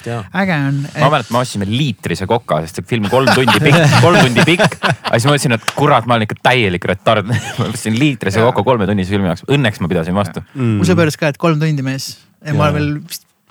äge 0.42 0.56
on 0.56 0.80
et.... 0.86 0.98
ma 1.02 1.10
mäletan, 1.14 1.34
me 1.34 1.42
ostsime 1.42 1.68
liitrise 1.70 2.28
koka, 2.30 2.60
sest 2.66 2.82
see 2.82 2.88
film 2.90 3.08
kolm 3.12 3.30
tundi 3.34 3.62
pikk, 3.64 3.80
kolm 4.06 4.20
tundi 4.22 4.46
pikk. 4.48 4.78
aga 4.84 5.14
siis 5.16 5.28
ma 5.30 5.36
mõtlesin, 5.36 5.58
et 5.58 5.70
kurat, 5.78 6.10
ma 6.10 6.18
olen 6.18 6.28
ikka 6.28 6.40
täielik 6.50 6.90
retard. 6.90 7.28
Ma 7.58 7.70
ostsin 7.70 7.96
liitrise 7.98 8.42
koka 8.44 8.64
kolmetunnise 8.66 9.14
filmi 9.14 9.30
jaoks, 9.30 9.46
õnneks 9.52 9.80
ma 9.82 9.90
pidasin 9.92 10.16
vastu. 10.18 10.44
Mm.. 10.54 10.78
mul 10.82 10.90
sõber 10.90 11.10
ütles 11.10 11.20
ka, 11.20 11.32
et 11.32 11.40
kolm 11.42 11.62
tundi 11.62 11.86
mees. 11.86 12.12
Ja 12.46 12.54
ma 12.58 12.70
veel 12.76 12.98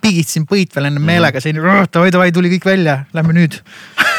pigitsin 0.04 0.46
põit 0.48 0.74
veel 0.76 0.90
enne 0.90 1.02
meelega, 1.02 1.40
sain 1.42 1.56
davai, 1.58 2.12
davai, 2.14 2.28
tuli 2.34 2.52
kõik 2.56 2.68
välja, 2.68 3.00
lähme 3.16 3.34
nüüd 3.36 3.58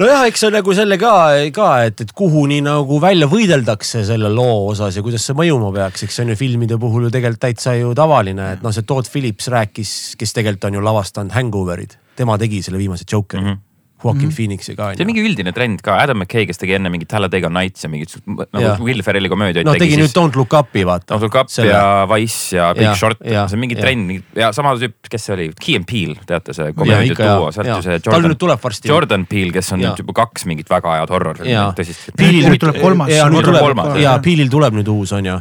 nojah, 0.00 0.26
eks 0.28 0.42
see 0.42 0.50
on 0.50 0.56
nagu 0.58 0.74
selle 0.76 0.98
ka, 1.00 1.14
ka, 1.54 1.70
et, 1.88 2.04
et 2.04 2.12
kuhuni 2.16 2.60
nagu 2.64 3.00
välja 3.02 3.28
võideldakse 3.30 4.04
selle 4.08 4.32
loo 4.32 4.68
osas 4.72 4.98
ja 4.98 5.04
kuidas 5.06 5.26
see 5.26 5.38
mõjuma 5.38 5.72
peaks, 5.76 6.04
eks 6.06 6.20
see 6.20 6.26
on 6.26 6.34
ju 6.34 6.38
filmide 6.40 6.78
puhul 6.80 7.08
ju 7.08 7.14
tegelikult 7.14 7.44
täitsa 7.46 7.76
ju 7.78 7.94
tavaline, 7.96 8.52
et 8.56 8.62
noh, 8.66 8.74
see 8.74 8.86
Todd 8.88 9.08
Phillips 9.10 9.50
rääkis, 9.52 9.96
kes 10.20 10.36
tegelikult 10.36 10.70
on 10.70 10.78
ju 10.78 10.86
lavastanud 10.90 11.34
Hangoverid, 11.36 11.98
tema 12.18 12.38
tegi 12.40 12.62
selle 12.66 12.80
viimase 12.80 13.08
Jokeri 13.08 13.42
mm. 13.42 13.50
-hmm 13.50 13.66
Joaquin 14.00 14.22
mm 14.22 14.30
-hmm. 14.30 14.34
Phoenixi 14.36 14.76
ka. 14.76 14.90
see 14.94 15.04
on 15.04 15.10
mingi 15.10 15.22
üldine 15.24 15.52
trend 15.52 15.82
ka, 15.84 15.98
Adam 16.00 16.18
McKay, 16.22 16.46
kes 16.48 16.58
tegi 16.60 16.74
enne 16.76 16.88
mingit 16.92 17.08
Talladega 17.10 17.50
Nights 17.52 17.84
ja 17.84 17.90
mingit 17.92 18.14
nagu. 18.26 18.84
Will 18.84 19.02
Ferrelli 19.02 19.28
komöödiaid. 19.28 19.66
no 19.66 19.74
tegi, 19.76 19.90
tegi 19.90 20.00
nüüd 20.00 20.14
Don't 20.16 20.36
Look 20.38 20.56
Up'i 20.56 20.84
vaata. 20.88 21.14
Don't 21.14 21.26
Look 21.26 21.36
Up 21.40 21.52
selle... 21.52 21.72
ja 21.72 22.06
Wise 22.10 22.56
ja 22.56 22.72
Big 22.74 22.88
ja, 22.88 22.94
Short, 22.94 23.20
see 23.20 23.58
on 23.58 23.60
mingi 23.60 23.76
ja. 23.76 23.84
trend 23.84 24.22
ja 24.36 24.52
sama 24.56 24.74
tüüp, 24.80 24.96
kes 25.10 25.28
see 25.28 25.36
oli, 25.36 25.48
Key 25.60 25.76
and 25.80 25.88
Peele, 25.90 26.16
teate 26.26 26.56
see 26.56 26.72
komöödia 26.72 27.16
duo, 27.20 27.52
sealt 27.52 27.68
ju 27.68 27.80
see 27.84 27.98
Jordan. 27.98 28.36
tal 28.36 28.52
nüüd 28.54 28.64
varsti. 28.64 28.88
Jordan 28.88 29.26
Peele, 29.26 29.52
kes 29.52 29.72
on 29.76 29.84
ja. 29.84 29.90
nüüd 29.90 30.04
juba 30.04 30.16
kaks 30.24 30.46
mingit 30.50 30.70
väga 30.70 30.96
head 31.00 31.12
horror 31.12 31.42
tõsist. 31.76 32.12
Peele'il 32.16 32.58
tuleb 32.60 32.80
kolmas. 32.80 33.12
ja 33.12 33.28
nüüd 33.32 33.46
tuleb, 33.46 33.84
ja 34.00 34.16
Peele'il 34.24 34.50
tuleb 34.52 34.80
nüüd 34.80 34.88
uus 34.92 35.12
on 35.16 35.28
ju. 35.28 35.40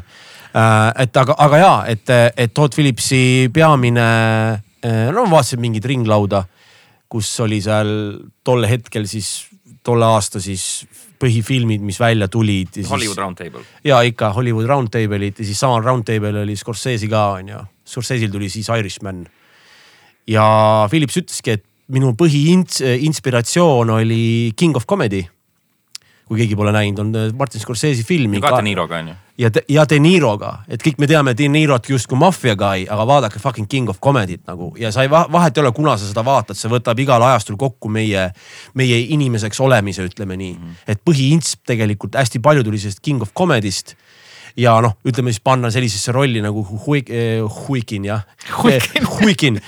Äh, 0.49 1.03
et 1.05 1.18
aga, 1.18 1.36
aga 1.38 1.57
ja, 1.62 1.74
et, 1.91 2.10
et 2.10 2.53
Todd 2.57 2.74
Phillipsi 2.74 3.49
peamine, 3.53 4.07
äh, 4.82 5.03
no 5.14 5.28
ma 5.28 5.38
vaatasin 5.38 5.62
mingit 5.62 5.86
ringlauda 5.86 6.43
kus 7.10 7.30
oli 7.41 7.62
seal 7.62 7.89
tol 8.45 8.68
hetkel 8.70 9.07
siis, 9.10 9.47
tolle 9.84 10.05
aasta 10.05 10.41
siis 10.41 10.86
põhifilmid, 11.20 11.82
mis 11.84 11.99
välja 11.99 12.30
tulid. 12.32 12.80
Hollywood 12.89 13.18
Roundtable. 13.18 13.64
ja 13.84 14.01
ikka 14.07 14.32
Hollywood 14.34 14.70
Roundtable'id 14.70 15.41
ja 15.41 15.45
siis 15.45 15.60
samal 15.60 15.84
Roundtable 15.84 16.43
oli 16.43 16.55
Scorsese 16.55 17.10
ka 17.12 17.26
onju. 17.39 17.64
Scorsese'il 17.86 18.32
tuli 18.32 18.49
siis 18.49 18.70
Irishman. 18.70 19.26
ja 20.28 20.45
Phillips 20.89 21.18
ütleski, 21.18 21.57
et 21.57 21.66
minu 21.89 22.14
põhiinspiratsioon 22.14 23.89
oli 23.97 24.53
King 24.55 24.78
of 24.78 24.86
Comedy 24.86 25.26
kui 26.30 26.43
keegi 26.43 26.57
pole 26.57 26.74
näinud, 26.76 27.01
on 27.01 27.16
äh, 27.18 27.32
Martin 27.34 27.62
Scorsese 27.62 28.05
film. 28.05 28.38
ka 28.41 28.53
De 28.60 28.68
Niroga 28.68 29.01
on 29.01 29.12
ju. 29.12 29.18
Ja, 29.40 29.50
ja 29.70 29.86
De 29.90 30.00
Niroga, 30.02 30.52
et 30.72 30.82
kõik 30.84 31.00
me 31.02 31.08
teame 31.10 31.34
De 31.38 31.48
Nirot 31.52 31.88
justkui 31.90 32.20
maffia 32.20 32.56
guy, 32.60 32.86
aga 32.92 33.06
vaadake 33.08 33.42
fucking 33.42 33.70
King 33.72 33.90
of 33.92 34.02
Comedy't 34.04 34.44
nagu 34.50 34.72
ja 34.80 34.92
sa 34.96 35.06
ei, 35.06 35.12
vahet 35.12 35.58
ei 35.58 35.64
ole, 35.64 35.74
kuna 35.76 35.96
sa 35.98 36.08
seda 36.10 36.24
vaatad, 36.28 36.60
see 36.60 36.72
võtab 36.72 37.00
igal 37.00 37.24
ajastul 37.30 37.58
kokku 37.60 37.92
meie, 37.94 38.30
meie 38.80 39.02
inimeseks 39.16 39.62
olemise, 39.64 40.06
ütleme 40.10 40.38
nii 40.40 40.54
mm. 40.54 40.64
-hmm. 40.64 40.88
et 40.94 41.04
põhiintsp 41.08 41.64
tegelikult 41.74 42.20
hästi 42.20 42.44
palju 42.44 42.66
tuli 42.68 42.82
sellest 42.82 43.04
King 43.06 43.24
of 43.24 43.34
Comedy'st 43.34 43.96
ja 44.60 44.76
noh, 44.84 44.98
ütleme 45.08 45.32
siis 45.32 45.44
panna 45.44 45.72
sellisesse 45.72 46.12
rolli 46.12 46.42
nagu 46.42 46.66
Huikin 46.66 48.06
jah. 48.06 48.26
Huikin 49.20 49.62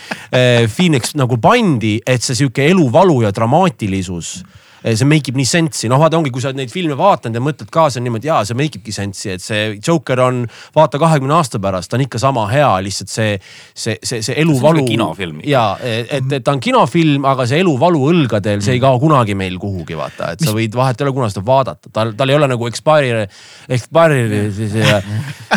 Phoenix 0.76 1.16
nagu 1.16 1.38
pandi, 1.38 2.00
et 2.06 2.24
see 2.24 2.36
sihuke 2.36 2.66
eluvalu 2.68 3.22
ja 3.24 3.32
dramaatilisus 3.32 4.42
mm 4.44 4.50
Eh, 4.52 4.61
see 4.82 5.08
make 5.08 5.30
ib 5.30 5.38
nii 5.38 5.48
sense'i, 5.48 5.90
noh 5.92 6.00
vaata 6.02 6.18
ongi, 6.18 6.32
kui 6.34 6.42
sa 6.42 6.50
oled 6.50 6.58
neid 6.62 6.72
filme 6.74 6.96
vaadanud 6.98 7.38
ja 7.38 7.44
mõtled 7.44 7.70
kaasa 7.74 8.02
niimoodi, 8.02 8.30
jaa, 8.32 8.42
see 8.48 8.58
make 8.58 8.80
ibki 8.80 8.94
sense'i, 8.96 9.36
et 9.36 9.44
see 9.44 9.76
Joker 9.78 10.24
on 10.24 10.42
vaata 10.76 11.00
kahekümne 11.02 11.36
aasta 11.38 11.62
pärast, 11.62 11.92
ta 11.92 12.00
on 12.00 12.06
ikka 12.08 12.22
sama 12.22 12.48
hea, 12.50 12.70
lihtsalt 12.86 13.12
see, 13.14 13.36
see, 13.78 13.98
see, 14.04 14.24
see 14.26 14.38
eluvalu. 14.42 14.84
kinofilm. 14.90 15.44
ja 15.48 15.66
et, 15.86 16.10
et 16.26 16.46
ta 16.46 16.56
on 16.56 16.64
kinofilm, 16.64 17.28
aga 17.30 17.46
see 17.50 17.62
eluvalu 17.62 18.02
õlgadel, 18.10 18.64
see 18.66 18.80
ei 18.80 18.84
kao 18.84 18.98
kunagi 19.02 19.38
meil 19.38 19.60
kuhugi 19.62 19.98
vaata, 20.00 20.34
et 20.36 20.46
sa 20.46 20.56
võid 20.56 20.76
vahet 20.78 21.02
ei 21.02 21.08
ole, 21.08 21.16
kuna 21.20 21.30
seda 21.30 21.46
vaadata, 21.46 21.94
tal, 21.94 22.16
tal 22.18 22.34
ei 22.34 22.40
ole 22.40 22.50
nagu 22.50 22.70
expire, 22.70 23.28
expire, 23.70 24.42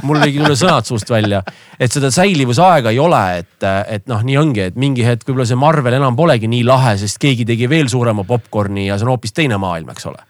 mul 0.05 0.21
ei 0.21 0.37
tule 0.37 0.53
sõnad 0.59 0.85
suust 0.89 1.09
välja. 1.11 1.41
et 1.81 1.93
seda 1.93 2.11
säilivusaega 2.13 2.93
ei 2.93 3.01
ole, 3.03 3.23
et, 3.41 3.67
et 3.97 4.05
noh, 4.11 4.21
nii 4.23 4.37
ongi, 4.39 4.69
et 4.69 4.77
mingi 4.79 5.05
hetk 5.07 5.27
võib-olla 5.27 5.49
see 5.49 5.59
Marvel 5.59 5.97
enam 5.97 6.17
polegi 6.17 6.49
nii 6.51 6.63
lahe, 6.67 6.95
sest 7.01 7.19
keegi 7.23 7.47
tegi 7.49 7.69
veel 7.71 7.89
suurema 7.91 8.23
popkorni 8.29 8.87
ja 8.87 8.99
see 8.99 9.09
on 9.09 9.14
hoopis 9.15 9.33
teine 9.33 9.59
maailm, 9.63 9.95
eks 9.95 10.11
ole 10.11 10.23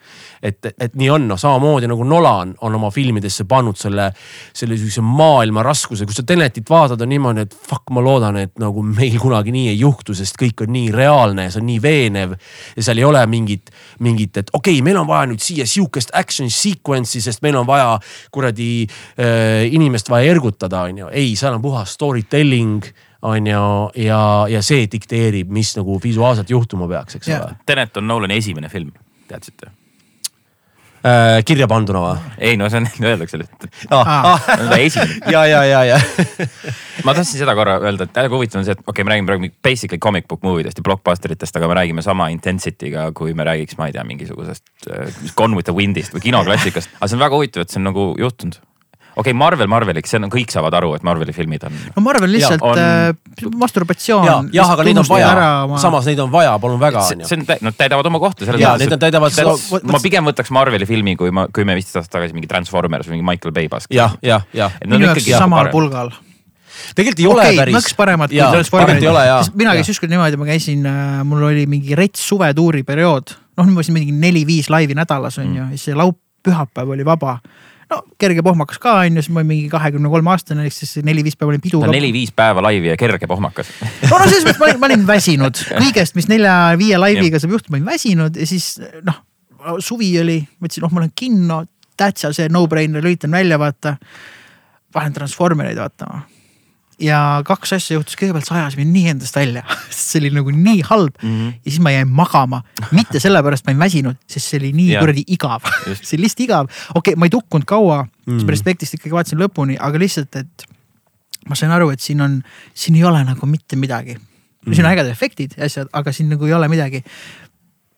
et, 0.45 0.66
et 0.78 0.97
nii 0.99 1.09
on, 1.12 1.24
noh 1.28 1.39
samamoodi 1.41 1.89
nagu 1.89 2.05
Nolan 2.07 2.53
on 2.66 2.76
oma 2.76 2.91
filmidesse 2.93 3.47
pannud 3.49 3.78
selle, 3.80 4.11
selle 4.57 4.76
sihukese 4.78 5.05
maailma 5.05 5.64
raskuse, 5.64 6.07
kui 6.07 6.16
sa 6.16 6.24
Tenetit 6.26 6.68
vaatad, 6.70 7.01
on 7.05 7.11
niimoodi, 7.12 7.47
et 7.47 7.55
fuck, 7.55 7.89
ma 7.95 8.03
loodan, 8.05 8.39
et 8.43 8.53
nagu 8.61 8.85
meil 8.87 9.16
kunagi 9.22 9.55
nii 9.55 9.70
ei 9.72 9.78
juhtu, 9.80 10.16
sest 10.16 10.39
kõik 10.41 10.66
on 10.66 10.74
nii 10.74 10.93
reaalne 10.95 11.49
ja 11.49 11.55
see 11.55 11.62
on 11.62 11.68
nii 11.70 11.80
veenev. 11.85 12.37
ja 12.76 12.87
seal 12.87 13.01
ei 13.01 13.09
ole 13.09 13.24
mingit, 13.30 13.72
mingit, 14.05 14.37
et 14.43 14.53
okei 14.53 14.76
okay,, 14.76 14.85
meil 14.85 15.01
on 15.01 15.09
vaja 15.09 15.30
nüüd 15.30 15.43
siia 15.45 15.66
sihukest 15.68 16.12
action 16.16 16.51
sequence'i, 16.51 17.24
sest 17.24 17.43
meil 17.45 17.57
on 17.61 17.68
vaja 17.68 17.97
kuradi 18.35 18.70
äh, 18.85 19.64
inimest 19.72 20.12
vaja 20.12 20.30
ergutada, 20.35 20.85
on 20.91 21.05
ju. 21.05 21.11
ei, 21.12 21.35
seal 21.41 21.57
on 21.57 21.64
puhas 21.64 21.97
story 21.97 22.26
telling 22.28 22.85
on 23.25 23.47
ju, 23.47 23.62
ja, 24.05 24.20
ja 24.53 24.61
see 24.64 24.89
dikteerib, 24.91 25.49
mis 25.53 25.72
nagu 25.79 25.97
visuaalselt 26.03 26.51
juhtuma 26.51 26.89
peaks, 26.91 27.16
eks 27.20 27.31
yeah. 27.31 27.47
ole. 27.47 27.57
Tenet 27.66 27.97
on 27.97 28.09
Nolani 28.09 28.37
esimene 28.43 28.68
film, 28.72 28.93
teadsite? 29.29 29.72
Äh, 31.05 31.43
kirja 31.45 31.66
panduna 31.68 32.01
või? 32.01 32.12
ei 32.49 32.57
no 32.57 32.64
see 32.72 32.81
on, 32.81 32.87
öeldakse 33.05 33.37
lihtsalt 33.37 33.66
ah.. 33.93 34.09
Ah. 34.09 34.47
ta 34.70 34.79
esimene. 34.81 35.18
ja, 35.35 35.43
ja, 35.45 35.59
ja, 35.68 35.83
ja 35.85 35.99
ma 37.05 37.12
tahtsin 37.12 37.43
seda 37.43 37.53
korra 37.59 37.75
öelda, 37.83 38.07
et 38.09 38.16
väga 38.16 38.33
huvitav 38.33 38.62
on 38.62 38.64
see, 38.64 38.72
et 38.72 38.81
okei 38.81 38.89
okay,, 38.89 39.05
me 39.05 39.12
räägime 39.12 39.29
praegu 39.29 39.51
basically 39.68 40.01
comic 40.01 40.25
book 40.31 40.41
movie 40.47 40.64
dest 40.64 40.81
ja 40.81 40.87
blockbuster 40.87 41.37
itest, 41.37 41.61
aga 41.61 41.68
me 41.68 41.77
räägime 41.77 42.05
sama 42.05 42.31
intensity'ga, 42.33 43.11
kui 43.20 43.37
me 43.37 43.45
räägiks, 43.45 43.77
ma 43.77 43.91
ei 43.91 43.97
tea, 43.97 44.05
mingisugusest 44.09 44.89
uh, 44.89 45.11
Gone 45.37 45.61
with 45.61 45.68
the 45.68 45.77
Wind'ist 45.77 46.16
või 46.16 46.25
kinoklassikast. 46.25 46.97
aga 46.97 47.11
see 47.11 47.20
on 47.20 47.27
väga 47.27 47.37
huvitav, 47.37 47.66
et 47.66 47.77
see 47.77 47.83
on 47.83 47.89
nagu 47.91 48.07
juhtunud 48.25 48.57
okei 49.16 49.30
okay,, 49.30 49.36
Marvel 49.38 49.70
Marveliks, 49.70 50.10
see 50.10 50.18
on, 50.18 50.26
kõik 50.32 50.52
saavad 50.54 50.74
aru, 50.74 50.94
et 50.98 51.04
Marveli 51.06 51.34
filmid 51.36 51.64
on. 51.68 51.76
no 51.94 52.02
Marvel 52.04 52.32
lihtsalt 52.34 52.64
on... 52.66 52.80
äh, 52.80 53.46
masturbatsioon. 53.62 54.26
jah 54.26 54.50
ja,, 54.52 54.66
aga 54.74 54.86
neid 54.86 55.00
on 55.02 55.08
vaja 55.08 55.30
oma..., 55.68 55.78
samas 55.82 56.08
neid 56.10 56.20
on 56.24 56.32
vaja, 56.34 56.56
palun 56.62 56.80
väga. 56.82 57.04
see 57.06 57.38
on, 57.38 57.46
nad 57.68 57.78
täidavad 57.78 58.10
oma 58.10 58.20
kohta. 58.22 58.48
ja, 58.58 58.74
need 58.80 58.98
täidavad 58.98 59.34
seda. 59.34 59.54
ma 59.90 60.02
pigem 60.02 60.26
võtaks 60.30 60.52
Marveli 60.54 60.88
filmi, 60.88 61.16
kui 61.20 61.34
ma, 61.34 61.46
kui 61.54 61.66
me 61.68 61.78
viisteist 61.78 62.02
aastat 62.02 62.18
tagasi 62.18 62.36
mingi 62.36 62.50
Transformers 62.50 63.08
või 63.08 63.18
mingi 63.18 63.28
Michael 63.30 63.54
Bay 63.56 63.70
pask. 63.72 63.92
jah, 63.94 64.18
jah, 64.24 64.46
jah. 64.56 64.74
minu 64.86 65.12
jaoks 65.12 65.30
samal 65.30 65.70
pulgal 65.74 66.12
tegelikult 66.98 67.22
ei 67.22 67.30
ole 67.30 67.46
okay, 67.46 67.58
päris. 67.62 67.78
nõks 67.78 67.96
paremad 67.96 68.34
kui 68.34 68.42
Transformerid. 68.42 69.54
mina 69.54 69.76
käisin 69.78 69.94
ükskord 69.94 70.12
niimoodi, 70.12 70.40
ma 70.40 70.48
käisin, 70.48 70.84
äh, 70.90 71.22
mul 71.28 71.46
oli 71.52 71.68
mingi 71.70 71.94
rets 71.98 72.26
suvetuuri 72.28 72.82
periood, 72.86 73.36
noh, 73.58 73.70
ma 73.70 73.80
käisin 73.80 73.98
mingi 74.00 74.14
neli-viis 74.18 74.70
laivi 74.74 74.98
nädalas 74.98 75.38
on 75.42 75.54
ju, 75.54 75.68
ja 75.70 75.78
siis 75.78 75.96
laup-, 75.98 76.20
pühapäev 76.44 76.92
oli 76.92 77.06
vaba 77.06 77.38
no 77.91 78.01
kerge 78.20 78.45
pohmakas 78.47 78.80
ka 78.82 78.97
on 79.03 79.18
ju, 79.18 79.24
siis 79.24 79.35
ma 79.35 79.43
olin 79.43 79.51
mingi 79.51 79.68
kahekümne 79.72 80.11
kolme 80.12 80.32
aastane, 80.35 80.66
ehk 80.68 80.76
siis 80.76 80.97
neli-viis 81.07 81.39
päeva 81.41 81.55
olin 81.55 81.64
pidu. 81.64 81.82
on 81.85 81.93
neli-viis 81.95 82.32
päeva 82.37 82.64
laivi 82.64 82.93
ja 82.93 82.99
kerge 83.01 83.28
pohmakas 83.30 83.70
no, 83.82 84.18
no 84.18 84.24
selles 84.28 84.47
mõttes 84.47 84.61
ma 84.61 84.68
olin, 84.70 84.82
ma 84.82 84.91
olin 84.91 85.07
väsinud 85.09 85.62
kõigest, 85.85 86.18
mis 86.18 86.28
nelja-viie 86.32 87.01
laiviga 87.01 87.41
saab 87.43 87.57
juhtuda, 87.57 87.74
ma 87.74 87.80
olin 87.80 87.91
väsinud 87.95 88.41
ja 88.41 88.49
siis 88.49 88.74
noh, 89.07 89.22
suvi 89.85 90.12
oli, 90.20 90.39
mõtlesin, 90.61 90.87
oh 90.87 90.95
ma 90.95 91.05
lähen 91.05 91.16
kinno, 91.16 91.64
täitsa 91.97 92.32
see 92.37 92.51
no-brainer, 92.53 93.05
lülitan 93.05 93.35
välja, 93.35 93.59
vaata. 93.61 93.97
panen 94.93 95.14
Transformereid 95.14 95.78
vaatama 95.78 96.24
ja 97.03 97.18
kaks 97.47 97.74
asja 97.76 97.99
juhtus, 97.99 98.16
kõigepealt 98.18 98.47
see 98.49 98.57
ajas 98.59 98.76
mind 98.78 98.95
nii 98.95 99.12
endast 99.14 99.36
välja, 99.36 99.64
sest 99.88 100.14
see 100.14 100.22
oli 100.22 100.32
nagu 100.36 100.55
nii 100.55 100.84
halb 100.88 101.16
mm. 101.20 101.30
-hmm. 101.30 101.55
ja 101.64 101.70
siis 101.72 101.80
ma 101.84 101.95
jäin 101.95 102.11
magama, 102.11 102.62
mitte 102.95 103.22
sellepärast 103.22 103.66
ma 103.66 103.74
olin 103.74 103.82
väsinud, 103.84 104.20
sest 104.30 104.53
see 104.53 104.61
oli 104.62 104.72
nii 104.76 104.99
kuradi 104.99 105.24
igav 105.36 105.66
see 105.97 106.16
oli 106.16 106.26
lihtsalt 106.26 106.45
igav, 106.47 106.70
okei 106.95 107.01
okay,, 107.01 107.18
ma 107.18 107.30
ei 107.30 107.34
tukkunud 107.34 107.66
kaua 107.66 108.05
mm, 108.05 108.38
-hmm. 108.38 108.47
perspektiivist 108.47 109.01
ikkagi 109.01 109.14
vaatasin 109.16 109.42
lõpuni, 109.42 109.78
aga 109.80 109.99
lihtsalt, 109.99 110.36
et 110.36 110.68
ma 111.49 111.59
sain 111.59 111.72
aru, 111.74 111.90
et 111.90 112.01
siin 112.01 112.20
on, 112.20 112.42
siin 112.74 112.97
ei 112.97 113.05
ole 113.05 113.24
nagu 113.24 113.47
mitte 113.47 113.76
midagi 113.76 114.14
mm. 114.14 114.20
-hmm. 114.20 114.74
siin 114.74 114.86
on 114.86 114.92
ägedad 114.92 115.11
efektid 115.11 115.59
ja 115.59 115.64
asjad, 115.64 115.88
aga 115.92 116.12
siin 116.12 116.28
nagu 116.28 116.47
ei 116.47 116.55
ole 116.55 116.68
midagi 116.68 117.05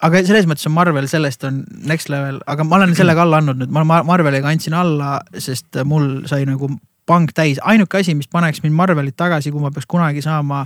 aga 0.04 0.20
selles 0.26 0.46
mõttes 0.48 0.66
on 0.68 0.74
Marvel, 0.76 1.06
sellest 1.08 1.44
on 1.44 1.64
next 1.88 2.10
level, 2.12 2.40
aga 2.46 2.64
ma 2.64 2.76
olen 2.76 2.92
sellega 2.96 3.22
alla 3.22 3.40
andnud 3.40 3.62
nüüd, 3.62 3.72
ma 3.72 4.02
Marveliga 4.04 4.48
andsin 4.48 4.76
alla, 4.76 5.20
sest 5.38 5.78
mul 5.84 6.26
sai 6.28 6.44
nagu 6.48 6.68
pank 7.06 7.32
täis, 7.36 7.60
ainuke 7.62 8.00
asi, 8.00 8.14
mis 8.18 8.28
paneks 8.28 8.62
mind 8.64 8.74
Marvelit 8.76 9.16
tagasi, 9.16 9.52
kui 9.54 9.62
ma 9.62 9.70
peaks 9.74 9.88
kunagi 9.90 10.22
saama 10.24 10.64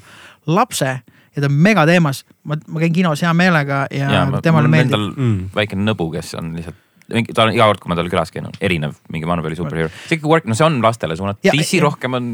lapse 0.48 0.90
ja 0.90 1.42
ta 1.42 1.48
on 1.48 1.56
megateemas, 1.66 2.24
ma, 2.44 2.56
ma 2.66 2.82
käin 2.82 2.94
kinos 2.94 3.22
hea 3.22 3.32
meelega 3.36 3.84
ja, 3.94 4.12
ja 4.14 4.22
temale 4.42 4.70
meeldib. 4.72 5.10
Mm. 5.16 5.50
väikene 5.54 5.84
nõbu, 5.86 6.10
kes 6.14 6.34
on 6.40 6.54
lihtsalt 6.58 6.86
ta 7.34 7.44
on 7.44 7.52
iga 7.54 7.66
kord, 7.66 7.82
kui 7.82 7.90
ma 7.90 7.98
tal 7.98 8.08
külas 8.10 8.30
käin, 8.30 8.46
on 8.46 8.56
erinev 8.62 8.94
mingi 9.10 9.26
Marveli 9.26 9.58
superhero. 9.58 9.90
see 10.06 10.18
ikkagi 10.18 10.30
work, 10.30 10.46
no 10.46 10.56
see 10.58 10.66
on 10.66 10.78
lastele 10.84 11.16
suunatud, 11.18 11.42
DC 11.42 11.80
rohkem 11.82 12.16
on 12.18 12.32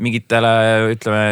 mingitele, 0.00 0.52
ütleme 0.94 1.24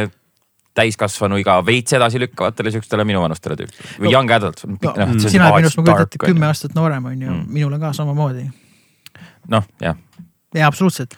täiskasvanuiga 0.78 1.56
veits 1.66 1.96
edasilükkavatele 1.96 2.70
siukestele 2.74 3.06
minuvanustele 3.08 3.56
tüüpidele 3.58 3.96
või 3.96 4.10
no, 4.10 4.12
young 4.12 4.34
adult 4.36 4.62
no,. 4.68 4.76
No, 4.84 5.08
sina 5.24 5.48
oled 5.48 5.64
minust, 5.64 5.80
ma 5.80 5.86
kujutan 5.88 6.06
ette, 6.06 6.20
kümme 6.22 6.46
aastat 6.50 6.76
noorem 6.76 7.08
on 7.10 7.16
ju 7.16 7.30
mm., 7.32 7.48
minule 7.56 7.80
ka 7.82 7.94
samamoodi. 7.96 8.44
noh, 9.54 9.66
jah 9.82 9.96
jaa, 10.54 10.68
absoluutselt. 10.68 11.14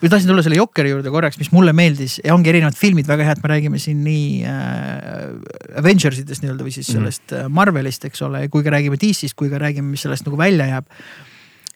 ma 0.00 0.08
tahtsin 0.08 0.28
tulla 0.28 0.42
selle 0.44 0.58
Jokeri 0.58 0.90
juurde 0.92 1.12
korraks, 1.12 1.38
mis 1.40 1.50
mulle 1.54 1.72
meeldis 1.76 2.18
ja 2.24 2.34
ongi 2.34 2.52
erinevad 2.52 2.76
filmid 2.76 3.08
väga 3.08 3.24
head, 3.30 3.40
me 3.42 3.52
räägime 3.52 3.80
siin 3.80 4.02
nii 4.04 4.44
äh, 4.44 5.78
Avengers 5.80 6.20
itest 6.20 6.44
nii-öelda 6.44 6.66
või 6.66 6.74
siis 6.74 6.90
mhm. 6.90 6.98
sellest 6.98 7.32
mm. 7.32 7.56
Marvelist, 7.56 8.04
eks 8.08 8.22
ole, 8.26 8.44
kui 8.52 8.66
ka 8.66 8.74
räägime 8.74 9.00
DC-st, 9.00 9.36
kui 9.38 9.50
ka 9.52 9.60
räägime, 9.62 9.88
mis 9.94 10.04
sellest 10.04 10.28
nagu 10.28 10.40
välja 10.40 10.68
jääb. 10.68 10.88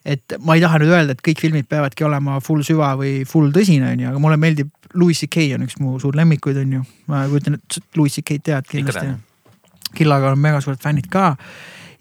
et 0.05 0.35
ma 0.43 0.57
ei 0.57 0.61
taha 0.61 0.81
nüüd 0.83 0.93
öelda, 0.93 1.15
et 1.15 1.21
kõik 1.25 1.41
filmid 1.41 1.67
peavadki 1.71 2.05
olema 2.05 2.39
full 2.43 2.65
süva 2.67 2.93
või 2.99 3.21
full 3.25 3.53
tõsine, 3.55 3.93
on 3.95 4.01
ju, 4.03 4.09
aga 4.11 4.19
mulle 4.21 4.37
meeldib, 4.37 4.73
Louis 4.93 5.17
CK 5.17 5.47
on 5.55 5.63
üks 5.65 5.79
mu 5.81 5.95
suur 5.97 6.13
lemmikuid, 6.13 6.59
on 6.61 6.73
ju. 6.77 6.81
ma 7.09 7.23
kujutan, 7.31 7.55
et 7.57 7.95
Louis 7.97 8.13
CK-d 8.13 8.43
tead 8.51 8.67
kindlasti. 8.69 9.15
Killaga 9.97 10.33
on 10.33 10.41
mega 10.41 10.59
suured 10.61 10.81
fännid 10.81 11.07
ka 11.09 11.31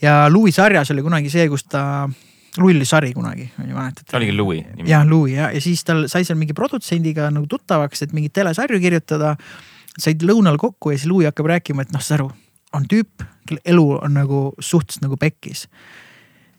ja 0.03 0.27
Louis 0.33 0.57
sarjas 0.57 0.91
oli 0.91 1.05
kunagi 1.05 1.31
see, 1.31 1.47
kus 1.49 1.65
ta 1.65 1.83
Louis'i 2.09 2.32
sari 2.85 3.13
kunagi, 3.13 3.51
on 3.61 3.69
ju 3.69 3.75
mäletate? 3.75 4.17
oligi 4.17 4.37
Louis. 4.37 4.65
jah, 4.87 5.07
Louis 5.09 5.35
ja, 5.37 5.51
ja 5.51 5.61
siis 5.61 5.85
tal 5.85 6.07
sai 6.09 6.25
seal 6.25 6.39
mingi 6.39 6.55
produtsendiga 6.55 7.31
nagu 7.31 7.47
tuttavaks, 7.47 8.03
et 8.03 8.13
mingeid 8.13 8.33
telesarju 8.33 8.81
kirjutada. 8.81 9.37
said 9.99 10.23
lõunal 10.23 10.57
kokku 10.59 10.91
ja 10.91 10.99
siis 10.99 11.11
Louis 11.11 11.27
hakkab 11.27 11.47
rääkima, 11.47 11.83
et 11.83 11.93
noh, 11.93 12.01
saad 12.01 12.21
aru, 12.21 12.31
on 12.73 12.87
tüüp, 12.89 13.25
kelle 13.49 13.61
elu 13.65 13.87
on 13.99 14.15
nagu 14.15 14.53
suhteliselt 14.59 15.03
nagu 15.03 15.17
pekkis. 15.17 15.69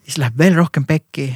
siis 0.04 0.18
läheb 0.18 0.38
veel 0.38 0.56
rohkem 0.56 0.86
pekki 0.86 1.32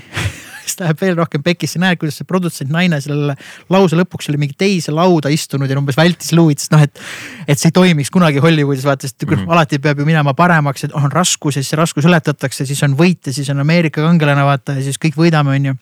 siis 0.77 0.85
läheb 0.85 1.01
veel 1.01 1.17
rohkem 1.17 1.43
pekisse, 1.43 1.79
näed, 1.81 1.97
kuidas 1.99 2.19
see 2.19 2.27
produtsent 2.27 2.71
naine 2.73 2.99
sellele 3.01 3.35
lause 3.73 3.97
lõpuks 3.97 4.29
oli 4.29 4.41
mingi 4.41 4.55
teise 4.57 4.93
lauda 4.93 5.29
istunud 5.33 5.69
ja 5.69 5.77
umbes 5.79 5.97
vältis 5.97 6.33
Louis't, 6.33 6.61
sest 6.61 6.73
noh, 6.73 6.83
et. 6.83 7.01
et 7.47 7.57
see 7.57 7.71
ei 7.71 7.75
toimiks 7.75 8.11
kunagi 8.13 8.41
Hollywoodis 8.43 8.85
vaata, 8.85 9.07
sest 9.07 9.23
mm 9.23 9.33
-hmm. 9.33 9.51
alati 9.51 9.79
peab 9.79 9.99
ju 9.99 10.05
minema 10.05 10.33
paremaks, 10.33 10.83
et 10.83 10.93
on 10.93 11.11
raskus 11.11 11.55
ja 11.55 11.63
siis 11.63 11.69
see 11.73 11.77
raskus 11.77 12.05
ületatakse, 12.05 12.65
siis 12.65 12.83
on 12.83 12.95
võit 12.97 13.27
ja 13.27 13.33
siis 13.33 13.49
on 13.49 13.59
Ameerika 13.59 14.01
kangelane 14.01 14.43
vaata 14.43 14.77
ja 14.77 14.83
siis 14.83 14.97
kõik 14.97 15.17
võidame, 15.17 15.55
on 15.55 15.65
ju. 15.65 15.75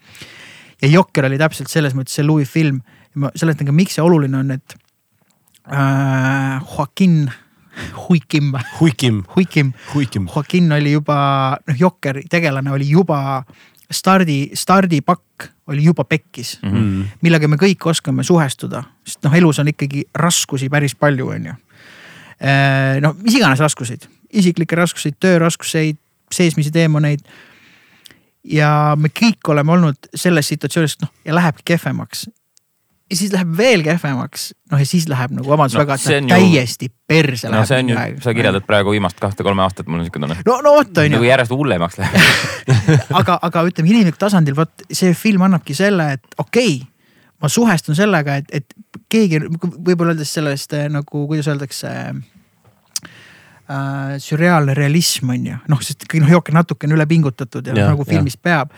ja 0.81 0.87
Jokker 0.87 1.25
oli 1.25 1.37
täpselt 1.37 1.69
selles 1.69 1.93
mõttes 1.93 2.15
see 2.15 2.25
Louis 2.25 2.49
film. 2.49 2.81
ma 3.15 3.31
seletan 3.35 3.65
ka, 3.65 3.71
miks 3.71 3.95
see 3.95 4.03
oluline 4.03 4.37
on, 4.37 4.51
et 4.51 4.75
äh, 5.71 6.61
Joaquin 6.77 7.31
Huikim. 8.09 8.53
Huikim. 8.79 9.23
Huikim. 9.35 9.73
Huikim. 9.93 10.27
Joaquin 10.35 10.71
oli 10.71 10.91
juba, 10.91 11.57
noh, 11.67 11.75
Jokker 11.79 12.21
tegelane 12.29 12.71
oli 12.71 12.89
juba 12.89 13.43
stardi, 13.91 14.51
stardipakk 14.53 15.49
oli 15.67 15.83
juba 15.83 16.03
pekkis 16.03 16.59
mm, 16.61 16.71
-hmm. 16.71 17.05
millega 17.21 17.47
me 17.47 17.55
kõik 17.55 17.85
oskame 17.89 18.23
suhestuda, 18.23 18.83
sest 19.05 19.23
noh, 19.23 19.33
elus 19.33 19.59
on 19.59 19.67
ikkagi 19.67 20.05
raskusi 20.15 20.69
päris 20.69 20.95
palju, 20.95 21.27
on 21.29 21.45
ju. 21.45 21.53
Äh, 22.41 23.01
no 23.01 23.15
mis 23.21 23.35
iganes 23.35 23.59
raskuseid, 23.59 24.07
isiklikke 24.33 24.75
raskuseid, 24.75 25.15
tööraskuseid, 25.19 25.97
seesmisi 26.31 26.71
teemoneid. 26.71 27.19
ja 28.43 28.95
me 28.99 29.09
kõik 29.09 29.49
oleme 29.49 29.71
olnud 29.71 29.95
selles 30.15 30.47
situatsioonis, 30.47 30.99
noh 31.01 31.09
ja 31.25 31.35
lähebki 31.35 31.63
kehvemaks 31.65 32.27
ja 33.15 33.19
siis 33.19 33.33
läheb 33.33 33.51
veel 33.57 33.83
kehvemaks, 33.85 34.49
noh 34.71 34.81
ja 34.81 34.87
siis 34.87 35.07
läheb 35.11 35.33
nagu 35.37 35.47
vabandust 35.49 35.77
no, 35.79 35.83
väga, 35.85 35.97
et 35.97 36.07
läheb 36.09 36.27
täiesti 36.33 36.89
perse. 37.07 37.51
no 37.51 37.61
see 37.67 37.79
on 37.83 37.93
ju, 37.93 38.07
sa 38.23 38.33
kirjeldad 38.35 38.67
praegu 38.67 38.91
viimast 38.95 39.21
kahte-kolme 39.21 39.63
aastat, 39.65 39.87
mul 39.87 40.03
on 40.03 40.09
siuke 40.09 40.19
tunne. 40.21 40.37
no, 40.47 40.57
no 40.65 40.75
vot 40.75 40.99
on 41.01 41.07
ju. 41.07 41.13
nagu 41.15 41.27
järjest 41.27 41.55
hullemaks 41.55 41.99
läheb 42.01 42.19
aga, 43.21 43.39
aga 43.47 43.65
ütleme 43.69 43.93
inimlikul 43.93 44.19
tasandil, 44.27 44.57
vot 44.57 44.85
see 44.91 45.15
film 45.17 45.47
annabki 45.47 45.77
selle, 45.77 46.11
et 46.19 46.39
okei 46.41 46.75
okay,, 46.81 47.31
ma 47.41 47.51
suhestun 47.51 47.97
sellega, 47.97 48.39
et, 48.41 48.51
et 48.61 49.01
keegi 49.11 49.41
võib-olla 49.47 50.13
öeldes 50.13 50.33
sellest 50.35 50.75
eh, 50.75 50.89
nagu, 50.91 51.25
kuidas 51.29 51.49
öeldakse 51.51 51.91
äh, 51.91 52.15
äh, 53.69 54.15
sürreaalne 54.21 54.75
realism 54.77 55.33
on 55.33 55.49
ju, 55.49 55.57
noh, 55.71 55.81
sest 55.83 56.07
kõik 56.09 56.23
noh, 56.23 56.31
Jokker 56.35 56.55
natuke 56.55 56.87
on 56.87 56.95
üle 56.97 57.07
pingutatud 57.09 57.67
ja, 57.69 57.75
ja 57.77 57.89
nagu 57.91 58.05
filmis 58.07 58.37
ja. 58.37 58.43
peab. 58.49 58.73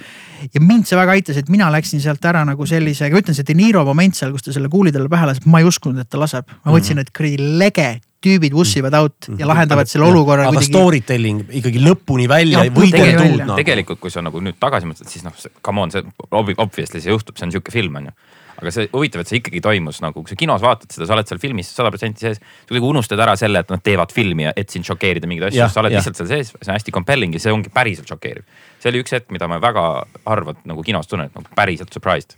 ja 0.54 0.64
mind 0.64 0.90
see 0.90 1.00
väga 1.00 1.16
aitas, 1.18 1.40
et 1.42 1.52
mina 1.54 1.70
läksin 1.74 2.04
sealt 2.04 2.26
ära 2.26 2.44
nagu 2.48 2.68
sellise, 2.70 3.10
ma 3.12 3.22
ütlen, 3.22 3.38
see 3.38 3.48
De 3.48 3.56
Niro 3.58 3.84
moment 3.88 4.18
seal, 4.18 4.34
kus 4.36 4.48
ta 4.48 4.56
selle 4.56 4.72
kuuli 4.72 4.94
talle 4.96 5.12
pähe 5.12 5.30
laseb, 5.32 5.48
ma 5.52 5.64
ei 5.64 5.70
uskunud, 5.70 6.02
et 6.04 6.10
ta 6.12 6.22
laseb. 6.22 6.48
ma 6.64 6.76
mõtlesin, 6.76 7.02
et 7.04 7.12
kuradi 7.16 7.52
lege 7.62 7.90
tüübid 8.24 8.56
vussivad 8.56 8.96
out 8.98 9.28
ja 9.28 9.36
mhm. 9.36 9.50
lahendavad 9.52 9.90
selle 9.92 10.08
olukorra. 10.08 10.48
aga 10.48 10.56
kuidagi... 10.58 10.72
story 10.72 11.02
telling 11.06 11.44
ikkagi 11.60 11.84
lõpuni 11.84 12.26
välja 12.30 12.66
ei 12.66 12.74
või 12.74 12.90
tegelikult, 12.94 13.54
tegelikult, 13.60 14.02
kui 14.02 14.14
sa 14.14 14.24
nagu 14.26 14.42
nüüd 14.44 14.58
tagasi 14.62 14.90
mõtled, 14.90 15.12
siis 15.12 15.26
noh, 15.28 15.36
come 15.66 15.86
on, 15.86 15.94
see 15.94 16.04
obviously 16.32 17.04
see 17.04 17.14
juhtub, 17.14 17.38
see 17.38 17.48
on 17.48 17.54
sihuke 17.54 17.74
film 17.76 18.02
on 18.02 18.10
ju 18.10 18.18
aga 18.58 18.72
see 18.74 18.88
huvitav, 18.90 19.22
et 19.22 19.30
see 19.30 19.38
ikkagi 19.38 19.62
toimus 19.62 20.00
nagu, 20.02 20.24
kui 20.24 20.32
sa 20.32 20.38
kinos 20.40 20.64
vaatad 20.64 20.94
seda, 20.94 21.06
sa 21.10 21.14
oled 21.14 21.30
seal 21.30 21.42
filmis 21.42 21.70
sada 21.76 21.92
protsenti 21.94 22.26
sees. 22.26 22.40
sa 22.42 22.70
kuidagi 22.72 22.90
unustad 22.90 23.22
ära 23.22 23.36
selle, 23.38 23.62
et 23.62 23.74
nad 23.74 23.84
teevad 23.86 24.14
filmi, 24.14 24.48
et 24.50 24.74
sind 24.74 24.88
šokeerida 24.88 25.30
mingeid 25.30 25.52
asju, 25.52 25.68
sa 25.74 25.84
oled 25.84 25.94
ja. 25.94 26.02
lihtsalt 26.02 26.18
seal 26.18 26.30
sees, 26.32 26.50
see 26.56 26.72
on 26.72 26.74
hästi 26.74 26.94
compelling 26.96 27.38
ja 27.38 27.44
see 27.44 27.54
ongi 27.54 27.70
päriselt 27.74 28.10
šokeeriv. 28.10 28.48
see 28.82 28.94
oli 28.94 29.04
üks 29.04 29.14
hetk, 29.14 29.30
mida 29.36 29.50
ma 29.52 29.60
väga 29.62 29.84
harva 30.26 30.56
nagu 30.66 30.86
kinos 30.86 31.10
tunnen, 31.12 31.30
et 31.30 31.38
nagu 31.38 31.54
päriselt 31.58 31.94
surprised. 31.94 32.34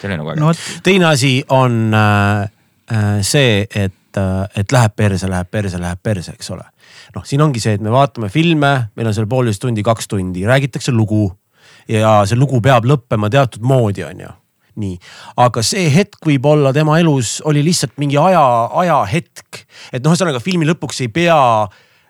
see 0.00 0.08
oli 0.08 0.16
nagu 0.22 0.32
äge 0.32 0.40
no,. 0.40 0.54
teine 0.86 1.10
asi 1.10 1.34
on 1.52 1.92
äh, 1.92 2.48
äh, 2.96 3.20
see, 3.20 3.66
et 3.74 4.16
äh,, 4.16 4.48
et 4.56 4.72
läheb 4.72 4.96
perse, 4.96 5.28
läheb 5.28 5.52
perse, 5.52 5.82
läheb 5.82 6.00
perse, 6.02 6.32
eks 6.32 6.50
ole. 6.56 6.64
noh, 7.18 7.28
siin 7.28 7.44
ongi 7.44 7.60
see, 7.60 7.76
et 7.76 7.84
me 7.84 7.92
vaatame 7.92 8.32
filme, 8.32 8.72
meil 8.96 9.12
on 9.12 9.18
seal 9.20 9.28
poolteist 9.28 9.60
tundi, 9.60 9.84
kaks 9.84 10.08
tundi, 10.08 10.48
räägitakse 10.48 10.96
lugu 10.96 11.28
ja 11.92 12.22
see 12.24 12.40
lugu 12.40 12.64
peab 12.64 12.88
lõppema 12.88 13.28
teatud 13.30 13.60
moodi, 13.60 14.08
on 14.08 14.24
ju 14.24 14.32
nii, 14.80 14.96
aga 15.42 15.64
see 15.64 15.88
hetk 15.92 16.20
võib 16.26 16.46
olla 16.48 16.72
tema 16.76 16.98
elus 17.00 17.38
oli 17.48 17.64
lihtsalt 17.66 17.96
mingi 18.02 18.18
aja, 18.20 18.44
ajahetk. 18.82 19.62
et 19.92 20.02
noh, 20.02 20.12
ühesõnaga 20.12 20.42
filmi 20.44 20.68
lõpuks 20.68 21.02
ei 21.04 21.12
pea 21.12 21.38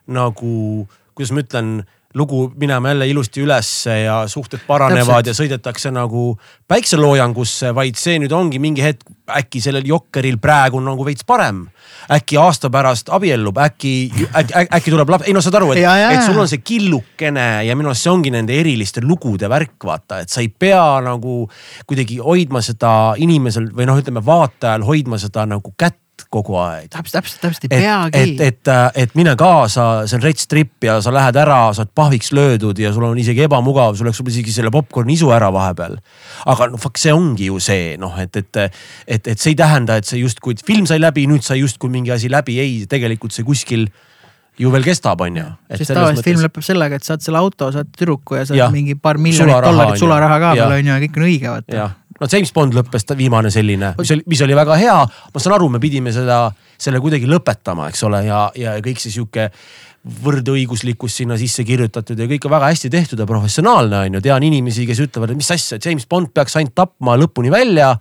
nagu, 0.07 0.87
kuidas 1.15 1.35
ma 1.35 1.45
ütlen 1.45 1.77
lugu 2.17 2.53
minema 2.57 2.89
jälle 2.89 3.09
ilusti 3.09 3.43
ülesse 3.45 3.99
ja 4.01 4.29
suhted 4.29 4.63
paranevad 4.67 5.25
Täpselt. 5.25 5.27
ja 5.27 5.35
sõidetakse 5.37 5.91
nagu 5.93 6.39
päikseloojangusse, 6.69 7.75
vaid 7.77 7.99
see 8.01 8.17
nüüd 8.23 8.33
ongi 8.33 8.61
mingi 8.63 8.85
hetk, 8.85 9.05
äkki 9.37 9.61
sellel 9.61 9.85
jokkeril 9.87 10.39
praegu 10.41 10.81
on 10.81 10.89
nagu 10.89 11.05
veits 11.05 11.27
parem. 11.27 11.67
äkki 12.13 12.39
aasta 12.39 12.71
pärast 12.71 13.11
abiellub, 13.13 13.59
äkki, 13.59 13.93
äkki, 14.31 14.65
äkki 14.79 14.95
tuleb 14.95 15.11
laps, 15.11 15.27
ei 15.27 15.35
no 15.35 15.43
saad 15.45 15.59
aru, 15.59 15.73
et, 15.75 15.83
et 15.83 16.23
sul 16.25 16.39
on 16.39 16.49
see 16.49 16.63
killukene 16.65 17.67
ja 17.67 17.77
minu 17.77 17.91
arust 17.91 18.07
see 18.07 18.13
ongi 18.13 18.33
nende 18.33 18.55
eriliste 18.55 19.03
lugude 19.05 19.51
värk, 19.51 19.77
vaata, 19.85 20.23
et 20.23 20.33
sa 20.33 20.41
ei 20.45 20.49
pea 20.49 21.01
nagu 21.05 21.45
kuidagi 21.87 22.21
hoidma 22.23 22.63
seda 22.65 23.15
inimesel 23.19 23.73
või 23.77 23.91
noh, 23.91 24.01
ütleme 24.01 24.25
vaatajal 24.25 24.87
hoidma 24.87 25.21
seda 25.21 25.45
nagu 25.51 25.75
kätt 25.77 26.01
kogu 26.33 26.57
aeg. 26.61 26.89
täpselt, 26.93 27.19
täpselt, 27.19 27.41
täpselt 27.43 27.67
ei 27.67 27.71
peagi. 27.73 28.21
et, 28.21 28.41
et, 28.41 28.71
et, 28.71 29.01
et 29.03 29.15
mine 29.19 29.37
kaasa, 29.39 30.07
see 30.09 30.19
on 30.19 30.25
rets 30.25 30.49
trip 30.51 30.87
ja 30.87 30.99
sa 31.05 31.13
lähed 31.15 31.39
ära, 31.41 31.61
sa 31.77 31.85
oled 31.85 31.93
pahviks 31.97 32.33
löödud 32.37 32.81
ja 32.81 32.93
sul 32.95 33.07
on 33.09 33.21
isegi 33.21 33.45
ebamugav, 33.47 33.97
sul 33.99 34.09
läks 34.09 34.21
võib-olla 34.21 34.37
isegi 34.37 34.57
selle 34.57 34.73
popkorni 34.75 35.17
isu 35.17 35.31
ära 35.37 35.53
vahepeal. 35.55 35.99
aga 36.53 36.71
noh, 36.73 36.81
fuck, 36.81 36.99
see 37.01 37.15
ongi 37.15 37.51
ju 37.51 37.61
see 37.63 37.95
noh, 38.01 38.17
et, 38.23 38.37
et, 38.41 38.63
et, 39.07 39.33
et 39.35 39.39
see 39.39 39.55
ei 39.55 39.61
tähenda, 39.61 40.01
et 40.01 40.09
see 40.09 40.21
justkui 40.23 40.59
film 40.67 40.89
sai 40.89 41.01
läbi, 41.03 41.29
nüüd 41.31 41.47
sai 41.47 41.61
justkui 41.63 41.93
mingi 41.93 42.15
asi 42.15 42.33
läbi, 42.33 42.59
ei, 42.63 42.85
tegelikult 42.91 43.37
see 43.37 43.47
kuskil 43.47 43.89
ju 44.57 44.73
veel 44.73 44.87
kestab, 44.87 45.21
on 45.21 45.37
ju. 45.37 45.47
sest 45.77 45.93
tavaliselt 45.93 46.25
film 46.25 46.43
lõpeb 46.47 46.65
sellega, 46.65 46.99
et 46.99 47.07
saad 47.07 47.25
selle 47.25 47.41
auto, 47.43 47.69
saad 47.75 47.91
tüdruku 47.93 48.39
ja 48.39 48.47
saad 48.49 48.61
Jah. 48.63 48.73
mingi 48.73 48.97
paar 48.97 49.21
miljonit 49.21 49.53
dollarit 49.53 50.01
sularaha 50.01 50.39
ka 50.41 50.53
veel 50.57 50.77
on 50.79 50.91
ju 50.91 50.95
ja 50.95 51.01
kõik 51.05 51.21
on 51.21 51.27
õige 51.29 51.53
vaata. 51.53 51.89
No 52.21 52.29
James 52.33 52.53
Bond 52.57 52.77
lõppes 52.77 53.07
ta 53.07 53.17
viimane 53.19 53.51
selline, 53.53 53.95
mis 53.99 54.15
oli, 54.15 54.27
mis 54.27 54.45
oli 54.47 54.57
väga 54.57 54.79
hea. 54.81 55.01
ma 55.35 55.43
saan 55.43 55.57
aru, 55.59 55.69
me 55.75 55.83
pidime 55.83 56.15
seda, 56.15 56.47
selle 56.79 57.01
kuidagi 57.03 57.29
lõpetama, 57.31 57.91
eks 57.93 58.07
ole, 58.09 58.25
ja, 58.29 58.47
ja 58.57 58.79
kõik 58.85 59.03
see 59.03 59.15
sihuke 59.15 59.51
võrdõiguslikkus 60.07 61.17
sinna 61.19 61.35
sisse 61.39 61.65
kirjutatud 61.67 62.19
ja 62.21 62.29
kõik 62.31 62.45
on 62.47 62.53
väga 62.53 62.69
hästi 62.71 62.91
tehtud 62.93 63.19
ja 63.19 63.27
professionaalne 63.27 64.05
on 64.05 64.19
ju. 64.19 64.21
tean 64.23 64.45
inimesi, 64.47 64.87
kes 64.87 65.01
ütlevad, 65.03 65.33
et 65.33 65.41
mis 65.41 65.51
asja, 65.51 65.81
James 65.83 66.07
Bond 66.07 66.31
peaks 66.35 66.55
ainult 66.61 66.77
tapma 66.79 67.17
lõpuni 67.19 67.51
välja. 67.51 67.97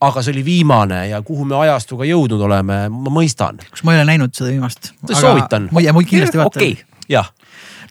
aga 0.00 0.22
see 0.22 0.36
oli 0.36 0.44
viimane 0.46 1.08
ja 1.08 1.18
kuhu 1.22 1.44
me 1.44 1.56
ajastuga 1.58 2.06
jõudnud 2.06 2.44
oleme, 2.46 2.78
ma 2.88 3.10
mõistan. 3.10 3.58
kus 3.70 3.82
ma 3.82 3.94
ei 3.96 4.02
ole 4.02 4.12
näinud 4.12 4.34
seda 4.34 4.52
viimast. 4.52 4.92
soovitan. 5.10 5.68
ja 5.82 5.92
muid 5.92 6.06
kindlasti 6.06 6.38
vaatan 6.38 6.62
okei, 6.62 6.78
jah. 7.10 7.32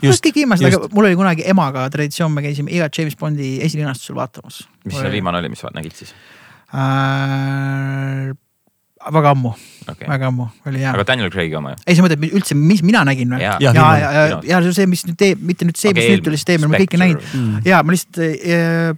Just 0.04 0.26
kõik 0.26 0.36
viimased, 0.42 0.66
aga 0.70 0.90
mul 0.94 1.06
oli 1.10 1.16
kunagi 1.20 1.46
emaga 1.50 1.88
traditsioon, 1.94 2.32
me 2.34 2.42
käisime 2.46 2.72
igat 2.74 2.98
James 2.98 3.16
Bondi 3.20 3.58
esilinastusel 3.66 4.16
vaatamas. 4.18 4.64
mis 4.86 4.98
see 5.00 5.12
viimane 5.12 5.42
oli, 5.44 5.50
mis 5.54 5.60
sa 5.66 5.72
nägid 5.74 5.96
siis? 5.96 6.14
äh,? 6.74 8.34
väga 9.14 9.30
ammu 9.32 9.52
okay., 9.88 10.08
väga 10.10 10.28
ammu 10.28 10.48
oli 10.68 10.82
hea 10.82 10.90
aga. 10.92 11.04
Daniel 11.08 11.30
Craig'i 11.32 11.56
oma 11.56 11.72
ju? 11.72 11.78
ei, 11.88 11.96
sa 11.96 12.04
mõtled 12.04 12.26
üldse, 12.28 12.58
mis 12.60 12.82
mina 12.84 13.04
nägin 13.08 13.30
või? 13.32 13.40
Jaa. 13.44 13.56
ja, 13.64 13.70
ja, 13.70 13.74
viimane, 13.74 14.00
ja, 14.02 14.10
ja, 14.12 14.24
viimane. 14.28 14.50
ja 14.50 14.60
see 14.64 14.72
on 14.72 14.76
see, 14.80 14.88
mis 14.92 15.04
nüüd 15.08 15.18
teeb, 15.22 15.44
mitte 15.52 15.68
nüüd 15.68 15.80
see, 15.80 15.92
Aga 15.94 16.02
mis 16.02 16.10
nüüd 16.12 16.24
tuli, 16.26 16.40
siis 16.42 16.50
teeb, 16.50 16.66
me 16.68 16.82
kõike 16.82 17.00
näinud 17.02 17.24
Mm. 17.38 17.62
ja 17.68 17.80
ma 17.86 17.94
lihtsalt, 17.94 18.20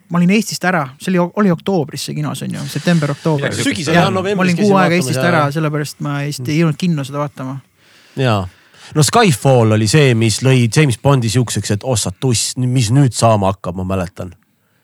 ma 0.09 0.19
olin 0.19 0.31
Eestist 0.35 0.65
ära, 0.69 0.83
see 1.01 1.11
oli, 1.13 1.21
oli 1.41 1.51
oktoobris 1.53 2.07
see 2.09 2.15
kinos 2.17 2.41
on 2.45 2.53
ju, 2.57 2.63
september-oktoober 2.73 3.49
Midagi 3.49 3.65
sügisel 3.67 3.95
Jah, 3.97 4.07
ja 4.07 4.13
novembris 4.13 4.37
ma 4.39 4.45
olin 4.47 4.59
kuu 4.59 4.77
aega 4.79 4.97
Eestist 4.97 5.19
ja- 5.19 5.27
ära, 5.31 5.41
sellepärast 5.55 6.01
ma 6.05 6.19
vist 6.27 6.47
ei 6.49 6.59
jõudnud 6.61 6.79
kinno 6.79 7.05
seda 7.07 7.21
vaatama. 7.23 7.59
jaa, 8.19 8.41
no 8.95 9.05
Skyfall 9.05 9.77
oli 9.77 9.87
see, 9.89 10.13
mis 10.17 10.41
lõi 10.45 10.67
James 10.67 10.99
Bondi 11.01 11.29
siukseks, 11.29 11.77
et 11.77 11.87
ossa 11.87 12.11
tuss, 12.11 12.55
mis 12.59 12.91
nüüd 12.95 13.15
saama 13.15 13.53
hakkab, 13.53 13.77
ma 13.79 13.87
mäletan. 13.95 14.33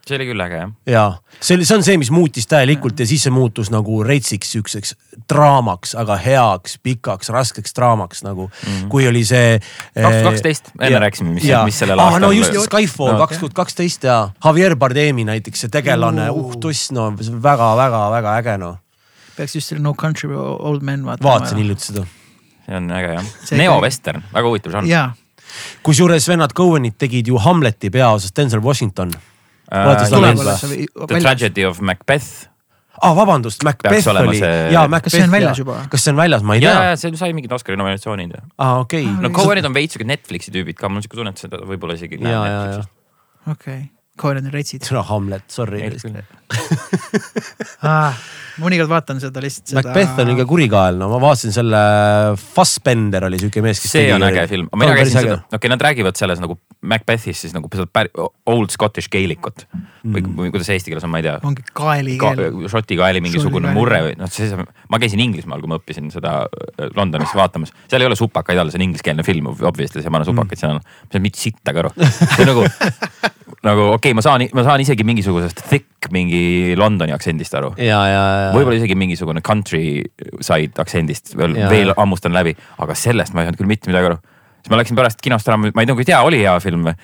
see 0.05 0.19
oli 0.19 0.27
küll 0.29 0.41
äge 0.43 0.57
jah. 0.59 0.71
ja 0.85 1.03
see 1.39 1.55
oli, 1.57 1.65
see 1.65 1.77
on 1.79 1.83
see, 1.83 1.97
mis 1.97 2.11
muutis 2.13 2.45
täielikult 2.45 2.99
ja 3.01 3.07
siis 3.09 3.23
see 3.25 3.33
muutus 3.33 3.71
nagu 3.73 4.03
retsiks 4.05 4.51
siukseks 4.53 4.93
draamaks, 5.31 5.95
aga 5.97 6.17
heaks, 6.21 6.77
pikaks, 6.85 7.31
raskeks 7.33 7.73
draamaks 7.73 8.21
nagu 8.23 8.45
mm, 8.45 8.67
-hmm. 8.67 8.89
kui 8.93 9.07
oli 9.07 9.23
see. 9.25 9.59
kaks 9.95 10.03
tuhat 10.03 10.23
kaksteist, 10.29 10.69
enne 10.79 10.99
rääkisime, 10.99 11.33
mis, 11.33 11.47
mis 11.65 11.79
sellel 11.79 11.99
aa, 11.99 12.05
aastal. 12.05 12.21
no 12.21 12.31
just 12.31 12.53
Skyfall 12.67 13.17
kaks 13.17 13.41
tuhat 13.41 13.53
kaksteist 13.53 14.03
ja 14.03 14.29
Javier 14.45 14.75
Bardemi 14.75 15.25
näiteks 15.25 15.65
see 15.65 15.73
tegelane, 15.73 16.29
uh 16.29 16.53
tuss, 16.61 16.91
no 16.91 17.09
väga-väga-väga 17.17 18.37
äge 18.43 18.57
noh. 18.61 18.77
peaks 19.37 19.55
just 19.55 19.73
selle 19.73 19.81
No 19.81 19.93
Country 19.93 20.29
for 20.29 20.61
Old 20.61 20.81
Men 20.81 21.05
vaatama. 21.05 21.29
vaatasin 21.29 21.57
hiljuti 21.57 21.85
seda. 21.85 22.05
See 22.65 22.75
on 22.77 22.89
äge 22.91 23.13
jah. 23.13 23.29
Neo-vestern, 23.59 24.23
väga 24.33 24.49
huvitav 24.49 24.73
žanr. 24.75 24.89
jaa, 24.89 25.13
kusjuures 25.85 26.27
vennad 26.29 26.53
Cohen'id 26.57 26.97
tegid 27.01 27.27
ju 27.31 27.37
Hamleti 27.41 27.89
peaosas 27.93 28.33
Denzel 28.35 28.63
Washington. 28.63 29.13
või- 30.69 31.07
The. 31.07 31.21
Tragedy 31.21 31.65
of 31.65 31.79
Macbeth. 31.81 32.47
aa, 33.01 33.13
vabandust, 33.15 33.63
Macbeth 33.63 34.07
oli 34.07 34.37
see- 34.39 34.71
Kas 34.71 34.89
Macbeth. 34.89 35.15
see 35.15 35.23
on 35.23 35.31
väljas 35.31 35.57
juba? 35.57 35.79
kas 35.89 36.03
see 36.03 36.11
on 36.11 36.17
väljas, 36.17 36.43
ma 36.43 36.55
ei 36.55 36.61
ja, 36.61 36.71
tea 36.71 36.83
ja. 36.89 36.95
see 36.95 37.15
sai 37.15 37.33
mingid 37.33 37.51
Oscari 37.51 37.77
nominatsioonid 37.77 38.31
ja. 38.31 38.41
aa, 38.57 38.79
okei. 38.79 39.05
no 39.05 39.29
Cohen'id 39.29 39.65
on 39.65 39.73
veits 39.73 39.93
siuke 39.97 40.05
Netflixi 40.07 40.51
tüübid 40.51 40.77
ka, 40.79 40.89
mul 40.89 40.97
on 40.97 41.03
siuke 41.03 41.17
tunne, 41.17 41.29
et 41.35 41.37
seda 41.37 41.57
võib-olla 41.57 41.93
isegi 41.97 42.21
ja, 42.21 42.45
ja, 42.45 42.63
ja. 42.77 42.83
okei, 43.51 43.81
Cohen 43.81 43.94
on 44.23 44.51
retsid. 44.53 44.83
sõna 44.87 45.03
Hamlet, 45.03 45.43
sorry. 45.51 45.81
mõnikord 48.61 48.87
vaatan 48.87 49.19
seda 49.19 49.41
lihtsalt 49.43 49.67
seda. 49.73 49.81
Macbeth 49.83 50.21
on 50.23 50.29
ikka 50.35 50.45
kurikael, 50.47 50.95
no 50.99 51.09
ma 51.11 51.17
vaatasin 51.23 51.51
selle, 51.55 51.79
Fassbender 52.55 53.25
oli 53.27 53.39
siuke 53.41 53.59
mees, 53.65 53.81
kes 53.83 53.91
see 53.97 54.13
on 54.15 54.23
äge 54.23 54.45
film, 54.51 54.69
mina 54.79 54.93
käisin 54.95 55.17
seda, 55.19 55.37
okei, 55.57 55.71
nad 55.73 55.83
räägivad 55.83 56.15
selles 56.19 56.39
nagu 56.43 56.55
Macbethis 56.85 57.41
siis 57.43 57.53
nagu 57.55 57.67
seda 57.73 57.87
pär- 57.89 58.11
old 58.45 58.71
Scottish 58.73 59.09
Gaelic'ut 59.11 59.65
või, 60.05 60.21
Mm. 60.21 60.35
või 60.37 60.51
kuidas 60.53 60.69
eesti 60.69 60.91
keeles 60.93 61.03
on, 61.03 61.09
ma 61.09 61.17
ei 61.17 61.23
tea. 61.25 61.39
ongi 61.43 61.63
kaeli 61.73 62.13
Ka, 62.21 62.35
keel. 62.37 62.67
šoti 62.69 62.93
kaeli 62.99 63.21
mingisugune 63.25 63.65
kaeli. 63.71 63.73
murre 63.79 64.01
või 64.05 64.13
noh, 64.19 64.29
see, 64.29 64.51
ma 64.89 64.99
käisin 65.01 65.19
Inglismaal, 65.23 65.59
kui 65.63 65.67
ma 65.71 65.79
õppisin 65.79 66.11
seda 66.13 66.43
äh, 66.45 66.91
Londonis 66.95 67.33
vaatamas, 67.35 67.73
seal 67.89 68.01
ei 68.05 68.07
ole 68.11 68.15
supakaid 68.19 68.59
all, 68.61 68.69
see 68.69 68.77
on 68.77 68.85
ingliskeelne 68.85 69.25
film, 69.25 69.47
obviously 69.65 70.03
seal 70.03 70.11
ei 70.13 70.17
pane 70.19 70.27
supakaid, 70.29 70.61
seal 70.61 70.75
on, 70.77 70.81
seal 71.09 71.19
on 71.19 71.25
mitte 71.25 71.41
sittagi 71.41 71.79
aru. 71.83 71.91
see 71.97 72.45
on 72.45 72.51
nagu, 72.53 72.67
nagu 73.65 73.81
okei 73.97 74.04
okay,, 74.04 74.04
ma 74.13 74.21
saan, 74.25 74.45
ma 74.53 74.63
saan 74.65 74.83
isegi 74.83 75.05
mingisugusest 75.07 75.63
thick 75.69 76.09
mingi 76.13 76.75
Londoni 76.77 77.15
aktsendist 77.15 77.55
aru. 77.57 77.73
võib-olla 78.53 78.77
isegi 78.77 78.97
mingisugune 78.99 79.41
countryside 79.45 80.81
aktsendist 80.81 81.33
veel, 81.39 81.57
veel 81.71 81.93
hammustan 81.97 82.35
läbi, 82.35 82.55
aga 82.83 82.97
sellest 82.97 83.33
ma 83.33 83.43
ei 83.43 83.49
saanud 83.49 83.61
küll 83.61 83.71
mitte 83.71 83.89
midagi 83.89 84.11
aru. 84.11 84.19
siis 84.61 84.73
ma 84.73 84.81
läksin 84.81 84.99
pärast 84.99 85.21
kinost 85.23 85.49
ära, 85.49 85.57
ma 85.57 85.71
ei 85.73 85.89
nagu 85.89 86.03
ei 86.03 86.09
tea, 86.11 86.21
oli 86.25 86.43
hea 86.43 86.57
film 86.63 86.89
või? 86.89 86.97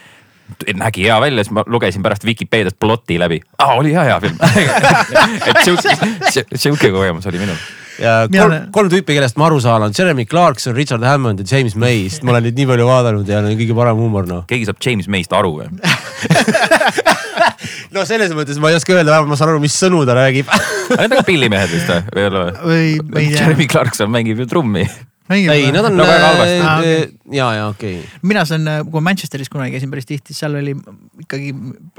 nägi 0.76 1.06
hea 1.08 1.20
välja, 1.24 1.44
siis 1.46 1.54
ma 1.56 1.64
lugesin 1.72 2.04
pärast 2.04 2.26
Vikipeediat 2.28 2.76
ploti 2.80 3.20
läbi. 3.20 3.42
aa, 3.58 3.76
oli 3.80 3.94
hea, 3.96 4.04
hea 4.04 4.20
film. 4.20 4.38
et 5.50 5.62
sihuke, 5.64 6.44
sihuke 6.56 6.92
kogemus 6.92 7.28
oli 7.32 7.40
minul. 7.40 7.56
Kolm 8.02 8.46
olen-, 8.46 8.68
kolm 8.76 8.90
tüüpi, 8.92 9.16
kellest 9.18 9.38
ma 9.40 9.48
aru 9.48 9.60
saan, 9.64 9.86
on 9.88 9.96
Jeremy 9.98 10.26
Clarkson, 10.30 10.76
Richard 10.78 11.04
Hammond 11.08 11.44
ja 11.44 11.58
James 11.58 11.76
May, 11.80 11.98
sest 12.12 12.26
ma 12.28 12.36
olen 12.36 12.44
neid 12.50 12.60
nii 12.60 12.68
palju 12.72 12.86
vaadanud 12.90 13.30
ja 13.30 13.36
neil 13.44 13.56
on 13.56 13.62
kõige 13.62 13.78
parem 13.78 14.02
huumor 14.02 14.26
noh. 14.30 14.42
keegi 14.50 14.68
saab 14.70 14.82
James 14.86 15.08
May'st 15.12 15.36
aru 15.38 15.52
või? 15.60 15.68
no 17.96 18.04
selles 18.08 18.34
mõttes 18.36 18.60
ma 18.62 18.72
ei 18.72 18.76
oska 18.80 18.96
öelda, 18.96 19.14
vähemalt 19.14 19.34
ma 19.34 19.38
saan 19.40 19.54
aru, 19.54 19.62
mis 19.64 19.76
sõnu 19.78 20.04
ta 20.08 20.14
räägib. 20.18 20.48
Need 20.92 21.08
on 21.08 21.18
ka 21.22 21.26
pillimehed 21.28 21.72
vist 21.72 21.90
või? 21.92 22.02
või 22.12 22.22
ei 22.22 22.28
ole 22.30 22.44
või 22.44 22.52
ma 22.68 22.76
ei 22.76 22.84
või? 23.16 23.32
tea 23.32 23.46
Jeremy. 23.46 23.66
Clarkson 23.72 24.10
mängib 24.14 24.38
ju 24.44 24.48
trummi. 24.52 24.86
ei, 25.32 25.72
nad 25.72 25.88
on 25.88 25.94
No 25.96 26.04
väga 26.08 26.28
halvasti. 26.28 26.60
Aa, 26.60 26.78
okei. 26.78 27.02
äh, 27.02 27.36
ja, 27.38 27.48
ja 27.56 27.64
okei 27.72 27.96
okay.. 28.02 28.22
mina 28.28 28.42
saan, 28.48 28.64
kui 28.88 29.00
ma 29.00 29.06
Manchesteris 29.12 29.52
kunagi 29.52 29.72
käisin 29.78 29.92
päris 29.94 30.10
tihti, 30.10 30.36
seal 30.38 30.54
oli 30.60 30.74
ikkagi 31.24 31.50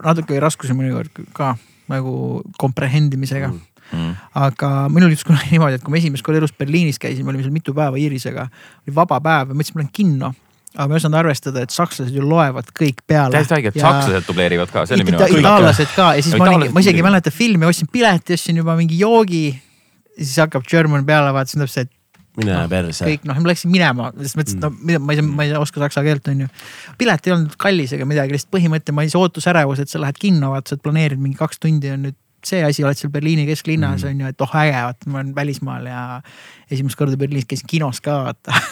natuke 0.03 0.41
raskusi 0.43 0.77
mõnikord 0.77 1.13
ka 1.37 1.47
nagu 1.93 2.15
comprehend 2.61 3.11
imisega 3.17 3.49
mm.. 3.51 3.72
Mm. 3.93 4.15
aga 4.41 4.69
minul 4.89 5.11
juhtus 5.13 5.27
kunagi 5.29 5.51
niimoodi, 5.55 5.77
et 5.77 5.83
kui 5.85 5.93
me 5.93 5.99
esimest 6.01 6.25
korda 6.25 6.41
elus 6.41 6.55
Berliinis 6.57 6.99
käisime, 7.03 7.29
olime 7.29 7.45
seal 7.45 7.53
mitu 7.53 7.75
päeva 7.77 7.99
Iirisega, 8.01 8.47
oli 8.87 8.95
vaba 8.97 9.19
päev 9.21 9.53
ja 9.53 9.59
mõtlesin, 9.59 9.75
et 9.75 9.77
ma 9.77 9.83
lähen 9.85 9.93
kinno. 9.99 10.33
aga 10.73 10.87
ma 10.89 10.95
ei 10.97 11.01
osanud 11.03 11.19
arvestada, 11.21 11.63
et 11.67 11.71
sakslased 11.75 12.15
ju 12.17 12.23
loevad 12.25 12.71
kõik 12.79 13.03
peale. 13.07 13.35
täiesti 13.37 13.59
õige, 13.59 13.73
et 13.75 13.81
sakslased 13.83 14.29
dubleerivad 14.31 14.71
ka, 14.73 14.87
see 14.89 14.97
oli 14.97 15.05
minu 15.11 15.19
Ita- 15.21 15.29
itaallased 15.43 15.91
ka 15.97 16.15
ja 16.17 16.23
siis 16.23 16.33
Ja 16.33 16.41
ma 16.41 16.49
olin, 16.49 16.73
ma 16.73 16.81
isegi 16.81 17.03
ei 17.03 17.05
mäleta 17.05 17.31
filmi, 17.31 17.69
ostsin 17.69 17.91
pileti, 17.93 18.39
ostsin 18.39 18.57
juba 18.57 18.77
mingi 18.79 18.97
joogi. 18.99 19.49
ja 20.17 20.25
siis 20.25 20.39
hakkab 20.41 20.65
German 20.65 21.05
peale, 21.05 21.29
vaatasin 21.37 21.61
täpselt, 21.61 21.91
et 21.91 21.99
mine 22.41 22.55
noh, 22.57 22.65
perse. 22.73 23.05
kõik 23.05 23.29
noh, 23.29 23.37
ma 23.45 23.53
läksin 23.53 23.71
minema, 23.71 24.09
sest 24.23 24.39
mõtlesin, 24.41 24.57
et 24.57 24.65
no 24.65 24.71
mida 24.81 24.99
ma 25.05 25.13
ei 25.13 25.21
saa, 25.21 25.29
ma 25.29 25.45
ei 25.45 25.51
saa 25.53 25.61
oska 25.61 25.85
saksa 25.85 26.03
keelt, 26.07 26.33
onju. 26.33 26.49
pilet 26.97 27.29
ei 27.29 27.33
olnud 27.37 27.57
kallis 27.61 27.93
ega 27.93 28.09
midagi, 28.09 28.33
lihtsalt 28.33 28.55
põhimõte, 28.57 28.97
ma 28.97 29.05
olin 29.05 29.13
see 29.13 29.21
ootusärevus, 29.21 29.85
et 29.85 29.93
sa 29.93 30.01
lähed 30.01 30.17
kinno, 30.17 30.55
vaata, 30.55 30.73
sa 30.73 30.79
oled 30.79 30.85
planeerinud 30.89 31.27
mingi 31.29 31.37
kaks 31.37 31.61
tundi 31.61 31.93
on 31.93 32.07
nüüd 32.09 32.17
see 32.47 32.63
asi, 32.67 32.85
oled 32.85 32.99
seal 32.99 33.13
Berliini 33.15 33.47
kesklinnas 33.49 34.05
on 34.09 34.21
ju, 34.21 34.27
et 34.33 34.41
oh 34.45 34.57
äge, 34.59 34.77
vaata 34.77 35.11
ma 35.11 35.21
olen 35.21 35.35
välismaal 35.35 35.87
ja 35.87 36.05
esimest 36.71 36.99
korda 36.99 37.17
Berliinis 37.17 37.47
käisin 37.51 37.71
kinos 37.71 38.01
ka, 38.05 38.19
vaata. 38.29 38.63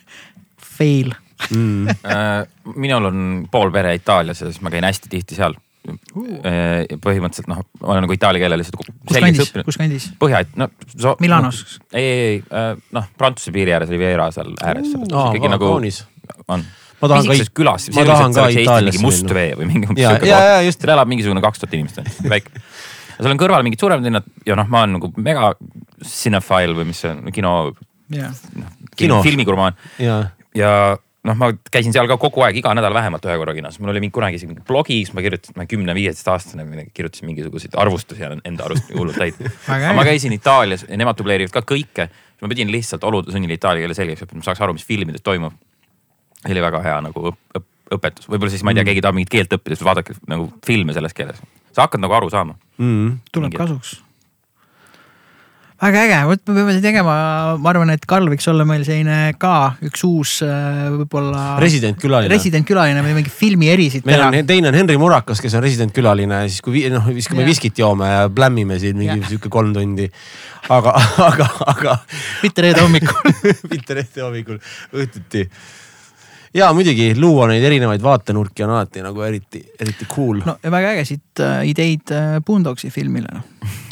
Fail. 0.78 1.12
Mm. 1.50 1.88
Äh, 2.16 2.46
minul 2.74 3.04
on 3.10 3.18
pool 3.52 3.70
pere 3.70 3.94
Itaalias 3.98 4.40
ja 4.40 4.50
siis 4.50 4.62
ma 4.64 4.70
käin 4.72 4.84
hästi 4.86 5.10
tihti 5.12 5.38
seal. 5.38 5.56
põhimõtteliselt 5.86 7.46
noh, 7.46 7.60
ma 7.82 7.92
olen 7.92 8.02
nagu 8.02 8.14
itaalia 8.16 8.42
keele 8.42 8.56
lihtsalt 8.58 8.80
kus 8.80 9.20
kandis, 9.22 9.52
kus 9.68 9.76
kandis? 9.78 10.06
Põhja, 10.18 10.40
no 10.58 10.66
so,. 10.90 11.12
Milanos.. 11.22 11.60
ei, 11.92 12.02
ei, 12.02 12.32
ei, 12.40 12.72
noh 12.96 13.06
Prantsuse 13.18 13.52
piiri 13.54 13.70
ääres 13.76 13.92
Riviera 13.94 14.26
seal 14.34 14.50
ääres. 14.58 14.88
aa, 15.12 15.28
ikkagi 15.30 15.52
nagu 15.52 15.70
on. 15.76 16.64
Ma 16.96 17.10
tahan 17.12 17.28
ka 17.28 17.36
It- 17.36 17.52
külas, 17.54 17.86
ma 17.94 18.06
tahan 18.08 18.34
ka 18.34 18.48
Itaaliasse 18.50 18.98
mingi 18.98 19.04
must 19.04 19.28
minna. 19.28 19.36
vee 19.38 19.54
või 19.60 19.68
mingi 19.70 20.00
Ja, 20.00 20.16
ja, 20.24 20.40
ja, 20.56 20.58
just.. 20.66 20.80
seal 20.80 20.94
elab 20.96 21.12
mingisugune 21.12 21.44
kaks 21.44 21.62
tuhat 21.62 21.76
inimest, 21.76 22.00
väike. 22.24 22.64
Ja 23.16 23.24
seal 23.24 23.34
on 23.34 23.40
kõrval 23.40 23.66
mingid 23.66 23.82
suuremad 23.82 24.06
linnad 24.06 24.28
ja 24.46 24.58
noh, 24.58 24.68
ma 24.70 24.84
olen 24.84 24.98
nagu 24.98 25.12
mega 25.16 25.54
cinephile 26.04 26.76
või 26.76 26.90
mis 26.92 27.02
see 27.04 27.12
on, 27.12 27.32
kino, 27.34 27.56
jah, 28.12 28.36
noh 28.56 28.72
Kino., 28.96 29.20
filmigurmaan 29.24 29.76
ja, 30.00 30.20
ja 30.56 30.72
noh, 31.26 31.36
ma 31.38 31.48
käisin 31.72 31.94
seal 31.94 32.08
ka 32.10 32.16
kogu 32.20 32.44
aeg 32.46 32.58
iga 32.60 32.72
nädal 32.76 32.94
vähemalt 32.94 33.24
ühe 33.26 33.36
korra 33.40 33.54
kinos, 33.56 33.78
mul 33.82 33.92
oli 33.92 34.02
mingi 34.04 34.14
kunagi 34.14 34.38
isegi 34.38 34.50
mingi 34.52 34.64
blogis, 34.66 35.12
ma 35.16 35.24
kirjutasin, 35.24 35.56
ma 35.58 35.66
kümne-viieteist 35.70 36.30
aastasena 36.32 36.64
või 36.64 36.76
midagi 36.76 36.92
kirjutasin 36.96 37.30
mingisuguseid 37.30 37.76
arvustusi 37.82 38.24
ja 38.24 38.30
enda 38.36 38.66
arust 38.68 38.92
hullult. 38.94 39.18
Väga 39.20 39.76
aga 39.76 39.94
ma 39.96 40.06
käisin 40.06 40.34
Itaalias 40.36 40.86
ja 40.86 40.98
nemad 41.00 41.18
dubleerivad 41.18 41.54
ka 41.54 41.64
kõike. 41.66 42.08
ma 42.42 42.50
pidin 42.52 42.70
lihtsalt 42.72 43.04
olude 43.08 43.32
sunnil 43.32 43.54
itaalia 43.54 43.86
keele 43.86 43.96
selgeks 43.96 44.26
õppima, 44.26 44.42
ma 44.42 44.50
saaks 44.50 44.60
aru, 44.60 44.76
mis 44.76 44.84
filmides 44.84 45.24
toimub. 45.24 45.54
see 46.42 46.52
oli 46.52 46.62
väga 46.62 46.82
hea 46.84 46.98
nagu 47.08 47.30
õp, 47.32 47.38
õp, 47.56 47.68
õpetus, 47.96 48.28
võib-olla 48.28 48.52
siis 48.52 48.62
ma 48.62 48.74
ei 48.74 48.78
tea, 48.78 48.84
keegi 48.90 49.02
tahab 49.02 49.16
mingit 49.16 49.32
keelt 49.32 49.56
õppida, 49.56 49.78
siis 49.78 49.86
vaadake 49.88 50.18
nagu 50.30 50.50
filme 50.66 50.94
selles 50.94 51.16
keeles. 51.16 51.40
Sa 51.76 51.84
hakkad 51.86 52.00
nagu 52.02 52.16
aru 52.16 52.32
saama. 52.32 52.56
mm.. 52.80 53.14
tuleb 53.32 53.50
Mingi- 53.52 53.60
kasuks. 53.60 54.00
väga 55.76 56.02
äge, 56.06 56.18
vot 56.24 56.40
me 56.48 56.54
peame 56.56 56.72
seda 56.72 56.88
tegema, 56.88 57.14
ma 57.60 57.68
arvan, 57.68 57.90
et 57.92 58.06
Karl 58.08 58.30
võiks 58.32 58.48
olla 58.48 58.64
meil 58.64 58.80
selline 58.86 59.34
ka 59.36 59.74
üks 59.84 60.06
uus 60.08 60.38
äh, 60.46 60.86
võib-olla. 60.94 61.42
resident 61.60 62.00
külaline. 62.00 62.32
residentkülaline 62.32 63.02
või 63.04 63.18
mingi 63.18 63.32
filmi 63.32 63.68
erisid 63.74 64.08
meil 64.08 64.22
teha 64.22 64.30
on, 64.32 64.48
teine 64.48 64.72
on 64.72 64.78
Henri 64.80 64.96
Murakas, 65.00 65.42
kes 65.44 65.58
on 65.58 65.64
resident 65.66 65.92
külaline 65.96 66.40
ja 66.46 66.48
siis 66.48 66.64
kui 66.64 66.86
noh, 66.92 67.04
viskame 67.12 67.44
Jah. 67.44 67.50
viskit 67.52 67.84
joome 67.84 68.08
ja 68.08 68.24
plämmime 68.32 68.80
siin 68.80 68.96
mingi 68.96 69.18
Jah. 69.20 69.32
sihuke 69.34 69.52
kolm 69.52 69.76
tundi. 69.76 70.08
aga, 70.72 70.96
aga, 71.28 71.50
aga 71.76 71.98
mitte 72.40 72.64
reede 72.64 72.80
hommikul. 72.80 73.36
mitte 73.74 74.00
reede 74.00 74.24
hommikul, 74.24 74.62
õhtuti. 74.96 75.44
Ja 76.56 76.72
muidugi 76.76 77.10
luua 77.20 77.48
neid 77.50 77.64
erinevaid 77.64 78.02
vaatenurki 78.02 78.64
on 78.64 78.72
alati 78.76 79.02
nagu 79.04 79.24
eriti, 79.26 79.60
eriti 79.80 80.08
cool. 80.12 80.40
no 80.44 80.56
ja 80.62 80.72
väga 80.72 80.94
ägesid 80.96 81.42
äh, 81.44 81.58
ideid 81.68 82.12
äh, 82.14 82.38
Boondogsi 82.46 82.90
filmile 82.90 83.32
noh. 83.34 83.44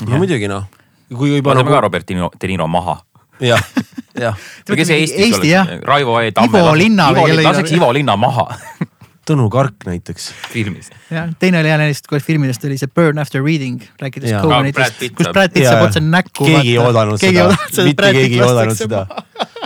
no 0.08 0.20
muidugi 0.20 0.48
noh. 0.50 0.68
kui 1.12 1.34
juba 1.36 1.56
nagu. 1.58 1.70
ka 1.70 1.82
Robert 1.84 2.08
De 2.08 2.48
Niro, 2.48 2.68
maha. 2.68 2.96
jah, 3.40 3.60
jah. 4.24 4.38
kes 4.66 4.88
see 4.88 5.02
Eestis 5.02 5.26
Eesti, 5.28 5.52
oleks? 5.58 5.84
Raivo 5.84 6.18
E. 6.20 6.32
Tamme. 6.32 6.60
Ivo 6.60 6.74
Linna 6.78 7.10
või 7.12 7.28
kellegi. 7.30 7.48
laseks 7.50 7.76
Ivo 7.76 7.92
Linna 7.92 8.16
maha 8.16 8.48
Tõnu 9.24 9.46
Kark 9.48 9.86
näiteks. 9.88 10.26
filmis. 10.52 10.90
jah, 11.10 11.30
teine 11.40 11.60
oli 11.60 11.68
jälle 11.68 11.88
neist 11.88 12.08
filmidest 12.26 12.64
oli 12.64 12.76
see 12.80 12.88
Burn 12.92 13.18
after 13.18 13.44
reading, 13.44 13.80
rääkides 14.00 14.34
Cohenitest, 14.42 15.00
kus 15.16 15.30
Brad 15.32 15.52
Pitt 15.52 15.64
saab 15.68 15.86
otse 15.88 16.00
näkku. 16.00 16.44
keegi 16.44 16.74
ei 16.76 16.78
oodanud 16.78 17.20
seda, 17.20 17.48
mitte 17.84 18.12
keegi 18.12 18.40
ei 18.40 18.44
oodanud 18.44 18.76
seda. 18.76 19.06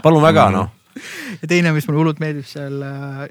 palun 0.02 0.22
väga 0.22 0.50
noh. 0.54 0.74
ja 1.42 1.50
teine, 1.50 1.74
mis 1.76 1.88
mulle 1.88 2.02
hullult 2.02 2.22
meeldib 2.22 2.48
seal 2.48 2.82
äh,, 2.84 3.26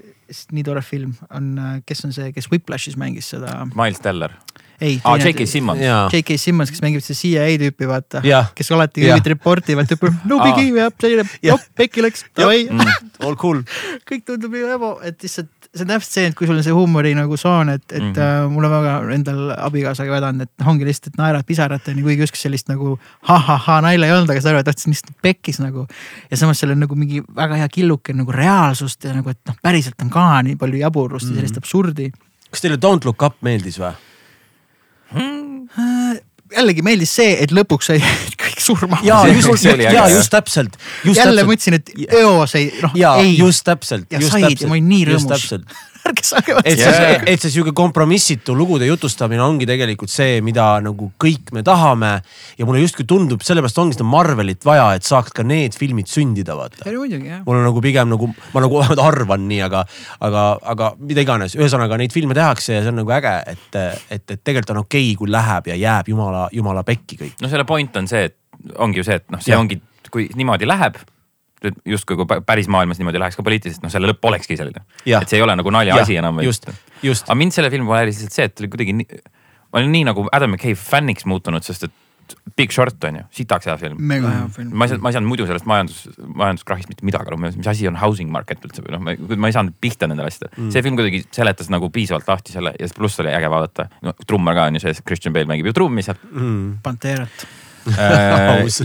nii 0.51 0.65
tore 0.67 0.83
film 0.85 1.15
on, 1.29 1.53
äh, 1.61 1.75
kes 1.87 2.05
on 2.07 2.15
see, 2.15 2.31
kes 2.35 2.51
Whiplashis 2.51 2.97
mängis 2.99 3.33
seda. 3.35 3.59
Miles 3.75 4.03
Teller 4.03 4.35
ei 4.81 4.99
ah,. 5.03 5.17
J.K. 5.17 5.45
Simmons. 5.49 5.81
J.K. 6.13 6.37
Simmons, 6.37 6.69
kes 6.69 6.81
mängib 6.85 7.01
seda 7.01 7.17
CIA 7.17 7.45
tüüpi, 7.61 7.87
vaata. 7.89 8.21
kes 8.55 8.69
alati 8.75 9.07
ja. 9.07 9.17
reportivad, 9.25 9.89
ütleb 9.89 10.19
no 10.29 10.37
bigi 10.43 10.69
ja 10.75 10.89
selline, 11.01 11.25
noh 11.49 11.63
pekki 11.77 12.05
läks, 12.05 12.27
davai. 12.37 12.67
all 13.25 13.37
cool. 13.41 13.63
kõik 14.09 14.27
tundub 14.27 14.53
nii 14.53 14.69
ebo, 14.77 14.91
et 15.05 15.17
lihtsalt 15.25 15.49
see 15.77 15.85
on 15.85 15.91
täpselt 15.93 16.15
see, 16.17 16.25
et 16.29 16.35
kui 16.37 16.47
sul 16.49 16.57
on 16.57 16.65
see 16.65 16.75
huumori 16.75 17.13
nagu 17.17 17.37
soon, 17.39 17.69
et, 17.73 17.83
et 17.91 18.01
mm 18.01 18.13
-hmm. 18.13 18.49
mul 18.53 18.67
on 18.67 18.73
väga 18.73 18.93
endal 19.15 19.41
abikaasaga 19.55 20.11
vedanud, 20.11 20.47
et 20.47 20.67
ongi 20.67 20.85
lihtsalt, 20.85 21.13
et 21.13 21.21
naerad 21.21 21.45
pisarateni, 21.47 22.03
kuigi 22.05 22.25
ükski 22.27 22.41
sellist 22.41 22.69
nagu 22.69 22.97
ha-ha-ha 23.29 23.79
nalja 23.81 24.07
ei 24.07 24.15
olnud, 24.17 24.29
aga 24.29 24.41
sa 24.41 24.49
arvad, 24.53 24.67
on 24.67 24.93
lihtsalt 24.93 25.21
pekkis 25.21 25.59
nagu. 25.59 25.87
ja 26.31 26.37
samas 26.37 26.59
seal 26.59 26.71
on 26.71 26.79
nagu 26.79 26.95
mingi 26.95 27.23
väga 27.35 27.55
hea 27.61 27.69
killuke 27.69 28.13
nagu 28.13 28.31
reaalsust 28.31 29.03
ja 29.03 29.13
nagu, 29.13 29.29
et 29.29 29.39
noh, 29.47 29.55
päriselt 29.61 30.01
on 30.01 30.09
ka 30.09 30.41
nii 30.41 30.55
palju 30.55 30.79
jaburust 30.79 31.25
mm 31.25 31.29
-hmm. 31.29 31.35
ja 31.35 31.39
sellist 31.39 31.57
absurdi. 31.57 32.11
kas 32.51 32.61
teile 32.61 32.75
Don't 32.75 33.05
look 33.05 33.21
up 33.21 33.35
meeldis 33.41 33.79
või? 33.79 33.93
hmm.? 35.13 35.67
jällegi 36.55 36.81
meeldis 36.81 37.15
see, 37.15 37.37
et 37.43 37.51
lõpuks 37.51 37.91
sai 37.91 38.01
kõik 38.57 38.65
surma. 38.65 39.01
ja 39.03 39.21
just, 39.27 39.65
ja 39.65 40.07
just 40.09 40.33
täpselt. 40.33 40.77
jälle 41.05 41.43
mõtlesin, 41.43 41.77
et 41.77 41.91
eos 42.09 42.55
ei, 42.55 42.71
noh 42.81 42.97
ei. 43.21 43.37
just 43.37 43.65
täpselt. 43.67 44.09
ja 44.11 44.21
said 44.21 44.57
ja 44.57 44.67
ma 44.67 44.77
olin 44.77 44.89
nii 44.89 45.05
rõõmus 45.11 45.53
ärge 46.07 46.23
saage 46.23 46.55
vastu. 46.55 46.71
et 46.71 46.79
see, 46.79 47.15
et 47.33 47.43
see 47.43 47.51
sihuke 47.51 47.73
kompromissitu 47.75 48.55
lugude 48.57 48.87
jutustamine 48.87 49.41
ongi 49.43 49.67
tegelikult 49.69 50.11
see, 50.11 50.39
mida 50.45 50.65
nagu 50.83 51.09
kõik 51.19 51.51
me 51.55 51.63
tahame. 51.67 52.13
ja 52.57 52.67
mulle 52.67 52.81
justkui 52.83 53.05
tundub, 53.09 53.43
sellepärast 53.45 53.81
ongi 53.81 53.97
seda 53.97 54.07
Marvelit 54.07 54.65
vaja, 54.67 54.89
et 54.97 55.07
saaks 55.07 55.35
ka 55.35 55.45
need 55.47 55.75
filmid 55.77 56.09
sündida, 56.11 56.55
vaata. 56.57 56.87
mul 56.87 57.59
on 57.59 57.65
nagu 57.67 57.83
pigem 57.83 58.09
nagu, 58.13 58.31
ma 58.53 58.63
nagu 58.63 58.81
vähemalt 58.81 59.03
arvan 59.03 59.47
nii, 59.49 59.61
aga, 59.67 59.83
aga, 60.23 60.47
aga 60.75 60.91
mida 60.99 61.25
iganes, 61.25 61.57
ühesõnaga 61.59 61.99
neid 61.99 62.15
filme 62.15 62.37
tehakse 62.37 62.77
ja 62.77 62.83
see 62.83 62.93
on 62.93 63.01
nagu 63.03 63.15
äge, 63.17 63.35
et, 63.53 63.79
et, 64.09 64.25
et 64.31 64.43
tegelikult 64.43 64.75
on 64.75 64.83
okei 64.85 65.11
okay,, 65.11 65.19
kui 65.19 65.31
läheb 65.31 65.71
ja 65.73 65.79
jääb 65.79 66.11
jumala, 66.13 66.47
jumala 66.55 66.85
pekki 66.87 67.19
kõik. 67.19 67.39
no 67.43 67.51
selle 67.51 67.67
point 67.67 67.99
on 67.99 68.09
see, 68.09 68.27
et 68.31 68.37
ongi 68.77 69.01
ju 69.01 69.07
see, 69.07 69.19
et 69.21 69.29
noh, 69.33 69.43
see 69.43 69.55
ja. 69.55 69.59
ongi, 69.61 69.79
kui 70.13 70.27
niimoodi 70.35 70.69
läheb 70.69 70.99
justkui 71.85 72.17
kui 72.19 72.41
päris 72.45 72.67
maailmas 72.69 72.99
niimoodi 73.01 73.19
läheks 73.21 73.37
ka 73.39 73.45
poliitiliselt, 73.45 73.83
noh 73.85 73.93
selle 73.93 74.09
lõpp 74.11 74.25
olekski 74.29 74.57
selline. 74.59 74.83
et 75.05 75.29
see 75.29 75.39
ei 75.39 75.45
ole 75.45 75.55
nagu 75.57 75.71
naljaasi 75.73 76.19
enam. 76.21 76.41
just, 76.45 76.69
just. 77.03 77.25
aga 77.25 77.37
mind 77.39 77.55
selle 77.55 77.71
filmi 77.73 77.89
puhul 77.89 78.01
häiris 78.01 78.19
lihtsalt 78.21 78.37
see, 78.37 78.49
et 78.51 78.61
oli 78.61 78.69
kuidagi 78.73 78.93
nii, 78.99 79.21
ma 79.71 79.81
olin 79.81 79.95
nii 79.95 80.09
nagu 80.11 80.27
Adam 80.31 80.53
McKay 80.53 80.77
fänniks 80.77 81.25
muutunud, 81.25 81.65
sest 81.65 81.89
et 81.89 82.03
Big 82.57 82.71
Short 82.75 83.03
on 83.07 83.15
ju, 83.15 83.23
sitaks 83.31 83.69
hea 83.69 83.75
film. 83.79 83.99
mega 84.09 84.29
hea 84.29 84.47
film. 84.53 84.71
ma 84.75 84.85
ei 84.85 84.91
saanud, 84.91 85.03
ma 85.03 85.11
ei 85.11 85.15
saanud 85.15 85.31
muidu 85.31 85.45
sellest 85.47 85.67
majandus, 85.69 86.01
majanduskrahhist 86.41 86.89
mitte 86.91 87.05
midagi 87.07 87.31
aru, 87.31 87.39
mis 87.41 87.69
asi 87.71 87.87
on 87.89 87.99
housing 87.99 88.31
market 88.33 88.65
üldse 88.67 88.83
või 88.83 88.95
noh, 88.95 89.37
ma 89.37 89.49
ei 89.49 89.55
saanud 89.55 89.77
pihta 89.81 90.09
nendele 90.09 90.31
asjadele 90.31 90.51
mm.. 90.53 90.73
see 90.75 90.83
film 90.85 90.99
kuidagi 90.99 91.23
seletas 91.33 91.71
nagu 91.73 91.89
piisavalt 91.93 92.27
lahti 92.29 92.55
selle 92.55 92.73
ja 92.77 92.89
pluss 92.97 93.23
oli 93.23 93.31
äge 93.33 93.51
vaadata 93.53 93.87
no,. 94.03 94.13
trummar 94.27 94.57
ka 94.57 94.67
on 94.71 94.79
ju 94.79 94.83
sees, 94.83 94.99
Christian 95.07 95.35
Bale 95.35 95.49
mängib 95.49 95.71
ju 95.71 95.77
trummi 95.77 96.03
seal 96.05 96.19
mm.. 96.27 96.81
Panterat 96.83 97.47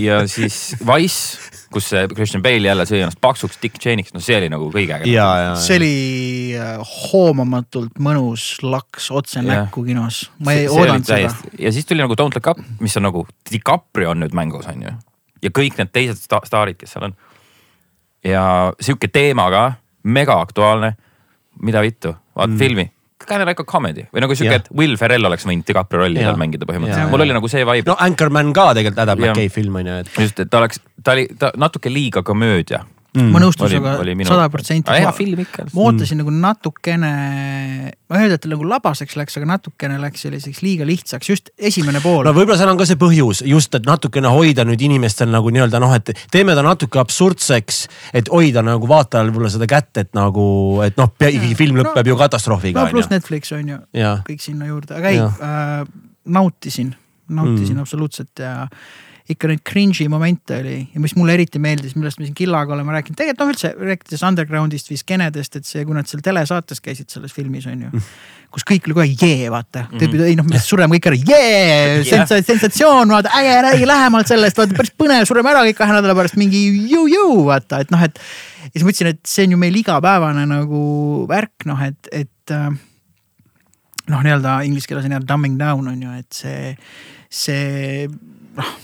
ja 0.09 0.23
siis 0.31 0.77
Wise 0.87 1.53
kus 1.73 1.89
see 1.93 2.09
Christian 2.13 2.43
Bale 2.45 2.69
jälle 2.69 2.85
sõi 2.89 3.01
ennast 3.01 3.21
paksuks 3.23 3.59
Dick 3.63 3.81
Cheney'ks, 3.81 4.13
no 4.15 4.21
see 4.23 4.37
oli 4.39 4.51
nagu 4.53 4.69
kõige 4.73 4.99
ägedam. 4.99 5.57
see 5.61 5.79
oli 5.81 5.95
äh, 6.59 6.95
hoomamatult 7.09 7.99
mõnus 8.03 8.47
laks 8.65 9.11
otse 9.15 9.41
ja. 9.41 9.47
näkku 9.49 9.85
kinos, 9.87 10.25
ma 10.45 10.57
ei 10.57 10.67
see, 10.67 10.77
oodanud 10.77 11.09
see 11.09 11.25
seda. 11.25 11.53
ja 11.65 11.75
siis 11.75 11.89
tuli 11.89 12.05
nagu 12.05 12.17
Don't 12.19 12.37
Look 12.37 12.51
Up, 12.53 12.63
mis 12.81 12.97
on 13.01 13.09
nagu 13.09 13.25
DiCaprio 13.51 14.13
on 14.13 14.23
nüüd 14.25 14.37
mängus, 14.37 14.69
on 14.71 14.87
ju. 14.87 14.97
ja 15.43 15.55
kõik 15.61 15.79
need 15.81 15.93
teised 15.95 16.23
sta 16.23 16.43
staarid, 16.47 16.79
kes 16.81 16.95
seal 16.95 17.09
on. 17.11 17.17
ja 18.29 18.45
sihuke 18.81 19.11
teema 19.13 19.49
ka, 19.53 19.69
mega 20.05 20.41
aktuaalne. 20.45 20.95
mida 21.63 21.83
vittu, 21.85 22.15
vaata 22.37 22.53
mm. 22.53 22.59
filmi 22.61 22.91
kind 23.29 23.45
of 23.45 23.49
like 23.51 23.63
a 23.63 23.69
comedy 23.69 24.07
või 24.13 24.25
nagu 24.25 24.37
siuke 24.39 24.57
et 24.61 24.71
Will 24.77 24.97
Ferrell 25.01 25.29
oleks 25.29 25.47
võinud 25.49 25.67
DiCaprio 25.69 26.05
rolli 26.05 26.23
seal 26.23 26.41
mängida 26.41 26.69
põhimõtteliselt. 26.69 27.13
Mul 27.13 27.27
oli 27.27 27.37
nagu 27.37 27.51
see 27.53 27.67
vibe. 27.69 27.89
no 27.91 27.99
Anchorman 27.99 28.53
ka 28.57 28.71
tegelikult 28.79 29.05
Adam 29.07 29.23
McKay 29.23 29.53
film 29.53 29.79
on 29.83 29.91
ju, 29.91 30.01
just, 30.25 30.43
et 30.43 30.51
ta 30.53 30.63
oleks, 30.63 30.83
ta 31.05 31.17
oli, 31.17 31.29
ta 31.39 31.53
natuke 31.61 31.93
liiga 31.93 32.23
komöödia 32.27 32.85
mm.. 33.17 33.31
ma 33.33 33.41
nõustun 33.43 33.71
sinuga 33.71 33.95
sada 34.29 34.47
protsenti. 34.53 34.93
hea 34.95 35.13
film 35.17 35.43
ikka. 35.45 35.67
ma 35.73 35.85
ootasin 35.87 36.17
mm. 36.17 36.23
nagu 36.23 36.35
natukene, 36.45 37.11
ma 37.93 38.19
ei 38.19 38.27
öelda, 38.27 38.39
et 38.41 38.49
nagu 38.53 38.69
labaseks 38.69 39.17
läks, 39.19 39.37
aga 39.41 39.49
natukene 39.55 39.99
läks 40.03 40.25
selliseks 40.27 40.63
liiga 40.65 40.87
lihtsaks, 40.89 41.31
just 41.33 41.53
esimene 41.59 42.03
pool. 42.05 42.25
no 42.27 42.35
võib-olla 42.37 42.59
seal 42.61 42.73
on 42.73 42.81
ka 42.81 42.89
see 42.89 43.01
põhjus 43.01 43.45
just, 43.49 43.75
et 43.79 43.89
natukene 43.89 44.33
hoida 44.33 44.67
nüüd 44.69 44.85
inimestel 44.89 45.33
nagu 45.33 45.53
nii-öelda 45.55 45.83
noh, 45.83 45.95
et 45.99 46.15
teeme 46.33 46.57
ta 46.59 46.65
natuke 46.67 47.01
absurdseks, 47.03 47.85
et 48.23 48.33
hoida 48.33 48.65
nagu 48.67 48.89
vaatajal 48.91 49.31
võib-olla 49.31 49.53
seda 49.53 49.69
kätt, 49.71 49.93
et 50.03 50.13
nagu, 50.19 50.47
et 50.87 50.99
noh, 51.01 51.13
ikkagi 51.13 51.55
film 51.59 51.83
lõpeb 51.83 52.03
no, 52.05 52.15
ju 52.15 52.19
katastroofiga. 52.25 52.89
no 52.89 52.97
pluss 52.97 53.13
Netflix 53.13 53.55
on 53.57 53.77
ju, 53.77 53.79
kõik 54.29 54.45
sinna 54.45 54.71
juurde, 54.71 54.99
aga 54.99 55.13
ei 55.13 55.23
äh,, 55.23 55.87
nautisin, 56.33 56.95
nautisin 57.33 57.77
mm. 57.77 57.87
absoluutselt 57.87 58.43
ja 58.43 58.69
ikka 59.31 59.49
neid 59.51 59.61
cringe'i 59.67 60.09
momente 60.11 60.57
oli 60.59 60.77
ja 60.91 61.01
mis 61.03 61.15
mulle 61.15 61.37
eriti 61.37 61.61
meeldis, 61.63 61.95
millest 61.95 62.19
me 62.19 62.27
siin 62.27 62.35
Killaga 62.37 62.75
oleme 62.75 62.95
rääkinud, 62.97 63.19
tegelikult 63.19 63.45
noh 63.45 63.53
üldse 63.53 63.71
rääkides 63.79 64.25
underground'ist 64.27 64.91
või 64.91 64.99
skeenedest, 64.99 65.61
et 65.61 65.69
see, 65.69 65.85
kui 65.87 65.95
nad 65.95 66.11
seal 66.11 66.25
telesaates 66.25 66.83
käisid 66.83 67.13
selles 67.13 67.35
filmis 67.35 67.69
on 67.71 67.87
ju. 67.87 68.03
kus 68.53 68.67
kõik 68.69 68.89
oli 68.89 68.97
kohe 68.99 69.07
jee, 69.15 69.47
vaata, 69.53 69.87
tüübid 69.93 70.19
mm 70.19 70.19
-hmm. 70.19 70.33
ei 70.33 70.37
noh, 70.37 70.49
me 70.51 70.59
sureme 70.61 70.99
kõik 70.99 71.09
ära, 71.13 71.21
jee 71.33 72.03
sensa,, 72.09 72.43
sensatsioon, 72.43 73.15
vaata 73.15 73.31
äge, 73.39 73.55
räägi 73.69 73.89
lähemalt 73.89 74.29
sellest, 74.29 74.59
vaata 74.59 74.77
päris 74.77 74.95
põnev, 74.99 75.25
sureme 75.29 75.55
ära 75.55 75.65
kõik 75.69 75.79
kahe 75.79 75.95
nädala 75.95 76.19
pärast 76.19 76.37
mingi 76.37 76.67
ju-ju, 76.91 77.47
vaata, 77.47 77.81
et 77.81 77.95
noh, 77.95 78.03
et. 78.03 78.19
ja 78.67 78.75
siis 78.75 78.85
mõtlesin, 78.85 79.15
et 79.15 79.23
see 79.27 79.47
on 79.47 79.55
ju 79.55 79.63
meil 79.63 79.77
igapäevane 79.77 80.47
nagu 80.51 80.83
värk, 81.31 81.65
noh, 81.71 81.81
et, 81.87 82.11
et 82.11 82.51
äh, 82.51 82.71
noh, 84.11 84.21
nii-öelda 84.21 84.61
inglise 84.67 84.91
keeles 84.91 85.07
on 85.07 85.15
nii-öelda 85.15 85.31
dumbing 85.31 85.61
down 85.61 85.89
on 85.89 86.03
ju, 86.03 86.19
et 86.19 86.43
see, 86.43 86.73
see 87.31 88.09
noh 88.59 88.81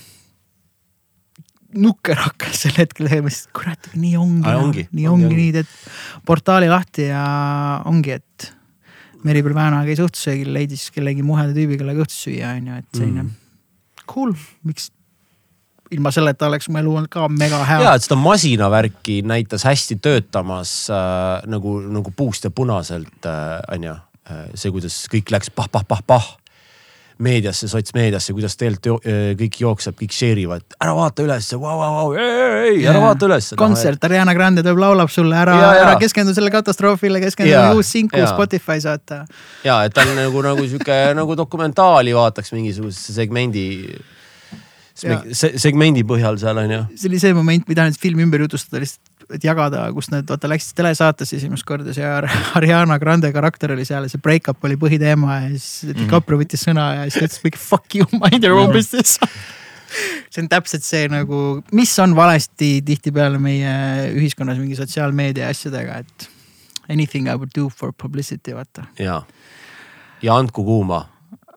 nukker 1.77 2.17
hakkas 2.17 2.63
sel 2.65 2.77
hetkel 2.79 3.11
tegema, 3.11 3.33
sest 3.33 3.51
kurat, 3.57 3.91
nii 3.95 4.15
ongi, 4.17 4.53
ongi, 4.55 4.87
nii 4.93 5.09
ongi, 5.11 5.27
ongi 5.29 5.41
nii, 5.41 5.51
teed 5.59 5.73
portaali 6.29 6.71
lahti 6.71 7.11
ja 7.11 7.25
ongi, 7.89 8.17
et 8.17 8.53
Meribel 9.27 9.53
Vääna 9.57 9.83
käis 9.85 10.01
õhtusöögil, 10.01 10.53
leidis 10.55 10.89
kellegi 10.95 11.25
muheda 11.27 11.53
tüübi, 11.57 11.77
kellega 11.81 12.05
õhtust 12.07 12.29
süüa 12.29 12.55
on 12.57 12.71
ju, 12.71 12.79
et 12.81 13.01
selline 13.01 13.25
mm. 13.25 13.35
cool, 14.09 14.33
miks 14.69 14.89
ilma 15.95 16.13
selleta 16.13 16.49
oleks 16.49 16.69
mu 16.69 16.81
elu 16.81 16.95
olnud 17.01 17.13
ka 17.13 17.29
mega 17.33 17.61
hea. 17.69 17.85
ja, 17.87 17.95
et 17.97 18.05
seda 18.05 18.19
masinavärki 18.21 19.21
näitas 19.27 19.65
hästi 19.69 19.99
töötamas 20.05 20.75
äh, 20.93 21.49
nagu, 21.51 21.79
nagu 21.85 22.13
puust 22.17 22.45
ja 22.49 22.53
punaselt 22.53 23.29
äh, 23.29 23.59
on 23.75 23.89
ju 23.89 23.95
äh,. 24.29 24.45
see, 24.55 24.73
kuidas 24.75 25.01
kõik 25.13 25.33
läks 25.33 25.53
pah-pah-pah-pah 25.57 26.38
meediasse, 27.25 27.69
sotsmeediasse, 27.71 28.35
kuidas 28.37 28.55
tegelikult 28.59 29.07
kõik 29.39 29.59
jookseb, 29.63 29.97
kõik 29.99 30.15
share 30.15 30.43
ivad, 30.43 30.65
ära 30.79 30.95
vaata 30.97 31.25
ülesse, 31.27 31.59
vau, 31.61 31.75
vau, 31.81 31.91
vau, 31.97 32.13
ei, 32.19 32.85
ära 32.87 33.01
vaata 33.03 33.27
ülesse. 33.27 33.59
kontsert, 33.59 34.05
Ariana 34.09 34.35
Grande 34.37 34.63
tuleb, 34.63 34.79
laulab 34.83 35.11
sulle, 35.13 35.35
ära, 35.39 35.57
ära 35.79 35.97
keskendu 36.01 36.35
selle 36.37 36.53
katastroofile, 36.55 37.23
keskendu 37.25 37.79
uus 37.79 37.91
sinku 37.95 38.23
Spotify's 38.31 38.87
vaata. 38.89 39.25
ja, 39.67 39.81
et 39.87 39.97
ta 39.97 40.07
on 40.07 40.15
nagu, 40.19 40.45
nagu 40.47 40.69
sihuke 40.69 41.01
nagu 41.19 41.37
dokumentaali 41.39 42.15
vaataks 42.17 42.55
mingisuguse 42.55 43.17
segmendi 43.17 43.67
segmendi 44.99 46.03
põhjal 46.07 46.39
seal 46.41 46.59
on 46.59 46.75
ju. 46.75 46.81
see 46.99 47.11
oli 47.11 47.21
see 47.23 47.37
moment, 47.37 47.69
mida 47.71 47.87
nüüd 47.87 47.99
filmi 48.01 48.25
ümber 48.27 48.43
jutustada 48.47 48.83
lihtsalt 48.83 49.08
et 49.35 49.45
jagada, 49.45 49.85
kus 49.93 50.09
nad 50.13 50.29
vaata 50.29 50.49
läksid 50.51 50.77
telesaatesse 50.79 51.37
esimest 51.37 51.67
korda, 51.69 51.93
see 51.97 52.07
Ariana 52.59 52.99
Grande 53.01 53.31
karakter 53.35 53.75
oli 53.75 53.85
seal 53.89 54.07
ja 54.07 54.13
see 54.13 54.23
break-up 54.25 54.65
oli 54.65 54.79
põhiteema 54.81 55.43
ja 55.43 55.49
siis 55.51 55.69
mm 55.85 55.91
-hmm. 55.91 56.01
DiCaprio 56.03 56.41
võttis 56.41 56.65
sõna 56.65 56.89
ja 56.97 57.07
siis 57.07 57.19
ta 57.19 57.27
ütles 57.27 57.45
mingi 57.45 57.63
fuck 57.63 57.95
you, 57.95 58.07
mind 58.25 58.45
your 58.45 58.59
own 58.59 58.73
business 58.73 59.19
see 60.33 60.43
on 60.43 60.49
täpselt 60.49 60.85
see 60.85 61.09
nagu, 61.13 61.63
mis 61.73 61.93
on 61.99 62.17
valesti 62.17 62.79
tihtipeale 62.85 63.39
meie 63.39 63.75
ühiskonnas 64.15 64.59
mingi 64.61 64.77
sotsiaalmeedia 64.77 65.49
asjadega, 65.49 66.03
et 66.05 66.31
anything 66.89 67.29
I 67.29 67.37
would 67.37 67.53
do 67.57 67.69
for 67.69 67.93
publicity, 67.93 68.55
vaata. 68.55 68.89
ja, 68.99 69.23
ja 70.23 70.37
andku 70.37 70.65
kuuma 70.65 71.07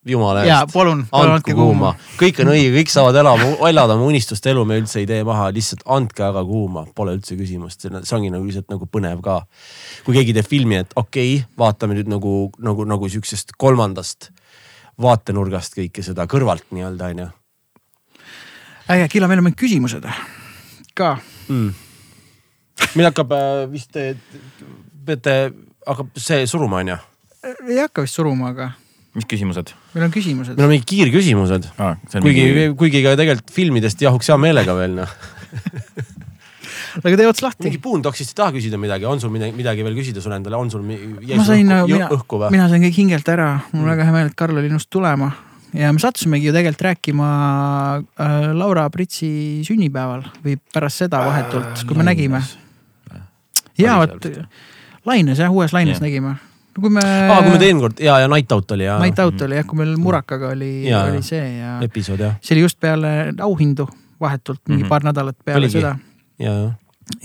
jumala 0.08 0.46
Jaa, 0.46 0.64
eest. 0.64 0.74
palun, 0.74 1.04
palun 1.12 1.36
andke 1.38 1.54
kuuma. 1.58 1.94
kõik 2.20 2.40
on 2.42 2.52
õige, 2.56 2.72
kõik 2.80 2.94
saavad 2.94 3.20
elama, 3.22 3.52
elada 3.70 3.98
oma 3.98 4.08
unistuste 4.10 4.50
elu, 4.54 4.64
me 4.66 4.80
üldse 4.82 5.02
ei 5.02 5.10
tee 5.10 5.22
maha, 5.28 5.52
lihtsalt 5.54 5.84
andke 5.86 6.26
aga 6.26 6.44
kuuma, 6.48 6.88
pole 6.96 7.14
üldse 7.20 7.38
küsimust, 7.40 7.86
see 7.86 8.16
ongi 8.18 8.32
nagu 8.34 8.48
lihtsalt 8.48 8.72
nagu 8.74 8.88
põnev 8.90 9.22
ka. 9.26 9.42
kui 10.06 10.18
keegi 10.18 10.34
teeb 10.38 10.50
filmi, 10.50 10.82
et 10.82 10.96
okei 10.96 11.36
okay,, 11.38 11.46
vaatame 11.58 12.00
nüüd 12.00 12.10
nagu, 12.10 12.50
nagu, 12.64 12.88
nagu 12.90 13.12
siuksest 13.12 13.54
kolmandast 13.62 14.32
vaatenurgast 15.02 15.78
kõike 15.78 16.04
seda 16.06 16.26
kõrvalt 16.30 16.66
nii-öelda 16.74 17.14
onju 17.14 17.30
äge, 18.92 19.08
Killa, 19.14 19.30
meil 19.30 19.42
on 19.42 19.50
mingid 19.50 19.62
küsimused 19.62 20.06
ka. 20.98 21.16
mm.. 21.48 21.70
meil 22.98 23.12
hakkab 23.12 23.38
äh, 23.38 23.64
vist, 23.72 23.98
peate, 25.06 25.36
hakkab 25.88 26.14
see 26.18 26.46
suruma 26.50 26.82
onju. 26.82 26.98
ei 27.46 27.84
hakka 27.84 28.06
vist 28.06 28.18
suruma, 28.18 28.56
aga 28.56 28.74
mis 29.18 29.28
küsimused 29.28 29.74
meil 29.96 30.08
on 30.08 30.14
küsimused 30.14 30.56
meil. 30.56 30.66
on 30.66 30.72
mingid 30.72 30.88
kiirküsimused, 30.88 31.68
ah,? 31.84 31.98
kuigi 32.14 32.48
mingi..., 32.48 32.66
kuigi 32.80 33.04
ka 33.06 33.16
tegelikult 33.20 33.54
filmidest 33.54 34.02
jahuks 34.04 34.32
hea 34.32 34.40
meelega 34.40 34.76
veel 34.78 34.98
noh. 35.02 35.16
aga 37.04 37.14
tee 37.20 37.28
ots 37.28 37.44
lahti 37.44 37.68
mingi. 37.68 37.80
Boondocksist 37.84 38.34
ei 38.34 38.40
taha 38.40 38.56
küsida 38.56 38.80
midagi, 38.82 39.08
on 39.08 39.22
sul 39.24 39.34
midagi, 39.34 39.56
midagi 39.58 39.86
veel 39.88 39.98
küsida 40.00 40.24
sul 40.24 40.36
endale, 40.36 40.60
on 40.60 40.72
sul 40.74 40.84
jäi 40.88 41.38
ma 41.38 41.46
sul 41.46 41.54
sain, 41.54 41.72
õhku, 41.76 41.94
mina 41.94 42.10
õhku, 42.16 42.42
või? 42.42 42.52
mina 42.56 42.68
sain 42.72 42.84
kõik 42.88 43.00
hingelt 43.04 43.32
ära, 43.32 43.54
mul 43.72 43.86
on 43.86 43.94
väga 43.94 44.08
hea 44.08 44.18
meel, 44.18 44.32
et 44.32 44.38
Karl 44.40 44.62
oli 44.64 44.72
nõus 44.72 44.88
tulema 44.92 45.32
ja 45.76 45.92
me 45.96 46.04
sattusimegi 46.04 46.50
ju 46.50 46.56
tegelikult 46.56 46.88
rääkima 46.90 47.30
äh, 48.20 48.52
Laura 48.56 48.90
Pritsi 48.92 49.32
sünnipäeval 49.68 50.26
või 50.44 50.58
pärast 50.74 51.04
seda 51.06 51.24
vahetult, 51.28 51.86
kui 51.88 52.00
me 52.00 52.08
nägime. 52.08 52.44
ja 53.80 53.98
Oli 54.00 54.12
vot 54.12 54.32
laines 55.08 55.40
jah, 55.40 55.52
uues 55.52 55.74
laines 55.74 55.98
Jah. 55.98 56.06
nägime. 56.06 56.36
No 56.76 56.82
kui 56.86 56.90
me. 56.98 57.02
aa, 57.04 57.42
kui 57.44 57.52
me 57.56 57.60
teenkord 57.62 58.00
ja, 58.04 58.20
ja 58.24 58.28
Night 58.32 58.52
Out 58.56 58.72
oli 58.78 58.86
ja. 58.88 59.00
Night 59.02 59.20
Out 59.20 59.42
oli 59.48 59.58
jah, 59.60 59.66
kui 59.68 59.78
meil 59.82 59.96
Murakaga 60.00 60.54
oli, 60.56 60.72
oli 60.96 61.22
see 61.26 61.42
ja 61.60 61.78
episood 61.84 62.20
jah, 62.24 62.38
see 62.42 62.56
oli 62.58 62.64
just 62.68 62.80
peale 62.80 63.12
auhindu, 63.42 63.88
vahetult 64.22 64.62
mingi 64.70 64.84
Mhm. 64.86 64.90
paar 64.90 65.04
nädalat 65.04 65.38
peale 65.46 65.66
Oligi. 65.66 65.80
seda 65.80 65.96
ja, 66.40 66.54
ja. 66.54 66.70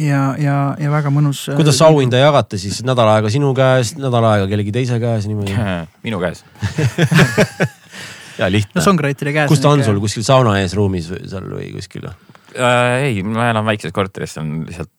ja, 0.02 0.22
ja, 0.42 0.56
ja 0.80 0.90
väga 0.90 1.10
mõnus. 1.14 1.44
äh, 1.52 1.56
kuidas 1.56 1.78
auhinda 1.86 2.18
jagate 2.18 2.58
siis 2.58 2.82
nädal 2.84 3.08
aega 3.14 3.30
sinu 3.30 3.52
käes, 3.54 3.94
nädal 4.00 4.24
aega 4.32 4.48
kellegi 4.50 4.72
teise 4.74 4.98
käes 5.00 5.26
niimoodi? 5.30 5.54
minu 6.06 6.18
käes. 6.20 6.42
ja 8.38 8.44
no 8.46 8.52
lihtne. 8.52 8.82
songwriter'i 8.84 9.32
käes. 9.36 9.48
kus 9.52 9.60
ta 9.64 9.70
on 9.72 9.84
sul, 9.86 10.00
kuskil 10.02 10.24
sauna 10.26 10.58
ees 10.60 10.74
ruumis 10.76 11.08
või 11.12 11.22
seal 11.30 11.46
või 11.52 11.70
kuskil? 11.76 12.08
äh, 12.10 13.06
ei, 13.08 13.22
ma 13.24 13.50
elan 13.52 13.64
väikses 13.68 13.94
korteris, 13.96 14.34
see 14.36 14.42
on 14.44 14.52
lihtsalt 14.68 14.90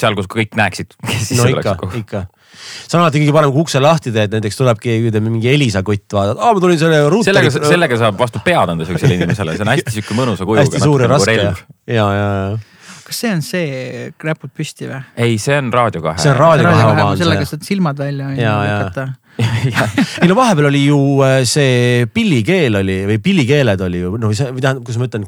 seal, 0.00 0.16
kus 0.18 0.26
kõik 0.30 0.56
näeksid, 0.58 0.96
no 1.38 1.44
ikka 1.52 1.76
ikka. 2.00 2.24
See 2.54 2.98
on 2.98 3.04
alati 3.04 3.22
kõige 3.22 3.34
parem, 3.36 3.54
kui 3.54 3.64
ukse 3.64 3.82
lahti 3.82 4.12
teed, 4.14 4.36
näiteks 4.36 4.60
tuleb 4.60 4.82
keegi, 4.82 5.10
ütleme 5.10 5.32
mingi 5.32 5.50
Elisa 5.52 5.84
kutt, 5.86 6.06
vaatad, 6.14 6.38
aa 6.40 6.52
ma 6.56 6.62
tulin 6.64 6.78
selle 6.80 7.00
ruuteri. 7.06 7.32
sellega, 7.32 7.64
sellega 7.70 7.98
saab 8.04 8.20
vastu 8.20 8.42
pead 8.44 8.74
anda 8.74 8.86
siuksele 8.88 9.18
inimesele, 9.18 9.56
see 9.58 9.66
on 9.66 9.72
hästi 9.74 9.96
siuke 9.98 10.18
mõnusa 10.18 10.46
kujuga. 10.46 10.64
hästi 10.66 10.84
suur 10.84 11.04
ja 11.04 11.10
raske 11.10 11.34
ja, 11.40 11.52
ja, 11.96 12.06
ja. 12.20 12.94
kas 13.08 13.20
see 13.24 13.34
on 13.34 13.44
see, 13.46 14.06
näpud 14.30 14.54
püsti 14.54 14.88
või? 14.90 15.02
ei, 15.26 15.36
see 15.42 15.58
on 15.60 15.74
Raadio 15.74 16.04
kahe. 16.04 16.22
See 16.22 16.32
on 16.32 16.40
Raadio 16.40 16.70
kahe 16.70 16.88
oma 16.92 17.10
on 17.12 17.20
sellega 17.20 17.44
saad 17.48 17.66
silmad 17.66 18.00
välja 18.00 18.32
lükata. 18.34 19.10
ei 20.22 20.28
no 20.30 20.36
vahepeal 20.38 20.68
oli 20.68 20.84
ju 20.84 20.98
äh, 21.26 21.40
see 21.48 22.06
pillikeel 22.14 22.78
oli 22.78 23.00
või 23.08 23.20
pillikeeled 23.22 23.80
oli 23.82 24.04
ju, 24.04 24.12
no 24.14 24.30
või 24.30 24.38
see, 24.38 24.52
või 24.54 24.62
tähendab, 24.62 24.84
kuidas 24.86 25.00
ma 25.02 25.08
ütlen, 25.08 25.24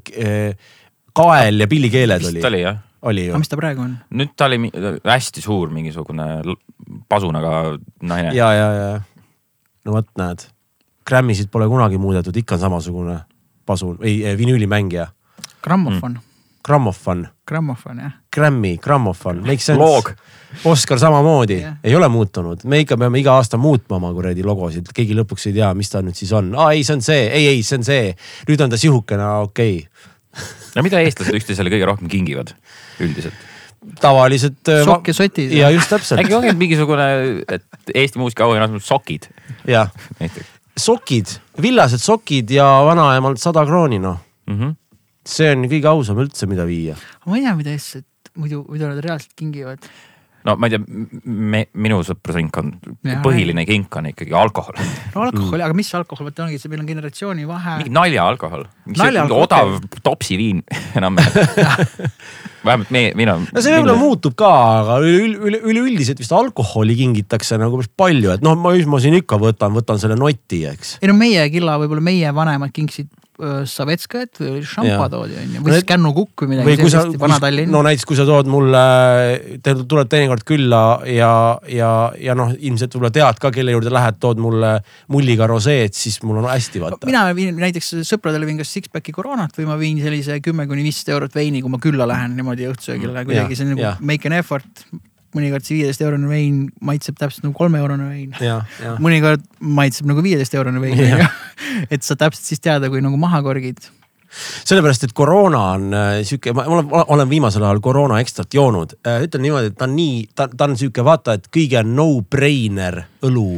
kael 1.16 1.64
ja 1.64 1.68
pillikeeled 1.70 2.24
vist 2.24 2.34
oli, 2.34 2.44
oli 2.50 2.62
jah. 2.62 2.78
oli 3.10 3.26
ju 3.26 3.34
aga. 3.34 3.42
mis 3.42 3.52
ta 3.52 3.58
praegu 3.60 3.84
on? 3.84 3.94
nüüd 4.20 4.34
ta 4.36 4.48
oli 4.50 4.70
hästi 5.04 5.44
suur 5.44 5.72
mingisugune 5.74 6.28
pasunaga 7.08 7.78
naine. 8.02 8.34
ja, 8.36 8.52
ja, 8.52 8.68
ja 8.72 9.00
no 9.84 9.96
vot 9.96 10.08
näed, 10.18 10.46
Grammisid 11.06 11.50
pole 11.52 11.68
kunagi 11.70 11.98
muudetud, 12.02 12.36
ikka 12.36 12.56
on 12.58 12.64
samasugune 12.66 13.18
pasun, 13.66 13.98
ei 14.02 14.36
vinüülimängija, 14.38 15.06
grammofon, 15.62 16.18
grammofon, 16.66 17.26
grammofon 17.46 18.02
jah. 18.02 18.16
Grammy, 18.34 18.76
grammofon, 18.82 19.40
make 19.46 19.62
sense. 19.64 20.14
Oscar 20.64 20.98
samamoodi 20.98 21.60
Jah. 21.60 21.76
ei 21.84 21.94
ole 21.96 22.08
muutunud, 22.08 22.62
me 22.64 22.78
ikka 22.80 22.96
peame 22.96 23.20
iga 23.20 23.34
aasta 23.36 23.58
muutma 23.60 23.98
oma 23.98 24.12
kuradi 24.14 24.44
logosid, 24.46 24.88
keegi 24.94 25.16
lõpuks 25.18 25.48
ei 25.50 25.56
tea, 25.58 25.72
mis 25.76 25.90
ta 25.92 26.00
nüüd 26.04 26.16
siis 26.16 26.32
on, 26.36 26.52
aa 26.56 26.70
ei, 26.72 26.84
see 26.86 26.96
on 26.96 27.02
see, 27.04 27.26
ei, 27.26 27.48
ei, 27.50 27.64
see 27.66 27.80
on 27.80 27.84
see, 27.84 28.14
nüüd 28.48 28.62
on 28.64 28.72
ta 28.72 28.78
sihukene, 28.80 29.26
okei 29.48 29.82
okay.. 29.82 30.46
no 30.76 30.86
mida 30.86 31.02
eestlased 31.04 31.36
üksteisele 31.36 31.72
kõige 31.72 31.90
rohkem 31.90 32.08
kingivad 32.12 32.54
üldiselt? 33.04 33.36
tavaliselt. 34.00 34.60
sokk 34.84 35.08
ja 35.12 35.14
sotid. 35.14 35.52
ja 35.52 35.70
just 35.74 35.92
täpselt 35.92 36.22
äkki 36.22 36.36
ongi 36.36 36.52
mingisugune, 36.58 37.08
et 37.48 37.94
Eesti 37.94 38.18
muusikaauhinnas 38.22 38.76
on 38.76 38.84
sokid 38.84 39.30
jah, 39.68 39.90
sokid, 40.76 41.38
villased 41.62 42.02
sokid 42.02 42.50
ja 42.52 42.66
vanaemalt 42.86 43.40
sada 43.42 43.64
krooni 43.66 44.00
noh, 44.02 44.18
mm. 44.46 44.58
-hmm. 44.58 44.74
see 45.26 45.54
on 45.54 45.64
kõige 45.70 45.90
ausam 45.90 46.20
üldse, 46.22 46.48
mida 46.50 46.66
viia. 46.68 46.96
ma 47.26 47.38
ei 47.38 47.46
tea, 47.46 47.56
mida 47.56 47.72
eestlased 47.72 48.12
muidu, 48.36 48.64
mida 48.68 48.90
nad 48.90 49.00
reaalselt 49.04 49.32
kingivad. 49.36 49.88
no 50.46 50.56
ma 50.56 50.68
ei 50.68 50.76
tea, 50.76 51.06
me, 51.24 51.62
minu 51.74 52.02
sõprusringkond, 52.06 52.90
põhiline 53.24 53.64
kink 53.68 53.96
on 53.96 54.10
ikkagi 54.12 54.36
alkohol. 54.36 54.76
no 55.14 55.24
alkoholi, 55.26 55.64
aga 55.64 55.78
mis 55.78 55.94
alkohol, 55.98 56.28
vot 56.30 56.44
ongi 56.44 56.60
see, 56.60 56.72
meil 56.72 56.84
on 56.84 56.90
generatsioonivahe 56.90 57.78
mingi. 57.80 57.94
naljaalkohol, 57.96 58.66
mingi 58.86 59.02
Naljaalkohol, 59.02 59.48
odav 59.48 60.02
topsi 60.02 60.38
viin 60.40 60.62
enam. 60.98 61.18
vähemalt 62.66 62.92
meie, 62.94 63.12
mina. 63.18 63.36
no 63.40 63.62
see 63.64 63.74
võib-olla 63.74 63.96
muutub 64.00 64.36
ka, 64.38 64.52
aga 64.82 64.98
üle- 65.06 65.38
üle- 65.50 65.62
üleüldiselt 65.72 66.20
vist 66.22 66.34
alkoholi 66.36 66.96
kingitakse 66.98 67.58
nagu 67.60 67.80
päris 67.80 67.92
palju, 67.96 68.34
et 68.36 68.44
noh, 68.46 68.56
ma, 68.60 68.74
ma 68.90 69.02
siin 69.02 69.18
ikka 69.20 69.38
võtan, 69.42 69.74
võtan 69.76 70.00
selle 70.02 70.18
noti, 70.18 70.64
eks. 70.68 70.96
ei 71.02 71.10
no 71.10 71.16
meie 71.18 71.46
Killa, 71.54 71.78
võib-olla 71.82 72.04
meie 72.04 72.32
vanemad 72.36 72.74
kinksid 72.76 73.08
öö, 73.08 73.15
Savetskajat 73.36 74.40
või 74.40 74.62
šampa 74.64 74.92
Jaa. 74.92 75.08
toodi 75.12 75.36
onju, 75.36 75.60
või 75.60 75.74
siis 75.74 75.82
et- 75.82 75.88
kännukukk 75.90 76.42
või 76.44 76.48
midagi 76.54 76.76
sellist, 76.88 77.18
Vana-Tallinn 77.20 77.70
no 77.74 77.82
näiteks 77.84 78.06
kui 78.08 78.16
sa 78.16 78.24
tood 78.28 78.48
mulle, 78.48 78.82
tuled 79.62 80.08
teinekord 80.12 80.44
külla 80.48 80.82
ja, 81.10 81.32
ja, 81.68 81.90
ja 82.20 82.36
noh, 82.38 82.54
ilmselt 82.56 82.94
võib-olla 82.96 83.12
tead 83.12 83.40
ka, 83.42 83.50
kelle 83.54 83.74
juurde 83.76 83.92
lähed, 83.92 84.16
tood 84.22 84.40
mulle 84.40 84.72
mulliga 85.12 85.46
roseed, 85.50 85.92
siis 85.96 86.16
mul 86.24 86.40
on 86.40 86.48
hästi 86.48 86.80
vaata. 86.80 87.06
mina 87.06 87.26
viin 87.36 87.56
näiteks 87.60 87.92
sõpradele 88.08 88.48
viin 88.48 88.62
kas 88.62 88.72
six-pack'i 88.76 89.12
koroonat 89.12 89.52
või 89.58 89.66
ma 89.68 89.76
viin 89.80 90.00
sellise 90.00 90.40
kümme 90.40 90.66
kuni 90.70 90.86
viisteist 90.86 91.12
eurot 91.12 91.34
veini, 91.36 91.60
kui 91.64 91.70
ma 91.70 91.78
külla 91.82 92.08
lähen 92.08 92.36
niimoodi 92.36 92.70
õhtusöögile 92.72 93.12
Mm, 93.16 93.28
kuidagi, 93.28 93.56
see 93.56 93.64
on 93.66 93.76
nagu 93.76 94.04
make 94.04 94.26
an 94.28 94.32
effort. 94.32 94.86
Mõnikord 95.36 95.66
see 95.66 95.80
viieteist 95.80 96.02
eurone 96.04 96.30
vein 96.30 96.64
maitseb 96.84 97.18
täpselt 97.20 97.46
nagu 97.46 97.56
kolme 97.56 97.80
eurone 97.82 98.08
vein. 98.08 98.32
mõnikord 99.02 99.44
maitseb 99.60 100.08
nagu 100.10 100.24
viieteist 100.24 100.56
eurone 100.56 100.82
vein 100.82 101.22
et 101.92 102.02
sa 102.06 102.16
täpselt 102.18 102.48
siis 102.48 102.62
teada, 102.64 102.90
kui 102.92 103.04
nagu 103.04 103.18
maha 103.20 103.42
korgid. 103.44 103.88
sellepärast, 104.66 105.06
et 105.06 105.14
koroona 105.16 105.62
on 105.76 105.94
äh, 105.94 106.18
sihuke, 106.26 106.52
ma 106.56 106.66
olen, 106.66 106.90
olen 106.90 107.30
viimasel 107.30 107.64
ajal 107.64 107.80
koroona 107.84 108.20
ekstrat 108.24 108.54
joonud. 108.54 108.98
ütlen 109.06 109.46
niimoodi, 109.46 109.72
et 109.72 109.78
ta 109.78 109.88
on 109.88 109.96
nii, 109.96 110.26
ta, 110.34 110.48
ta 110.50 110.68
on 110.68 110.76
sihuke 110.76 111.04
vaata, 111.06 111.38
et 111.38 111.48
kõige 111.54 111.84
no-brainer 111.86 113.04
õlu 113.26 113.50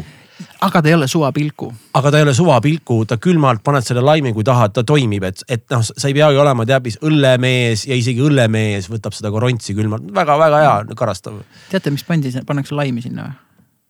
aga 0.61 0.83
ta 0.83 0.91
ei 0.91 0.95
ole 0.95 1.09
suvapilku. 1.09 1.69
aga 1.99 2.11
ta 2.11 2.21
ei 2.21 2.27
ole 2.27 2.35
suvapilku, 2.35 2.99
ta 3.09 3.19
külmalt 3.23 3.63
paned 3.65 3.87
selle 3.87 4.03
laimi, 4.05 4.33
kui 4.37 4.47
tahad, 4.47 4.75
ta 4.77 4.85
toimib, 4.87 5.27
et, 5.29 5.43
et 5.49 5.65
noh, 5.75 5.83
sa 5.85 6.09
ei 6.09 6.17
peagi 6.17 6.41
olema 6.41 6.67
teab 6.69 6.87
mis 6.89 6.99
õllemees 7.05 7.87
ja 7.91 7.99
isegi 7.99 8.23
õllemees 8.25 8.91
võtab 8.93 9.17
seda 9.17 9.33
korontsi 9.35 9.77
külmalt 9.79 10.07
väga,, 10.09 10.39
väga-väga 10.39 10.63
hea, 10.65 10.99
karastav 10.99 11.41
teate, 11.73 11.95
miks 11.95 12.07
pandi, 12.09 12.33
pannakse 12.47 12.77
laimi 12.79 13.05
sinna 13.05 13.29
või? 13.29 13.39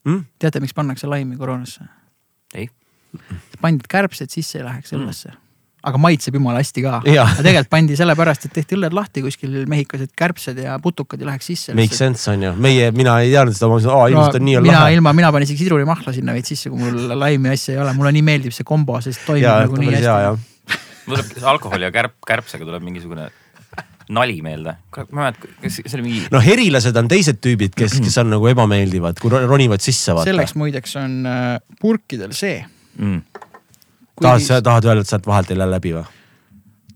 mm?. 0.08 0.24
teate, 0.38 0.62
miks 0.64 0.76
pannakse 0.76 1.10
laimi 1.10 1.36
koroonasse? 1.40 1.84
ei, 2.54 2.70
pandi, 3.60 3.84
et 3.84 3.92
kärbsed 3.92 4.32
sisse 4.32 4.60
ei 4.60 4.66
läheks 4.66 4.96
õllesse. 4.96 5.34
Aga 5.86 6.00
maitseb 6.02 6.36
jumala 6.38 6.62
hästi 6.62 6.82
ka. 6.84 6.98
Aga 7.06 7.26
tegelikult 7.38 7.70
pandi 7.72 7.96
sellepärast, 7.98 8.48
et 8.48 8.54
tehti 8.56 8.76
õlled 8.78 8.96
lahti 8.96 9.22
kuskil 9.24 9.54
Mehhikos, 9.70 10.02
et 10.06 10.12
kärbsed 10.18 10.58
ja 10.64 10.76
putukad 10.82 11.22
ei 11.22 11.28
läheks 11.28 11.50
sisse. 11.52 11.76
Make 11.78 11.96
sense 11.96 12.30
on 12.32 12.46
ju, 12.48 12.52
meie, 12.58 12.90
mina 12.96 13.18
ei 13.22 13.32
teadnud 13.34 13.56
seda, 13.56 13.70
ma 13.70 13.78
mõtlesin, 13.78 13.94
aa 13.94 14.12
ilmselt 14.12 14.38
on 14.40 14.46
nii 14.48 14.58
on 14.58 14.68
mina 14.68 14.84
lahe. 14.84 14.98
ilma, 14.98 15.14
mina 15.16 15.32
panin 15.34 15.48
isegi 15.48 15.66
sidrunimahla 15.66 16.14
sinna 16.16 16.36
veits 16.36 16.54
sisse, 16.54 16.72
kui 16.72 16.82
mul 16.82 17.18
laimi 17.18 17.52
asja 17.54 17.76
ei 17.76 17.82
ole, 17.84 17.94
mulle 17.98 18.14
nii 18.18 18.24
meeldib 18.26 18.56
see 18.56 18.66
kombo, 18.68 18.98
sest 19.04 19.22
toimib 19.26 19.46
ja, 19.46 19.58
nagu 19.66 19.78
nii 19.78 19.94
hästi.. 19.98 20.78
mul 21.06 21.20
tuleb 21.22 21.52
alkoholi 21.54 21.86
ja 21.88 21.94
kärp, 21.94 22.18
kärbsega 22.26 22.66
tuleb 22.66 22.84
mingisugune 22.88 23.30
nali 24.14 24.40
meelde. 24.42 24.74
ma 24.96 25.02
ei 25.02 25.12
mäleta, 25.12 25.50
kas 25.62 25.78
see 25.78 25.96
oli 25.98 26.06
mingi. 26.06 26.22
no 26.32 26.40
herilased 26.42 26.96
on 26.96 27.10
teised 27.10 27.40
tüübid, 27.44 27.74
kes, 27.76 27.98
kes 28.02 28.18
on 28.22 28.32
nagu 28.32 28.48
ebameeldivad, 28.50 29.20
kui 29.22 29.32
ro- 29.32 29.44
ronivad 29.46 29.84
sisse 29.84 30.16
vaata. 30.16 30.30
selleks 30.30 30.56
muideks 30.58 30.96
on 31.00 31.20
äh, 31.28 31.58
purkidel 31.80 32.34
see. 32.36 32.62
Mm. 32.98 33.22
tahad, 34.22 34.44
sa 34.44 34.60
tahad 34.64 34.88
öelda, 34.88 35.04
et 35.06 35.12
sealt 35.12 35.26
vahelt 35.28 35.52
ei 35.52 35.58
lähe 35.58 35.70
läbi 35.70 35.94
või? 35.96 36.04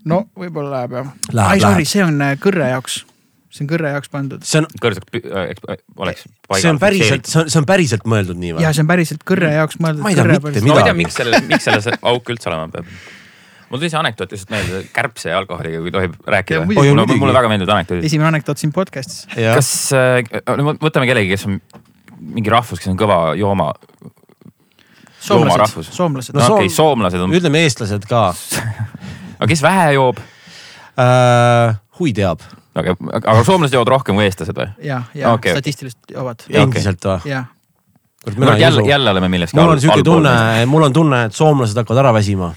no 0.09 0.25
võib-olla 0.39 0.83
läheb 0.83 0.99
jah. 0.99 1.15
Ai 1.47 1.63
sorry, 1.63 1.87
see 1.89 2.05
on 2.05 2.21
äh, 2.25 2.35
kõrre 2.43 2.69
jaoks, 2.73 3.01
see 3.53 3.65
on 3.65 3.71
kõrre 3.71 3.95
jaoks 3.95 4.13
pandud. 4.13 4.45
see 4.47 4.63
on, 4.63 4.69
kõrsaks 4.83 5.09
pü- 5.15 5.25
äh, 5.31 5.55
äh, 5.55 5.83
oleks 6.03 6.27
see 6.59 6.73
on 6.73 6.83
päriselt, 6.83 7.31
see 7.31 7.43
on, 7.43 7.51
see 7.53 7.63
on 7.63 7.69
päriselt 7.69 8.07
mõeldud 8.09 8.39
nii 8.43 8.57
või 8.59 8.67
ja? 8.67 8.75
see 8.75 8.85
on 8.85 8.91
päriselt 8.91 9.27
kõrre 9.29 9.53
jaoks 9.55 9.81
mõeldud. 9.83 10.05
Ma 10.05 10.13
ei 10.13 10.19
tea 10.19 10.29
mitte 10.29 10.63
no 10.65 10.73
ma 10.75 10.79
ei 10.81 10.87
tea, 10.89 10.97
midagi. 10.97 11.03
miks 11.05 11.19
selle, 11.21 11.43
miks 11.51 11.69
selle 11.69 11.83
see 11.85 11.99
auk 12.13 12.33
üldse 12.35 12.51
olema 12.51 12.71
peab. 12.73 12.91
mul 13.71 13.83
tuli 13.83 13.93
see 13.93 14.01
anekdoot 14.03 14.35
lihtsalt 14.35 14.57
meelde, 14.57 14.83
kärbse 14.97 15.31
ja 15.33 15.39
alkoholiga, 15.43 15.85
kui 15.87 15.95
tohib 15.95 16.19
rääkida 16.37 16.67
mulle, 16.67 17.07
mulle 17.15 17.39
väga 17.39 17.53
meeldivad 17.53 17.77
anekdoodid. 17.79 18.11
esimene 18.11 18.33
anekdoot 18.35 18.63
siin 18.63 18.75
podcast'is. 18.75 19.29
kas 19.39 19.73
äh,, 19.97 20.21
võtame 20.83 21.09
kellegi, 21.11 21.33
kes 21.37 21.47
on 21.51 21.61
mingi 22.23 22.53
rahvus, 22.53 22.83
kes 22.83 22.91
on 22.93 22.99
kõva 23.01 23.33
jooma. 23.39 23.73
Soomlased 25.23 25.93
soomlased 25.93 26.35
No 26.35 26.41
no 26.41 26.47
soom- 26.47 26.57
okei 26.59 26.69
okay,, 26.69 26.75
soomlased 26.75 27.23
on, 27.23 27.37
ütleme 27.39 27.63
eestlased 27.67 28.07
ka 28.11 28.25
aga 29.39 29.49
kes 29.51 29.63
vähe 29.65 29.93
joob, 29.97 30.21
äh,. 30.99 31.79
hui 31.99 32.13
teab, 32.17 32.45
aga, 32.79 32.97
aga 33.21 33.39
soomlased 33.47 33.77
joovad 33.77 33.93
rohkem 33.97 34.19
kui 34.19 34.27
eestlased 34.29 34.59
või? 34.59 34.69
ja, 34.87 35.03
ja 35.19 35.35
okay. 35.37 35.55
statistiliselt 35.57 36.15
joovad, 36.15 36.47
endiselt 36.51 37.09
või? 37.09 37.31
ja. 37.31 37.45
kurat, 38.27 38.59
jälle, 38.61 38.85
jälle 38.89 39.15
oleme 39.15 39.31
milleski 39.33 39.59
mul 39.61 39.77
on 39.77 39.83
siuke 39.83 40.05
tunne, 40.07 40.35
mul 40.71 40.89
on 40.89 40.99
tunne, 40.99 41.25
et 41.31 41.39
soomlased 41.39 41.79
hakkavad 41.83 42.05
ära 42.05 42.15
väsima. 42.19 42.53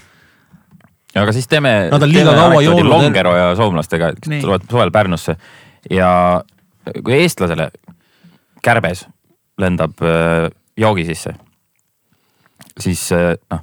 aga 1.16 1.32
siis 1.32 1.48
teeme. 1.48 1.88
Nad 1.92 2.02
on 2.02 2.12
liiga 2.12 2.34
kaua 2.36 2.60
joonud. 2.62 2.90
Longero 2.90 3.32
ja 3.36 3.54
soomlastega, 3.56 4.12
tulevad 4.26 4.66
suvel 4.70 4.92
Pärnusse 4.92 5.36
ja 5.90 6.10
kui 7.02 7.22
eestlasele 7.22 7.70
kärbes 8.62 9.06
lendab 9.60 10.02
äh, 10.04 10.50
joogi 10.76 11.06
sisse, 11.08 11.34
siis 12.80 13.06
äh, 13.16 13.34
noh, 13.50 13.62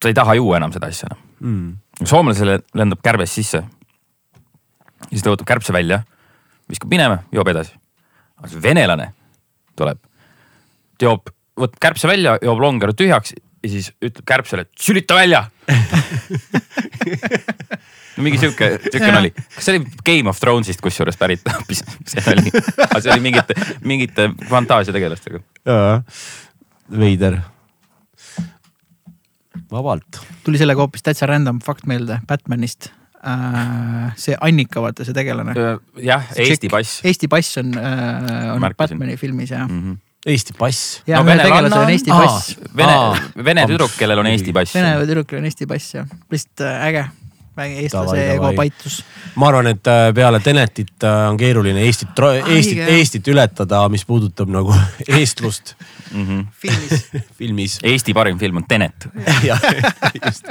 ta 0.00 0.08
ei 0.08 0.14
taha 0.16 0.34
juua 0.38 0.56
enam 0.60 0.72
seda 0.74 0.86
asja 0.92 1.10
enam 1.10 1.28
Mm. 1.42 1.72
soomlasele 2.06 2.60
lendab 2.78 3.00
kärbes 3.02 3.32
sisse. 3.34 3.64
siis 5.10 5.22
ta 5.24 5.32
võtab 5.32 5.46
kärbse 5.48 5.72
välja, 5.74 6.04
viskab 6.70 6.86
minema, 6.92 7.16
joob 7.34 7.48
edasi. 7.50 7.74
aga 8.38 8.48
see 8.52 8.62
venelane 8.62 9.08
tuleb, 9.76 9.98
joob, 11.02 11.32
võtab 11.58 11.80
kärbse 11.82 12.06
välja, 12.08 12.36
joob 12.42 12.62
longeru 12.62 12.94
tühjaks 12.94 13.34
ja 13.34 13.68
siis 13.72 13.90
ütleb 13.98 14.22
kärbsele, 14.24 14.64
sülita 14.78 15.14
välja. 15.18 15.48
mingi 18.22 18.38
sihuke, 18.38 18.68
sihuke 18.86 19.10
nali. 19.12 19.30
kas 19.34 19.64
see 19.66 19.74
oli 19.76 19.86
Game 20.06 20.30
of 20.30 20.38
Thrones'ist 20.38 20.82
kusjuures 20.84 21.16
pärit 21.18 21.42
hoopis 21.56 21.82
see 22.06 22.22
nali? 22.26 22.52
aga 22.86 23.00
see 23.02 23.12
oli 23.14 23.24
mingite, 23.24 23.54
mingite 23.82 24.28
fantaasiategelastega. 24.50 25.42
veider. 26.98 27.38
vabalt. 29.72 30.20
tuli 30.44 30.58
sellega 30.60 30.82
hoopis 30.84 31.02
täitsa 31.02 31.26
random 31.30 31.60
fakt 31.64 31.86
meelde 31.86 32.20
Batmanist. 32.28 32.90
see 34.16 34.36
Annika, 34.40 34.82
vaata 34.82 35.04
see 35.06 35.14
tegelane. 35.14 35.54
jah, 36.02 36.24
Eesti 36.36 36.68
pass. 36.68 37.00
Eesti 37.04 37.28
pass 37.28 37.58
on, 37.58 37.74
on 37.78 38.60
Märkasin. 38.60 38.98
Batman'i 38.98 39.16
filmis 39.16 39.50
ja. 39.50 39.66
Mhm. 39.66 39.98
Eesti 40.26 40.54
pass. 40.58 41.02
ja 41.06 41.18
No 41.18 41.26
venelanna 41.26 41.48
tegelasel 41.48 41.82
on 41.82 41.90
Eesti 41.90 42.10
pass. 42.10 42.56
Vene 42.76 43.44
vene 43.44 43.64
tüdruk, 43.66 43.94
kellel 43.98 44.18
on 44.22 44.26
Eesti 44.30 44.52
pass. 44.54 44.74
Vene 44.74 44.94
tüdrukul 45.06 45.38
on 45.40 45.44
Eesti 45.50 45.66
pass 45.66 45.94
ja 45.94 46.04
lihtsalt 46.30 46.60
äh, 46.66 46.86
äge. 46.88 47.04
Eestlase 47.60 48.22
ego 48.34 48.52
paitus. 48.56 49.02
ma 49.36 49.48
arvan, 49.52 49.66
et 49.74 49.86
äh, 49.86 50.08
peale 50.16 50.40
Tenetit 50.40 51.04
äh, 51.04 51.28
on 51.30 51.36
keeruline 51.40 51.84
Eestit, 51.86 52.08
Eestit. 52.48 52.82
Eestit 52.88 53.28
ületada, 53.28 53.84
mis 53.92 54.04
puudutab 54.08 54.48
nagu 54.52 54.74
eestlust 55.18 55.74
Mhm. 56.12 56.42
filmis. 56.60 57.06
filmis. 57.38 57.78
Eesti 57.82 58.12
parim 58.14 58.38
film 58.38 58.56
on 58.60 58.64
Tenet. 58.68 59.06
jah, 59.48 59.60
just. 60.26 60.44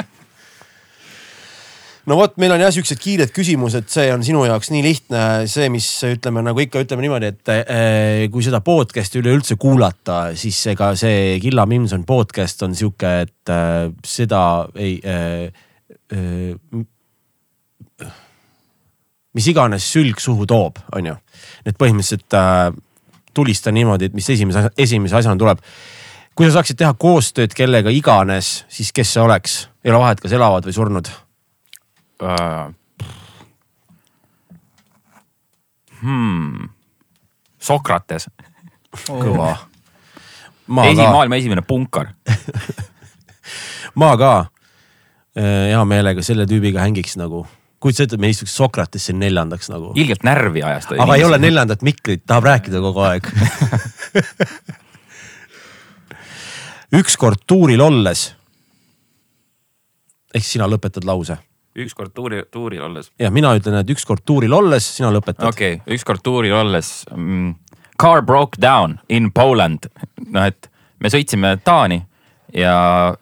no 2.09 2.15
vot, 2.17 2.33
meil 2.41 2.55
on 2.55 2.63
jah 2.63 2.71
siuksed 2.73 2.97
kiired 2.97 3.29
küsimused, 3.35 3.85
see 3.93 4.07
on 4.09 4.23
sinu 4.25 4.41
jaoks 4.49 4.71
nii 4.73 4.81
lihtne, 4.81 5.21
see, 5.51 5.67
mis 5.69 5.85
ütleme 6.09 6.41
nagu 6.47 6.63
ikka 6.63 6.81
ütleme 6.81 7.05
niimoodi, 7.05 7.29
et 7.29 7.51
eh, 7.53 8.23
kui 8.33 8.41
seda 8.41 8.57
podcast'i 8.65 9.21
üleüldse 9.21 9.53
kuulata, 9.61 10.31
siis 10.33 10.57
ega 10.73 10.95
see 10.97 11.37
Killa 11.43 11.67
Mimson 11.69 12.07
podcast 12.09 12.65
on 12.65 12.73
sihuke, 12.77 13.13
et 13.27 13.53
eh, 13.53 13.91
seda 14.01 14.41
ei 14.81 14.97
eh,. 15.03 15.67
Eh, 16.11 16.55
mis 19.33 19.47
iganes 19.47 19.87
sülg 19.93 20.19
suhu 20.19 20.45
toob, 20.49 20.79
on 20.95 21.05
ju. 21.11 21.15
et 21.65 21.77
põhimõtteliselt 21.79 22.35
äh, 22.35 22.71
tulista 23.33 23.71
niimoodi, 23.71 24.11
et 24.11 24.15
mis 24.17 24.29
esimese, 24.29 24.69
esimese 24.77 25.21
asjana 25.21 25.39
tuleb 25.39 25.61
kui 26.35 26.47
sa 26.47 26.57
saaksid 26.57 26.79
teha 26.79 26.93
koostööd 26.99 27.53
kellega 27.55 27.91
iganes, 27.93 28.61
siis 28.71 28.91
kes 28.95 29.15
see 29.15 29.23
oleks? 29.23 29.57
ei 29.83 29.91
ole 29.91 29.99
vahet, 30.03 30.19
kas 30.21 30.33
elavad 30.37 30.65
või 30.67 30.75
surnud. 30.75 31.09
hmm.. 36.01 36.69
Sokrates, 37.61 38.27
kõva. 39.23 39.51
ma 40.67 40.85
esi-, 40.89 41.01
maailma 41.01 41.41
esimene 41.41 41.65
punkar. 41.65 42.13
ma 44.01 44.13
ka. 44.17 44.33
Hea 45.35 45.81
meelega 45.87 46.23
selle 46.25 46.45
tüübiga 46.49 46.83
hängiks 46.83 47.17
nagu. 47.19 47.45
kujutad 47.81 48.05
ette, 48.05 48.17
me 48.21 48.29
istuks 48.29 48.55
Sokratesse 48.55 49.13
neljandaks 49.13 49.69
nagu. 49.71 49.93
ilgelt 49.95 50.23
närvi 50.27 50.63
ajas 50.63 50.89
ta. 50.89 50.95
aga 50.99 51.15
ei 51.15 51.23
ole. 51.23 51.39
neljandat 51.39 51.81
mikrit, 51.81 52.25
tahab 52.25 52.49
rääkida 52.49 52.81
kogu 52.83 52.99
aeg. 53.07 53.23
ükskord 57.01 57.39
tuuril 57.47 57.81
olles. 57.81 58.33
ehk 60.35 60.45
sina 60.45 60.67
lõpetad 60.67 61.07
lause 61.07 61.37
ükskord 61.75 62.11
tuuri, 62.11 62.43
tuuril 62.51 62.83
olles. 62.83 63.11
ja 63.19 63.31
mina 63.31 63.53
ütlen, 63.55 63.79
et 63.79 63.89
ükskord 63.89 64.23
tuuril 64.25 64.53
olles, 64.53 64.85
sina 64.97 65.11
lõpetad 65.13 65.47
okei 65.47 65.79
okay,, 65.79 65.95
ükskord 65.95 66.23
tuuril 66.23 66.55
olles 66.55 67.03
mm,. 67.15 67.55
Car 68.01 68.23
broke 68.25 68.57
down 68.61 68.97
in 69.09 69.31
Poland. 69.31 69.85
noh, 70.25 70.47
et 70.47 70.71
me 70.99 71.09
sõitsime 71.13 71.53
Taani 71.63 72.01
ja 72.57 73.13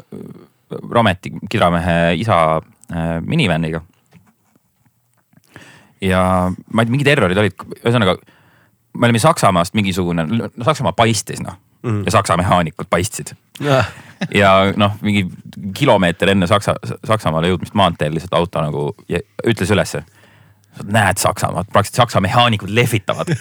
Rometi 0.70 1.32
kidramehe 1.50 2.14
isa 2.20 2.40
äh, 2.58 3.16
minivaniga. 3.22 3.82
ja 6.02 6.52
ma 6.74 6.82
ei 6.82 6.86
tea, 6.86 6.91
mingid 6.91 7.08
errorid 7.12 7.38
olid, 7.41 7.64
ühesõnaga 7.84 8.18
me 8.94 9.08
olime 9.08 9.20
Saksamaast 9.20 9.74
mingisugune, 9.76 10.26
no 10.26 10.50
Saksamaa 10.64 10.94
paistis 10.96 11.41
noh 11.44 11.58
mm. 11.84 11.90
Mhm. 11.90 12.04
ja 12.06 12.12
Saksa 12.12 12.38
mehaanikud 12.38 12.88
paistsid 12.90 13.36
ja 14.34 14.52
noh, 14.76 14.96
mingi 15.02 15.26
kilomeeter 15.76 16.34
enne 16.34 16.48
Saksa, 16.48 16.76
Saksamaale 17.08 17.52
jõudmist 17.52 17.76
maanteel 17.78 18.16
lihtsalt 18.16 18.36
auto 18.40 18.64
nagu 18.64 18.86
ütles 19.48 19.72
ülesse. 19.72 20.04
näed 20.84 21.18
Saksamaad, 21.18 21.68
praktiliselt 21.72 22.04
Saksa 22.04 22.22
mehaanikud 22.22 22.70
lehvitavad. 22.70 23.32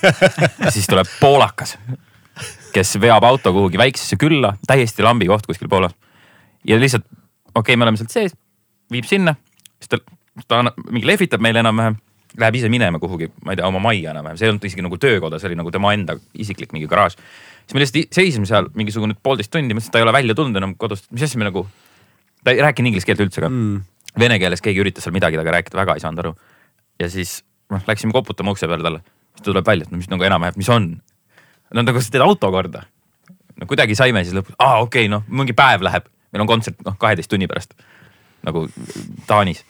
siis 0.75 0.87
tuleb 0.87 1.07
poolakas, 1.21 1.77
kes 2.73 2.97
veab 3.01 3.25
auto 3.25 3.53
kuhugi 3.53 3.79
väiksesse 3.79 4.17
külla, 4.17 4.55
täiesti 4.67 5.03
lambi 5.03 5.27
koht 5.27 5.47
kuskil 5.47 5.69
Poolas. 5.69 5.95
ja 6.65 6.81
lihtsalt, 6.81 7.05
okei 7.59 7.75
okay,, 7.75 7.81
me 7.81 7.89
oleme 7.89 8.01
sealt 8.01 8.15
sees, 8.15 8.37
viib 8.93 9.09
sinna, 9.09 9.35
siis 9.79 9.93
ta, 9.95 10.01
ta 10.47 10.63
annab- 10.63 10.79
mingi 10.91 11.09
lehvitab 11.09 11.43
meile 11.45 11.63
enam-vähem, 11.65 11.99
läheb 12.39 12.59
ise 12.61 12.71
minema 12.73 13.01
kuhugi, 13.03 13.31
ma 13.45 13.55
ei 13.55 13.61
tea, 13.61 13.69
oma 13.69 13.83
majja 13.83 14.15
enam-vähem, 14.15 14.39
see 14.39 14.49
ei 14.49 14.53
olnud 14.55 14.67
isegi 14.69 14.85
nagu 14.85 14.99
töökoda, 15.01 15.41
see 15.41 15.51
oli 15.51 15.59
nagu 15.59 15.73
tema 15.75 15.93
enda 15.97 16.19
isiklik 16.39 16.75
mingi 16.77 16.91
garaaž 16.91 17.19
siis 17.69 17.77
me 17.77 17.83
lihtsalt 17.83 18.17
seisime 18.17 18.49
seal 18.49 18.71
mingisugune 18.79 19.17
poolteist 19.23 19.53
tundi, 19.53 19.77
mõtlesin, 19.77 19.93
et 19.93 19.97
ta 19.97 20.01
ei 20.01 20.07
ole 20.07 20.15
välja 20.17 20.37
tulnud 20.37 20.57
enam 20.57 20.75
kodust, 20.81 21.11
mis 21.13 21.25
asja 21.27 21.41
me 21.41 21.49
nagu. 21.49 21.67
ta 22.45 22.55
ei 22.55 22.63
rääkinud 22.65 22.93
inglise 22.93 23.07
keelt 23.07 23.21
üldse 23.21 23.45
ka 23.45 23.51
mm.. 23.51 23.85
Vene 24.19 24.39
keeles 24.41 24.63
keegi 24.65 24.81
üritas 24.81 25.05
seal 25.05 25.13
midagi 25.13 25.37
temaga 25.37 25.59
rääkida, 25.59 25.77
väga 25.77 25.95
ei 25.99 26.01
saanud 26.01 26.23
aru. 26.23 26.33
ja 26.99 27.11
siis 27.13 27.43
noh, 27.71 27.83
läksime 27.87 28.13
koputama 28.17 28.55
ukse 28.55 28.67
peale 28.67 28.83
talle, 28.83 29.03
siis 29.35 29.43
ta 29.43 29.51
tuleb 29.51 29.67
välja, 29.67 29.85
et 29.85 29.93
no 29.93 30.01
mis 30.01 30.09
nagu 30.09 30.25
enam-vähem, 30.25 30.57
mis 30.57 30.71
on. 30.73 30.89
no 31.75 31.85
nagu 31.85 32.01
sa 32.01 32.15
teed 32.15 32.25
auto 32.25 32.51
korda. 32.51 32.87
no 33.61 33.69
kuidagi 33.69 33.99
saime 33.99 34.25
siis 34.25 34.39
lõpuks, 34.39 34.57
aa 34.59 34.81
okei 34.81 35.05
okay,, 35.05 35.13
noh 35.13 35.29
mingi 35.29 35.53
päev 35.53 35.85
läheb, 35.85 36.09
meil 36.33 36.45
on 36.45 36.51
kontsert 36.51 36.85
noh, 36.87 36.97
kaheteist 37.01 37.31
tunni 37.31 37.49
pärast 37.51 37.75
nagu 38.47 38.67
Taanis. 39.27 39.65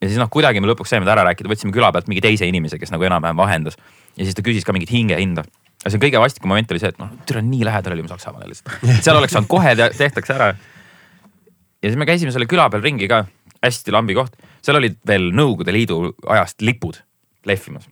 ja 0.00 0.08
siis 0.08 0.20
noh, 0.20 0.30
kuidagi 0.32 0.62
me 0.62 0.70
lõpuks 0.70 0.94
saime 0.94 1.08
ta 1.08 1.16
ära 1.16 1.26
rääkida, 1.30 1.50
võtsime 1.50 1.74
küla 1.74 1.92
pealt 1.92 2.08
mingi 2.10 2.24
teise 2.24 2.48
inimese, 2.48 2.78
kes 2.80 2.94
nagu 2.94 3.04
enam-vähem 3.06 3.38
vahendas 3.38 3.78
ja 4.16 4.24
siis 4.24 4.36
ta 4.36 4.44
küsis 4.46 4.66
ka 4.66 4.76
mingit 4.76 4.92
hingehinda 4.94 5.44
aga 5.84 5.92
see 5.92 6.00
kõige 6.00 6.20
vastikum 6.22 6.48
moment 6.48 6.70
oli 6.72 6.80
see, 6.80 6.90
et 6.94 7.00
noh, 7.00 7.10
türa 7.28 7.42
nii 7.44 7.64
lähedal 7.68 7.92
olime 7.92 8.08
Saksamaale 8.08 8.48
lihtsalt. 8.48 8.78
seal 9.04 9.18
oleks 9.20 9.34
saanud 9.36 9.50
kohe 9.52 9.74
te 9.76 9.90
tehtakse 9.98 10.32
ära. 10.32 10.54
ja 10.56 11.90
siis 11.90 11.98
me 12.00 12.08
käisime 12.08 12.32
selle 12.32 12.48
küla 12.48 12.70
peal 12.72 12.84
ringi 12.84 13.08
ka, 13.10 13.24
hästi 13.64 13.92
lambi 13.92 14.16
koht, 14.16 14.38
seal 14.64 14.80
olid 14.80 14.96
veel 15.06 15.28
Nõukogude 15.36 15.74
Liidu 15.76 15.98
ajast 16.24 16.64
lipud 16.64 17.02
lehvimas. 17.44 17.84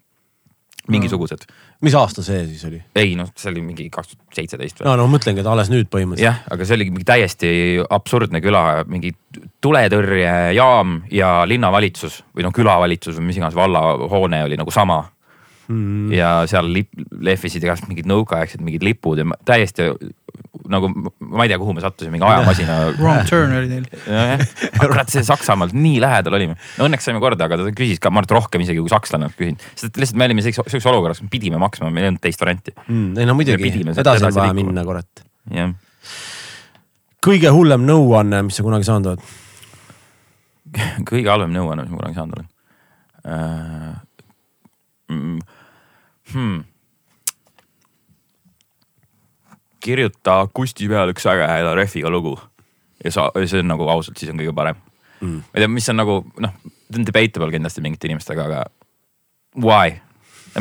mingisugused, 0.91 1.45
mis 1.87 1.95
aasta 1.95 2.25
see 2.27 2.41
siis 2.49 2.65
oli? 2.67 2.81
ei 2.99 3.15
noh, 3.19 3.29
see 3.39 3.51
oli 3.53 3.63
mingi 3.63 3.87
kaks 3.93 4.13
tuhat 4.13 4.39
seitseteist 4.41 4.81
või? 4.81 4.89
no 4.89 4.97
no 4.99 5.07
mõtlengi, 5.11 5.43
et 5.45 5.51
alles 5.51 5.71
nüüd 5.71 5.87
põhimõtteliselt. 5.93 6.27
jah, 6.27 6.41
aga 6.51 6.67
see 6.67 6.79
oli 6.79 6.89
mingi 6.91 7.07
täiesti 7.07 7.53
absurdne 7.87 8.43
küla, 8.43 8.65
mingi 8.91 9.13
tuletõrjejaam 9.63 11.03
ja 11.15 11.33
linnavalitsus 11.47 12.23
või 12.35 12.49
noh, 12.49 12.55
külavalitsus 12.57 13.19
või 13.21 13.31
mis 13.31 13.39
iganes 13.39 13.59
vallahoone 13.59 14.43
oli 14.49 14.59
nagu 14.59 14.75
sama 14.75 15.05
mm.. 15.69 16.13
ja 16.15 16.33
seal 16.51 16.71
lip, 16.73 16.91
lehvisid 17.23 17.65
igast 17.65 17.87
mingid 17.91 18.09
nõukaaegsed 18.11 18.65
mingid 18.65 18.85
lipud 18.87 19.23
ja 19.23 19.27
ma- 19.29 19.39
täiesti 19.49 19.91
nagu 20.73 20.89
ma 20.93 21.45
ei 21.45 21.51
tea, 21.51 21.59
kuhu 21.61 21.75
me 21.77 21.83
sattusime, 21.83 22.15
mingi 22.15 22.27
ajamasina. 22.27 22.77
Wrong 23.01 23.27
turn 23.29 23.55
oli 23.57 23.69
neil. 23.71 23.87
kurat, 24.79 25.11
see 25.13 25.25
Saksamaalt 25.27 25.75
nii 25.77 25.99
lähedal 26.03 26.37
olime 26.39 26.57
no,. 26.57 26.87
Õnneks 26.87 27.09
saime 27.09 27.23
korda, 27.23 27.49
aga 27.49 27.59
ta 27.61 27.73
küsis 27.77 28.01
ka, 28.03 28.13
ma 28.13 28.23
arvan, 28.23 28.31
et 28.31 28.37
rohkem 28.37 28.65
isegi 28.65 28.83
kui 28.83 28.93
sakslane 28.93 29.31
küsinud, 29.37 29.65
sest 29.75 29.91
et 29.91 30.03
lihtsalt 30.03 30.21
me 30.21 30.29
olime 30.29 30.45
siukses 30.47 30.89
olukorras, 30.93 31.23
pidime 31.33 31.61
maksma, 31.63 31.91
meil 31.91 32.07
ei 32.07 32.13
olnud 32.13 32.23
teist 32.25 32.43
varianti. 32.43 32.75
mm,. 32.87 33.19
ei 33.19 33.29
no 33.29 33.37
muidugi 33.39 33.73
Me, 33.83 33.97
edasi 33.99 34.29
on 34.29 34.37
vaja 34.37 34.57
minna, 34.57 34.85
kurat. 34.87 35.25
jah, 35.53 35.75
kõige 37.25 37.53
hullem 37.55 37.87
nõuanne, 37.89 38.45
mis 38.47 38.59
sa 38.59 38.67
kunagi 38.67 38.89
saanud 38.89 39.13
oled? 39.13 39.27
kõige 41.11 41.29
halvem 41.29 41.53
nõuanne, 41.55 41.87
mis 41.87 41.95
ma 41.95 42.03
kunagi 42.03 42.19
saanud 42.21 42.39
olen 42.39 42.49
uh,. 43.27 44.01
Mm, 45.13 45.41
hmm. 46.33 46.61
kirjuta 49.83 50.39
Kusti 50.55 50.89
peale 50.91 51.15
üks 51.15 51.27
väga 51.27 51.51
hea 51.51 51.75
rehviga 51.77 52.13
lugu. 52.13 52.37
ja 53.05 53.11
sa, 53.11 53.29
see 53.45 53.63
on 53.63 53.73
nagu 53.73 53.89
ausalt, 53.91 54.19
siis 54.19 54.31
on 54.31 54.39
kõige 54.39 54.55
parem 54.55 54.79
mm.. 55.21 55.43
ma 55.43 55.59
ei 55.59 55.65
tea, 55.65 55.73
mis 55.73 55.91
on 55.91 55.99
nagu 55.99 56.21
noh, 56.45 56.55
see 56.89 57.01
on 57.01 57.09
debatable 57.09 57.51
kindlasti 57.55 57.85
mingite 57.85 58.09
inimestega, 58.11 58.47
aga 58.47 58.65
why? 59.59 59.99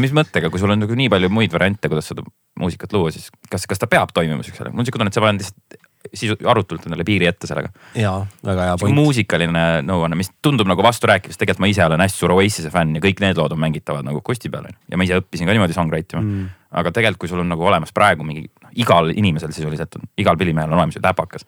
mis 0.01 0.13
mõttega, 0.15 0.49
kui 0.49 0.61
sul 0.61 0.71
on 0.71 0.79
nagu 0.81 0.95
nii 0.95 1.11
palju 1.11 1.29
muid 1.33 1.53
variante, 1.53 1.89
kuidas 1.91 2.09
seda 2.11 2.23
muusikat 2.59 2.93
luua, 2.95 3.11
siis 3.13 3.29
kas, 3.51 3.67
kas 3.69 3.81
ta 3.81 3.89
peab 3.91 4.13
toimima 4.15 4.43
siuksele, 4.45 4.71
mul 4.71 4.83
on 4.83 4.87
siuke 4.87 5.01
tunne, 5.01 5.11
et 5.11 5.17
sa 5.17 5.23
paned 5.23 5.43
lihtsalt 5.43 5.90
sisu, 6.13 6.37
arutult 6.49 6.85
endale 6.87 7.05
piiri 7.07 7.27
ette 7.29 7.49
sellega. 7.49 7.71
jaa, 7.97 8.21
väga 8.45 8.69
hea 8.69 8.77
point. 8.81 8.95
muusikaline 8.97 9.65
nõuanne, 9.87 10.17
mis 10.19 10.31
tundub 10.43 10.69
nagu 10.69 10.83
vasturääkiv, 10.85 11.33
sest 11.33 11.41
tegelikult 11.43 11.65
ma 11.65 11.71
ise 11.71 11.85
olen 11.85 12.05
hästi 12.05 12.23
suur 12.23 12.35
Oasis'e 12.37 12.71
fänn 12.73 12.97
ja 12.97 13.03
kõik 13.03 13.21
need 13.23 13.39
lood 13.39 13.55
on 13.55 13.61
mängitavad 13.61 14.07
nagu 14.07 14.21
akusti 14.23 14.51
peal 14.53 14.67
on 14.69 14.73
ju. 14.73 14.79
ja 14.93 14.99
ma 14.99 15.07
ise 15.07 15.19
õppisin 15.21 15.49
ka 15.49 15.57
niimoodi 15.57 15.77
songwrite 15.77 16.17
ima 16.17 16.23
mm.. 16.23 16.49
aga 16.81 16.95
tegelikult, 16.95 17.25
kui 17.25 17.33
sul 17.33 17.43
on 17.43 17.53
nagu 17.53 17.67
olemas 17.67 17.93
praegu 17.95 18.25
mingi, 18.27 18.47
igal 18.81 19.13
inimesel 19.13 19.53
sisuliselt 19.55 19.99
on, 19.99 20.09
igal 20.21 20.39
pillimehel 20.39 20.71
on 20.71 20.81
olemas 20.81 20.97
ju 20.97 21.03
täpakas 21.03 21.47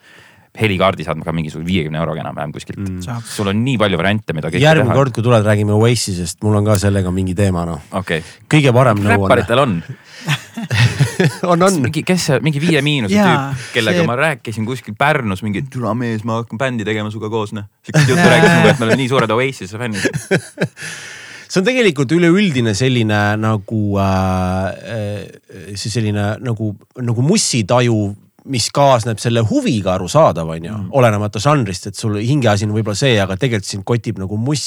helikaardi 0.53 1.05
saad 1.05 1.21
ka 1.25 1.33
mingisuguse 1.33 1.65
viiekümne 1.65 1.97
euroga 1.97 2.21
enam-vähem 2.21 2.51
kuskilt 2.53 2.81
mm.. 2.83 3.23
sul 3.25 3.49
on 3.49 3.63
nii 3.65 3.79
palju 3.81 3.97
variante, 3.97 4.35
mida. 4.37 4.51
järgmine 4.53 4.93
kord, 4.93 5.15
kui 5.15 5.25
tuled, 5.25 5.45
räägime 5.47 5.73
Oasisest, 5.73 6.43
mul 6.45 6.59
on 6.59 6.67
ka 6.67 6.77
sellega 6.81 7.13
mingi 7.13 7.33
teema 7.37 7.65
noh 7.65 7.81
okay.. 7.97 8.21
kõige 8.51 8.73
parem 8.75 9.01
nõuanne. 9.01 9.17
räpparitel 9.17 9.63
on 9.65 9.79
on, 11.51 11.65
on. 11.65 11.79
mingi, 11.87 12.03
kes 12.07 12.27
see, 12.29 12.39
mingi 12.45 12.61
Viie 12.63 12.83
Miinuse 12.85 13.17
tüüp, 13.17 13.65
kellega 13.75 14.03
see... 14.03 14.09
ma 14.09 14.17
rääkisin 14.19 14.67
kuskil 14.67 14.97
Pärnus 14.99 15.43
mingi, 15.45 15.65
türa 15.73 15.95
mees, 15.97 16.25
ma 16.27 16.41
hakkan 16.41 16.61
bändi 16.61 16.87
tegema 16.87 17.11
sinuga 17.13 17.31
koos, 17.33 17.55
noh. 17.57 17.67
siukest 17.85 18.13
juttu 18.13 18.29
rääkisin, 18.29 18.69
et 18.71 18.79
me 18.79 18.87
oleme 18.87 19.01
nii 19.03 19.11
suured 19.11 19.35
Oasis'e 19.37 19.81
fännid 19.81 20.07
see 21.53 21.61
on 21.61 21.67
tegelikult 21.67 22.11
üleüldine 22.15 22.73
selline 22.77 23.21
nagu 23.41 23.83
äh, 24.01 24.97
äh 24.97 25.77
see 25.77 25.93
selline 25.93 26.33
nagu, 26.41 26.73
nagu 27.01 27.25
mussitaju 27.25 27.97
mis 28.51 28.67
kaasneb 28.75 29.21
selle 29.23 29.43
huviga 29.47 29.93
arusaadav, 29.95 30.49
on 30.51 30.65
ju 30.65 30.73
mm., 30.73 30.89
olenemata 30.99 31.39
žanrist, 31.39 31.87
et 31.87 31.99
sul 31.99 32.17
hingeasi 32.19 32.67
on 32.67 32.73
võib-olla 32.75 32.97
see, 32.99 33.15
aga 33.21 33.37
tegelikult 33.39 33.69
sind 33.69 33.85
kotib 33.87 34.19
nagu 34.19 34.39
muss 34.39 34.65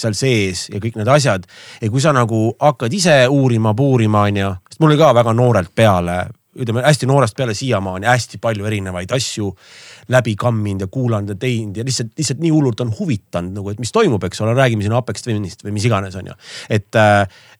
seal 0.00 0.16
sees 0.18 0.66
ja 0.72 0.80
kõik 0.82 0.98
need 0.98 1.10
asjad. 1.12 1.46
ja 1.82 1.90
kui 1.90 2.02
sa 2.02 2.14
nagu 2.16 2.48
hakkad 2.58 2.94
ise 2.94 3.20
uurima, 3.28 3.74
puurima, 3.74 4.26
on 4.28 4.42
ju, 4.42 4.50
sest 4.70 4.82
mul 4.82 4.94
oli 4.94 5.00
ka 5.00 5.12
väga 5.16 5.34
noorelt 5.36 5.74
peale, 5.74 6.18
ütleme 6.58 6.82
hästi 6.82 7.06
noorest 7.06 7.36
peale 7.38 7.54
siiamaani 7.54 8.08
hästi 8.08 8.40
palju 8.42 8.66
erinevaid 8.66 9.12
asju 9.14 9.50
läbi 10.10 10.34
kamminud 10.38 10.86
ja 10.86 10.90
kuulanud 10.90 11.34
ja 11.34 11.38
teinud 11.38 11.76
ja 11.76 11.84
lihtsalt, 11.86 12.10
lihtsalt 12.18 12.42
nii 12.42 12.50
hullult 12.50 12.80
on 12.82 12.92
huvitanud 12.98 13.54
nagu, 13.54 13.70
et 13.70 13.78
mis 13.82 13.92
toimub, 13.94 14.24
eks 14.24 14.42
ole, 14.42 14.56
räägime 14.58 14.84
siin 14.84 14.96
Apex 14.96 15.26
Twinist 15.26 15.64
või 15.66 15.76
mis 15.76 15.86
iganes, 15.86 16.16
on 16.18 16.32
ju. 16.32 16.36
et, 16.70 17.00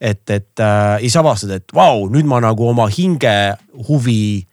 et, 0.01 0.25
et 0.31 0.65
äh, 0.65 0.99
siis 1.05 1.19
avastad, 1.21 1.55
et 1.61 1.75
vau, 1.77 2.09
nüüd 2.13 2.29
ma 2.29 2.41
nagu 2.43 2.71
oma 2.71 2.89
hinge 2.93 3.35
huvi 3.89 4.48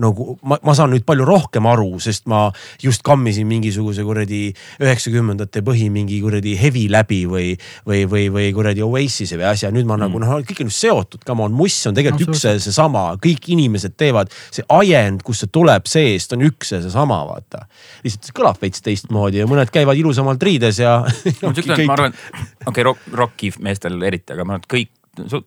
nagu 0.00 0.36
ma, 0.46 0.58
ma 0.66 0.74
saan 0.76 0.92
nüüd 0.94 1.04
palju 1.08 1.26
rohkem 1.28 1.66
aru, 1.70 1.92
sest 2.02 2.26
ma 2.30 2.46
just 2.82 3.04
kammisin 3.06 3.48
mingisuguse 3.50 4.04
kuradi 4.06 4.42
üheksakümnendate 4.82 5.62
põhi 5.66 5.88
mingi 5.92 6.20
kuradi 6.24 6.56
heavy 6.60 6.86
läbi 6.92 7.22
või, 7.30 7.48
või, 7.88 8.04
või, 8.10 8.26
või 8.34 8.50
kuradi 8.56 8.84
Oasis'i 8.86 9.38
või 9.38 9.48
asja. 9.52 9.72
nüüd 9.74 9.88
ma 9.88 9.96
mm. 9.96 10.04
nagu 10.06 10.22
noh, 10.22 10.36
kõik 10.46 10.64
on 10.64 10.72
seotud, 10.74 11.24
come 11.26 11.46
on, 11.46 11.56
muss 11.56 11.78
on 11.90 11.96
tegelikult 11.96 12.30
no, 12.30 12.36
üks 12.36 12.46
ja 12.46 12.54
seesama, 12.60 13.06
kõik 13.22 13.50
inimesed 13.54 13.96
teevad, 14.00 14.32
see 14.54 14.66
ajend, 14.80 15.24
kust 15.26 15.44
see 15.44 15.52
tuleb 15.52 15.88
seest, 15.90 16.36
on 16.36 16.44
üks 16.48 16.74
ja 16.74 16.82
seesama, 16.84 17.22
vaata. 17.28 17.66
lihtsalt 18.04 18.30
see 18.30 18.36
kõlab 18.36 18.60
veits 18.62 18.84
teistmoodi 18.84 19.42
ja 19.42 19.48
mõned 19.50 19.72
käivad 19.74 19.98
ilusamalt 20.00 20.42
riides 20.42 20.80
ja. 20.82 21.00
ma 21.42 21.52
arvan, 21.96 22.16
okei 22.16 22.72
okay, 22.72 22.86
rock, 22.86 23.12
rocki 23.12 23.52
meestel 23.60 24.00
eriti, 24.02 24.32
aga 24.34 24.46
ma 24.46 24.56
arvan, 24.56 24.64
et 24.64 24.72
kõik 24.72 24.96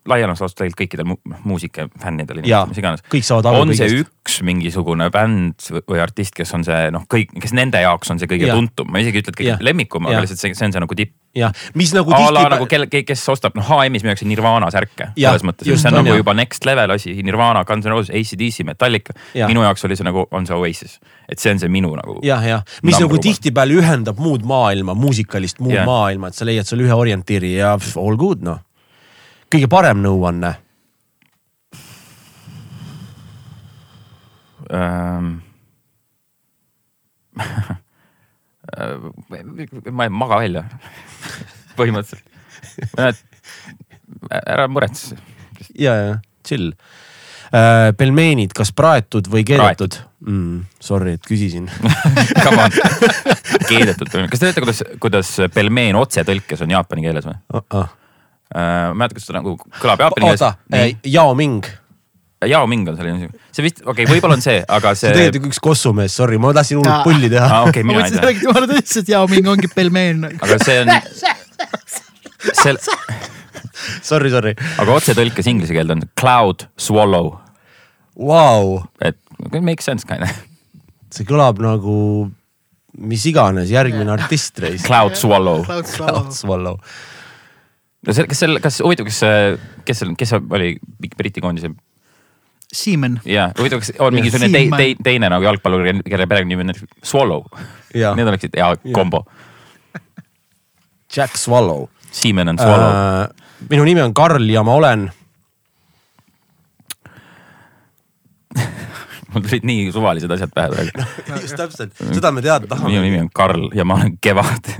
laiemas 0.09 0.41
laastus 0.41 0.57
tegelikult 0.59 0.81
kõikidel 0.83 1.07
mu 1.07 1.15
muusikafännidel, 1.47 2.41
mis 2.43 2.79
iganes. 2.79 3.03
kõik 3.11 3.25
saavad 3.25 3.47
aru. 3.49 3.63
on 3.63 3.71
kõigest. 3.71 3.93
see 3.93 4.03
üks 4.03 4.37
mingisugune 4.45 5.07
bänd 5.13 5.67
või 5.87 6.01
artist, 6.03 6.35
kes 6.35 6.51
on 6.57 6.65
see 6.67 6.89
noh, 6.93 7.05
kõik, 7.11 7.31
kes 7.41 7.55
nende 7.55 7.79
jaoks 7.83 8.11
on 8.11 8.19
see 8.19 8.29
kõige 8.29 8.49
ja. 8.49 8.57
tuntum, 8.57 8.89
ma 8.91 8.99
isegi 9.03 9.21
ei 9.21 9.23
ütle, 9.23 9.33
et 9.33 9.39
kõige 9.39 9.67
lemmikum, 9.69 10.09
aga 10.09 10.23
lihtsalt 10.25 10.41
see, 10.41 10.57
see 10.57 10.67
on 10.67 10.75
see 10.75 10.83
nagu 10.83 10.97
tipp. 10.99 11.13
jah, 11.37 11.55
mis 11.79 11.93
nagu 11.95 12.11
tihti. 12.11 12.43
nagu 12.55 12.67
kelle, 12.69 12.89
kes 12.91 13.23
ostab 13.31 13.55
noh 13.57 13.69
HM-is 13.69 14.03
müüakse 14.05 14.27
Nirvana 14.27 14.69
särke 14.73 15.13
selles 15.15 15.47
mõttes, 15.47 15.69
see 15.69 15.93
on, 15.93 16.01
on 16.01 16.09
nagu 16.09 16.19
juba 16.19 16.35
next 16.37 16.67
level 16.67 16.93
asi, 16.97 17.15
Nirvana, 17.23 17.63
Guns 17.67 17.87
N 17.87 17.95
Roses, 17.95 18.11
ACDC, 18.11 18.67
Metallica. 18.67 19.15
minu 19.47 19.63
jaoks 19.63 19.87
oli 19.87 19.97
see 19.99 20.07
nagu, 20.07 20.27
on 20.31 20.49
see 20.49 20.59
Oasis, 20.59 20.99
et 21.29 21.39
see 21.39 21.55
on 21.55 21.63
see 21.63 21.71
minu 21.71 21.95
nagu. 21.95 22.19
jah, 22.27 22.43
jah, 22.43 22.67
mis 22.83 22.99
nagu 22.99 23.21
tihtipeale 23.23 23.79
ühendab 23.79 24.19
muud 24.19 24.43
maailma, 24.47 24.97
muusikalist 24.97 25.63
muud 25.63 25.79
ja. 25.79 25.87
maailma, 25.87 26.29
et 26.29 26.37
sa 26.37 26.47
leiad 26.47 26.67
seal 26.67 26.83
ühe 26.83 27.01
orientiiri 27.05 27.55
ja 27.55 27.77
all 27.79 28.19
good 28.19 28.43
noh 28.43 28.59
kõige 29.53 29.69
parem 29.69 30.01
nõuanne 30.01 30.55
ähm. 34.73 35.35
ma 39.93 40.07
ei 40.07 40.13
maga 40.13 40.39
välja 40.41 40.63
põhimõtteliselt. 41.77 43.21
ära 44.41 44.67
muretse. 44.71 45.17
ja, 45.77 45.93
ja 45.93 46.17
chill 46.45 46.71
äh,. 47.53 47.93
pelmeenid, 47.97 48.53
kas 48.57 48.73
praetud 48.73 49.29
või 49.29 49.45
keedetud? 49.47 49.99
Mm, 50.23 50.63
sorry, 50.79 51.17
et 51.17 51.25
küsisin 51.27 51.67
Come 52.45 52.63
on, 52.63 52.71
keedetud, 53.71 54.07
kas 54.07 54.39
te 54.39 54.45
teate, 54.47 54.63
kuidas, 54.63 54.79
kuidas 55.03 55.35
pelmeen 55.53 55.99
otsetõlkes 55.99 56.63
on 56.65 56.73
jaapani 56.73 57.05
keeles 57.05 57.27
või 57.27 57.37
uh? 57.53 57.65
-uh. 57.67 57.91
Ma 58.53 58.91
ei 58.91 58.99
mäleta, 58.99 59.17
kas 59.17 59.25
see 59.27 59.35
nagu 59.35 59.55
kõlab 59.79 60.03
jaapani 60.03 60.27
keeles. 60.27 60.43
oota, 60.43 60.77
äh, 60.77 60.93
Yao 61.09 61.33
Ming. 61.37 61.65
Yao 62.49 62.67
Ming 62.67 62.89
on 62.91 62.97
selline, 62.99 63.29
see 63.55 63.65
vist, 63.65 63.81
okei 63.81 64.03
okay,, 64.03 64.09
võib-olla 64.11 64.37
on 64.37 64.43
see, 64.43 64.59
aga 64.61 64.93
see. 64.97 65.07
sa 65.07 65.15
tegelikult 65.15 65.51
üks 65.51 65.61
kossumees, 65.63 66.15
sorry, 66.19 66.39
ma 66.41 66.51
tahtsin 66.55 66.81
hullult 66.81 67.07
pulli 67.07 67.31
teha 67.31 67.47
ah,. 67.47 67.69
Okay, 67.69 67.85
ma 67.87 67.97
mõtlesin, 67.97 68.19
et 68.19 68.27
räägid 68.29 68.47
jumala 68.49 68.69
tõsiselt, 68.69 69.11
Yao 69.13 69.29
Ming 69.31 69.49
ongi 69.53 69.71
pelmeen. 69.73 70.27
aga 70.37 70.59
see 70.63 70.81
on, 70.83 70.93
see 72.63 72.75
Sorry, 74.03 74.29
sorry. 74.31 74.53
aga 74.79 74.93
otsetõlkes 74.95 75.47
inglise 75.49 75.75
keelde 75.75 75.97
on 75.97 76.05
cloud 76.19 76.67
swallow 76.79 77.33
wow.. 78.15 78.77
et 79.03 79.17
make 79.59 79.83
sense 79.83 80.07
kind 80.07 80.23
of. 80.23 80.37
see 81.11 81.27
kõlab 81.27 81.59
nagu 81.63 81.97
mis 82.93 83.23
iganes 83.25 83.71
järgmine 83.73 84.11
artist 84.13 84.59
reis. 84.61 84.83
Cloud 84.85 85.17
Swallow. 85.17 85.63
Cloud 85.65 86.29
Swallow 86.35 86.77
no 88.07 88.15
see, 88.15 88.27
kas 88.29 88.43
seal, 88.43 88.59
kas 88.63 88.81
huvitav, 88.83 89.07
kes, 89.09 89.21
kes 89.87 90.03
seal, 90.03 90.13
kes 90.19 90.35
oli 90.39 90.75
Briti 91.17 91.43
koondise? 91.43 91.73
Seaman. 92.73 93.19
jaa, 93.29 93.51
huvitav, 93.59 93.83
kas 93.83 93.93
on 94.01 94.15
mingisugune 94.17 94.49
te, 94.53 94.65
te, 94.73 94.89
teine 95.05 95.29
nagu 95.31 95.45
jalgpallur, 95.45 95.85
kelle 96.07 96.29
perekonnanimi 96.29 96.73
on 96.73 96.87
Swallow. 97.05 97.47
Need 97.93 98.29
oleksid 98.31 98.55
hea 98.57 98.71
kombo. 98.95 99.25
Jack 101.13 101.37
Swallow. 101.37 101.87
Seaman 102.13 102.49
and 102.49 102.59
Swallow 102.61 102.89
uh,. 102.93 103.27
minu 103.69 103.83
nimi 103.87 104.01
on 104.01 104.13
Karl 104.13 104.49
ja 104.49 104.61
ma 104.63 104.75
olen 104.77 105.07
mul 109.33 109.45
tulid 109.45 109.67
nii 109.67 109.91
suvalised 109.95 110.31
asjad 110.35 110.53
pähe 110.55 110.71
praegu 110.73 111.03
no,. 111.29 111.41
just 111.41 111.57
täpselt, 111.59 111.93
seda 111.99 112.31
me 112.35 112.43
teada 112.45 112.69
tahame. 112.69 112.91
minu 112.91 113.03
nimi 113.05 113.21
on 113.25 113.29
Karl 113.33 113.67
ja 113.75 113.85
ma 113.87 113.99
olen 113.99 114.15
Kevad 114.23 114.71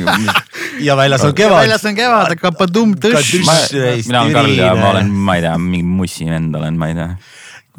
ja 0.88 0.96
väljas 0.98 1.26
on 1.26 1.34
Kevad. 1.34 1.58
väljas 1.62 1.88
on 1.88 1.98
Kevad, 1.98 2.36
aga 2.36 2.52
padum 2.58 2.94
tõš. 3.00 3.34
mina 3.40 4.22
olen 4.22 4.38
Karl 4.38 4.54
ja 4.58 4.70
ma 4.78 4.94
olen, 4.94 5.12
ma 5.28 5.36
ei 5.38 5.44
tea, 5.46 5.56
mingi 5.58 5.98
mussi 5.98 6.30
vend 6.30 6.56
olen, 6.58 6.78
ma 6.78 6.92
ei 6.92 6.98
tea. 6.98 7.10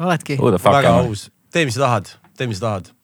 oledki. 0.00 0.38
väga 0.68 0.94
aus, 1.00 1.28
tee, 1.52 1.66
mis 1.68 1.78
sa 1.78 1.86
tahad, 1.86 2.14
tee, 2.36 2.50
mis 2.50 2.62
sa 2.62 2.70
tahad 2.70 2.94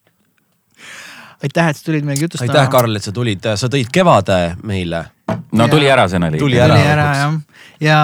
aitäh, 1.45 1.69
et 1.71 1.77
sa 1.77 1.85
tulid 1.85 2.07
meiega 2.07 2.25
jutustama. 2.25 2.51
aitäh, 2.51 2.71
Karl, 2.73 2.97
et 2.97 3.05
sa 3.05 3.13
tulid, 3.13 3.51
sa 3.61 3.69
tõid 3.73 3.91
Kevade 3.93 4.39
meile. 4.65 5.05
no 5.53 5.69
tuli 5.69 5.91
ära, 5.91 6.07
see 6.09 6.23
nali. 6.23 6.41
tuli 6.41 6.61
ära, 6.61 6.79
ära 6.79 7.11
jah, 7.19 7.37
ja 7.83 7.99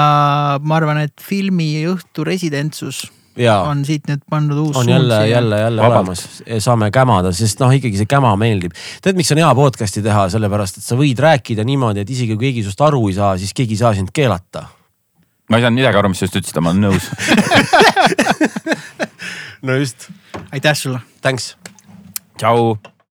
ma 0.62 0.76
arvan, 0.80 1.00
et 1.06 1.24
filmiõhtu 1.24 2.26
residentsus 2.26 3.06
ja. 3.38 3.60
on 3.68 3.84
siit 3.86 4.08
nüüd 4.10 4.22
pandud 4.30 4.58
uus 4.64 4.78
on 4.80 4.88
jälle, 4.88 5.20
jälle, 5.28 5.60
jälle 5.60 5.86
olemas, 5.86 6.24
saame 6.58 6.90
kämada, 6.94 7.32
sest 7.36 7.60
noh, 7.62 7.72
ikkagi 7.76 8.00
see 8.00 8.10
käma 8.10 8.32
meeldib. 8.40 8.74
tead, 9.02 9.18
miks 9.18 9.32
on 9.34 9.42
hea 9.42 9.50
podcast'i 9.58 10.02
teha, 10.04 10.26
sellepärast 10.32 10.80
et 10.80 10.86
sa 10.86 10.98
võid 10.98 11.22
rääkida 11.22 11.66
niimoodi, 11.66 12.04
et 12.04 12.10
isegi 12.10 12.34
kui 12.34 12.48
keegi 12.48 12.66
sinust 12.66 12.84
aru 12.86 13.02
ei 13.08 13.16
saa, 13.18 13.36
siis 13.40 13.54
keegi 13.56 13.78
ei 13.78 13.82
saa 13.82 13.94
sind 13.98 14.14
keelata. 14.16 14.66
ma 15.50 15.58
ei 15.58 15.66
saanud 15.66 15.82
midagi 15.82 16.02
aru, 16.02 16.12
mis 16.12 16.22
sa 16.22 16.28
just 16.28 16.40
ütlesid, 16.42 16.62
ma 16.64 16.74
olen 16.74 16.88
nõus 16.88 17.10
no 19.66 19.80
just. 19.80 20.10
aitäh 20.50 20.76
sulle. 20.76 21.02
Thanks. 21.22 21.54
tšau 22.38 22.76